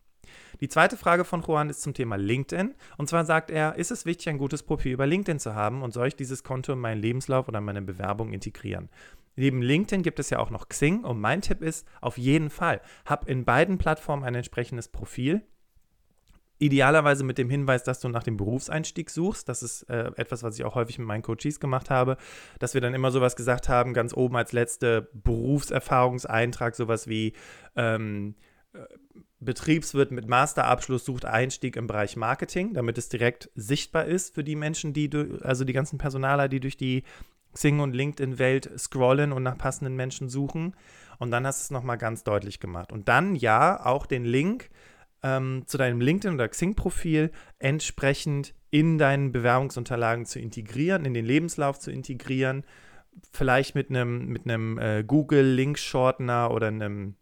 Die 0.61 0.69
zweite 0.69 0.97
Frage 0.97 1.25
von 1.25 1.43
Juan 1.43 1.71
ist 1.71 1.83
zum 1.83 1.95
Thema 1.95 2.17
LinkedIn. 2.17 2.75
Und 2.97 3.09
zwar 3.09 3.25
sagt 3.25 3.51
er, 3.51 3.77
ist 3.77 3.91
es 3.91 4.07
wichtig, 4.07 4.29
ein 4.29 4.39
gutes 4.39 4.63
Profil 4.63 4.93
über 4.93 5.07
LinkedIn 5.07 5.39
zu 5.39 5.55
haben 5.55 5.83
und 5.83 5.93
soll 5.93 6.09
ich 6.09 6.17
dieses 6.17 6.43
Konto 6.45 6.73
in 6.73 6.79
meinen 6.79 7.01
Lebenslauf 7.01 7.49
oder 7.49 7.61
meine 7.61 7.83
Bewerbung 7.83 8.33
integrieren? 8.33 8.89
Neben 9.37 9.63
LinkedIn 9.63 10.03
gibt 10.03 10.19
es 10.19 10.31
ja 10.31 10.39
auch 10.39 10.51
noch 10.51 10.69
Xing 10.69 11.05
und 11.05 11.21
mein 11.21 11.41
Tipp 11.41 11.61
ist 11.61 11.87
auf 12.01 12.19
jeden 12.19 12.51
Fall, 12.51 12.81
hab 13.05 13.29
in 13.29 13.45
beiden 13.45 13.79
Plattformen 13.79 14.25
ein 14.25 14.35
entsprechendes 14.35 14.89
Profil. 14.89 15.43
Idealerweise 16.59 17.25
mit 17.25 17.37
dem 17.37 17.51
Hinweis, 17.51 17.83
dass 17.83 17.99
du 17.99 18.09
nach 18.09 18.23
dem 18.23 18.37
Berufseinstieg 18.37 19.11
suchst. 19.11 19.49
Das 19.49 19.65
ist 19.65 19.83
äh, 19.91 20.13
etwas, 20.15 20.45
was 20.45 20.57
ich 20.57 20.65
auch 20.65 20.77
häufig 20.77 21.01
mit 21.01 21.09
meinen 21.09 21.23
Coaches 21.23 21.59
gemacht 21.59 21.91
habe, 21.91 22.17
dass 22.61 22.75
wir 22.75 22.81
dann 22.81 22.95
immer 22.95 23.11
sowas 23.11 23.35
gesagt 23.35 23.69
haben, 23.69 23.93
ganz 23.93 24.15
oben 24.15 24.37
als 24.37 24.53
letzte 24.53 25.11
Berufserfahrungseintrag, 25.13 26.77
sowas 26.77 27.09
wie 27.09 27.33
ähm, 27.75 28.37
äh, 28.39 28.54
Betriebswirt 29.41 30.11
mit 30.11 30.29
Masterabschluss 30.29 31.05
sucht 31.05 31.25
Einstieg 31.25 31.77
im 31.77 31.87
Bereich 31.87 32.17
Marketing, 32.17 32.73
damit 32.73 32.99
es 32.99 33.09
direkt 33.09 33.51
sichtbar 33.55 34.07
ist 34.07 34.35
für 34.35 34.45
die 34.45 34.57
Menschen, 34.57 34.93
die 34.93 35.11
du, 35.11 35.39
also 35.43 35.65
die 35.65 35.73
ganzen 35.73 35.99
Personaler, 35.99 36.49
die 36.49 36.61
durch 36.61 36.77
die 36.77 37.05
Xing 37.53 37.81
und 37.81 37.95
LinkedIn-Welt 37.95 38.71
scrollen 38.79 39.33
und 39.33 39.43
nach 39.43 39.59
passenden 39.59 39.97
Menschen 39.97 40.29
suchen. 40.29 40.75
Und 41.19 41.31
dann 41.31 41.47
hast 41.47 41.61
du 41.61 41.65
es 41.65 41.71
nochmal 41.71 41.99
ganz 41.99 42.25
deutlich 42.25 42.59
gemacht. 42.59 42.91
Und 42.91 43.09
dann 43.09 43.37
ja 43.37 43.85
auch 43.85 44.07
den 44.07 44.25
Link 44.25 44.71
ähm, 45.23 45.63
zu 45.67 45.79
deinem 45.79 46.01
LinkedIn- 46.01 46.35
oder 46.35 46.49
Xing-Profil 46.49 47.31
entsprechend 47.59 48.55
in 48.71 48.99
deinen 48.99 49.31
Bewerbungsunterlagen 49.31 50.27
zu 50.27 50.41
integrieren, 50.41 51.05
in 51.05 51.15
den 51.15 51.25
Lebenslauf 51.25 51.79
zu 51.79 51.93
integrieren. 51.93 52.65
Vielleicht 53.31 53.77
mit 53.77 53.91
einem 53.91 54.27
mit 54.27 54.47
äh, 54.47 55.05
Google-Link-Shortener 55.05 56.51
oder 56.51 56.67
einem 56.67 57.15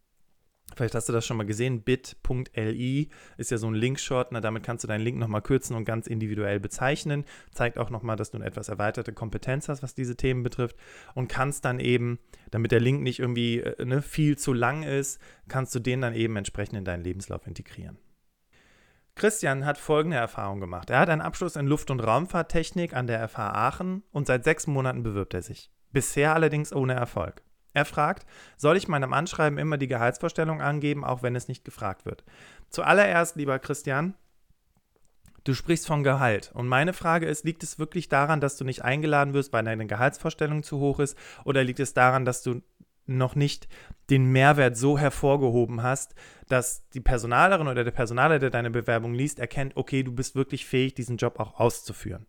Vielleicht 0.76 0.94
hast 0.94 1.08
du 1.08 1.12
das 1.12 1.26
schon 1.26 1.36
mal 1.36 1.46
gesehen. 1.46 1.82
bit.li 1.82 3.08
ist 3.36 3.50
ja 3.50 3.58
so 3.58 3.68
ein 3.68 3.74
Link-Shortener. 3.74 4.40
Damit 4.40 4.62
kannst 4.62 4.84
du 4.84 4.88
deinen 4.88 5.02
Link 5.02 5.18
nochmal 5.18 5.42
kürzen 5.42 5.76
und 5.76 5.84
ganz 5.84 6.06
individuell 6.06 6.60
bezeichnen. 6.60 7.24
Zeigt 7.52 7.78
auch 7.78 7.90
nochmal, 7.90 8.16
dass 8.16 8.30
du 8.30 8.38
eine 8.38 8.46
etwas 8.46 8.68
erweiterte 8.68 9.12
Kompetenz 9.12 9.68
hast, 9.68 9.82
was 9.82 9.94
diese 9.94 10.16
Themen 10.16 10.42
betrifft. 10.42 10.76
Und 11.14 11.28
kannst 11.28 11.64
dann 11.64 11.80
eben, 11.80 12.18
damit 12.50 12.72
der 12.72 12.80
Link 12.80 13.02
nicht 13.02 13.18
irgendwie 13.18 13.60
äh, 13.60 13.84
ne, 13.84 14.02
viel 14.02 14.36
zu 14.38 14.52
lang 14.52 14.82
ist, 14.82 15.20
kannst 15.48 15.74
du 15.74 15.80
den 15.80 16.00
dann 16.00 16.14
eben 16.14 16.36
entsprechend 16.36 16.78
in 16.78 16.84
deinen 16.84 17.04
Lebenslauf 17.04 17.46
integrieren. 17.46 17.98
Christian 19.14 19.66
hat 19.66 19.78
folgende 19.78 20.16
Erfahrung 20.16 20.60
gemacht. 20.60 20.90
Er 20.90 20.98
hat 20.98 21.10
einen 21.10 21.20
Abschluss 21.20 21.56
in 21.56 21.66
Luft- 21.66 21.90
und 21.90 22.00
Raumfahrttechnik 22.00 22.94
an 22.94 23.06
der 23.06 23.28
FH 23.28 23.52
Aachen 23.52 24.02
und 24.10 24.26
seit 24.26 24.44
sechs 24.44 24.66
Monaten 24.66 25.02
bewirbt 25.02 25.34
er 25.34 25.42
sich. 25.42 25.70
Bisher 25.92 26.34
allerdings 26.34 26.72
ohne 26.72 26.94
Erfolg. 26.94 27.42
Er 27.74 27.84
fragt, 27.84 28.26
soll 28.56 28.76
ich 28.76 28.88
meinem 28.88 29.12
Anschreiben 29.12 29.58
immer 29.58 29.78
die 29.78 29.88
Gehaltsvorstellung 29.88 30.60
angeben, 30.60 31.04
auch 31.04 31.22
wenn 31.22 31.36
es 31.36 31.48
nicht 31.48 31.64
gefragt 31.64 32.04
wird? 32.04 32.24
Zuallererst, 32.68 33.36
lieber 33.36 33.58
Christian, 33.58 34.14
du 35.44 35.54
sprichst 35.54 35.86
von 35.86 36.02
Gehalt. 36.02 36.50
Und 36.54 36.68
meine 36.68 36.92
Frage 36.92 37.26
ist, 37.26 37.44
liegt 37.44 37.62
es 37.62 37.78
wirklich 37.78 38.08
daran, 38.08 38.40
dass 38.40 38.56
du 38.56 38.64
nicht 38.64 38.82
eingeladen 38.82 39.34
wirst, 39.34 39.52
weil 39.52 39.64
deine 39.64 39.86
Gehaltsvorstellung 39.86 40.62
zu 40.62 40.78
hoch 40.78 41.00
ist? 41.00 41.16
Oder 41.44 41.64
liegt 41.64 41.80
es 41.80 41.94
daran, 41.94 42.24
dass 42.24 42.42
du 42.42 42.62
noch 43.06 43.34
nicht 43.34 43.68
den 44.10 44.30
Mehrwert 44.30 44.76
so 44.76 44.98
hervorgehoben 44.98 45.82
hast, 45.82 46.14
dass 46.48 46.88
die 46.90 47.00
Personalerin 47.00 47.68
oder 47.68 47.84
der 47.84 47.90
Personaler, 47.90 48.38
der 48.38 48.50
deine 48.50 48.70
Bewerbung 48.70 49.14
liest, 49.14 49.40
erkennt, 49.40 49.76
okay, 49.76 50.02
du 50.02 50.12
bist 50.12 50.36
wirklich 50.36 50.66
fähig, 50.66 50.94
diesen 50.94 51.16
Job 51.16 51.40
auch 51.40 51.58
auszuführen. 51.58 52.26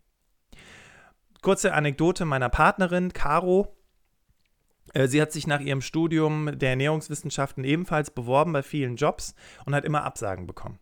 Kurze 1.41 1.73
Anekdote 1.73 2.25
meiner 2.25 2.49
Partnerin, 2.49 3.11
Caro, 3.11 3.75
sie 4.93 5.21
hat 5.21 5.31
sich 5.31 5.47
nach 5.47 5.59
ihrem 5.59 5.81
Studium 5.81 6.57
der 6.57 6.71
Ernährungswissenschaften 6.71 7.63
ebenfalls 7.63 8.11
beworben 8.11 8.53
bei 8.53 8.63
vielen 8.63 8.95
Jobs 8.95 9.35
und 9.65 9.75
hat 9.75 9.85
immer 9.85 10.03
Absagen 10.03 10.47
bekommen. 10.47 10.79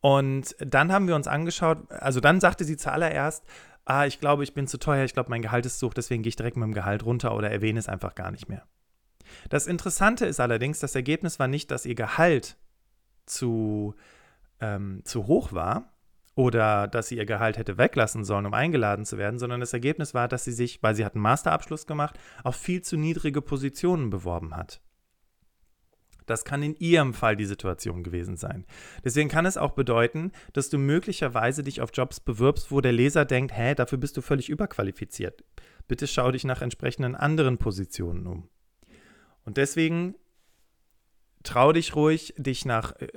Und 0.00 0.56
dann 0.60 0.92
haben 0.92 1.08
wir 1.08 1.14
uns 1.14 1.26
angeschaut, 1.26 1.90
also 1.90 2.20
dann 2.20 2.40
sagte 2.40 2.64
sie 2.64 2.76
zuallererst, 2.76 3.44
ah, 3.84 4.06
ich 4.06 4.18
glaube, 4.18 4.44
ich 4.44 4.54
bin 4.54 4.66
zu 4.66 4.78
teuer, 4.78 5.04
ich 5.04 5.12
glaube, 5.12 5.30
mein 5.30 5.42
Gehalt 5.42 5.66
ist 5.66 5.78
zu 5.78 5.88
hoch, 5.88 5.94
deswegen 5.94 6.22
gehe 6.22 6.30
ich 6.30 6.36
direkt 6.36 6.56
mit 6.56 6.64
dem 6.64 6.74
Gehalt 6.74 7.04
runter 7.04 7.34
oder 7.34 7.50
erwähne 7.50 7.78
es 7.78 7.88
einfach 7.88 8.14
gar 8.14 8.30
nicht 8.30 8.48
mehr. 8.48 8.66
Das 9.48 9.66
Interessante 9.66 10.26
ist 10.26 10.40
allerdings, 10.40 10.80
das 10.80 10.94
Ergebnis 10.94 11.38
war 11.38 11.48
nicht, 11.48 11.70
dass 11.70 11.86
ihr 11.86 11.94
Gehalt 11.94 12.56
zu, 13.26 13.94
ähm, 14.60 15.02
zu 15.04 15.26
hoch 15.26 15.52
war, 15.52 15.89
oder 16.34 16.88
dass 16.88 17.08
sie 17.08 17.16
ihr 17.16 17.26
Gehalt 17.26 17.58
hätte 17.58 17.78
weglassen 17.78 18.24
sollen, 18.24 18.46
um 18.46 18.54
eingeladen 18.54 19.04
zu 19.04 19.18
werden, 19.18 19.38
sondern 19.38 19.60
das 19.60 19.72
Ergebnis 19.72 20.14
war, 20.14 20.28
dass 20.28 20.44
sie 20.44 20.52
sich, 20.52 20.82
weil 20.82 20.94
sie 20.94 21.04
hat 21.04 21.14
einen 21.14 21.22
Masterabschluss 21.22 21.86
gemacht, 21.86 22.18
auf 22.44 22.56
viel 22.56 22.82
zu 22.82 22.96
niedrige 22.96 23.42
Positionen 23.42 24.10
beworben 24.10 24.56
hat. 24.56 24.80
Das 26.26 26.44
kann 26.44 26.62
in 26.62 26.76
ihrem 26.76 27.12
Fall 27.12 27.34
die 27.34 27.44
Situation 27.44 28.04
gewesen 28.04 28.36
sein. 28.36 28.64
Deswegen 29.04 29.28
kann 29.28 29.46
es 29.46 29.56
auch 29.56 29.72
bedeuten, 29.72 30.30
dass 30.52 30.70
du 30.70 30.78
möglicherweise 30.78 31.64
dich 31.64 31.80
auf 31.80 31.90
Jobs 31.92 32.20
bewirbst, 32.20 32.70
wo 32.70 32.80
der 32.80 32.92
Leser 32.92 33.24
denkt, 33.24 33.56
hä, 33.56 33.74
dafür 33.74 33.98
bist 33.98 34.16
du 34.16 34.22
völlig 34.22 34.48
überqualifiziert. 34.48 35.42
Bitte 35.88 36.06
schau 36.06 36.30
dich 36.30 36.44
nach 36.44 36.62
entsprechenden 36.62 37.16
anderen 37.16 37.58
Positionen 37.58 38.28
um. 38.28 38.48
Und 39.44 39.56
deswegen 39.56 40.14
trau 41.42 41.72
dich 41.72 41.96
ruhig, 41.96 42.32
dich 42.36 42.64
nach, 42.64 42.92
äh, 43.00 43.08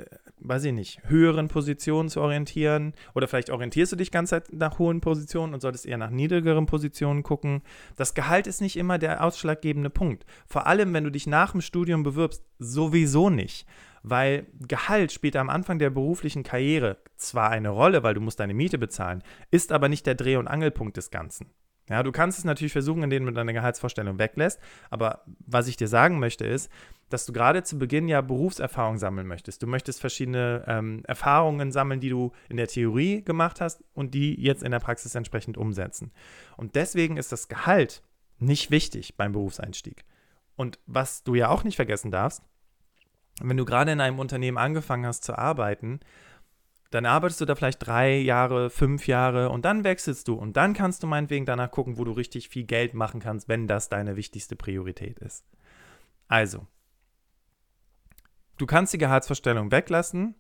weiß 0.44 0.66
ich 0.66 0.74
nicht, 0.74 1.00
höheren 1.06 1.48
Positionen 1.48 2.10
zu 2.10 2.22
orientieren. 2.22 2.94
Oder 3.16 3.28
vielleicht 3.28 3.50
orientierst 3.50 3.92
du 3.92 3.96
dich 3.96 4.12
ganz 4.12 4.34
nach 4.52 4.80
hohen 4.80 5.02
Positionen 5.02 5.54
und 5.54 5.62
solltest 5.62 5.86
eher 5.86 5.98
nach 5.98 6.10
niedrigeren 6.10 6.66
Positionen 6.66 7.24
gucken. 7.24 7.62
Das 7.96 8.14
Gehalt 8.14 8.48
ist 8.48 8.62
nicht 8.62 8.78
immer 8.78 8.98
der 8.98 9.24
ausschlaggebende 9.24 9.90
Punkt. 9.90 10.26
Vor 10.46 10.68
allem, 10.68 10.94
wenn 10.94 11.04
du 11.04 11.12
dich 11.12 11.28
nach 11.28 11.52
dem 11.52 11.62
Studium 11.62 12.04
bewirbst, 12.04 12.44
sowieso 12.60 13.30
nicht. 13.30 13.66
Weil 14.04 14.48
Gehalt 14.68 15.14
spielt 15.14 15.38
am 15.38 15.50
Anfang 15.50 15.80
der 15.80 15.90
beruflichen 15.90 16.44
Karriere 16.44 16.98
zwar 17.16 17.50
eine 17.50 17.70
Rolle, 17.70 18.04
weil 18.04 18.14
du 18.14 18.22
musst 18.22 18.40
deine 18.40 18.54
Miete 18.54 18.78
bezahlen, 18.78 19.24
ist 19.50 19.72
aber 19.72 19.88
nicht 19.88 20.06
der 20.06 20.16
Dreh- 20.16 20.36
und 20.36 20.50
Angelpunkt 20.50 20.98
des 20.98 21.10
Ganzen. 21.10 21.50
Ja, 21.90 22.02
du 22.02 22.12
kannst 22.14 22.40
es 22.40 22.46
natürlich 22.46 22.72
versuchen, 22.72 23.04
indem 23.04 23.26
du 23.26 23.34
deine 23.34 23.54
Gehaltsvorstellung 23.54 24.18
weglässt. 24.18 24.60
Aber 24.90 25.24
was 25.46 25.68
ich 25.68 25.76
dir 25.76 25.88
sagen 25.88 26.20
möchte, 26.20 26.46
ist, 26.46 26.72
dass 27.14 27.28
du 27.28 27.34
gerade 27.34 27.62
zu 27.62 27.78
Beginn 27.78 28.08
ja 28.08 28.22
Berufserfahrung 28.22 28.98
sammeln 28.98 29.28
möchtest. 29.28 29.62
Du 29.62 29.68
möchtest 29.68 30.02
verschiedene 30.02 30.66
ähm, 30.68 31.04
Erfahrungen 31.06 31.72
sammeln, 31.72 32.00
die 32.00 32.10
du 32.10 32.32
in 32.50 32.58
der 32.58 32.68
Theorie 32.68 33.24
gemacht 33.24 33.62
hast 33.62 33.84
und 33.94 34.16
die 34.16 34.34
jetzt 34.42 34.64
in 34.64 34.72
der 34.72 34.80
Praxis 34.80 35.14
entsprechend 35.14 35.56
umsetzen. 35.56 36.12
Und 36.58 36.74
deswegen 36.74 37.18
ist 37.18 37.32
das 37.32 37.48
Gehalt 37.50 38.02
nicht 38.40 38.72
wichtig 38.72 39.16
beim 39.16 39.32
Berufseinstieg. 39.32 40.06
Und 40.56 40.80
was 40.88 41.24
du 41.24 41.36
ja 41.36 41.50
auch 41.50 41.64
nicht 41.64 41.76
vergessen 41.76 42.10
darfst, 42.10 42.42
wenn 43.42 43.58
du 43.58 43.66
gerade 43.66 43.92
in 43.92 44.02
einem 44.02 44.18
Unternehmen 44.18 44.58
angefangen 44.58 45.06
hast 45.06 45.24
zu 45.24 45.38
arbeiten, 45.38 46.00
dann 46.90 47.06
arbeitest 47.06 47.42
du 47.42 47.46
da 47.46 47.54
vielleicht 47.54 47.86
drei 47.86 48.18
Jahre, 48.18 48.72
fünf 48.72 49.06
Jahre 49.06 49.50
und 49.50 49.66
dann 49.66 49.84
wechselst 49.84 50.28
du 50.28 50.34
und 50.34 50.58
dann 50.58 50.74
kannst 50.74 51.04
du 51.04 51.08
meinetwegen 51.08 51.46
danach 51.46 51.70
gucken, 51.70 52.00
wo 52.00 52.06
du 52.06 52.12
richtig 52.12 52.50
viel 52.50 52.64
Geld 52.64 52.96
machen 52.96 53.20
kannst, 53.20 53.48
wenn 53.48 53.68
das 53.68 53.90
deine 53.90 54.16
wichtigste 54.16 54.56
Priorität 54.56 55.20
ist. 55.20 55.46
Also, 56.28 56.66
du 58.58 58.66
kannst 58.66 58.94
die 58.94 58.98
Gehaltsvorstellung 58.98 59.72
weglassen. 59.72 60.36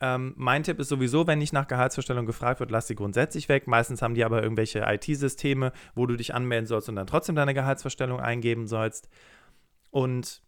Ähm, 0.00 0.34
mein 0.36 0.62
Tipp 0.64 0.80
ist 0.80 0.88
sowieso, 0.88 1.26
wenn 1.26 1.38
nicht 1.38 1.52
nach 1.52 1.68
Gehaltsvorstellung 1.68 2.26
gefragt 2.26 2.60
wird, 2.60 2.70
lass 2.70 2.86
sie 2.86 2.94
grundsätzlich 2.94 3.48
weg. 3.48 3.66
Meistens 3.66 4.02
haben 4.02 4.14
die 4.14 4.24
aber 4.24 4.42
irgendwelche 4.42 4.84
IT-Systeme, 4.86 5.72
wo 5.94 6.06
du 6.06 6.16
dich 6.16 6.34
anmelden 6.34 6.66
sollst 6.66 6.88
und 6.88 6.96
dann 6.96 7.06
trotzdem 7.06 7.36
deine 7.36 7.54
Gehaltsvorstellung 7.54 8.20
eingeben 8.20 8.66
sollst. 8.66 9.08
Und 9.90 10.42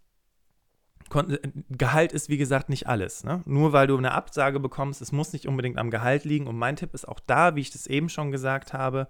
Gehalt 1.70 2.12
ist, 2.12 2.28
wie 2.28 2.36
gesagt, 2.36 2.68
nicht 2.68 2.88
alles. 2.88 3.22
Ne? 3.22 3.42
Nur 3.46 3.72
weil 3.72 3.86
du 3.86 3.96
eine 3.96 4.12
Absage 4.12 4.58
bekommst, 4.58 5.00
es 5.00 5.12
muss 5.12 5.32
nicht 5.32 5.46
unbedingt 5.46 5.78
am 5.78 5.90
Gehalt 5.90 6.24
liegen. 6.24 6.48
Und 6.48 6.56
mein 6.56 6.76
Tipp 6.76 6.94
ist 6.94 7.06
auch 7.06 7.20
da, 7.20 7.54
wie 7.54 7.60
ich 7.60 7.70
das 7.70 7.86
eben 7.86 8.08
schon 8.08 8.32
gesagt 8.32 8.72
habe, 8.72 9.06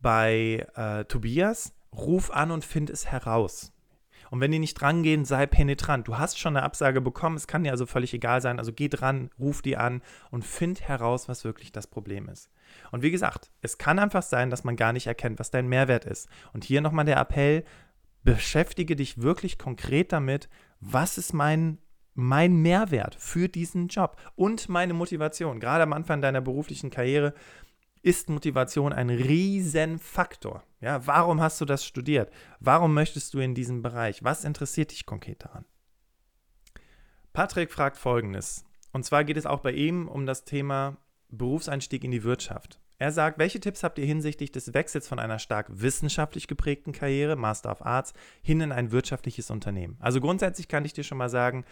bei 0.00 0.66
äh, 0.74 1.04
Tobias, 1.04 1.74
ruf 1.92 2.30
an 2.30 2.50
und 2.50 2.64
find 2.64 2.88
es 2.88 3.06
heraus. 3.06 3.72
Und 4.30 4.40
wenn 4.40 4.52
die 4.52 4.58
nicht 4.58 4.74
drangehen, 4.74 5.24
sei 5.24 5.46
penetrant. 5.46 6.08
Du 6.08 6.18
hast 6.18 6.38
schon 6.38 6.56
eine 6.56 6.64
Absage 6.64 7.00
bekommen, 7.00 7.36
es 7.36 7.46
kann 7.46 7.64
dir 7.64 7.70
also 7.70 7.86
völlig 7.86 8.12
egal 8.14 8.40
sein. 8.40 8.58
Also 8.58 8.72
geh 8.72 8.88
dran, 8.88 9.30
ruf 9.38 9.62
die 9.62 9.76
an 9.76 10.02
und 10.30 10.44
find 10.44 10.82
heraus, 10.82 11.28
was 11.28 11.44
wirklich 11.44 11.72
das 11.72 11.86
Problem 11.86 12.28
ist. 12.28 12.50
Und 12.90 13.02
wie 13.02 13.10
gesagt, 13.10 13.50
es 13.62 13.78
kann 13.78 13.98
einfach 13.98 14.22
sein, 14.22 14.50
dass 14.50 14.64
man 14.64 14.76
gar 14.76 14.92
nicht 14.92 15.06
erkennt, 15.06 15.38
was 15.38 15.50
dein 15.50 15.68
Mehrwert 15.68 16.04
ist. 16.04 16.28
Und 16.52 16.64
hier 16.64 16.80
nochmal 16.80 17.04
der 17.04 17.18
Appell, 17.18 17.64
beschäftige 18.22 18.96
dich 18.96 19.22
wirklich 19.22 19.58
konkret 19.58 20.12
damit, 20.12 20.48
was 20.80 21.18
ist 21.18 21.32
mein, 21.32 21.78
mein 22.14 22.56
Mehrwert 22.56 23.14
für 23.14 23.48
diesen 23.48 23.88
Job 23.88 24.16
und 24.36 24.68
meine 24.68 24.92
Motivation. 24.92 25.60
Gerade 25.60 25.84
am 25.84 25.92
Anfang 25.92 26.20
deiner 26.20 26.40
beruflichen 26.40 26.90
Karriere 26.90 27.32
ist 28.02 28.28
Motivation 28.28 28.92
ein 28.92 29.10
Riesenfaktor. 29.10 30.62
Ja, 30.80 31.06
warum 31.06 31.40
hast 31.40 31.60
du 31.60 31.64
das 31.64 31.84
studiert? 31.84 32.32
Warum 32.60 32.94
möchtest 32.94 33.34
du 33.34 33.40
in 33.40 33.54
diesem 33.54 33.82
Bereich? 33.82 34.22
Was 34.22 34.44
interessiert 34.44 34.92
dich 34.92 35.06
konkret 35.06 35.44
daran? 35.44 35.64
Patrick 37.32 37.72
fragt 37.72 37.96
folgendes. 37.96 38.64
Und 38.92 39.04
zwar 39.04 39.24
geht 39.24 39.36
es 39.36 39.46
auch 39.46 39.60
bei 39.60 39.72
ihm 39.72 40.08
um 40.08 40.26
das 40.26 40.44
Thema 40.44 40.96
Berufseinstieg 41.28 42.04
in 42.04 42.10
die 42.10 42.24
Wirtschaft. 42.24 42.80
Er 43.00 43.12
sagt, 43.12 43.38
welche 43.38 43.60
Tipps 43.60 43.84
habt 43.84 43.98
ihr 43.98 44.06
hinsichtlich 44.06 44.50
des 44.50 44.74
Wechsels 44.74 45.06
von 45.06 45.20
einer 45.20 45.38
stark 45.38 45.66
wissenschaftlich 45.70 46.48
geprägten 46.48 46.90
Karriere, 46.90 47.36
Master 47.36 47.70
of 47.70 47.86
Arts, 47.86 48.12
hin 48.42 48.60
in 48.60 48.72
ein 48.72 48.90
wirtschaftliches 48.90 49.50
Unternehmen? 49.50 49.96
Also 50.00 50.20
grundsätzlich 50.20 50.66
kann 50.66 50.84
ich 50.84 50.94
dir 50.94 51.04
schon 51.04 51.18
mal 51.18 51.28
sagen, 51.28 51.64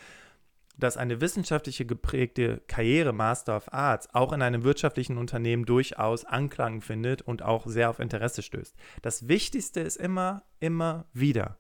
dass 0.77 0.97
eine 0.97 1.21
wissenschaftliche 1.21 1.87
geprägte 1.87 2.63
Karriere 2.67 3.13
Master 3.13 3.57
of 3.57 3.73
Arts 3.73 4.09
auch 4.15 4.33
in 4.33 4.43
einem 4.43 4.65
wirtschaftlichen 4.65 5.19
Unternehmen 5.19 5.65
durchaus 5.65 6.25
Anklang 6.25 6.81
findet 6.81 7.23
und 7.23 7.43
auch 7.43 7.67
sehr 7.67 7.91
auf 7.91 7.99
Interesse 7.99 8.43
stößt. 8.43 8.75
Das 9.03 9.29
Wichtigste 9.29 9.81
ist 9.81 9.97
immer, 9.97 10.43
immer 10.61 11.07
wieder 11.13 11.57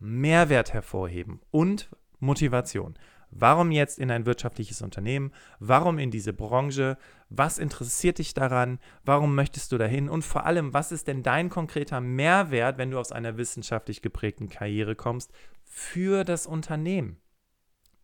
Mehrwert 0.00 0.72
hervorheben 0.72 1.40
und 1.50 1.88
Motivation. 2.20 2.94
Warum 3.30 3.70
jetzt 3.70 3.98
in 3.98 4.10
ein 4.10 4.24
wirtschaftliches 4.24 4.80
Unternehmen? 4.80 5.32
Warum 5.58 5.98
in 5.98 6.10
diese 6.10 6.32
Branche? 6.32 6.96
Was 7.28 7.58
interessiert 7.58 8.18
dich 8.18 8.32
daran? 8.32 8.78
Warum 9.04 9.34
möchtest 9.34 9.70
du 9.72 9.78
dahin? 9.78 10.08
Und 10.08 10.22
vor 10.22 10.46
allem, 10.46 10.72
was 10.72 10.92
ist 10.92 11.08
denn 11.08 11.22
dein 11.22 11.50
konkreter 11.50 12.00
Mehrwert, 12.00 12.78
wenn 12.78 12.90
du 12.90 12.98
aus 12.98 13.12
einer 13.12 13.36
wissenschaftlich 13.36 14.00
geprägten 14.00 14.48
Karriere 14.48 14.94
kommst, 14.94 15.30
für 15.64 16.24
das 16.24 16.46
Unternehmen? 16.46 17.18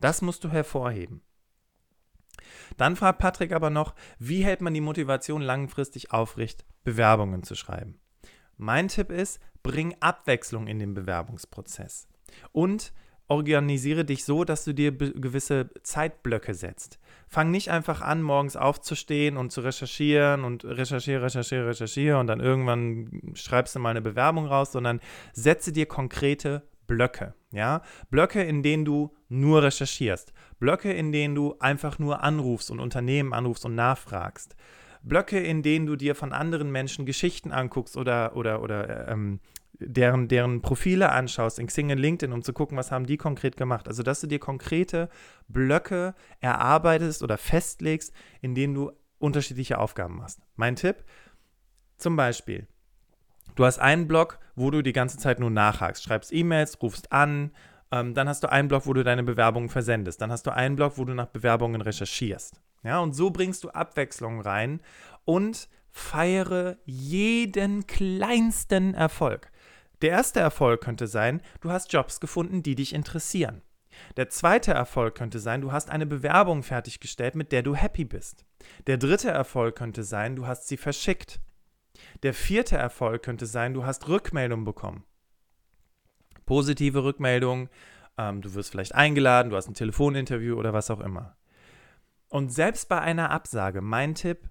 Das 0.01 0.23
musst 0.23 0.45
du 0.45 0.51
hervorheben. 0.51 1.23
Dann 2.77 2.97
fragt 2.97 3.19
Patrick 3.19 3.53
aber 3.53 3.71
noch, 3.71 3.95
wie 4.19 4.45
hält 4.45 4.61
man 4.61 4.75
die 4.75 4.81
Motivation 4.81 5.43
langfristig 5.43 6.13
aufrecht, 6.13 6.65
Bewerbungen 6.83 7.43
zu 7.43 7.55
schreiben? 7.55 8.01
Mein 8.57 8.89
Tipp 8.89 9.11
ist, 9.11 9.41
bring 9.63 9.97
Abwechslung 10.01 10.67
in 10.67 10.79
den 10.79 10.95
Bewerbungsprozess 10.95 12.09
und 12.53 12.93
organisiere 13.27 14.05
dich 14.05 14.25
so, 14.25 14.45
dass 14.45 14.65
du 14.65 14.75
dir 14.75 14.93
gewisse 14.93 15.71
Zeitblöcke 15.83 16.55
setzt. 16.55 16.99
Fang 17.27 17.51
nicht 17.51 17.71
einfach 17.71 18.03
an, 18.03 18.23
morgens 18.23 18.55
aufzustehen 18.55 19.37
und 19.37 19.51
zu 19.51 19.63
recherchieren 19.63 20.45
und 20.45 20.65
recherchiere, 20.65 21.23
recherchiere, 21.23 21.69
recherchiere 21.69 22.19
und 22.19 22.27
dann 22.27 22.41
irgendwann 22.41 23.33
schreibst 23.35 23.75
du 23.75 23.79
mal 23.79 23.91
eine 23.91 24.03
Bewerbung 24.03 24.47
raus, 24.47 24.73
sondern 24.73 25.01
setze 25.33 25.73
dir 25.73 25.87
konkrete 25.87 26.69
Blöcke. 26.87 27.35
Ja? 27.51 27.83
Blöcke, 28.11 28.43
in 28.43 28.63
denen 28.63 28.85
du 28.85 29.15
nur 29.29 29.63
recherchierst. 29.63 30.33
Blöcke, 30.59 30.93
in 30.93 31.13
denen 31.13 31.35
du 31.35 31.57
einfach 31.59 31.99
nur 31.99 32.23
anrufst 32.23 32.71
und 32.71 32.81
Unternehmen 32.81 33.33
anrufst 33.33 33.65
und 33.65 33.75
nachfragst. 33.75 34.57
Blöcke, 35.03 35.39
in 35.39 35.63
denen 35.63 35.87
du 35.87 35.97
dir 35.97 36.15
von 36.15 36.33
anderen 36.33 36.73
Menschen 36.73 37.05
Geschichten 37.05 37.53
anguckst 37.53 37.97
oder, 37.97 38.37
oder, 38.37 38.63
oder 38.63 39.09
ähm, 39.09 39.41
deren, 39.79 40.29
deren 40.29 40.63
Profile 40.63 41.11
anschaust 41.11 41.59
in 41.59 41.67
Xing 41.67 41.91
und 41.91 41.99
LinkedIn, 41.99 42.33
um 42.33 42.43
zu 42.43 42.53
gucken, 42.53 42.79
was 42.79 42.91
haben 42.91 43.07
die 43.07 43.17
konkret 43.17 43.57
gemacht. 43.57 43.89
Also, 43.89 44.03
dass 44.03 44.21
du 44.21 44.27
dir 44.27 44.39
konkrete 44.39 45.09
Blöcke 45.49 46.15
erarbeitest 46.41 47.23
oder 47.23 47.37
festlegst, 47.37 48.13
in 48.41 48.55
denen 48.55 48.75
du 48.75 48.93
unterschiedliche 49.19 49.79
Aufgaben 49.79 50.17
machst. 50.17 50.41
Mein 50.57 50.77
Tipp, 50.77 51.05
zum 51.97 52.17
Beispiel, 52.17 52.67
Du 53.55 53.65
hast 53.65 53.79
einen 53.79 54.09
Blog, 54.09 54.39
wo 54.57 54.71
du 54.71 54.83
die 54.83 54.93
ganze 54.93 55.19
Zeit 55.19 55.39
nur 55.39 55.51
nachhakst, 55.51 56.03
schreibst 56.03 56.33
E-Mails, 56.33 56.81
rufst 56.83 57.13
an, 57.13 57.53
ähm, 57.93 58.15
dann 58.15 58.29
hast 58.29 58.43
du 58.43 58.51
einen 58.51 58.69
Blog, 58.69 58.87
wo 58.87 58.93
du 58.93 59.05
deine 59.05 59.23
Bewerbungen 59.23 59.69
versendest, 59.69 60.21
dann 60.21 60.33
hast 60.33 60.47
du 60.47 60.53
einen 60.53 60.77
Blog, 60.77 60.95
wo 60.97 61.05
du 61.05 61.15
nach 61.15 61.29
Bewerbungen 61.29 61.81
recherchierst. 61.81 62.61
Ja, 62.83 62.99
und 62.99 63.15
so 63.15 63.31
bringst 63.31 63.63
du 63.65 63.71
Abwechslung 63.71 64.41
rein 64.41 64.81
und 65.25 65.69
feiere 65.91 66.77
jeden 66.85 67.87
kleinsten 67.87 68.95
Erfolg. 68.95 69.51
Der 70.03 70.11
erste 70.11 70.41
Erfolg 70.41 70.81
könnte 70.81 71.07
sein, 71.07 71.41
du 71.61 71.71
hast 71.71 71.93
Jobs 71.93 72.21
gefunden, 72.21 72.63
die 72.63 72.75
dich 72.75 72.93
interessieren. 72.93 73.63
Der 74.17 74.29
zweite 74.29 74.73
Erfolg 74.73 75.15
könnte 75.15 75.39
sein, 75.39 75.61
du 75.61 75.71
hast 75.71 75.89
eine 75.89 76.05
Bewerbung 76.05 76.65
fertiggestellt, 76.65 77.37
mit 77.37 77.53
der 77.53 77.63
du 77.63 77.77
happy 77.77 78.05
bist. 78.05 78.45
Der 78.89 78.97
dritte 78.97 79.31
Erfolg 79.31 79.77
könnte 79.77 80.03
sein, 80.03 80.35
du 80.35 80.49
hast 80.49 80.67
sie 80.67 80.77
verschickt. 80.77 81.41
Der 82.23 82.35
vierte 82.35 82.77
Erfolg 82.77 83.23
könnte 83.23 83.47
sein, 83.47 83.75
du 83.75 83.85
hast 83.85 84.09
Rückmeldung 84.09 84.65
bekommen. 84.65 85.05
Positive 86.47 87.05
Rückmeldung, 87.05 87.69
ähm, 88.19 88.43
du 88.43 88.55
wirst 88.55 88.71
vielleicht 88.71 88.95
eingeladen, 88.95 89.51
du 89.51 89.57
hast 89.57 89.69
ein 89.69 89.75
Telefoninterview 89.75 90.57
oder 90.57 90.73
was 90.73 90.91
auch 90.91 91.01
immer. 91.01 91.37
Und 92.29 92.53
selbst 92.53 92.89
bei 92.89 93.01
einer 93.01 93.31
Absage, 93.31 93.81
mein 93.81 94.15
Tipp, 94.15 94.51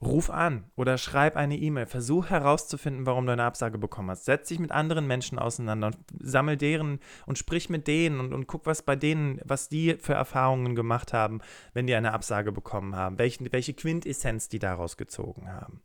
ruf 0.00 0.30
an 0.30 0.70
oder 0.76 0.96
schreib 0.96 1.36
eine 1.36 1.56
E-Mail. 1.56 1.86
Versuch 1.86 2.30
herauszufinden, 2.30 3.06
warum 3.06 3.26
du 3.26 3.32
eine 3.32 3.44
Absage 3.44 3.78
bekommen 3.78 4.10
hast. 4.10 4.24
Setz 4.24 4.48
dich 4.48 4.58
mit 4.58 4.70
anderen 4.70 5.06
Menschen 5.06 5.38
auseinander 5.38 5.88
und 5.88 5.96
sammel 6.20 6.56
deren 6.56 7.00
und 7.26 7.38
sprich 7.38 7.68
mit 7.68 7.86
denen 7.88 8.20
und, 8.20 8.32
und 8.32 8.46
guck, 8.46 8.66
was 8.66 8.82
bei 8.82 8.96
denen, 8.96 9.40
was 9.44 9.68
die 9.68 9.96
für 10.00 10.14
Erfahrungen 10.14 10.74
gemacht 10.74 11.12
haben, 11.12 11.40
wenn 11.74 11.86
die 11.86 11.94
eine 11.94 12.12
Absage 12.12 12.52
bekommen 12.52 12.94
haben, 12.94 13.18
welche, 13.18 13.52
welche 13.52 13.74
Quintessenz 13.74 14.48
die 14.48 14.58
daraus 14.58 14.96
gezogen 14.96 15.50
haben 15.50 15.82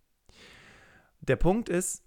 der 1.28 1.36
Punkt 1.38 1.70
ist, 1.70 2.04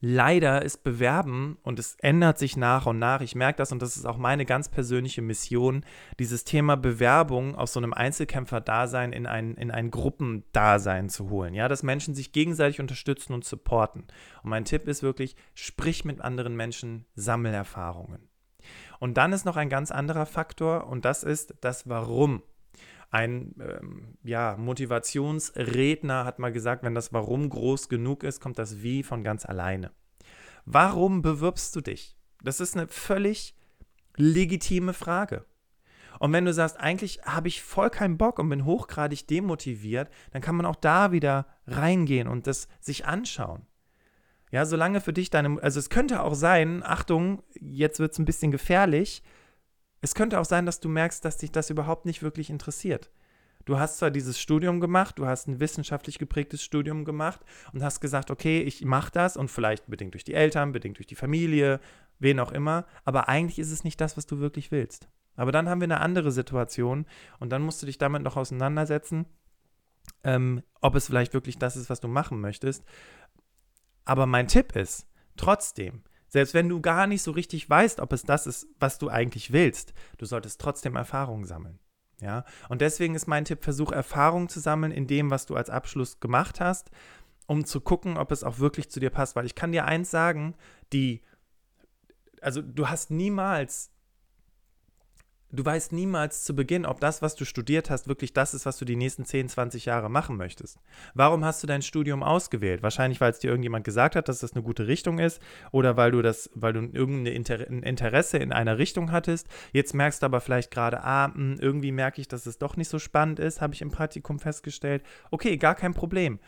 leider 0.00 0.62
ist 0.62 0.84
Bewerben 0.84 1.58
und 1.62 1.78
es 1.78 1.96
ändert 2.00 2.38
sich 2.38 2.56
nach 2.56 2.86
und 2.86 2.98
nach. 2.98 3.22
Ich 3.22 3.34
merke 3.34 3.58
das 3.58 3.72
und 3.72 3.80
das 3.80 3.96
ist 3.96 4.04
auch 4.04 4.18
meine 4.18 4.44
ganz 4.44 4.68
persönliche 4.68 5.22
Mission, 5.22 5.84
dieses 6.18 6.44
Thema 6.44 6.76
Bewerbung 6.76 7.54
aus 7.54 7.72
so 7.72 7.80
einem 7.80 7.94
Einzelkämpfer-Dasein 7.94 9.12
in 9.12 9.26
ein, 9.26 9.54
in 9.54 9.70
ein 9.70 9.90
Gruppendasein 9.90 11.08
zu 11.08 11.30
holen. 11.30 11.54
Ja, 11.54 11.68
dass 11.68 11.82
Menschen 11.82 12.14
sich 12.14 12.32
gegenseitig 12.32 12.80
unterstützen 12.80 13.32
und 13.32 13.44
supporten. 13.44 14.02
Und 14.42 14.50
mein 14.50 14.64
Tipp 14.64 14.86
ist 14.86 15.02
wirklich, 15.02 15.36
sprich 15.54 16.04
mit 16.04 16.20
anderen 16.20 16.54
Menschen, 16.56 17.06
sammel 17.14 17.54
Erfahrungen. 17.54 18.28
Und 18.98 19.16
dann 19.16 19.32
ist 19.32 19.44
noch 19.44 19.56
ein 19.56 19.68
ganz 19.68 19.90
anderer 19.90 20.26
Faktor 20.26 20.86
und 20.86 21.04
das 21.04 21.22
ist 21.22 21.54
das 21.60 21.88
Warum. 21.88 22.42
Ein 23.10 23.54
ähm, 23.60 24.18
ja, 24.24 24.56
Motivationsredner 24.58 26.24
hat 26.24 26.38
mal 26.38 26.52
gesagt, 26.52 26.82
wenn 26.82 26.94
das 26.94 27.12
Warum 27.12 27.48
groß 27.48 27.88
genug 27.88 28.24
ist, 28.24 28.40
kommt 28.40 28.58
das 28.58 28.82
Wie 28.82 29.02
von 29.02 29.22
ganz 29.22 29.46
alleine. 29.46 29.92
Warum 30.64 31.22
bewirbst 31.22 31.74
du 31.76 31.80
dich? 31.80 32.16
Das 32.42 32.60
ist 32.60 32.76
eine 32.76 32.88
völlig 32.88 33.54
legitime 34.16 34.92
Frage. 34.92 35.44
Und 36.18 36.32
wenn 36.32 36.44
du 36.44 36.52
sagst, 36.52 36.78
eigentlich 36.78 37.20
habe 37.24 37.48
ich 37.48 37.62
voll 37.62 37.90
keinen 37.90 38.16
Bock 38.16 38.38
und 38.38 38.48
bin 38.48 38.64
hochgradig 38.64 39.26
demotiviert, 39.28 40.10
dann 40.32 40.42
kann 40.42 40.56
man 40.56 40.66
auch 40.66 40.76
da 40.76 41.12
wieder 41.12 41.46
reingehen 41.66 42.28
und 42.28 42.46
das 42.46 42.68
sich 42.80 43.06
anschauen. 43.06 43.66
Ja, 44.50 44.64
solange 44.64 45.00
für 45.00 45.12
dich 45.12 45.30
deine, 45.30 45.60
also 45.62 45.78
es 45.78 45.90
könnte 45.90 46.22
auch 46.22 46.34
sein, 46.34 46.82
Achtung, 46.84 47.42
jetzt 47.60 47.98
wird 47.98 48.12
es 48.12 48.18
ein 48.18 48.24
bisschen 48.24 48.50
gefährlich, 48.50 49.22
es 50.00 50.14
könnte 50.14 50.40
auch 50.40 50.44
sein, 50.44 50.66
dass 50.66 50.80
du 50.80 50.88
merkst, 50.88 51.24
dass 51.24 51.38
dich 51.38 51.52
das 51.52 51.70
überhaupt 51.70 52.06
nicht 52.06 52.22
wirklich 52.22 52.50
interessiert. 52.50 53.10
Du 53.64 53.78
hast 53.80 53.98
zwar 53.98 54.12
dieses 54.12 54.38
Studium 54.38 54.80
gemacht, 54.80 55.18
du 55.18 55.26
hast 55.26 55.48
ein 55.48 55.58
wissenschaftlich 55.58 56.18
geprägtes 56.18 56.62
Studium 56.62 57.04
gemacht 57.04 57.40
und 57.72 57.82
hast 57.82 58.00
gesagt, 58.00 58.30
okay, 58.30 58.60
ich 58.62 58.84
mache 58.84 59.10
das 59.10 59.36
und 59.36 59.50
vielleicht 59.50 59.88
bedingt 59.88 60.14
durch 60.14 60.22
die 60.22 60.34
Eltern, 60.34 60.70
bedingt 60.70 60.98
durch 60.98 61.08
die 61.08 61.16
Familie, 61.16 61.80
wen 62.20 62.38
auch 62.38 62.52
immer, 62.52 62.86
aber 63.04 63.28
eigentlich 63.28 63.58
ist 63.58 63.72
es 63.72 63.82
nicht 63.82 64.00
das, 64.00 64.16
was 64.16 64.26
du 64.26 64.38
wirklich 64.38 64.70
willst. 64.70 65.08
Aber 65.34 65.50
dann 65.50 65.68
haben 65.68 65.80
wir 65.80 65.86
eine 65.86 66.00
andere 66.00 66.30
Situation 66.30 67.06
und 67.40 67.50
dann 67.50 67.62
musst 67.62 67.82
du 67.82 67.86
dich 67.86 67.98
damit 67.98 68.22
noch 68.22 68.36
auseinandersetzen, 68.36 69.26
ähm, 70.22 70.62
ob 70.80 70.94
es 70.94 71.06
vielleicht 71.06 71.34
wirklich 71.34 71.58
das 71.58 71.76
ist, 71.76 71.90
was 71.90 72.00
du 72.00 72.08
machen 72.08 72.40
möchtest. 72.40 72.84
Aber 74.04 74.26
mein 74.26 74.46
Tipp 74.46 74.76
ist, 74.76 75.08
trotzdem, 75.36 76.02
selbst 76.28 76.54
wenn 76.54 76.68
du 76.68 76.80
gar 76.80 77.06
nicht 77.06 77.22
so 77.22 77.30
richtig 77.30 77.68
weißt, 77.68 78.00
ob 78.00 78.12
es 78.12 78.22
das 78.22 78.46
ist, 78.46 78.66
was 78.78 78.98
du 78.98 79.08
eigentlich 79.08 79.52
willst, 79.52 79.94
du 80.18 80.26
solltest 80.26 80.60
trotzdem 80.60 80.96
Erfahrung 80.96 81.44
sammeln. 81.44 81.78
Ja, 82.20 82.44
und 82.70 82.80
deswegen 82.80 83.14
ist 83.14 83.26
mein 83.26 83.44
Tipp, 83.44 83.62
versuch 83.62 83.92
Erfahrung 83.92 84.48
zu 84.48 84.58
sammeln 84.58 84.90
in 84.90 85.06
dem, 85.06 85.30
was 85.30 85.44
du 85.44 85.54
als 85.54 85.68
Abschluss 85.68 86.18
gemacht 86.18 86.60
hast, 86.60 86.90
um 87.46 87.64
zu 87.66 87.80
gucken, 87.80 88.16
ob 88.16 88.32
es 88.32 88.42
auch 88.42 88.58
wirklich 88.58 88.90
zu 88.90 89.00
dir 89.00 89.10
passt. 89.10 89.36
Weil 89.36 89.44
ich 89.44 89.54
kann 89.54 89.72
dir 89.72 89.84
eins 89.84 90.10
sagen, 90.10 90.54
die, 90.92 91.20
also 92.40 92.62
du 92.62 92.88
hast 92.88 93.10
niemals 93.10 93.90
du 95.56 95.64
weißt 95.64 95.92
niemals 95.92 96.44
zu 96.44 96.54
Beginn, 96.54 96.86
ob 96.86 97.00
das, 97.00 97.22
was 97.22 97.34
du 97.34 97.44
studiert 97.44 97.90
hast, 97.90 98.08
wirklich 98.08 98.32
das 98.32 98.54
ist, 98.54 98.66
was 98.66 98.78
du 98.78 98.84
die 98.84 98.96
nächsten 98.96 99.24
10, 99.24 99.48
20 99.48 99.86
Jahre 99.86 100.08
machen 100.08 100.36
möchtest. 100.36 100.78
Warum 101.14 101.44
hast 101.44 101.62
du 101.62 101.66
dein 101.66 101.82
Studium 101.82 102.22
ausgewählt? 102.22 102.82
Wahrscheinlich, 102.82 103.20
weil 103.20 103.32
es 103.32 103.38
dir 103.38 103.48
irgendjemand 103.48 103.84
gesagt 103.84 104.16
hat, 104.16 104.28
dass 104.28 104.40
das 104.40 104.52
eine 104.52 104.62
gute 104.62 104.86
Richtung 104.86 105.18
ist 105.18 105.40
oder 105.72 105.96
weil 105.96 106.10
du 106.10 106.22
das, 106.22 106.50
weil 106.54 106.72
du 106.72 106.80
irgendein 106.80 107.34
Inter 107.34 107.66
Interesse 107.68 108.38
in 108.38 108.52
einer 108.52 108.78
Richtung 108.78 109.12
hattest. 109.12 109.48
Jetzt 109.72 109.94
merkst 109.94 110.22
du 110.22 110.26
aber 110.26 110.40
vielleicht 110.40 110.70
gerade, 110.70 111.02
ah, 111.02 111.32
hm, 111.34 111.58
irgendwie 111.60 111.92
merke 111.92 112.20
ich, 112.20 112.28
dass 112.28 112.46
es 112.46 112.58
doch 112.58 112.76
nicht 112.76 112.88
so 112.88 112.98
spannend 112.98 113.38
ist, 113.38 113.60
habe 113.60 113.74
ich 113.74 113.82
im 113.82 113.90
Praktikum 113.90 114.38
festgestellt. 114.38 115.02
Okay, 115.30 115.56
gar 115.56 115.74
kein 115.74 115.94
Problem. 115.94 116.38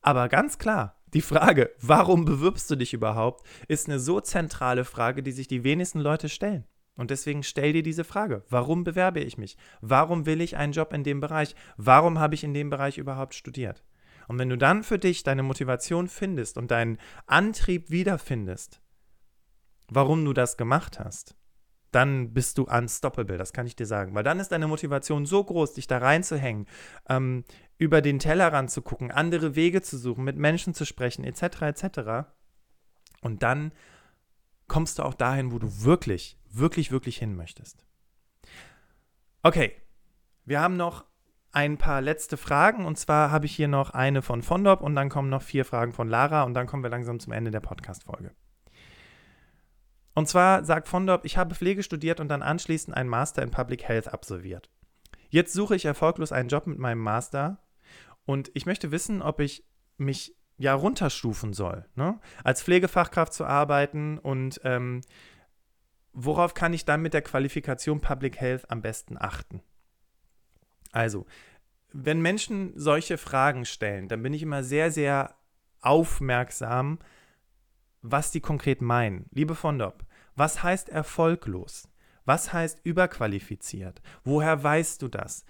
Aber 0.00 0.28
ganz 0.28 0.58
klar, 0.58 0.96
die 1.14 1.20
Frage, 1.20 1.70
warum 1.80 2.24
bewirbst 2.24 2.70
du 2.70 2.76
dich 2.76 2.94
überhaupt, 2.94 3.46
ist 3.68 3.88
eine 3.88 4.00
so 4.00 4.20
zentrale 4.20 4.84
Frage, 4.84 5.22
die 5.22 5.32
sich 5.32 5.46
die 5.46 5.62
wenigsten 5.62 6.00
Leute 6.00 6.28
stellen. 6.28 6.64
Und 6.96 7.10
deswegen 7.10 7.42
stell 7.42 7.72
dir 7.72 7.82
diese 7.82 8.04
Frage, 8.04 8.44
warum 8.48 8.84
bewerbe 8.84 9.20
ich 9.20 9.38
mich? 9.38 9.56
Warum 9.80 10.26
will 10.26 10.40
ich 10.40 10.56
einen 10.56 10.72
Job 10.72 10.92
in 10.92 11.04
dem 11.04 11.20
Bereich? 11.20 11.54
Warum 11.76 12.18
habe 12.18 12.34
ich 12.34 12.44
in 12.44 12.54
dem 12.54 12.70
Bereich 12.70 12.98
überhaupt 12.98 13.34
studiert? 13.34 13.82
Und 14.28 14.38
wenn 14.38 14.50
du 14.50 14.58
dann 14.58 14.82
für 14.82 14.98
dich 14.98 15.22
deine 15.22 15.42
Motivation 15.42 16.08
findest 16.08 16.58
und 16.58 16.70
deinen 16.70 16.98
Antrieb 17.26 17.90
wiederfindest, 17.90 18.80
warum 19.88 20.24
du 20.24 20.32
das 20.32 20.56
gemacht 20.56 20.98
hast, 20.98 21.34
dann 21.92 22.32
bist 22.32 22.56
du 22.56 22.64
unstoppable, 22.64 23.36
das 23.36 23.52
kann 23.52 23.66
ich 23.66 23.76
dir 23.76 23.86
sagen. 23.86 24.14
Weil 24.14 24.24
dann 24.24 24.40
ist 24.40 24.50
deine 24.50 24.66
Motivation 24.66 25.26
so 25.26 25.44
groß, 25.44 25.74
dich 25.74 25.86
da 25.86 25.98
reinzuhängen, 25.98 26.66
ähm, 27.08 27.44
über 27.78 28.00
den 28.00 28.18
Tellerrand 28.18 28.70
zu 28.70 28.80
gucken, 28.80 29.10
andere 29.10 29.54
Wege 29.54 29.82
zu 29.82 29.98
suchen, 29.98 30.24
mit 30.24 30.36
Menschen 30.36 30.72
zu 30.72 30.86
sprechen, 30.86 31.24
etc., 31.24 31.62
etc. 31.62 32.28
Und 33.20 33.42
dann 33.42 33.72
kommst 34.68 34.98
du 34.98 35.02
auch 35.02 35.14
dahin, 35.14 35.52
wo 35.52 35.58
du 35.58 35.84
wirklich, 35.84 36.38
wirklich, 36.52 36.90
wirklich 36.92 37.18
hin 37.18 37.34
möchtest. 37.34 37.84
Okay, 39.42 39.72
wir 40.44 40.60
haben 40.60 40.76
noch 40.76 41.04
ein 41.52 41.76
paar 41.76 42.00
letzte 42.00 42.36
Fragen 42.36 42.86
und 42.86 42.98
zwar 42.98 43.30
habe 43.30 43.46
ich 43.46 43.54
hier 43.54 43.68
noch 43.68 43.90
eine 43.90 44.22
von 44.22 44.42
Fondop 44.42 44.80
und 44.80 44.94
dann 44.94 45.08
kommen 45.08 45.28
noch 45.28 45.42
vier 45.42 45.64
Fragen 45.64 45.92
von 45.92 46.08
Lara 46.08 46.44
und 46.44 46.54
dann 46.54 46.66
kommen 46.66 46.82
wir 46.82 46.90
langsam 46.90 47.20
zum 47.20 47.32
Ende 47.32 47.50
der 47.50 47.60
Podcast-Folge. 47.60 48.32
Und 50.14 50.28
zwar 50.28 50.64
sagt 50.64 50.88
Fondop, 50.88 51.24
ich 51.24 51.36
habe 51.36 51.54
Pflege 51.54 51.82
studiert 51.82 52.20
und 52.20 52.28
dann 52.28 52.42
anschließend 52.42 52.96
einen 52.96 53.08
Master 53.08 53.42
in 53.42 53.50
Public 53.50 53.84
Health 53.84 54.08
absolviert. 54.08 54.70
Jetzt 55.28 55.52
suche 55.54 55.74
ich 55.74 55.84
erfolglos 55.84 56.32
einen 56.32 56.48
Job 56.48 56.66
mit 56.66 56.78
meinem 56.78 57.00
Master 57.00 57.58
und 58.24 58.50
ich 58.54 58.66
möchte 58.66 58.90
wissen, 58.90 59.22
ob 59.22 59.40
ich 59.40 59.64
mich 59.96 60.36
ja 60.58 60.74
runterstufen 60.74 61.54
soll, 61.54 61.86
ne? 61.94 62.20
als 62.44 62.62
Pflegefachkraft 62.62 63.32
zu 63.32 63.44
arbeiten 63.44 64.18
und 64.18 64.60
ähm, 64.64 65.00
worauf 66.12 66.54
kann 66.54 66.72
ich 66.72 66.84
dann 66.84 67.02
mit 67.02 67.14
der 67.14 67.22
Qualifikation 67.22 68.00
Public 68.00 68.40
Health 68.40 68.70
am 68.70 68.82
besten 68.82 69.16
achten? 69.18 69.62
Also, 70.92 71.26
wenn 71.92 72.20
Menschen 72.20 72.72
solche 72.74 73.18
Fragen 73.18 73.64
stellen, 73.64 74.08
dann 74.08 74.22
bin 74.22 74.32
ich 74.32 74.42
immer 74.42 74.62
sehr, 74.62 74.90
sehr 74.90 75.34
aufmerksam, 75.80 76.98
was 78.02 78.30
die 78.30 78.40
konkret 78.40 78.82
meinen. 78.82 79.26
Liebe 79.30 79.54
Fondop, 79.54 80.04
was 80.34 80.62
heißt 80.62 80.88
erfolglos? 80.88 81.88
Was 82.24 82.52
heißt 82.52 82.80
überqualifiziert? 82.84 84.00
Woher 84.24 84.62
weißt 84.62 85.02
du 85.02 85.08
das? 85.08 85.44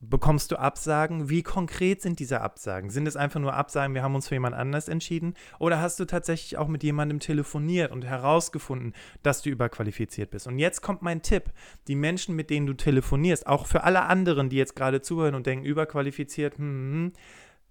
Bekommst 0.00 0.52
du 0.52 0.56
Absagen? 0.56 1.30
Wie 1.30 1.42
konkret 1.42 2.02
sind 2.02 2.18
diese 2.18 2.42
Absagen? 2.42 2.90
Sind 2.90 3.08
es 3.08 3.16
einfach 3.16 3.40
nur 3.40 3.54
Absagen, 3.54 3.94
wir 3.94 4.02
haben 4.02 4.14
uns 4.14 4.28
für 4.28 4.34
jemand 4.34 4.54
anders 4.54 4.88
entschieden? 4.88 5.34
Oder 5.58 5.80
hast 5.80 5.98
du 5.98 6.04
tatsächlich 6.04 6.58
auch 6.58 6.68
mit 6.68 6.82
jemandem 6.82 7.18
telefoniert 7.18 7.92
und 7.92 8.04
herausgefunden, 8.04 8.92
dass 9.22 9.40
du 9.40 9.48
überqualifiziert 9.48 10.30
bist? 10.30 10.46
Und 10.46 10.58
jetzt 10.58 10.82
kommt 10.82 11.00
mein 11.00 11.22
Tipp. 11.22 11.44
Die 11.88 11.94
Menschen, 11.94 12.36
mit 12.36 12.50
denen 12.50 12.66
du 12.66 12.74
telefonierst, 12.74 13.46
auch 13.46 13.66
für 13.66 13.84
alle 13.84 14.02
anderen, 14.02 14.50
die 14.50 14.56
jetzt 14.56 14.76
gerade 14.76 15.00
zuhören 15.00 15.34
und 15.34 15.46
denken, 15.46 15.64
überqualifiziert, 15.64 16.58
hm, 16.58 16.64
hm, 16.64 16.92
hm 16.92 17.12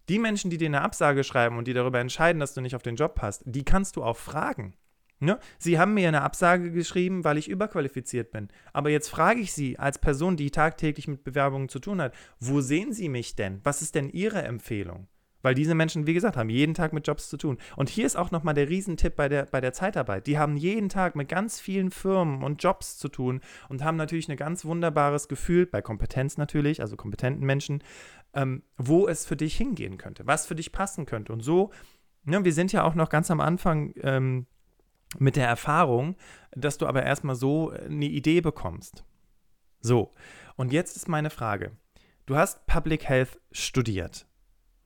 die 0.09 0.19
Menschen, 0.19 0.51
die 0.51 0.57
dir 0.57 0.67
eine 0.67 0.81
Absage 0.81 1.23
schreiben 1.23 1.57
und 1.57 1.67
die 1.67 1.73
darüber 1.73 1.99
entscheiden, 1.99 2.39
dass 2.39 2.53
du 2.53 2.61
nicht 2.61 2.75
auf 2.75 2.83
den 2.83 2.95
Job 2.95 3.15
passt, 3.15 3.41
die 3.45 3.65
kannst 3.65 3.95
du 3.95 4.03
auch 4.03 4.17
fragen. 4.17 4.75
Ne? 5.19 5.39
Sie 5.57 5.79
haben 5.79 5.93
mir 5.93 6.07
eine 6.07 6.21
Absage 6.21 6.71
geschrieben, 6.71 7.23
weil 7.23 7.37
ich 7.37 7.49
überqualifiziert 7.49 8.31
bin. 8.31 8.49
Aber 8.73 8.89
jetzt 8.89 9.09
frage 9.09 9.39
ich 9.39 9.53
Sie 9.53 9.79
als 9.79 9.99
Person, 9.99 10.35
die 10.35 10.51
tagtäglich 10.51 11.07
mit 11.07 11.23
Bewerbungen 11.23 11.69
zu 11.69 11.79
tun 11.79 12.01
hat, 12.01 12.13
wo 12.39 12.61
sehen 12.61 12.91
Sie 12.91 13.09
mich 13.09 13.35
denn? 13.35 13.61
Was 13.63 13.81
ist 13.81 13.95
denn 13.95 14.09
Ihre 14.09 14.41
Empfehlung? 14.41 15.07
Weil 15.45 15.53
diese 15.53 15.75
Menschen, 15.75 16.07
wie 16.07 16.15
gesagt, 16.15 16.37
haben 16.37 16.49
jeden 16.49 16.73
Tag 16.73 16.91
mit 16.91 17.05
Jobs 17.05 17.29
zu 17.29 17.37
tun. 17.37 17.59
Und 17.75 17.87
hier 17.87 18.07
ist 18.07 18.15
auch 18.15 18.31
nochmal 18.31 18.55
der 18.55 18.67
Riesentipp 18.67 19.15
bei 19.15 19.29
der, 19.29 19.45
bei 19.45 19.61
der 19.61 19.73
Zeitarbeit. 19.73 20.25
Die 20.25 20.39
haben 20.39 20.57
jeden 20.57 20.89
Tag 20.89 21.15
mit 21.15 21.29
ganz 21.29 21.59
vielen 21.59 21.91
Firmen 21.91 22.43
und 22.43 22.63
Jobs 22.63 22.97
zu 22.97 23.09
tun 23.09 23.41
und 23.69 23.83
haben 23.83 23.95
natürlich 23.95 24.27
ein 24.27 24.37
ganz 24.37 24.65
wunderbares 24.65 25.27
Gefühl, 25.27 25.67
bei 25.67 25.83
Kompetenz 25.83 26.37
natürlich, 26.37 26.81
also 26.81 26.95
kompetenten 26.95 27.45
Menschen, 27.45 27.83
ähm, 28.33 28.63
wo 28.77 29.07
es 29.07 29.27
für 29.27 29.35
dich 29.35 29.55
hingehen 29.55 29.99
könnte, 29.99 30.25
was 30.25 30.47
für 30.47 30.55
dich 30.55 30.71
passen 30.71 31.05
könnte. 31.05 31.31
Und 31.31 31.41
so, 31.41 31.71
ne, 32.23 32.43
wir 32.43 32.51
sind 32.51 32.71
ja 32.71 32.83
auch 32.83 32.95
noch 32.95 33.09
ganz 33.09 33.29
am 33.29 33.39
Anfang 33.39 33.93
ähm, 34.01 34.47
mit 35.17 35.35
der 35.35 35.47
Erfahrung, 35.47 36.15
dass 36.51 36.77
du 36.77 36.87
aber 36.87 37.03
erstmal 37.03 37.35
so 37.35 37.71
äh, 37.71 37.85
eine 37.85 38.05
Idee 38.05 38.41
bekommst. 38.41 39.03
So, 39.81 40.13
und 40.55 40.73
jetzt 40.73 40.95
ist 40.95 41.07
meine 41.07 41.29
Frage. 41.29 41.71
Du 42.25 42.35
hast 42.35 42.65
Public 42.65 43.05
Health 43.05 43.39
studiert. 43.51 44.25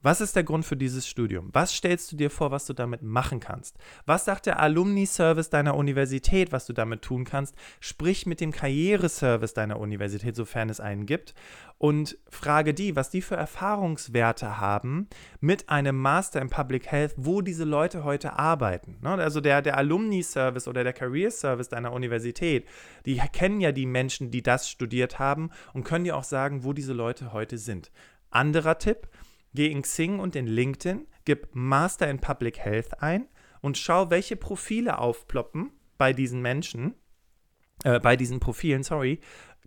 Was 0.01 0.21
ist 0.21 0.37
der 0.37 0.45
Grund 0.45 0.63
für 0.63 0.77
dieses 0.77 1.09
Studium? 1.09 1.49
Was 1.51 1.73
stellst 1.73 2.09
du 2.09 2.15
dir 2.15 2.29
vor, 2.29 2.51
was 2.51 2.65
du 2.65 2.71
damit 2.71 3.01
machen 3.01 3.41
kannst? 3.41 3.77
Was 4.05 4.23
sagt 4.23 4.45
der 4.45 4.57
Alumni-Service 4.61 5.49
deiner 5.49 5.75
Universität, 5.75 6.53
was 6.53 6.65
du 6.65 6.71
damit 6.71 7.01
tun 7.01 7.25
kannst? 7.25 7.53
Sprich 7.81 8.25
mit 8.25 8.39
dem 8.39 8.53
Karriereservice 8.53 9.53
deiner 9.53 9.77
Universität, 9.77 10.37
sofern 10.37 10.69
es 10.69 10.79
einen 10.79 11.05
gibt, 11.05 11.33
und 11.77 12.17
frage 12.29 12.73
die, 12.73 12.95
was 12.95 13.09
die 13.09 13.21
für 13.21 13.35
Erfahrungswerte 13.35 14.57
haben 14.57 15.09
mit 15.41 15.67
einem 15.67 15.97
Master 15.97 16.41
in 16.41 16.49
Public 16.49 16.89
Health, 16.89 17.15
wo 17.17 17.41
diese 17.41 17.65
Leute 17.65 18.05
heute 18.05 18.39
arbeiten. 18.39 18.99
Ne? 19.01 19.09
Also 19.15 19.41
der, 19.41 19.61
der 19.61 19.75
Alumni-Service 19.75 20.69
oder 20.69 20.85
der 20.85 20.93
Career-Service 20.93 21.67
deiner 21.67 21.91
Universität, 21.91 22.65
die 23.05 23.17
kennen 23.33 23.59
ja 23.59 23.73
die 23.73 23.85
Menschen, 23.85 24.31
die 24.31 24.43
das 24.43 24.69
studiert 24.69 25.19
haben 25.19 25.49
und 25.73 25.83
können 25.83 26.05
dir 26.05 26.15
auch 26.15 26.23
sagen, 26.23 26.63
wo 26.63 26.71
diese 26.71 26.93
Leute 26.93 27.33
heute 27.33 27.57
sind. 27.57 27.91
Anderer 28.31 28.77
Tipp, 28.77 29.09
Geh 29.53 29.71
in 29.71 29.81
Xing 29.81 30.19
und 30.19 30.35
in 30.35 30.47
LinkedIn, 30.47 31.07
gib 31.25 31.49
Master 31.53 32.09
in 32.09 32.19
Public 32.19 32.59
Health 32.59 33.01
ein 33.01 33.27
und 33.61 33.77
schau, 33.77 34.09
welche 34.09 34.35
Profile 34.35 34.99
aufploppen 34.99 35.71
bei 35.97 36.13
diesen 36.13 36.41
Menschen, 36.41 36.95
äh, 37.83 37.99
bei 37.99 38.15
diesen 38.15 38.39
Profilen, 38.39 38.83
sorry, 38.83 39.19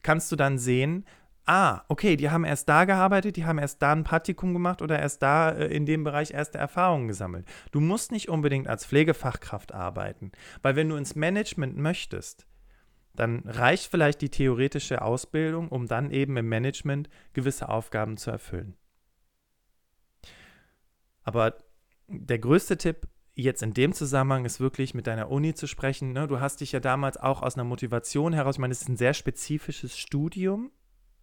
kannst 0.03 0.31
du 0.33 0.37
dann 0.37 0.59
sehen, 0.59 1.05
ah, 1.47 1.83
okay, 1.89 2.17
die 2.17 2.31
haben 2.31 2.45
erst 2.45 2.69
da 2.69 2.85
gearbeitet, 2.85 3.37
die 3.37 3.45
haben 3.45 3.59
erst 3.59 3.83
da 3.83 3.93
ein 3.93 4.05
Praktikum 4.05 4.53
gemacht 4.53 4.83
oder 4.83 4.99
erst 4.99 5.23
da 5.23 5.51
äh, 5.51 5.67
in 5.67 5.87
dem 5.87 6.05
Bereich 6.05 6.33
erste 6.33 6.59
Erfahrungen 6.59 7.09
gesammelt. 7.09 7.47
Du 7.73 7.81
musst 7.81 8.13
nicht 8.13 8.29
unbedingt 8.29 8.69
als 8.69 8.87
Pflegefachkraft 8.87 9.73
arbeiten, 9.73 10.33
weil 10.63 10.77
wenn 10.77 10.89
du 10.89 10.97
ins 10.97 11.15
Management 11.15 11.77
möchtest, 11.77 12.47
dann 13.15 13.41
reicht 13.41 13.91
vielleicht 13.91 14.23
die 14.23 14.31
theoretische 14.31 15.03
Ausbildung, 15.03 15.69
um 15.69 15.87
dann 15.87 16.11
eben 16.11 16.37
im 16.37 16.49
Management 16.49 17.11
gewisse 17.35 17.69
Aufgaben 17.69 18.17
zu 18.17 18.31
erfüllen. 18.31 18.75
Aber 21.25 21.57
der 22.09 22.39
größte 22.39 22.77
Tipp 22.77 23.09
jetzt 23.35 23.63
in 23.63 23.75
dem 23.75 23.93
Zusammenhang 23.93 24.45
ist 24.45 24.61
wirklich 24.61 24.95
mit 24.95 25.07
deiner 25.07 25.31
Uni 25.31 25.55
zu 25.55 25.67
sprechen. 25.67 26.13
Ne? 26.13 26.27
Du 26.29 26.41
hast 26.41 26.61
dich 26.61 26.73
ja 26.73 26.81
damals 26.81 27.17
auch 27.17 27.43
aus 27.43 27.55
einer 27.55 27.65
Motivation 27.65 28.33
heraus, 28.33 28.57
ich 28.57 28.61
meine, 28.61 28.73
es 28.73 28.83
ist 28.83 28.89
ein 28.89 28.97
sehr 28.97 29.15
spezifisches 29.15 29.97
Studium. 29.97 30.71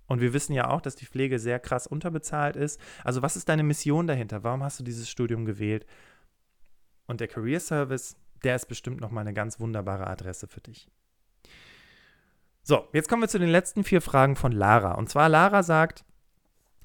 Und 0.08 0.22
wir 0.22 0.34
wissen 0.34 0.54
ja 0.54 0.70
auch, 0.70 0.82
dass 0.82 0.96
die 0.96 1.06
Pflege 1.06 1.38
sehr 1.38 1.60
krass 1.60 1.86
unterbezahlt 1.86 2.56
ist. 2.56 2.82
Also 3.04 3.22
was 3.22 3.36
ist 3.36 3.48
deine 3.48 3.62
Mission 3.62 4.08
dahinter? 4.08 4.44
Warum 4.44 4.64
hast 4.64 4.80
du 4.80 4.84
dieses 4.84 5.08
Studium 5.08 5.46
gewählt? 5.46 5.86
Und 7.06 7.20
der 7.20 7.28
Career 7.28 7.60
Service, 7.60 8.18
der 8.44 8.56
ist 8.56 8.66
bestimmt 8.66 9.02
nochmal 9.02 9.22
eine 9.22 9.36
ganz 9.36 9.60
wunderbare 9.60 10.08
Adresse 10.08 10.48
für 10.48 10.62
dich. 10.62 10.90
So, 12.64 12.88
jetzt 12.92 13.08
kommen 13.08 13.22
wir 13.22 13.30
zu 13.30 13.38
den 13.38 13.50
letzten 13.50 13.84
vier 13.84 14.02
Fragen 14.02 14.36
von 14.36 14.52
Lara. 14.52 14.94
Und 14.94 15.10
zwar 15.10 15.30
Lara 15.30 15.62
sagt, 15.62 16.04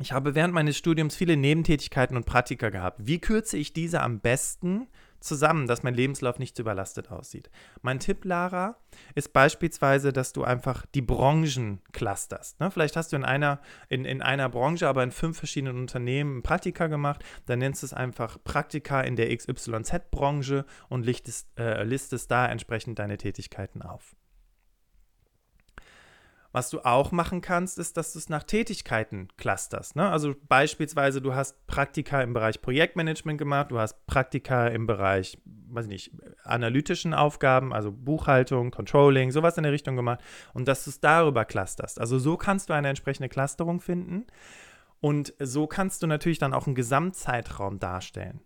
ich 0.01 0.12
habe 0.12 0.35
während 0.35 0.53
meines 0.53 0.77
Studiums 0.77 1.15
viele 1.15 1.37
Nebentätigkeiten 1.37 2.16
und 2.16 2.27
Praktika 2.27 2.71
gehabt. 2.71 3.07
Wie 3.07 3.21
kürze 3.21 3.57
ich 3.57 3.73
diese 3.73 4.01
am 4.01 4.21
besten 4.21 4.89
zusammen, 5.21 5.66
dass 5.66 5.85
mein 5.85 5.95
Lebenslauf 5.95 6.39
nicht 6.41 6.59
überlastet 6.59 7.11
aussieht? 7.11 7.49
Mein 7.81 8.01
Tipp, 8.01 8.25
Lara, 8.25 8.77
ist 9.15 9.33
beispielsweise, 9.33 10.12
dass 10.12 10.33
du 10.33 10.43
einfach 10.43 10.85
die 10.95 11.01
Branchen 11.01 11.81
clusterst. 11.93 12.59
Ne? 12.59 12.73
Vielleicht 12.73 12.97
hast 12.97 13.12
du 13.12 13.16
in 13.16 13.25
einer, 13.25 13.61
in, 13.89 14.05
in 14.05 14.21
einer 14.21 14.49
Branche, 14.49 14.89
aber 14.89 15.05
in 15.05 15.12
fünf 15.12 15.39
verschiedenen 15.39 15.79
Unternehmen 15.79 16.43
Praktika 16.43 16.89
gemacht. 16.89 17.25
Dann 17.47 17.61
nennst 17.61 17.83
du 17.83 17.87
es 17.87 17.95
einfach 17.95 18.39
Praktika 18.43 19.01
in 19.01 19.15
der 19.15 19.35
XYZ-Branche 19.35 20.65
und 20.89 21.07
listest, 21.07 21.49
äh, 21.59 21.85
listest 21.85 22.31
da 22.33 22.49
entsprechend 22.49 22.99
deine 22.99 23.16
Tätigkeiten 23.16 23.83
auf. 23.83 24.16
Was 26.55 26.70
du 26.70 26.85
auch 26.85 27.10
machen 27.10 27.40
kannst, 27.40 27.81
ist, 27.81 27.97
dass 27.97 28.12
du 28.12 28.20
es 28.20 28.28
nach 28.28 28.44
Tätigkeiten 28.44 29.26
clusterst. 29.36 29.97
Ne? 29.97 30.09
Also 30.09 30.36
beispielsweise, 30.48 31.20
du 31.20 31.35
hast 31.35 31.66
Praktika 31.66 32.22
im 32.22 32.32
Bereich 32.32 32.62
Projektmanagement 32.62 33.39
gemacht, 33.39 33.72
du 33.72 33.81
hast 33.81 34.06
Praktika 34.06 34.68
im 34.68 34.86
Bereich, 34.86 35.36
weiß 35.44 35.86
ich 35.86 35.90
nicht, 35.90 36.12
analytischen 36.44 37.12
Aufgaben, 37.12 37.72
also 37.72 37.90
Buchhaltung, 37.90 38.70
Controlling, 38.70 39.32
sowas 39.32 39.56
in 39.56 39.64
der 39.64 39.72
Richtung 39.72 39.97
gemacht 39.97 40.20
und 40.52 40.68
dass 40.68 40.85
du 40.85 40.90
es 40.90 41.01
darüber 41.01 41.44
clusterst. 41.44 42.01
Also 42.01 42.20
so 42.20 42.36
kannst 42.36 42.70
du 42.70 42.72
eine 42.72 42.89
entsprechende 42.89 43.28
Clusterung 43.28 43.81
finden 43.81 44.24
und 45.01 45.35
so 45.40 45.66
kannst 45.66 46.05
du 46.05 46.06
natürlich 46.06 46.39
dann 46.39 46.55
auch 46.55 46.68
einen 46.68 46.76
Gesamtzeitraum 46.76 47.81
darstellen. 47.81 48.43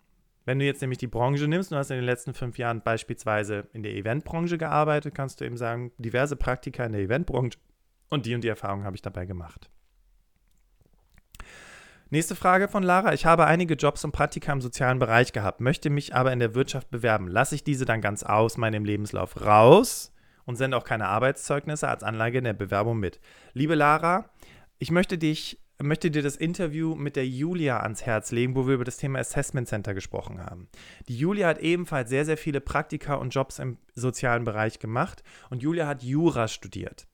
Wenn 0.47 0.59
du 0.59 0.64
jetzt 0.64 0.80
nämlich 0.80 0.97
die 0.97 1.09
Branche 1.09 1.47
nimmst, 1.47 1.72
du 1.72 1.76
hast 1.76 1.90
in 1.90 1.97
den 1.97 2.06
letzten 2.06 2.32
fünf 2.32 2.56
Jahren 2.56 2.80
beispielsweise 2.80 3.68
in 3.74 3.82
der 3.82 3.93
Eventbranche 3.93 4.56
gearbeitet, 4.56 5.14
kannst 5.14 5.43
du 5.43 5.44
eben 5.44 5.59
sagen, 5.59 5.93
diverse 5.98 6.36
Praktika 6.36 6.86
in 6.86 6.93
der 6.93 7.02
Eventbranche 7.02 7.59
und 8.09 8.26
die 8.26 8.35
und 8.35 8.43
die 8.43 8.48
Erfahrung 8.48 8.85
habe 8.85 8.97
ich 8.97 9.02
dabei 9.02 9.26
gemacht. 9.26 9.70
Nächste 12.10 12.35
Frage 12.35 12.68
von 12.68 12.82
Lara. 12.82 13.12
Ich 13.12 13.26
habe 13.26 13.44
einige 13.44 13.74
Jobs 13.74 14.02
und 14.02 14.12
Praktika 14.12 14.51
im 14.51 14.62
sozialen 14.62 14.98
Bereich 14.98 15.35
gehabt, 15.35 15.60
möchte 15.60 15.90
mich 15.90 16.14
aber 16.14 16.32
in 16.32 16.39
der 16.39 16.55
Wirtschaft 16.55 16.90
bewerben. 16.90 17.28
Lasse 17.28 17.55
ich 17.55 17.64
diese 17.64 17.85
dann 17.85 18.01
ganz 18.01 18.22
aus 18.22 18.56
meinem 18.56 18.86
Lebenslauf 18.86 19.43
raus 19.43 20.14
und 20.47 20.56
sende 20.56 20.78
auch 20.78 20.85
keine 20.85 21.09
Arbeitszeugnisse 21.09 21.86
als 21.86 22.02
Anlage 22.02 22.39
in 22.39 22.44
der 22.44 22.55
Bewerbung 22.55 22.98
mit. 22.98 23.20
Liebe 23.52 23.74
Lara, 23.74 24.30
ich 24.78 24.90
möchte 24.90 25.18
dich 25.18 25.60
möchte 25.80 26.10
dir 26.10 26.22
das 26.22 26.36
Interview 26.36 26.94
mit 26.94 27.14
der 27.14 27.26
Julia 27.26 27.80
ans 27.80 28.05
Herz 28.05 28.32
legen, 28.32 28.56
wo 28.56 28.66
wir 28.66 28.74
über 28.74 28.85
das 28.85 28.97
Thema 28.97 29.20
Assessment 29.20 29.68
Center 29.68 29.94
gesprochen 29.94 30.40
haben. 30.44 30.68
Die 31.06 31.16
Julia 31.16 31.47
hat 31.47 31.59
ebenfalls 31.59 32.09
sehr, 32.09 32.24
sehr 32.24 32.36
viele 32.36 32.60
Praktika 32.60 33.14
und 33.14 33.35
Jobs 33.35 33.59
im 33.59 33.78
sozialen 33.94 34.44
Bereich 34.44 34.80
gemacht 34.80 35.22
und 35.51 35.62
Julia 35.62 35.86
hat 35.86 36.02
Jura 36.02 36.48
studiert. 36.48 37.06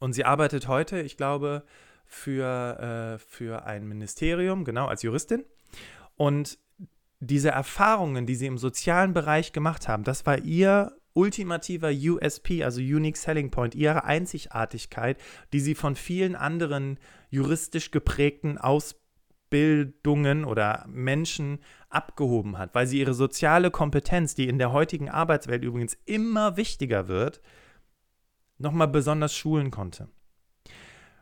Und 0.00 0.14
sie 0.14 0.24
arbeitet 0.24 0.66
heute, 0.66 1.00
ich 1.00 1.16
glaube, 1.16 1.62
für, 2.06 3.14
äh, 3.14 3.18
für 3.18 3.64
ein 3.64 3.86
Ministerium, 3.86 4.64
genau, 4.64 4.86
als 4.86 5.02
Juristin. 5.02 5.44
Und 6.16 6.58
diese 7.20 7.50
Erfahrungen, 7.50 8.26
die 8.26 8.34
sie 8.34 8.46
im 8.46 8.58
sozialen 8.58 9.12
Bereich 9.12 9.52
gemacht 9.52 9.86
haben, 9.86 10.02
das 10.04 10.26
war 10.26 10.38
ihr 10.38 10.96
ultimativer 11.12 11.90
USP, 11.90 12.64
also 12.64 12.80
Unique 12.80 13.16
Selling 13.16 13.50
Point, 13.50 13.74
ihre 13.74 14.04
Einzigartigkeit, 14.04 15.18
die 15.52 15.60
sie 15.60 15.74
von 15.74 15.96
vielen 15.96 16.34
anderen 16.34 16.98
juristisch 17.30 17.90
geprägten 17.90 18.58
Ausbildungen 18.58 20.44
oder 20.44 20.86
Menschen 20.88 21.58
abgehoben 21.90 22.58
hat, 22.58 22.74
weil 22.74 22.86
sie 22.86 23.00
ihre 23.00 23.14
soziale 23.14 23.70
Kompetenz, 23.70 24.34
die 24.34 24.48
in 24.48 24.58
der 24.58 24.72
heutigen 24.72 25.10
Arbeitswelt 25.10 25.64
übrigens 25.64 25.98
immer 26.06 26.56
wichtiger 26.56 27.08
wird, 27.08 27.40
nochmal 28.60 28.88
besonders 28.88 29.34
schulen 29.34 29.70
konnte. 29.70 30.08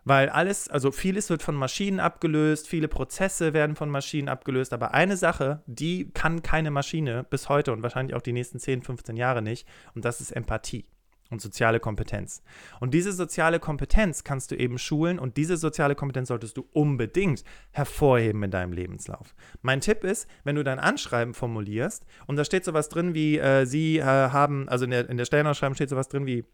Weil 0.05 0.31
alles, 0.31 0.69
also 0.69 0.91
vieles 0.91 1.29
wird 1.29 1.43
von 1.43 1.55
Maschinen 1.55 2.01
abgelöst, 2.01 2.67
viele 2.67 2.89
Prozesse 2.89 3.53
werden 3.53 3.77
von 3.77 3.91
Maschinen 3.91 4.29
abgelöst, 4.29 4.73
aber 4.73 4.95
eine 4.95 5.17
Sache, 5.17 5.63
die 5.67 6.11
kann 6.13 6.43
keine 6.43 6.71
Maschine 6.71 7.25
bis 7.25 7.49
heute 7.49 7.73
und 7.73 7.83
wahrscheinlich 7.83 8.17
auch 8.17 8.23
die 8.23 8.33
nächsten 8.33 8.59
10, 8.59 8.83
15 8.83 9.17
Jahre 9.17 9.43
nicht, 9.43 9.67
und 9.95 10.05
das 10.05 10.21
ist 10.21 10.31
Empathie 10.31 10.87
und 11.31 11.43
soziale 11.43 11.79
Kompetenz. 11.79 12.43
Und 12.81 12.95
diese 12.95 13.13
soziale 13.13 13.61
Kompetenz 13.61 14.25
kannst 14.25 14.51
du 14.51 14.57
eben 14.57 14.79
schulen 14.79 15.19
und 15.19 15.37
diese 15.37 15.57
soziale 15.57 15.95
Kompetenz 15.95 16.29
solltest 16.29 16.57
du 16.57 16.67
unbedingt 16.73 17.45
hervorheben 17.73 18.43
in 18.43 18.51
deinem 18.51 18.73
Lebenslauf. 18.73 19.35
Mein 19.63 19.81
Tipp 19.81 20.05
ist, 20.05 20.27
wenn 20.45 20.57
du 20.57 20.65
dein 20.65 20.79
Anschreiben 20.79 21.35
formulierst 21.35 22.07
und 22.27 22.37
da 22.37 22.45
steht 22.45 22.65
sowas 22.65 22.89
drin 22.89 23.15
wie, 23.15 23.39
äh, 23.39 23.67
sie 23.67 23.99
äh, 23.99 24.05
haben, 24.05 24.69
also 24.69 24.85
in 24.85 24.91
der, 24.91 25.09
in 25.11 25.19
der 25.19 25.27
Stellenausschreibung 25.27 25.75
steht 25.75 25.91
sowas 25.91 26.09
drin 26.09 26.27
wie, 26.27 26.45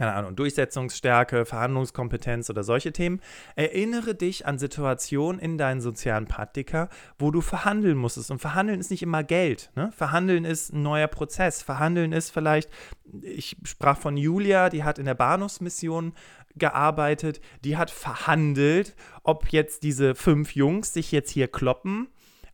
keine 0.00 0.14
Ahnung, 0.14 0.34
Durchsetzungsstärke, 0.34 1.44
Verhandlungskompetenz 1.44 2.48
oder 2.48 2.64
solche 2.64 2.90
Themen. 2.90 3.20
Erinnere 3.54 4.14
dich 4.14 4.46
an 4.46 4.58
Situationen 4.58 5.38
in 5.38 5.58
deinen 5.58 5.82
sozialen 5.82 6.26
Praktika, 6.26 6.88
wo 7.18 7.30
du 7.30 7.42
verhandeln 7.42 7.98
musstest. 7.98 8.30
Und 8.30 8.38
verhandeln 8.38 8.80
ist 8.80 8.90
nicht 8.90 9.02
immer 9.02 9.22
Geld. 9.22 9.70
Ne? 9.76 9.92
Verhandeln 9.94 10.46
ist 10.46 10.72
ein 10.72 10.80
neuer 10.80 11.06
Prozess. 11.06 11.60
Verhandeln 11.60 12.12
ist 12.12 12.30
vielleicht, 12.30 12.70
ich 13.20 13.58
sprach 13.64 13.98
von 13.98 14.16
Julia, 14.16 14.70
die 14.70 14.84
hat 14.84 14.98
in 14.98 15.04
der 15.04 15.12
Bahnhofsmission 15.12 16.14
gearbeitet, 16.56 17.42
die 17.62 17.76
hat 17.76 17.90
verhandelt, 17.90 18.96
ob 19.22 19.52
jetzt 19.52 19.82
diese 19.82 20.14
fünf 20.14 20.54
Jungs 20.54 20.94
sich 20.94 21.12
jetzt 21.12 21.30
hier 21.30 21.46
kloppen 21.46 22.08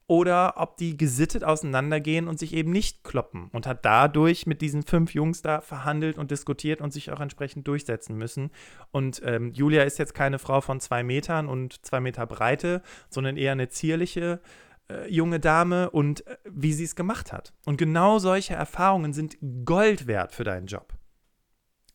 oder 0.08 0.54
ob 0.56 0.76
die 0.76 0.96
gesittet 0.96 1.42
auseinandergehen 1.42 2.28
und 2.28 2.38
sich 2.38 2.54
eben 2.54 2.70
nicht 2.70 3.02
kloppen 3.02 3.48
und 3.52 3.66
hat 3.66 3.84
dadurch 3.84 4.46
mit 4.46 4.62
diesen 4.62 4.84
fünf 4.84 5.14
Jungs 5.14 5.42
da 5.42 5.60
verhandelt 5.60 6.16
und 6.16 6.30
diskutiert 6.30 6.80
und 6.80 6.92
sich 6.92 7.10
auch 7.10 7.20
entsprechend 7.20 7.66
durchsetzen 7.66 8.16
müssen. 8.16 8.50
Und 8.92 9.20
ähm, 9.24 9.52
Julia 9.52 9.82
ist 9.82 9.98
jetzt 9.98 10.14
keine 10.14 10.38
Frau 10.38 10.60
von 10.60 10.78
zwei 10.78 11.02
Metern 11.02 11.48
und 11.48 11.84
zwei 11.84 12.00
Meter 12.00 12.26
Breite, 12.26 12.82
sondern 13.10 13.36
eher 13.36 13.52
eine 13.52 13.68
zierliche 13.68 14.40
äh, 14.88 15.10
junge 15.12 15.40
Dame 15.40 15.90
und 15.90 16.24
äh, 16.26 16.36
wie 16.44 16.72
sie 16.72 16.84
es 16.84 16.94
gemacht 16.94 17.32
hat. 17.32 17.52
Und 17.64 17.76
genau 17.76 18.20
solche 18.20 18.54
Erfahrungen 18.54 19.12
sind 19.12 19.36
Gold 19.64 20.06
wert 20.06 20.32
für 20.32 20.44
deinen 20.44 20.66
Job. 20.66 20.94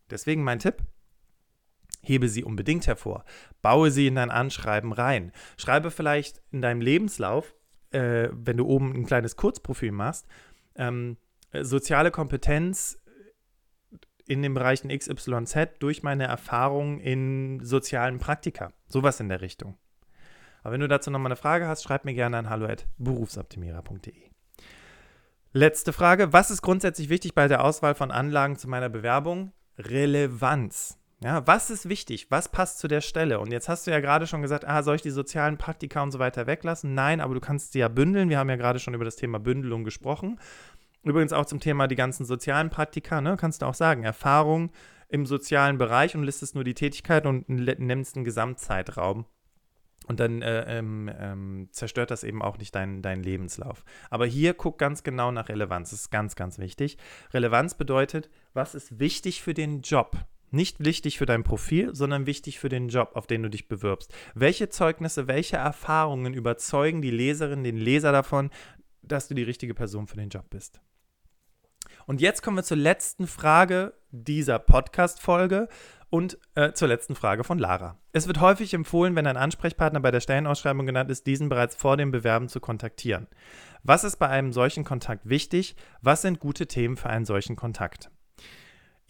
Deswegen 0.10 0.44
mein 0.44 0.60
Tipp, 0.60 0.84
hebe 2.02 2.28
sie 2.28 2.44
unbedingt 2.44 2.88
hervor. 2.88 3.24
Baue 3.62 3.92
sie 3.92 4.08
in 4.08 4.16
dein 4.16 4.32
Anschreiben 4.32 4.92
rein. 4.92 5.32
Schreibe 5.56 5.92
vielleicht 5.92 6.42
in 6.52 6.62
deinem 6.62 6.82
Lebenslauf 6.82 7.54
äh, 7.92 8.30
wenn 8.32 8.58
du 8.58 8.66
oben 8.66 8.94
ein 8.94 9.06
kleines 9.06 9.36
Kurzprofil 9.36 9.92
machst, 9.92 10.28
ähm, 10.76 11.18
soziale 11.54 12.12
Kompetenz 12.12 12.98
in 14.28 14.42
den 14.42 14.54
Bereichen 14.54 14.90
XYZ 14.90 15.80
durch 15.80 16.04
meine 16.04 16.26
Erfahrung 16.26 17.00
in 17.00 17.60
sozialen 17.64 18.20
Praktika. 18.20 18.72
Sowas 18.88 19.20
in 19.20 19.30
der 19.30 19.42
Richtung. 19.42 19.78
Aber 20.64 20.74
wenn 20.74 20.82
du 20.82 20.88
dazu 20.88 21.12
nochmal 21.12 21.32
eine 21.32 21.38
Frage 21.38 21.68
hast, 21.68 21.84
schreib 21.84 22.06
mir 22.06 22.14
gerne 22.14 22.38
an 22.38 22.50
hallo@berufsoptimierer.de. 22.50 24.30
Letzte 25.54 25.92
Frage. 25.92 26.32
Was 26.32 26.50
ist 26.50 26.62
grundsätzlich 26.62 27.10
wichtig 27.10 27.34
bei 27.34 27.48
der 27.48 27.64
Auswahl 27.64 27.96
von 27.96 28.12
Anlagen 28.12 28.56
zu 28.56 28.70
meiner 28.70 28.90
Bewerbung? 28.90 29.52
Relevanz. 29.78 30.98
Ja, 31.24 31.46
was 31.46 31.70
ist 31.70 31.88
wichtig? 31.88 32.32
Was 32.32 32.50
passt 32.50 32.80
zu 32.80 32.88
der 32.88 33.02
Stelle? 33.02 33.40
Und 33.40 33.52
jetzt 33.52 33.70
hast 33.70 33.86
du 33.86 33.92
ja 33.92 34.00
gerade 34.00 34.26
schon 34.26 34.42
gesagt, 34.42 34.68
ah, 34.68 34.82
soll 34.82 34.96
ich 34.96 35.04
die 35.04 35.12
sozialen 35.12 35.58
Praktika 35.58 36.02
und 36.02 36.12
so 36.12 36.18
weiter 36.18 36.48
weglassen? 36.48 36.96
Nein, 36.96 37.22
aber 37.22 37.36
du 37.36 37.40
kannst 37.40 37.74
sie 37.74 37.80
ja 37.80 37.90
bündeln. 37.90 38.30
Wir 38.30 38.40
haben 38.40 38.50
ja 38.50 38.56
gerade 38.56 38.80
schon 38.80 38.96
über 38.96 39.06
das 39.06 39.18
Thema 39.18 39.40
Bündelung 39.40 39.84
gesprochen. 39.84 40.40
Übrigens 41.04 41.32
auch 41.32 41.46
zum 41.46 41.60
Thema 41.60 41.88
die 41.88 41.96
ganzen 41.96 42.26
sozialen 42.26 42.72
Praktika, 42.72 43.22
ne, 43.22 43.38
kannst 43.38 43.62
du 43.62 43.68
auch 43.68 43.76
sagen, 43.76 44.04
Erfahrung 44.04 44.72
im 45.10 45.28
sozialen 45.28 45.78
Bereich 45.78 46.16
und 46.16 46.24
listest 46.24 46.56
nur 46.56 46.64
die 46.64 46.74
Tätigkeit 46.74 47.28
und 47.28 47.48
nimmst 47.50 48.16
einen 48.16 48.26
Gesamtzeitraum. 48.26 49.26
Und 50.08 50.20
dann 50.20 50.42
äh, 50.42 50.80
ähm, 50.80 51.12
ähm, 51.20 51.70
zerstört 51.72 52.10
das 52.10 52.24
eben 52.24 52.42
auch 52.42 52.58
nicht 52.58 52.74
deinen 52.74 53.04
dein 53.04 53.22
Lebenslauf. 53.22 53.84
Aber 54.10 54.26
hier 54.26 54.56
guck 54.56 54.80
ganz 54.80 55.04
genau 55.04 55.32
nach 55.32 55.50
Relevanz. 55.50 55.92
Das 55.92 56.02
ist 56.02 56.12
ganz, 56.12 56.36
ganz 56.36 56.58
wichtig. 56.58 56.98
Relevanz 57.32 57.76
bedeutet, 57.76 58.32
was 58.54 58.74
ist 58.74 59.00
wichtig 59.00 59.44
für 59.44 59.54
den 59.54 59.82
Job? 59.82 60.18
Nicht 60.52 60.84
wichtig 60.84 61.18
für 61.18 61.26
dein 61.26 61.44
Profil, 61.44 61.96
sondern 61.96 62.26
wichtig 62.26 62.60
für 62.60 62.70
den 62.70 62.90
Job, 62.90 63.12
auf 63.14 63.26
den 63.26 63.42
du 63.42 63.50
dich 63.50 63.70
bewirbst. 63.70 64.14
Welche 64.36 64.70
Zeugnisse, 64.70 65.28
welche 65.28 65.56
Erfahrungen 65.56 66.34
überzeugen 66.34 67.02
die 67.02 67.12
Leserin, 67.12 67.64
den 67.64 67.78
Leser 67.78 68.12
davon, 68.12 68.52
dass 69.02 69.30
du 69.30 69.34
die 69.34 69.44
richtige 69.44 69.74
Person 69.74 70.08
für 70.08 70.18
den 70.18 70.30
Job 70.30 70.50
bist? 70.50 70.82
Und 72.06 72.20
jetzt 72.20 72.42
kommen 72.42 72.58
wir 72.58 72.64
zur 72.64 72.78
letzten 72.78 73.28
Frage 73.28 73.94
dieser 74.12 74.60
Podcast-Folge 74.60 75.70
und 76.10 76.38
äh, 76.56 76.74
zur 76.74 76.90
letzten 76.90 77.16
Frage 77.16 77.46
von 77.46 77.58
Lara. 77.58 77.98
Es 78.12 78.28
wird 78.28 78.42
häufig 78.42 78.74
empfohlen, 78.74 79.16
wenn 79.16 79.28
ein 79.28 79.38
Ansprechpartner 79.38 80.02
bei 80.02 80.12
der 80.12 80.20
Stellenausschreibung 80.20 80.86
genannt 80.86 81.10
ist, 81.10 81.26
diesen 81.26 81.48
bereits 81.48 81.76
vor 81.76 81.96
dem 81.96 82.12
Bewerben 82.12 82.50
zu 82.50 82.60
kontaktieren. 82.60 83.28
Was 83.84 84.04
ist 84.04 84.18
bei 84.18 84.28
einem 84.28 84.52
solchen 84.52 84.84
Kontakt 84.84 85.30
wichtig? 85.30 85.76
Was 86.02 86.22
sind 86.22 86.40
gute 86.40 86.68
Themen 86.68 86.98
für 86.98 87.10
einen 87.10 87.26
solchen 87.26 87.56
Kontakt? 87.56 88.12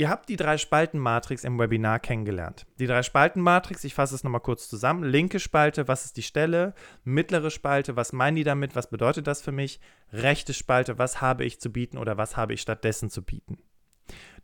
Ihr 0.01 0.09
habt 0.09 0.29
die 0.29 0.35
Drei-Spalten-Matrix 0.35 1.43
im 1.43 1.59
Webinar 1.59 1.99
kennengelernt. 1.99 2.65
Die 2.79 2.87
Drei-Spalten-Matrix, 2.87 3.83
ich 3.83 3.93
fasse 3.93 4.15
es 4.15 4.23
nochmal 4.23 4.41
kurz 4.41 4.67
zusammen. 4.67 5.03
Linke 5.03 5.39
Spalte, 5.39 5.87
was 5.87 6.05
ist 6.05 6.17
die 6.17 6.23
Stelle? 6.23 6.73
Mittlere 7.03 7.51
Spalte, 7.51 7.95
was 7.95 8.11
meinen 8.11 8.35
die 8.35 8.43
damit? 8.43 8.75
Was 8.75 8.89
bedeutet 8.89 9.27
das 9.27 9.43
für 9.43 9.51
mich? 9.51 9.79
Rechte 10.11 10.55
Spalte, 10.55 10.97
was 10.97 11.21
habe 11.21 11.45
ich 11.45 11.61
zu 11.61 11.71
bieten 11.71 11.99
oder 11.99 12.17
was 12.17 12.35
habe 12.35 12.55
ich 12.55 12.61
stattdessen 12.61 13.11
zu 13.11 13.21
bieten? 13.21 13.59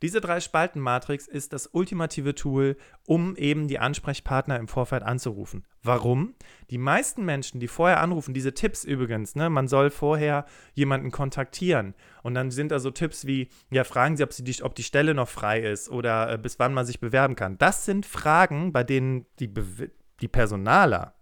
Diese 0.02 0.20
Drei-Spalten-Matrix 0.20 1.26
ist 1.26 1.52
das 1.52 1.68
ultimative 1.72 2.34
Tool, 2.34 2.76
um 3.04 3.36
eben 3.36 3.68
die 3.68 3.78
Ansprechpartner 3.78 4.58
im 4.58 4.68
Vorfeld 4.68 5.02
anzurufen. 5.02 5.66
Warum? 5.82 6.34
Die 6.70 6.78
meisten 6.78 7.24
Menschen, 7.24 7.60
die 7.60 7.68
vorher 7.68 8.00
anrufen, 8.00 8.34
diese 8.34 8.54
Tipps 8.54 8.84
übrigens, 8.84 9.34
ne, 9.34 9.50
man 9.50 9.68
soll 9.68 9.90
vorher 9.90 10.46
jemanden 10.74 11.10
kontaktieren 11.10 11.94
und 12.22 12.34
dann 12.34 12.50
sind 12.50 12.72
da 12.72 12.78
so 12.78 12.90
Tipps 12.90 13.26
wie, 13.26 13.48
ja, 13.70 13.84
fragen 13.84 14.16
Sie, 14.16 14.22
ob, 14.22 14.32
Sie 14.32 14.44
die, 14.44 14.62
ob 14.62 14.74
die 14.74 14.82
Stelle 14.82 15.14
noch 15.14 15.28
frei 15.28 15.60
ist 15.60 15.88
oder 15.88 16.32
äh, 16.32 16.38
bis 16.38 16.58
wann 16.58 16.74
man 16.74 16.86
sich 16.86 17.00
bewerben 17.00 17.36
kann. 17.36 17.58
Das 17.58 17.84
sind 17.84 18.06
Fragen, 18.06 18.72
bei 18.72 18.84
denen 18.84 19.26
die, 19.38 19.48
Be 19.48 19.90
die 20.20 20.28
Personaler 20.28 21.14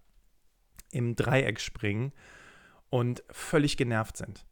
im 0.91 1.15
Dreieck 1.15 1.59
springen 1.59 2.13
und 2.89 3.23
völlig 3.29 3.77
genervt 3.77 4.17
sind. 4.17 4.46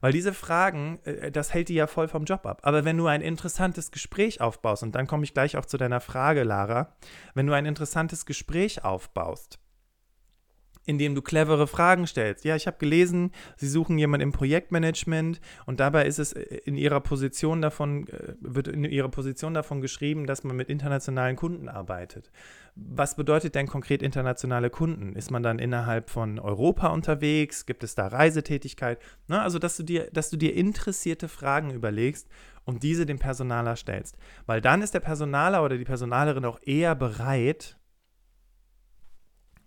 Weil 0.00 0.12
diese 0.12 0.34
Fragen, 0.34 0.98
äh, 1.04 1.30
das 1.30 1.52
hält 1.54 1.68
die 1.68 1.74
ja 1.74 1.86
voll 1.86 2.08
vom 2.08 2.24
Job 2.24 2.46
ab. 2.46 2.60
Aber 2.62 2.84
wenn 2.84 2.96
du 2.96 3.06
ein 3.06 3.20
interessantes 3.20 3.90
Gespräch 3.90 4.40
aufbaust, 4.40 4.82
und 4.82 4.94
dann 4.94 5.06
komme 5.06 5.24
ich 5.24 5.34
gleich 5.34 5.56
auch 5.56 5.66
zu 5.66 5.76
deiner 5.76 6.00
Frage, 6.00 6.42
Lara, 6.42 6.94
wenn 7.34 7.46
du 7.46 7.52
ein 7.52 7.66
interessantes 7.66 8.26
Gespräch 8.26 8.84
aufbaust, 8.84 9.58
indem 10.86 11.14
du 11.14 11.22
clevere 11.22 11.66
Fragen 11.66 12.06
stellst. 12.06 12.44
Ja, 12.44 12.56
ich 12.56 12.66
habe 12.66 12.76
gelesen, 12.78 13.32
sie 13.56 13.68
suchen 13.68 13.98
jemanden 13.98 14.24
im 14.24 14.32
Projektmanagement 14.32 15.40
und 15.66 15.80
dabei 15.80 16.06
ist 16.06 16.18
es 16.18 16.32
äh, 16.32 16.42
in 16.64 16.76
ihrer 16.76 17.00
Position 17.00 17.62
davon, 17.62 18.06
äh, 18.08 18.34
wird 18.40 18.68
in 18.68 18.84
ihrer 18.84 19.08
Position 19.08 19.54
davon 19.54 19.80
geschrieben, 19.80 20.26
dass 20.26 20.44
man 20.44 20.56
mit 20.56 20.68
internationalen 20.68 21.36
Kunden 21.36 21.68
arbeitet. 21.68 22.30
Was 22.76 23.14
bedeutet 23.14 23.54
denn 23.54 23.68
konkret 23.68 24.02
internationale 24.02 24.68
Kunden? 24.68 25.14
Ist 25.14 25.30
man 25.30 25.44
dann 25.44 25.60
innerhalb 25.60 26.10
von 26.10 26.40
Europa 26.40 26.88
unterwegs? 26.88 27.66
Gibt 27.66 27.84
es 27.84 27.94
da 27.94 28.08
Reisetätigkeit? 28.08 28.98
Na, 29.28 29.42
also, 29.42 29.60
dass 29.60 29.76
du, 29.76 29.84
dir, 29.84 30.08
dass 30.12 30.28
du 30.28 30.36
dir 30.36 30.54
interessierte 30.54 31.28
Fragen 31.28 31.70
überlegst 31.70 32.28
und 32.64 32.82
diese 32.82 33.06
dem 33.06 33.20
Personaler 33.20 33.76
stellst. 33.76 34.16
Weil 34.46 34.60
dann 34.60 34.82
ist 34.82 34.94
der 34.94 35.00
Personaler 35.00 35.62
oder 35.64 35.78
die 35.78 35.84
Personalerin 35.84 36.44
auch 36.44 36.58
eher 36.64 36.96
bereit, 36.96 37.76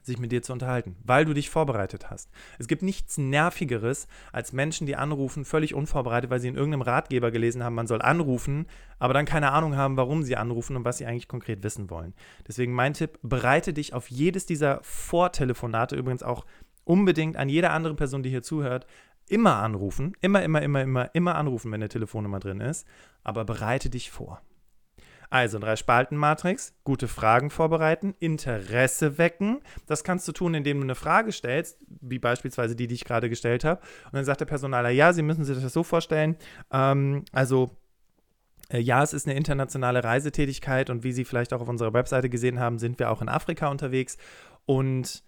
sich 0.08 0.20
mit 0.20 0.32
dir 0.32 0.42
zu 0.42 0.54
unterhalten, 0.54 0.96
weil 1.04 1.26
du 1.26 1.34
dich 1.34 1.50
vorbereitet 1.50 2.10
hast. 2.10 2.30
Es 2.58 2.68
gibt 2.68 2.82
nichts 2.82 3.18
Nervigeres 3.18 4.08
als 4.32 4.54
Menschen, 4.54 4.88
die 4.88 4.96
anrufen, 4.96 5.46
völlig 5.46 5.74
unvorbereitet, 5.74 6.30
weil 6.30 6.40
sie 6.40 6.48
in 6.48 6.56
irgendeinem 6.56 6.82
Ratgeber 6.82 7.32
gelesen 7.32 7.64
haben, 7.64 7.76
man 7.76 7.88
soll 7.88 8.02
anrufen, 8.02 8.66
aber 9.00 9.14
dann 9.14 9.26
keine 9.26 9.52
Ahnung 9.52 9.76
haben, 9.76 9.98
warum 9.98 10.24
sie 10.24 10.36
anrufen 10.36 10.76
und 10.76 10.86
was 10.86 10.98
sie 10.98 11.06
eigentlich 11.06 11.28
konkret 11.28 11.64
wissen 11.64 11.90
wollen. 11.90 12.14
Deswegen 12.48 12.74
mein 12.74 12.94
Tipp, 12.94 13.20
bereite 13.22 13.74
dich 13.74 13.94
auf 13.94 14.10
jedes 14.10 14.46
dieser 14.46 14.80
Vortelefonate, 14.82 15.96
übrigens 15.96 16.24
auch 16.24 16.46
unbedingt 16.84 17.38
an 17.38 17.50
jede 17.50 17.70
andere 17.70 17.96
Person, 17.96 18.24
die 18.24 18.30
hier 18.30 18.44
zuhört, 18.44 18.88
immer 19.30 19.58
anrufen, 19.58 20.14
immer, 20.22 20.42
immer, 20.42 20.62
immer, 20.62 20.82
immer, 20.82 21.10
immer 21.14 21.36
anrufen, 21.36 21.72
wenn 21.72 21.82
eine 21.82 21.90
Telefonnummer 21.90 22.40
drin 22.40 22.62
ist, 22.62 22.88
aber 23.24 23.46
bereite 23.46 23.90
dich 23.90 24.10
vor. 24.10 24.42
Also 25.30 25.60
Drei-Spalten-Matrix, 25.60 26.74
gute 26.84 27.08
Fragen 27.08 27.49
vorbereiten, 27.49 28.16
Interesse 28.20 29.18
wecken. 29.18 29.60
Das 29.86 30.04
kannst 30.04 30.28
du 30.28 30.32
tun, 30.32 30.54
indem 30.54 30.78
du 30.78 30.84
eine 30.84 30.95
Frage 30.95 31.32
stellst, 31.32 31.78
wie 32.02 32.20
beispielsweise 32.20 32.76
die, 32.76 32.88
die 32.88 32.95
ich 32.95 33.06
gerade 33.06 33.30
gestellt 33.30 33.64
habe. 33.64 33.82
Und 34.06 34.14
dann 34.14 34.26
sagt 34.26 34.41
der 34.41 34.45
Personaler, 34.45 34.90
ja, 34.90 35.14
Sie 35.14 35.24
müssen 35.24 35.44
sich 35.44 35.62
das 35.62 35.74
so 35.74 35.84
vorstellen. 35.84 36.38
Ähm, 36.72 37.26
also 37.32 37.72
äh, 38.70 38.80
ja, 38.80 39.04
es 39.04 39.14
ist 39.14 39.28
eine 39.28 39.38
internationale 39.38 40.04
Reisetätigkeit 40.04 40.90
und 40.90 41.04
wie 41.04 41.12
Sie 41.12 41.26
vielleicht 41.26 41.54
auch 41.54 41.62
auf 41.62 41.70
unserer 41.70 41.94
Webseite 41.94 42.30
gesehen 42.30 42.60
haben, 42.60 42.80
sind 42.80 42.99
wir 42.99 43.12
auch 43.12 43.22
in 43.22 43.30
Afrika 43.30 43.68
unterwegs. 43.68 44.18
Und 44.66 45.24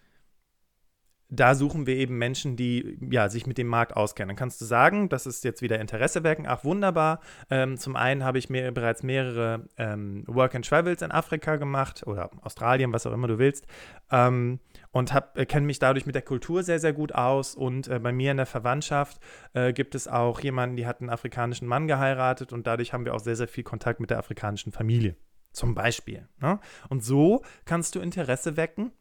da 1.31 1.53
suchen 1.53 1.85
wir 1.85 1.95
eben 1.95 2.17
Menschen, 2.17 2.55
die 2.55 2.97
ja, 3.11 3.29
sich 3.29 3.45
mit 3.45 3.59
dem 3.59 3.67
Markt 3.67 3.95
auskennen. 3.95 4.29
Dann 4.29 4.35
kannst 4.35 4.59
du 4.61 4.65
sagen, 4.65 5.09
das 5.09 5.27
ist 5.27 5.43
jetzt 5.43 5.61
wieder 5.61 5.79
Interesse 5.79 6.23
wecken. 6.23 6.45
Ach, 6.47 6.63
wunderbar. 6.63 7.19
Ähm, 7.51 7.77
zum 7.77 7.95
einen 7.95 8.23
habe 8.23 8.39
ich 8.39 8.49
mir 8.49 8.71
bereits 8.71 9.03
mehrere 9.03 9.67
ähm, 9.77 10.23
Work 10.27 10.55
and 10.55 10.67
Travels 10.67 11.03
in 11.03 11.11
Afrika 11.11 11.57
gemacht 11.57 12.05
oder 12.07 12.31
Australien, 12.41 12.91
was 12.93 13.05
auch 13.05 13.13
immer 13.13 13.27
du 13.27 13.37
willst. 13.37 13.67
Ähm, 14.11 14.59
und 14.91 15.13
äh, 15.35 15.45
kenne 15.45 15.67
mich 15.67 15.77
dadurch 15.77 16.07
mit 16.07 16.15
der 16.15 16.23
Kultur 16.23 16.63
sehr, 16.63 16.79
sehr 16.79 16.93
gut 16.93 17.13
aus. 17.13 17.53
Und 17.53 17.87
äh, 17.87 17.99
bei 17.99 18.11
mir 18.11 18.31
in 18.31 18.37
der 18.37 18.47
Verwandtschaft 18.47 19.19
äh, 19.53 19.71
gibt 19.71 19.93
es 19.93 20.07
auch 20.07 20.39
jemanden, 20.39 20.77
die 20.77 20.87
hat 20.87 20.99
einen 20.99 21.11
afrikanischen 21.11 21.67
Mann 21.67 21.87
geheiratet 21.87 22.53
und 22.53 22.65
dadurch 22.65 22.91
haben 22.91 23.05
wir 23.05 23.13
auch 23.13 23.19
sehr, 23.19 23.35
sehr 23.35 23.47
viel 23.47 23.63
Kontakt 23.63 23.99
mit 23.99 24.09
der 24.09 24.17
afrikanischen 24.17 24.71
Familie. 24.71 25.15
Zum 25.51 25.75
Beispiel. 25.75 26.27
Ne? 26.41 26.59
Und 26.89 27.03
so 27.03 27.43
kannst 27.65 27.93
du 27.93 27.99
Interesse 27.99 28.57
wecken 28.57 28.91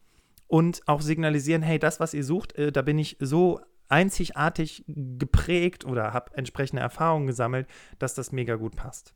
und 0.48 0.82
auch 0.86 1.00
signalisieren, 1.00 1.62
hey, 1.62 1.78
das, 1.78 2.00
was 2.00 2.14
ihr 2.14 2.24
sucht, 2.24 2.56
äh, 2.56 2.72
da 2.72 2.82
bin 2.82 2.98
ich 2.98 3.16
so 3.20 3.60
einzigartig 3.88 4.84
geprägt 4.86 5.84
oder 5.84 6.12
habe 6.12 6.36
entsprechende 6.36 6.82
Erfahrungen 6.82 7.26
gesammelt, 7.26 7.68
dass 7.98 8.14
das 8.14 8.32
mega 8.32 8.56
gut 8.56 8.76
passt. 8.76 9.14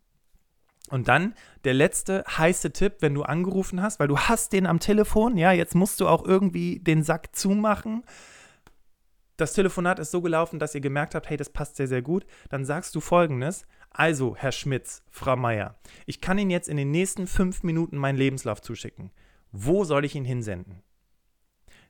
Und 0.90 1.08
dann 1.08 1.34
der 1.64 1.74
letzte 1.74 2.24
heiße 2.28 2.72
Tipp, 2.72 2.96
wenn 3.00 3.14
du 3.14 3.22
angerufen 3.22 3.82
hast, 3.82 4.00
weil 4.00 4.08
du 4.08 4.18
hast 4.18 4.52
den 4.52 4.66
am 4.66 4.78
Telefon, 4.78 5.36
ja, 5.36 5.52
jetzt 5.52 5.74
musst 5.74 6.00
du 6.00 6.08
auch 6.08 6.24
irgendwie 6.24 6.80
den 6.80 7.02
Sack 7.02 7.34
zumachen. 7.34 8.04
Das 9.36 9.54
Telefonat 9.54 9.98
ist 9.98 10.10
so 10.10 10.20
gelaufen, 10.20 10.58
dass 10.58 10.74
ihr 10.74 10.80
gemerkt 10.80 11.14
habt, 11.14 11.30
hey, 11.30 11.36
das 11.36 11.50
passt 11.50 11.76
sehr, 11.76 11.88
sehr 11.88 12.02
gut. 12.02 12.26
Dann 12.50 12.64
sagst 12.64 12.94
du 12.94 13.00
folgendes. 13.00 13.66
Also, 13.90 14.36
Herr 14.36 14.52
Schmitz, 14.52 15.02
Frau 15.10 15.36
Meier, 15.36 15.76
ich 16.06 16.20
kann 16.20 16.38
Ihnen 16.38 16.50
jetzt 16.50 16.68
in 16.68 16.76
den 16.76 16.90
nächsten 16.90 17.26
fünf 17.26 17.62
Minuten 17.62 17.96
meinen 17.96 18.16
Lebenslauf 18.16 18.60
zuschicken. 18.60 19.10
Wo 19.50 19.84
soll 19.84 20.04
ich 20.04 20.14
ihn 20.14 20.24
hinsenden? 20.24 20.82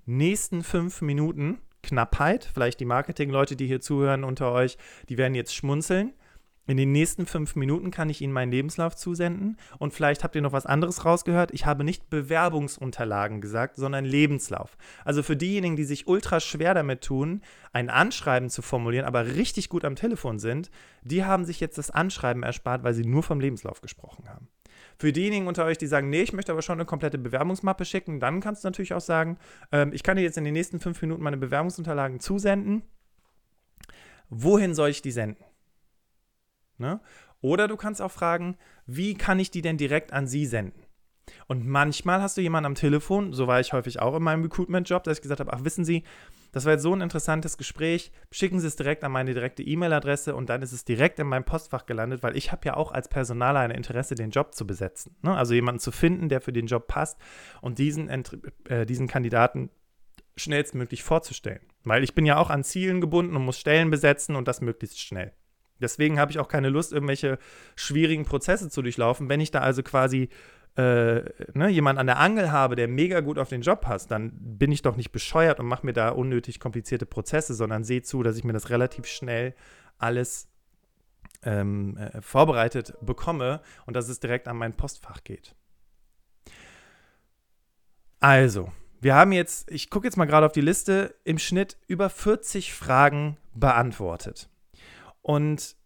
Nächsten 0.07 0.63
fünf 0.63 1.03
Minuten 1.03 1.59
Knappheit. 1.83 2.49
Vielleicht 2.53 2.81
die 2.81 2.85
Marketingleute, 2.85 3.57
die 3.57 3.67
hier 3.67 3.81
zuhören 3.81 4.25
unter 4.25 4.53
euch, 4.53 4.79
die 5.09 5.19
werden 5.19 5.35
jetzt 5.35 5.55
schmunzeln. 5.55 6.15
In 6.69 6.77
den 6.77 6.93
nächsten 6.93 7.27
fünf 7.27 7.57
Minuten 7.57 7.91
kann 7.91 8.09
ich 8.09 8.21
Ihnen 8.21 8.33
meinen 8.33 8.53
Lebenslauf 8.53 8.95
zusenden. 8.95 9.57
Und 9.79 9.93
vielleicht 9.93 10.23
habt 10.23 10.37
ihr 10.37 10.43
noch 10.43 10.53
was 10.53 10.65
anderes 10.65 11.05
rausgehört. 11.05 11.51
Ich 11.53 11.67
habe 11.67 11.83
nicht 11.83 12.09
Bewerbungsunterlagen 12.09 13.41
gesagt, 13.41 13.77
sondern 13.77 14.05
Lebenslauf. 14.05 14.77
Also 15.05 15.25
für 15.25 15.37
diejenigen, 15.37 15.75
die 15.75 15.85
sich 15.85 16.07
ultra 16.07 16.39
schwer 16.39 16.73
damit 16.73 17.03
tun, 17.03 17.43
ein 17.73 17.91
Anschreiben 17.91 18.49
zu 18.49 18.63
formulieren, 18.63 19.07
aber 19.07 19.27
richtig 19.27 19.71
gut 19.71 19.85
am 19.85 19.97
Telefon 19.97 20.39
sind, 20.39 20.71
die 21.03 21.25
haben 21.25 21.45
sich 21.45 21.59
jetzt 21.59 21.79
das 21.79 21.91
Anschreiben 21.91 22.45
erspart, 22.45 22.85
weil 22.85 22.95
sie 22.95 23.05
nur 23.05 23.25
vom 23.25 23.41
Lebenslauf 23.41 23.81
gesprochen 23.81 24.29
haben. 24.29 24.49
Für 24.99 25.13
diejenigen 25.13 25.47
unter 25.47 25.65
euch, 25.65 25.79
die 25.79 25.87
sagen, 25.87 26.11
nee, 26.11 26.23
ich 26.23 26.33
möchte 26.33 26.53
aber 26.53 26.63
schon 26.63 26.79
eine 26.79 26.85
komplette 26.85 27.19
Bewerbungsmappe 27.19 27.85
schicken, 27.85 28.21
dann 28.21 28.41
kannst 28.41 28.65
du 28.65 28.69
natürlich 28.69 28.95
auch 28.95 29.01
sagen, 29.01 29.39
ähm, 29.71 29.93
ich 29.93 30.03
kann 30.03 30.17
dir 30.17 30.23
jetzt 30.23 30.39
in 30.39 30.45
den 30.45 30.55
nächsten 30.55 30.81
fünf 30.81 31.01
Minuten 31.03 31.23
meine 31.23 31.37
Bewerbungsunterlagen 31.37 32.21
zusenden. 32.21 32.83
Wohin 34.29 34.75
soll 34.75 34.91
ich 34.91 35.03
die 35.03 35.11
senden? 35.11 35.45
Ne? 36.79 37.01
Oder 37.41 37.69
du 37.69 37.77
kannst 37.77 38.01
auch 38.01 38.11
fragen, 38.11 38.57
wie 38.87 39.15
kann 39.15 39.39
ich 39.39 39.51
die 39.51 39.63
denn 39.63 39.77
direkt 39.77 40.13
an 40.13 40.27
sie 40.27 40.47
senden? 40.47 40.82
Und 41.47 41.67
manchmal 41.67 42.21
hast 42.21 42.37
du 42.37 42.41
jemanden 42.41 42.67
am 42.67 42.75
Telefon, 42.75 43.33
so 43.33 43.47
war 43.47 43.61
ich 43.61 43.73
häufig 43.73 44.01
auch 44.01 44.17
in 44.17 44.23
meinem 44.23 44.43
Recruitment-Job, 44.43 45.05
dass 45.05 45.19
ich 45.19 45.23
gesagt 45.23 45.41
habe, 45.41 45.53
ach 45.53 45.65
wissen 45.65 45.85
Sie, 45.85 46.03
das 46.53 46.67
war 46.67 46.73
jetzt 46.73 46.83
so 46.83 46.95
ein 46.95 47.01
interessantes 47.01 47.57
Gespräch. 47.57 48.13
Schicken 48.31 48.61
Sie 48.61 48.67
es 48.67 48.77
direkt 48.77 49.05
an 49.05 49.13
meine 49.13 49.33
direkte 49.33 49.63
E-Mail-Adresse 49.63 50.35
und 50.35 50.51
dann 50.51 50.61
ist 50.61 50.73
es 50.73 50.85
direkt 50.85 51.19
in 51.19 51.27
meinem 51.27 51.45
Postfach 51.45 51.87
gelandet, 51.87 52.23
weil 52.23 52.37
ich 52.37 52.53
habe 52.53 52.67
ja 52.67 52.77
auch 52.77 52.93
als 52.93 53.09
Personaler 53.09 53.61
ein 53.61 53.71
Interesse, 53.71 54.15
den 54.15 54.31
Job 54.31 54.55
zu 54.55 54.67
besetzen. 54.67 55.17
Ne? 55.23 55.35
Also 55.35 55.55
jemanden 55.55 55.81
zu 55.81 55.93
finden, 55.93 56.29
der 56.29 56.43
für 56.43 56.53
den 56.53 56.67
Job 56.67 56.89
passt 56.89 57.19
und 57.63 57.79
diesen, 57.79 58.09
äh, 58.69 58.85
diesen 58.85 59.09
Kandidaten 59.09 59.71
schnellstmöglich 60.37 61.03
vorzustellen. 61.03 61.61
Weil 61.85 62.05
ich 62.05 62.15
bin 62.15 62.27
ja 62.27 62.37
auch 62.37 62.51
an 62.51 62.65
Zielen 62.65 63.01
gebunden 63.01 63.35
und 63.35 63.45
muss 63.45 63.59
Stellen 63.59 63.91
besetzen 63.91 64.37
und 64.37 64.47
das 64.47 64.61
möglichst 64.61 65.01
schnell. 65.01 65.33
Deswegen 65.81 66.21
habe 66.21 66.31
ich 66.31 66.39
auch 66.39 66.49
keine 66.49 66.69
Lust, 66.69 66.93
irgendwelche 66.93 67.39
schwierigen 67.75 68.25
Prozesse 68.25 68.71
zu 68.71 68.83
durchlaufen. 68.83 69.29
Wenn 69.29 69.41
ich 69.41 69.51
da 69.51 69.61
also 69.61 69.83
quasi 69.83 70.29
äh, 70.77 71.23
ne, 71.55 71.69
jemand 71.69 71.99
an 71.99 72.07
der 72.07 72.19
Angel 72.19 72.51
habe, 72.51 72.77
der 72.77 72.89
mega 72.89 73.21
gut 73.21 73.39
auf 73.39 73.49
den 73.49 73.61
Job 73.61 73.83
passt, 73.83 74.11
dann 74.11 74.33
bin 74.33 74.73
ich 74.73 74.83
doch 74.83 74.97
nicht 74.97 75.13
bescheuert 75.13 75.61
und 75.61 75.67
mache 75.67 75.85
mir 75.85 75.93
da 75.93 76.11
unnötig 76.11 76.61
komplizierte 76.61 77.07
Prozesse, 77.07 77.55
sondern 77.55 77.85
sehe 77.85 78.03
zu, 78.03 78.23
dass 78.23 78.37
ich 78.37 78.45
mir 78.45 78.55
das 78.55 78.71
relativ 78.71 79.07
schnell 79.07 79.55
alles 79.99 80.49
ähm, 81.43 81.97
äh, 81.99 82.23
vorbereitet 82.23 82.95
bekomme 83.03 83.61
und 83.87 83.95
dass 83.95 84.09
es 84.09 84.21
direkt 84.21 84.49
an 84.49 84.57
mein 84.57 84.75
Postfach 84.75 85.23
geht. 85.25 85.55
Also, 88.21 88.73
wir 89.01 89.15
haben 89.15 89.33
jetzt, 89.33 89.71
ich 89.71 89.91
gucke 89.91 90.07
jetzt 90.07 90.17
mal 90.17 90.27
gerade 90.27 90.47
auf 90.47 90.53
die 90.53 90.61
Liste, 90.61 91.15
im 91.25 91.39
Schnitt 91.39 91.77
über 91.89 92.09
40 92.09 92.73
Fragen 92.73 93.37
beantwortet. 93.53 94.49
Und 95.23 95.77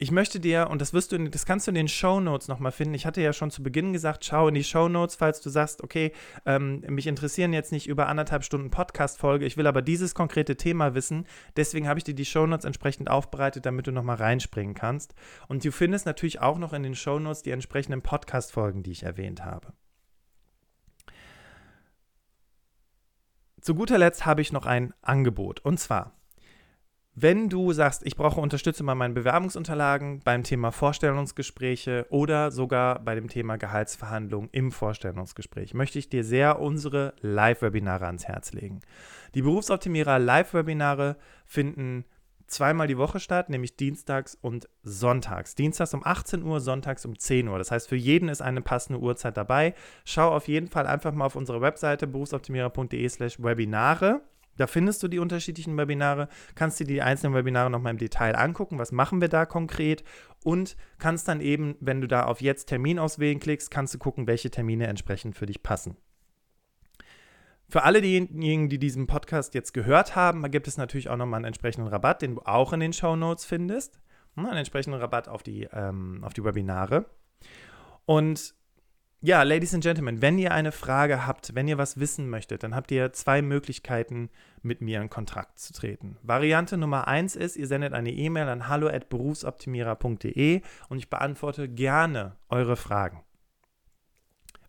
ich 0.00 0.12
möchte 0.12 0.38
dir, 0.38 0.68
und 0.70 0.80
das 0.80 0.92
wirst 0.92 1.10
du, 1.10 1.18
das 1.28 1.44
kannst 1.44 1.66
du 1.66 1.72
in 1.72 1.74
den 1.74 1.88
Show 1.88 2.20
Notes 2.20 2.46
nochmal 2.46 2.70
finden. 2.70 2.94
Ich 2.94 3.04
hatte 3.04 3.20
ja 3.20 3.32
schon 3.32 3.50
zu 3.50 3.64
Beginn 3.64 3.92
gesagt, 3.92 4.24
schau 4.24 4.46
in 4.46 4.54
die 4.54 4.62
Show 4.62 4.88
Notes, 4.88 5.16
falls 5.16 5.40
du 5.40 5.50
sagst, 5.50 5.82
okay, 5.82 6.12
ähm, 6.46 6.84
mich 6.88 7.08
interessieren 7.08 7.52
jetzt 7.52 7.72
nicht 7.72 7.88
über 7.88 8.06
anderthalb 8.06 8.44
Stunden 8.44 8.70
Podcast-Folge, 8.70 9.44
ich 9.44 9.56
will 9.56 9.66
aber 9.66 9.82
dieses 9.82 10.14
konkrete 10.14 10.56
Thema 10.56 10.94
wissen. 10.94 11.26
Deswegen 11.56 11.88
habe 11.88 11.98
ich 11.98 12.04
dir 12.04 12.14
die 12.14 12.24
Show 12.24 12.46
Notes 12.46 12.64
entsprechend 12.64 13.10
aufbereitet, 13.10 13.66
damit 13.66 13.88
du 13.88 13.92
nochmal 13.92 14.16
reinspringen 14.16 14.74
kannst. 14.74 15.14
Und 15.48 15.64
du 15.64 15.72
findest 15.72 16.06
natürlich 16.06 16.40
auch 16.40 16.58
noch 16.58 16.72
in 16.72 16.84
den 16.84 16.94
Show 16.94 17.18
Notes 17.18 17.42
die 17.42 17.50
entsprechenden 17.50 18.00
Podcast-Folgen, 18.00 18.84
die 18.84 18.92
ich 18.92 19.02
erwähnt 19.02 19.44
habe. 19.44 19.72
Zu 23.60 23.74
guter 23.74 23.98
Letzt 23.98 24.24
habe 24.24 24.42
ich 24.42 24.52
noch 24.52 24.64
ein 24.64 24.94
Angebot. 25.02 25.58
Und 25.60 25.80
zwar, 25.80 26.17
wenn 27.20 27.48
du 27.48 27.72
sagst, 27.72 28.02
ich 28.04 28.16
brauche 28.16 28.40
Unterstützung 28.40 28.86
bei 28.86 28.94
meinen 28.94 29.14
Bewerbungsunterlagen, 29.14 30.20
beim 30.20 30.44
Thema 30.44 30.70
Vorstellungsgespräche 30.70 32.06
oder 32.10 32.50
sogar 32.50 33.00
bei 33.00 33.14
dem 33.14 33.28
Thema 33.28 33.56
Gehaltsverhandlungen 33.56 34.48
im 34.52 34.70
Vorstellungsgespräch, 34.70 35.74
möchte 35.74 35.98
ich 35.98 36.08
dir 36.08 36.22
sehr 36.22 36.60
unsere 36.60 37.14
Live-Webinare 37.20 38.06
ans 38.06 38.26
Herz 38.26 38.52
legen. 38.52 38.80
Die 39.34 39.42
Berufsoptimierer 39.42 40.18
Live-Webinare 40.18 41.16
finden 41.44 42.04
zweimal 42.46 42.86
die 42.86 42.98
Woche 42.98 43.20
statt, 43.20 43.50
nämlich 43.50 43.76
dienstags 43.76 44.36
und 44.40 44.68
sonntags. 44.82 45.54
Dienstags 45.54 45.94
um 45.94 46.04
18 46.04 46.42
Uhr, 46.44 46.60
sonntags 46.60 47.04
um 47.04 47.18
10 47.18 47.48
Uhr. 47.48 47.58
Das 47.58 47.70
heißt, 47.70 47.88
für 47.88 47.96
jeden 47.96 48.28
ist 48.28 48.42
eine 48.42 48.62
passende 48.62 49.00
Uhrzeit 49.00 49.36
dabei. 49.36 49.74
Schau 50.04 50.34
auf 50.34 50.48
jeden 50.48 50.68
Fall 50.68 50.86
einfach 50.86 51.12
mal 51.12 51.26
auf 51.26 51.36
unsere 51.36 51.60
Webseite 51.60 52.06
berufsoptimierer.de 52.06 53.08
slash 53.08 53.42
Webinare 53.42 54.22
Da 54.58 54.66
findest 54.66 55.02
du 55.02 55.08
die 55.08 55.18
unterschiedlichen 55.18 55.76
Webinare, 55.78 56.28
kannst 56.54 56.78
dir 56.80 56.86
die 56.86 57.00
einzelnen 57.00 57.34
Webinare 57.34 57.70
nochmal 57.70 57.92
im 57.92 57.98
Detail 57.98 58.36
angucken, 58.36 58.78
was 58.78 58.92
machen 58.92 59.20
wir 59.20 59.28
da 59.28 59.46
konkret 59.46 60.04
und 60.44 60.76
kannst 60.98 61.28
dann 61.28 61.40
eben, 61.40 61.76
wenn 61.80 62.00
du 62.00 62.06
da 62.06 62.24
auf 62.24 62.42
Jetzt 62.42 62.66
Termin 62.66 62.98
auswählen 62.98 63.40
klickst, 63.40 63.70
kannst 63.70 63.94
du 63.94 63.98
gucken, 63.98 64.26
welche 64.26 64.50
Termine 64.50 64.86
entsprechend 64.86 65.36
für 65.36 65.46
dich 65.46 65.62
passen. 65.62 65.96
Für 67.70 67.84
alle 67.84 68.00
diejenigen, 68.00 68.68
die 68.68 68.78
diesen 68.78 69.06
Podcast 69.06 69.54
jetzt 69.54 69.74
gehört 69.74 70.16
haben, 70.16 70.50
gibt 70.50 70.68
es 70.68 70.78
natürlich 70.78 71.10
auch 71.10 71.16
nochmal 71.16 71.38
einen 71.38 71.44
entsprechenden 71.46 71.88
Rabatt, 71.88 72.22
den 72.22 72.36
du 72.36 72.42
auch 72.42 72.72
in 72.72 72.80
den 72.80 72.94
Show 72.94 73.14
Notes 73.14 73.44
findest. 73.44 74.00
Einen 74.36 74.56
entsprechenden 74.56 75.00
Rabatt 75.00 75.28
auf 75.28 75.42
die, 75.42 75.68
ähm, 75.72 76.22
auf 76.22 76.32
die 76.32 76.44
Webinare. 76.44 77.06
Und 78.06 78.54
ja, 79.20 79.42
Ladies 79.42 79.74
and 79.74 79.82
Gentlemen, 79.82 80.22
wenn 80.22 80.38
ihr 80.38 80.52
eine 80.52 80.70
Frage 80.70 81.26
habt, 81.26 81.52
wenn 81.54 81.66
ihr 81.66 81.78
was 81.78 81.98
wissen 81.98 82.30
möchtet, 82.30 82.62
dann 82.62 82.74
habt 82.74 82.92
ihr 82.92 83.12
zwei 83.12 83.42
Möglichkeiten, 83.42 84.30
mit 84.62 84.80
mir 84.80 85.00
in 85.00 85.10
Kontakt 85.10 85.58
zu 85.58 85.72
treten. 85.72 86.16
Variante 86.22 86.76
Nummer 86.76 87.08
eins 87.08 87.34
ist, 87.36 87.56
ihr 87.56 87.66
sendet 87.66 87.94
eine 87.94 88.12
E-Mail 88.12 88.48
an 88.48 88.68
hallo@berufsoptimierer.de 88.68 90.62
und 90.88 90.98
ich 90.98 91.10
beantworte 91.10 91.68
gerne 91.68 92.36
eure 92.48 92.76
Fragen. 92.76 93.24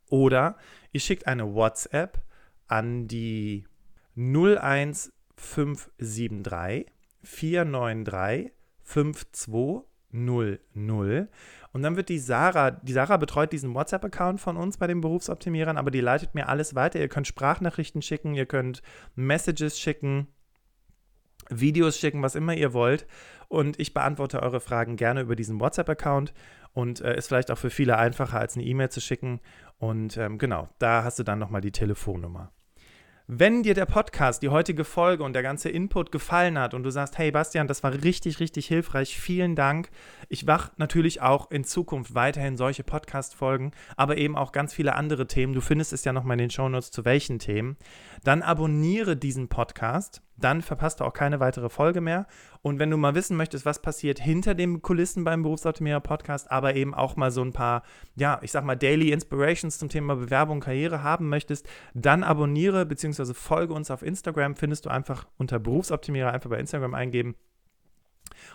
Oder 0.10 0.58
ihr 0.92 1.00
schickt 1.00 1.28
eine 1.28 1.54
WhatsApp 1.54 2.24
an 2.68 3.08
die 3.08 3.68
01573 4.16 6.88
493 7.24 8.52
5200 10.12 11.30
und 11.72 11.84
dann 11.84 11.96
wird 11.96 12.10
die 12.10 12.20
Sarah, 12.20 12.72
die 12.72 12.94
Sarah 12.94 13.18
betreut 13.18 13.54
diesen 13.54 13.76
WhatsApp-Account 13.76 14.42
von 14.42 14.58
uns 14.58 14.78
bei 14.78 14.88
den 14.88 15.02
Berufsoptimierern, 15.02 15.78
aber 15.78 15.92
die 15.92 16.02
leitet 16.02 16.34
mir 16.34 16.50
alles 16.50 16.74
weiter. 16.74 17.00
Ihr 17.00 17.10
könnt 17.10 17.28
Sprachnachrichten 17.28 18.02
schicken, 18.02 18.34
ihr 18.34 18.48
könnt 18.48 18.82
Messages 19.16 19.80
schicken, 19.80 20.28
Videos 21.50 21.98
schicken, 21.98 22.24
was 22.24 22.36
immer 22.36 22.56
ihr 22.56 22.74
wollt. 22.74 23.06
Und 23.50 23.80
ich 23.80 23.94
beantworte 23.94 24.42
eure 24.42 24.60
Fragen 24.60 24.96
gerne 24.96 25.22
über 25.22 25.36
diesen 25.36 25.60
WhatsApp-Account 25.60 26.34
und 26.74 27.02
äh, 27.02 27.16
ist 27.16 27.28
vielleicht 27.28 27.52
auch 27.52 27.58
für 27.58 27.70
viele 27.70 27.98
einfacher, 27.98 28.40
als 28.40 28.56
eine 28.56 28.66
E-Mail 28.66 28.90
zu 28.90 29.02
schicken. 29.02 29.40
Und 29.78 30.18
ähm, 30.18 30.38
genau, 30.38 30.70
da 30.80 31.04
hast 31.04 31.20
du 31.20 31.24
dann 31.24 31.40
nochmal 31.40 31.62
die 31.62 31.72
Telefonnummer. 31.72 32.52
Wenn 33.32 33.62
dir 33.62 33.76
der 33.76 33.86
Podcast, 33.86 34.42
die 34.42 34.50
heutige 34.50 34.84
Folge 34.84 35.24
und 35.24 35.34
der 35.34 35.44
ganze 35.44 35.70
Input 35.70 36.12
gefallen 36.12 36.58
hat 36.58 36.74
und 36.74 36.82
du 36.82 36.90
sagst, 36.90 37.20
hey 37.20 37.30
Bastian, 37.30 37.68
das 37.68 37.84
war 37.84 37.94
richtig, 37.94 38.40
richtig 38.40 38.66
hilfreich, 38.66 39.20
vielen 39.20 39.56
Dank. 39.56 39.92
Ich 40.30 40.48
mache 40.48 40.72
natürlich 40.78 41.22
auch 41.22 41.52
in 41.52 41.64
Zukunft 41.64 42.16
weiterhin 42.16 42.58
solche 42.58 42.84
Podcast-Folgen, 42.84 43.70
aber 43.96 44.18
eben 44.18 44.36
auch 44.36 44.52
ganz 44.52 44.74
viele 44.74 44.96
andere 44.96 45.28
Themen. 45.28 45.54
Du 45.54 45.62
findest 45.62 45.94
es 45.94 46.06
ja 46.06 46.12
nochmal 46.12 46.40
in 46.40 46.46
den 46.46 46.50
Shownotes 46.50 46.90
zu 46.90 47.06
welchen 47.06 47.38
Themen. 47.38 47.78
Dann 48.24 48.42
abonniere 48.42 49.16
diesen 49.16 49.48
Podcast 49.48 50.24
dann 50.40 50.62
verpasst 50.62 51.00
du 51.00 51.04
auch 51.04 51.14
keine 51.14 51.40
weitere 51.40 51.70
Folge 51.70 52.02
mehr. 52.02 52.28
Und 52.62 52.80
wenn 52.80 52.90
du 52.90 52.98
mal 52.98 53.16
wissen 53.16 53.38
möchtest, 53.38 53.66
was 53.66 53.82
passiert 53.82 54.20
hinter 54.20 54.56
den 54.56 54.82
Kulissen 54.82 55.24
beim 55.24 55.44
Berufsoptimierer 55.44 56.00
Podcast, 56.00 56.52
aber 56.52 56.76
eben 56.76 56.94
auch 56.94 57.16
mal 57.16 57.32
so 57.32 57.42
ein 57.42 57.54
paar, 57.54 57.84
ja, 58.16 58.40
ich 58.42 58.52
sag 58.52 58.64
mal, 58.64 58.76
Daily 58.76 59.12
Inspirations 59.12 59.78
zum 59.78 59.90
Thema 59.90 60.16
Bewerbung, 60.16 60.60
Karriere 60.60 61.04
haben 61.04 61.30
möchtest, 61.30 61.68
dann 61.94 62.24
abonniere 62.24 62.86
bzw. 62.86 63.34
folge 63.34 63.74
uns 63.74 63.92
auf 63.92 64.02
Instagram. 64.02 64.56
Findest 64.56 64.86
du 64.86 64.90
einfach 64.90 65.28
unter 65.38 65.60
Berufsoptimierer 65.60 66.32
einfach 66.32 66.50
bei 66.50 66.60
Instagram 66.60 66.94
eingeben. 66.94 67.36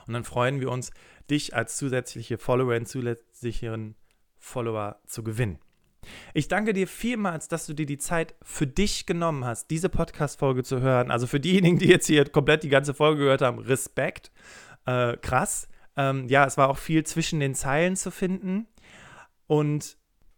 Und 0.06 0.14
dann 0.14 0.24
freuen 0.24 0.60
wir 0.60 0.70
uns, 0.70 0.90
dich 1.30 1.54
als 1.54 1.76
zusätzliche 1.76 2.38
Followerin, 2.38 2.86
zusätzlichen 2.86 3.96
Follower 4.38 5.00
zu 5.06 5.22
gewinnen. 5.22 5.58
Ich 6.32 6.48
danke 6.48 6.72
dir 6.72 6.86
vielmals, 6.86 7.48
dass 7.48 7.66
du 7.66 7.74
dir 7.74 7.86
die 7.86 7.98
Zeit 7.98 8.34
für 8.42 8.66
dich 8.66 9.06
genommen 9.06 9.44
hast, 9.44 9.70
diese 9.70 9.88
Podcast-Folge 9.88 10.62
zu 10.62 10.80
hören. 10.80 11.10
Also 11.10 11.26
für 11.26 11.40
diejenigen, 11.40 11.78
die 11.78 11.88
jetzt 11.88 12.06
hier 12.06 12.24
komplett 12.28 12.62
die 12.62 12.68
ganze 12.68 12.94
Folge 12.94 13.22
gehört 13.22 13.42
haben, 13.42 13.58
Respekt. 13.58 14.30
Äh, 14.86 15.16
krass. 15.18 15.68
Ähm, 15.96 16.28
ja, 16.28 16.44
es 16.44 16.56
war 16.56 16.68
auch 16.68 16.78
viel 16.78 17.04
zwischen 17.04 17.40
den 17.40 17.54
Zeilen 17.54 17.96
zu 17.96 18.10
finden. 18.10 18.66
Und 19.46 19.96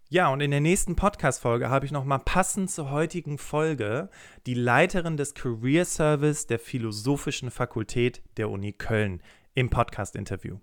ja, 0.08 0.28
und 0.28 0.40
in 0.40 0.52
der 0.52 0.60
nächsten 0.60 0.94
Podcast-Folge 0.94 1.68
habe 1.68 1.84
ich 1.84 1.90
nochmal 1.90 2.20
passend 2.20 2.70
zur 2.70 2.92
heutigen 2.92 3.38
Folge 3.38 4.08
die 4.46 4.54
Leiterin 4.54 5.16
des 5.16 5.34
Career 5.34 5.84
Service 5.84 6.46
der 6.46 6.60
Philosophischen 6.60 7.50
Fakultät 7.50 8.22
der 8.36 8.50
Uni 8.50 8.72
Köln 8.72 9.20
im 9.54 9.68
Podcast-Interview. 9.68 10.58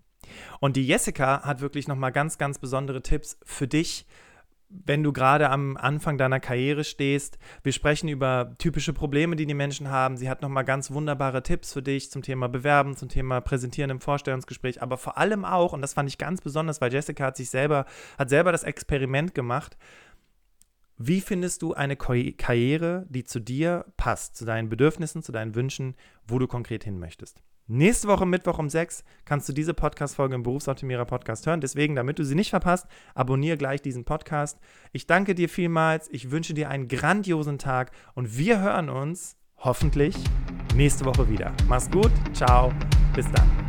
Und 0.61 0.77
die 0.77 0.87
Jessica 0.87 1.43
hat 1.43 1.59
wirklich 1.59 1.89
nochmal 1.89 2.13
ganz, 2.13 2.37
ganz 2.37 2.57
besondere 2.57 3.01
Tipps 3.01 3.37
für 3.43 3.67
dich, 3.67 4.05
wenn 4.85 5.03
du 5.03 5.13
gerade 5.13 5.49
am 5.49 5.77
Anfang 5.77 6.17
deiner 6.17 6.39
Karriere 6.39 6.83
stehst. 6.83 7.37
Wir 7.61 7.71
sprechen 7.71 8.09
über 8.09 8.55
typische 8.57 8.93
Probleme, 8.93 9.35
die 9.35 9.45
die 9.45 9.53
Menschen 9.53 9.89
haben. 9.89 10.17
Sie 10.17 10.29
hat 10.29 10.41
nochmal 10.41 10.65
ganz 10.65 10.91
wunderbare 10.91 11.43
Tipps 11.43 11.73
für 11.73 11.83
dich 11.83 12.11
zum 12.11 12.21
Thema 12.21 12.49
Bewerben, 12.49 12.95
zum 12.95 13.09
Thema 13.09 13.41
Präsentieren 13.41 13.91
im 13.91 14.01
Vorstellungsgespräch, 14.01 14.81
aber 14.81 14.97
vor 14.97 15.17
allem 15.17 15.45
auch, 15.45 15.73
und 15.73 15.81
das 15.81 15.93
fand 15.93 16.09
ich 16.09 16.17
ganz 16.17 16.41
besonders, 16.41 16.81
weil 16.81 16.91
Jessica 16.91 17.25
hat 17.25 17.37
sich 17.37 17.49
selber, 17.49 17.85
hat 18.17 18.29
selber 18.29 18.51
das 18.51 18.63
Experiment 18.63 19.35
gemacht. 19.35 19.77
Wie 20.97 21.21
findest 21.21 21.61
du 21.61 21.73
eine 21.73 21.95
Karriere, 21.95 23.05
die 23.09 23.23
zu 23.23 23.39
dir 23.39 23.85
passt, 23.97 24.35
zu 24.35 24.45
deinen 24.45 24.69
Bedürfnissen, 24.69 25.23
zu 25.23 25.31
deinen 25.31 25.55
Wünschen, 25.55 25.95
wo 26.27 26.39
du 26.39 26.47
konkret 26.47 26.83
hin 26.83 26.99
möchtest? 26.99 27.41
Nächste 27.67 28.09
Woche 28.09 28.25
Mittwoch 28.25 28.59
um 28.59 28.69
6 28.69 29.03
kannst 29.23 29.47
du 29.47 29.53
diese 29.53 29.73
Podcast-Folge 29.73 30.35
im 30.35 30.43
Berufsoptimierer 30.43 31.05
Podcast 31.05 31.47
hören. 31.47 31.61
Deswegen, 31.61 31.95
damit 31.95 32.19
du 32.19 32.25
sie 32.25 32.35
nicht 32.35 32.49
verpasst, 32.49 32.87
abonniere 33.15 33.57
gleich 33.57 33.81
diesen 33.81 34.03
Podcast. 34.03 34.59
Ich 34.91 35.07
danke 35.07 35.33
dir 35.33 35.47
vielmals. 35.47 36.09
Ich 36.11 36.29
wünsche 36.31 36.53
dir 36.53 36.69
einen 36.69 36.89
grandiosen 36.89 37.57
Tag 37.57 37.91
und 38.15 38.37
wir 38.37 38.59
hören 38.59 38.89
uns 38.89 39.37
hoffentlich 39.57 40.15
nächste 40.75 41.05
Woche 41.05 41.29
wieder. 41.29 41.53
Mach's 41.67 41.89
gut. 41.89 42.11
Ciao. 42.33 42.73
Bis 43.15 43.31
dann. 43.31 43.62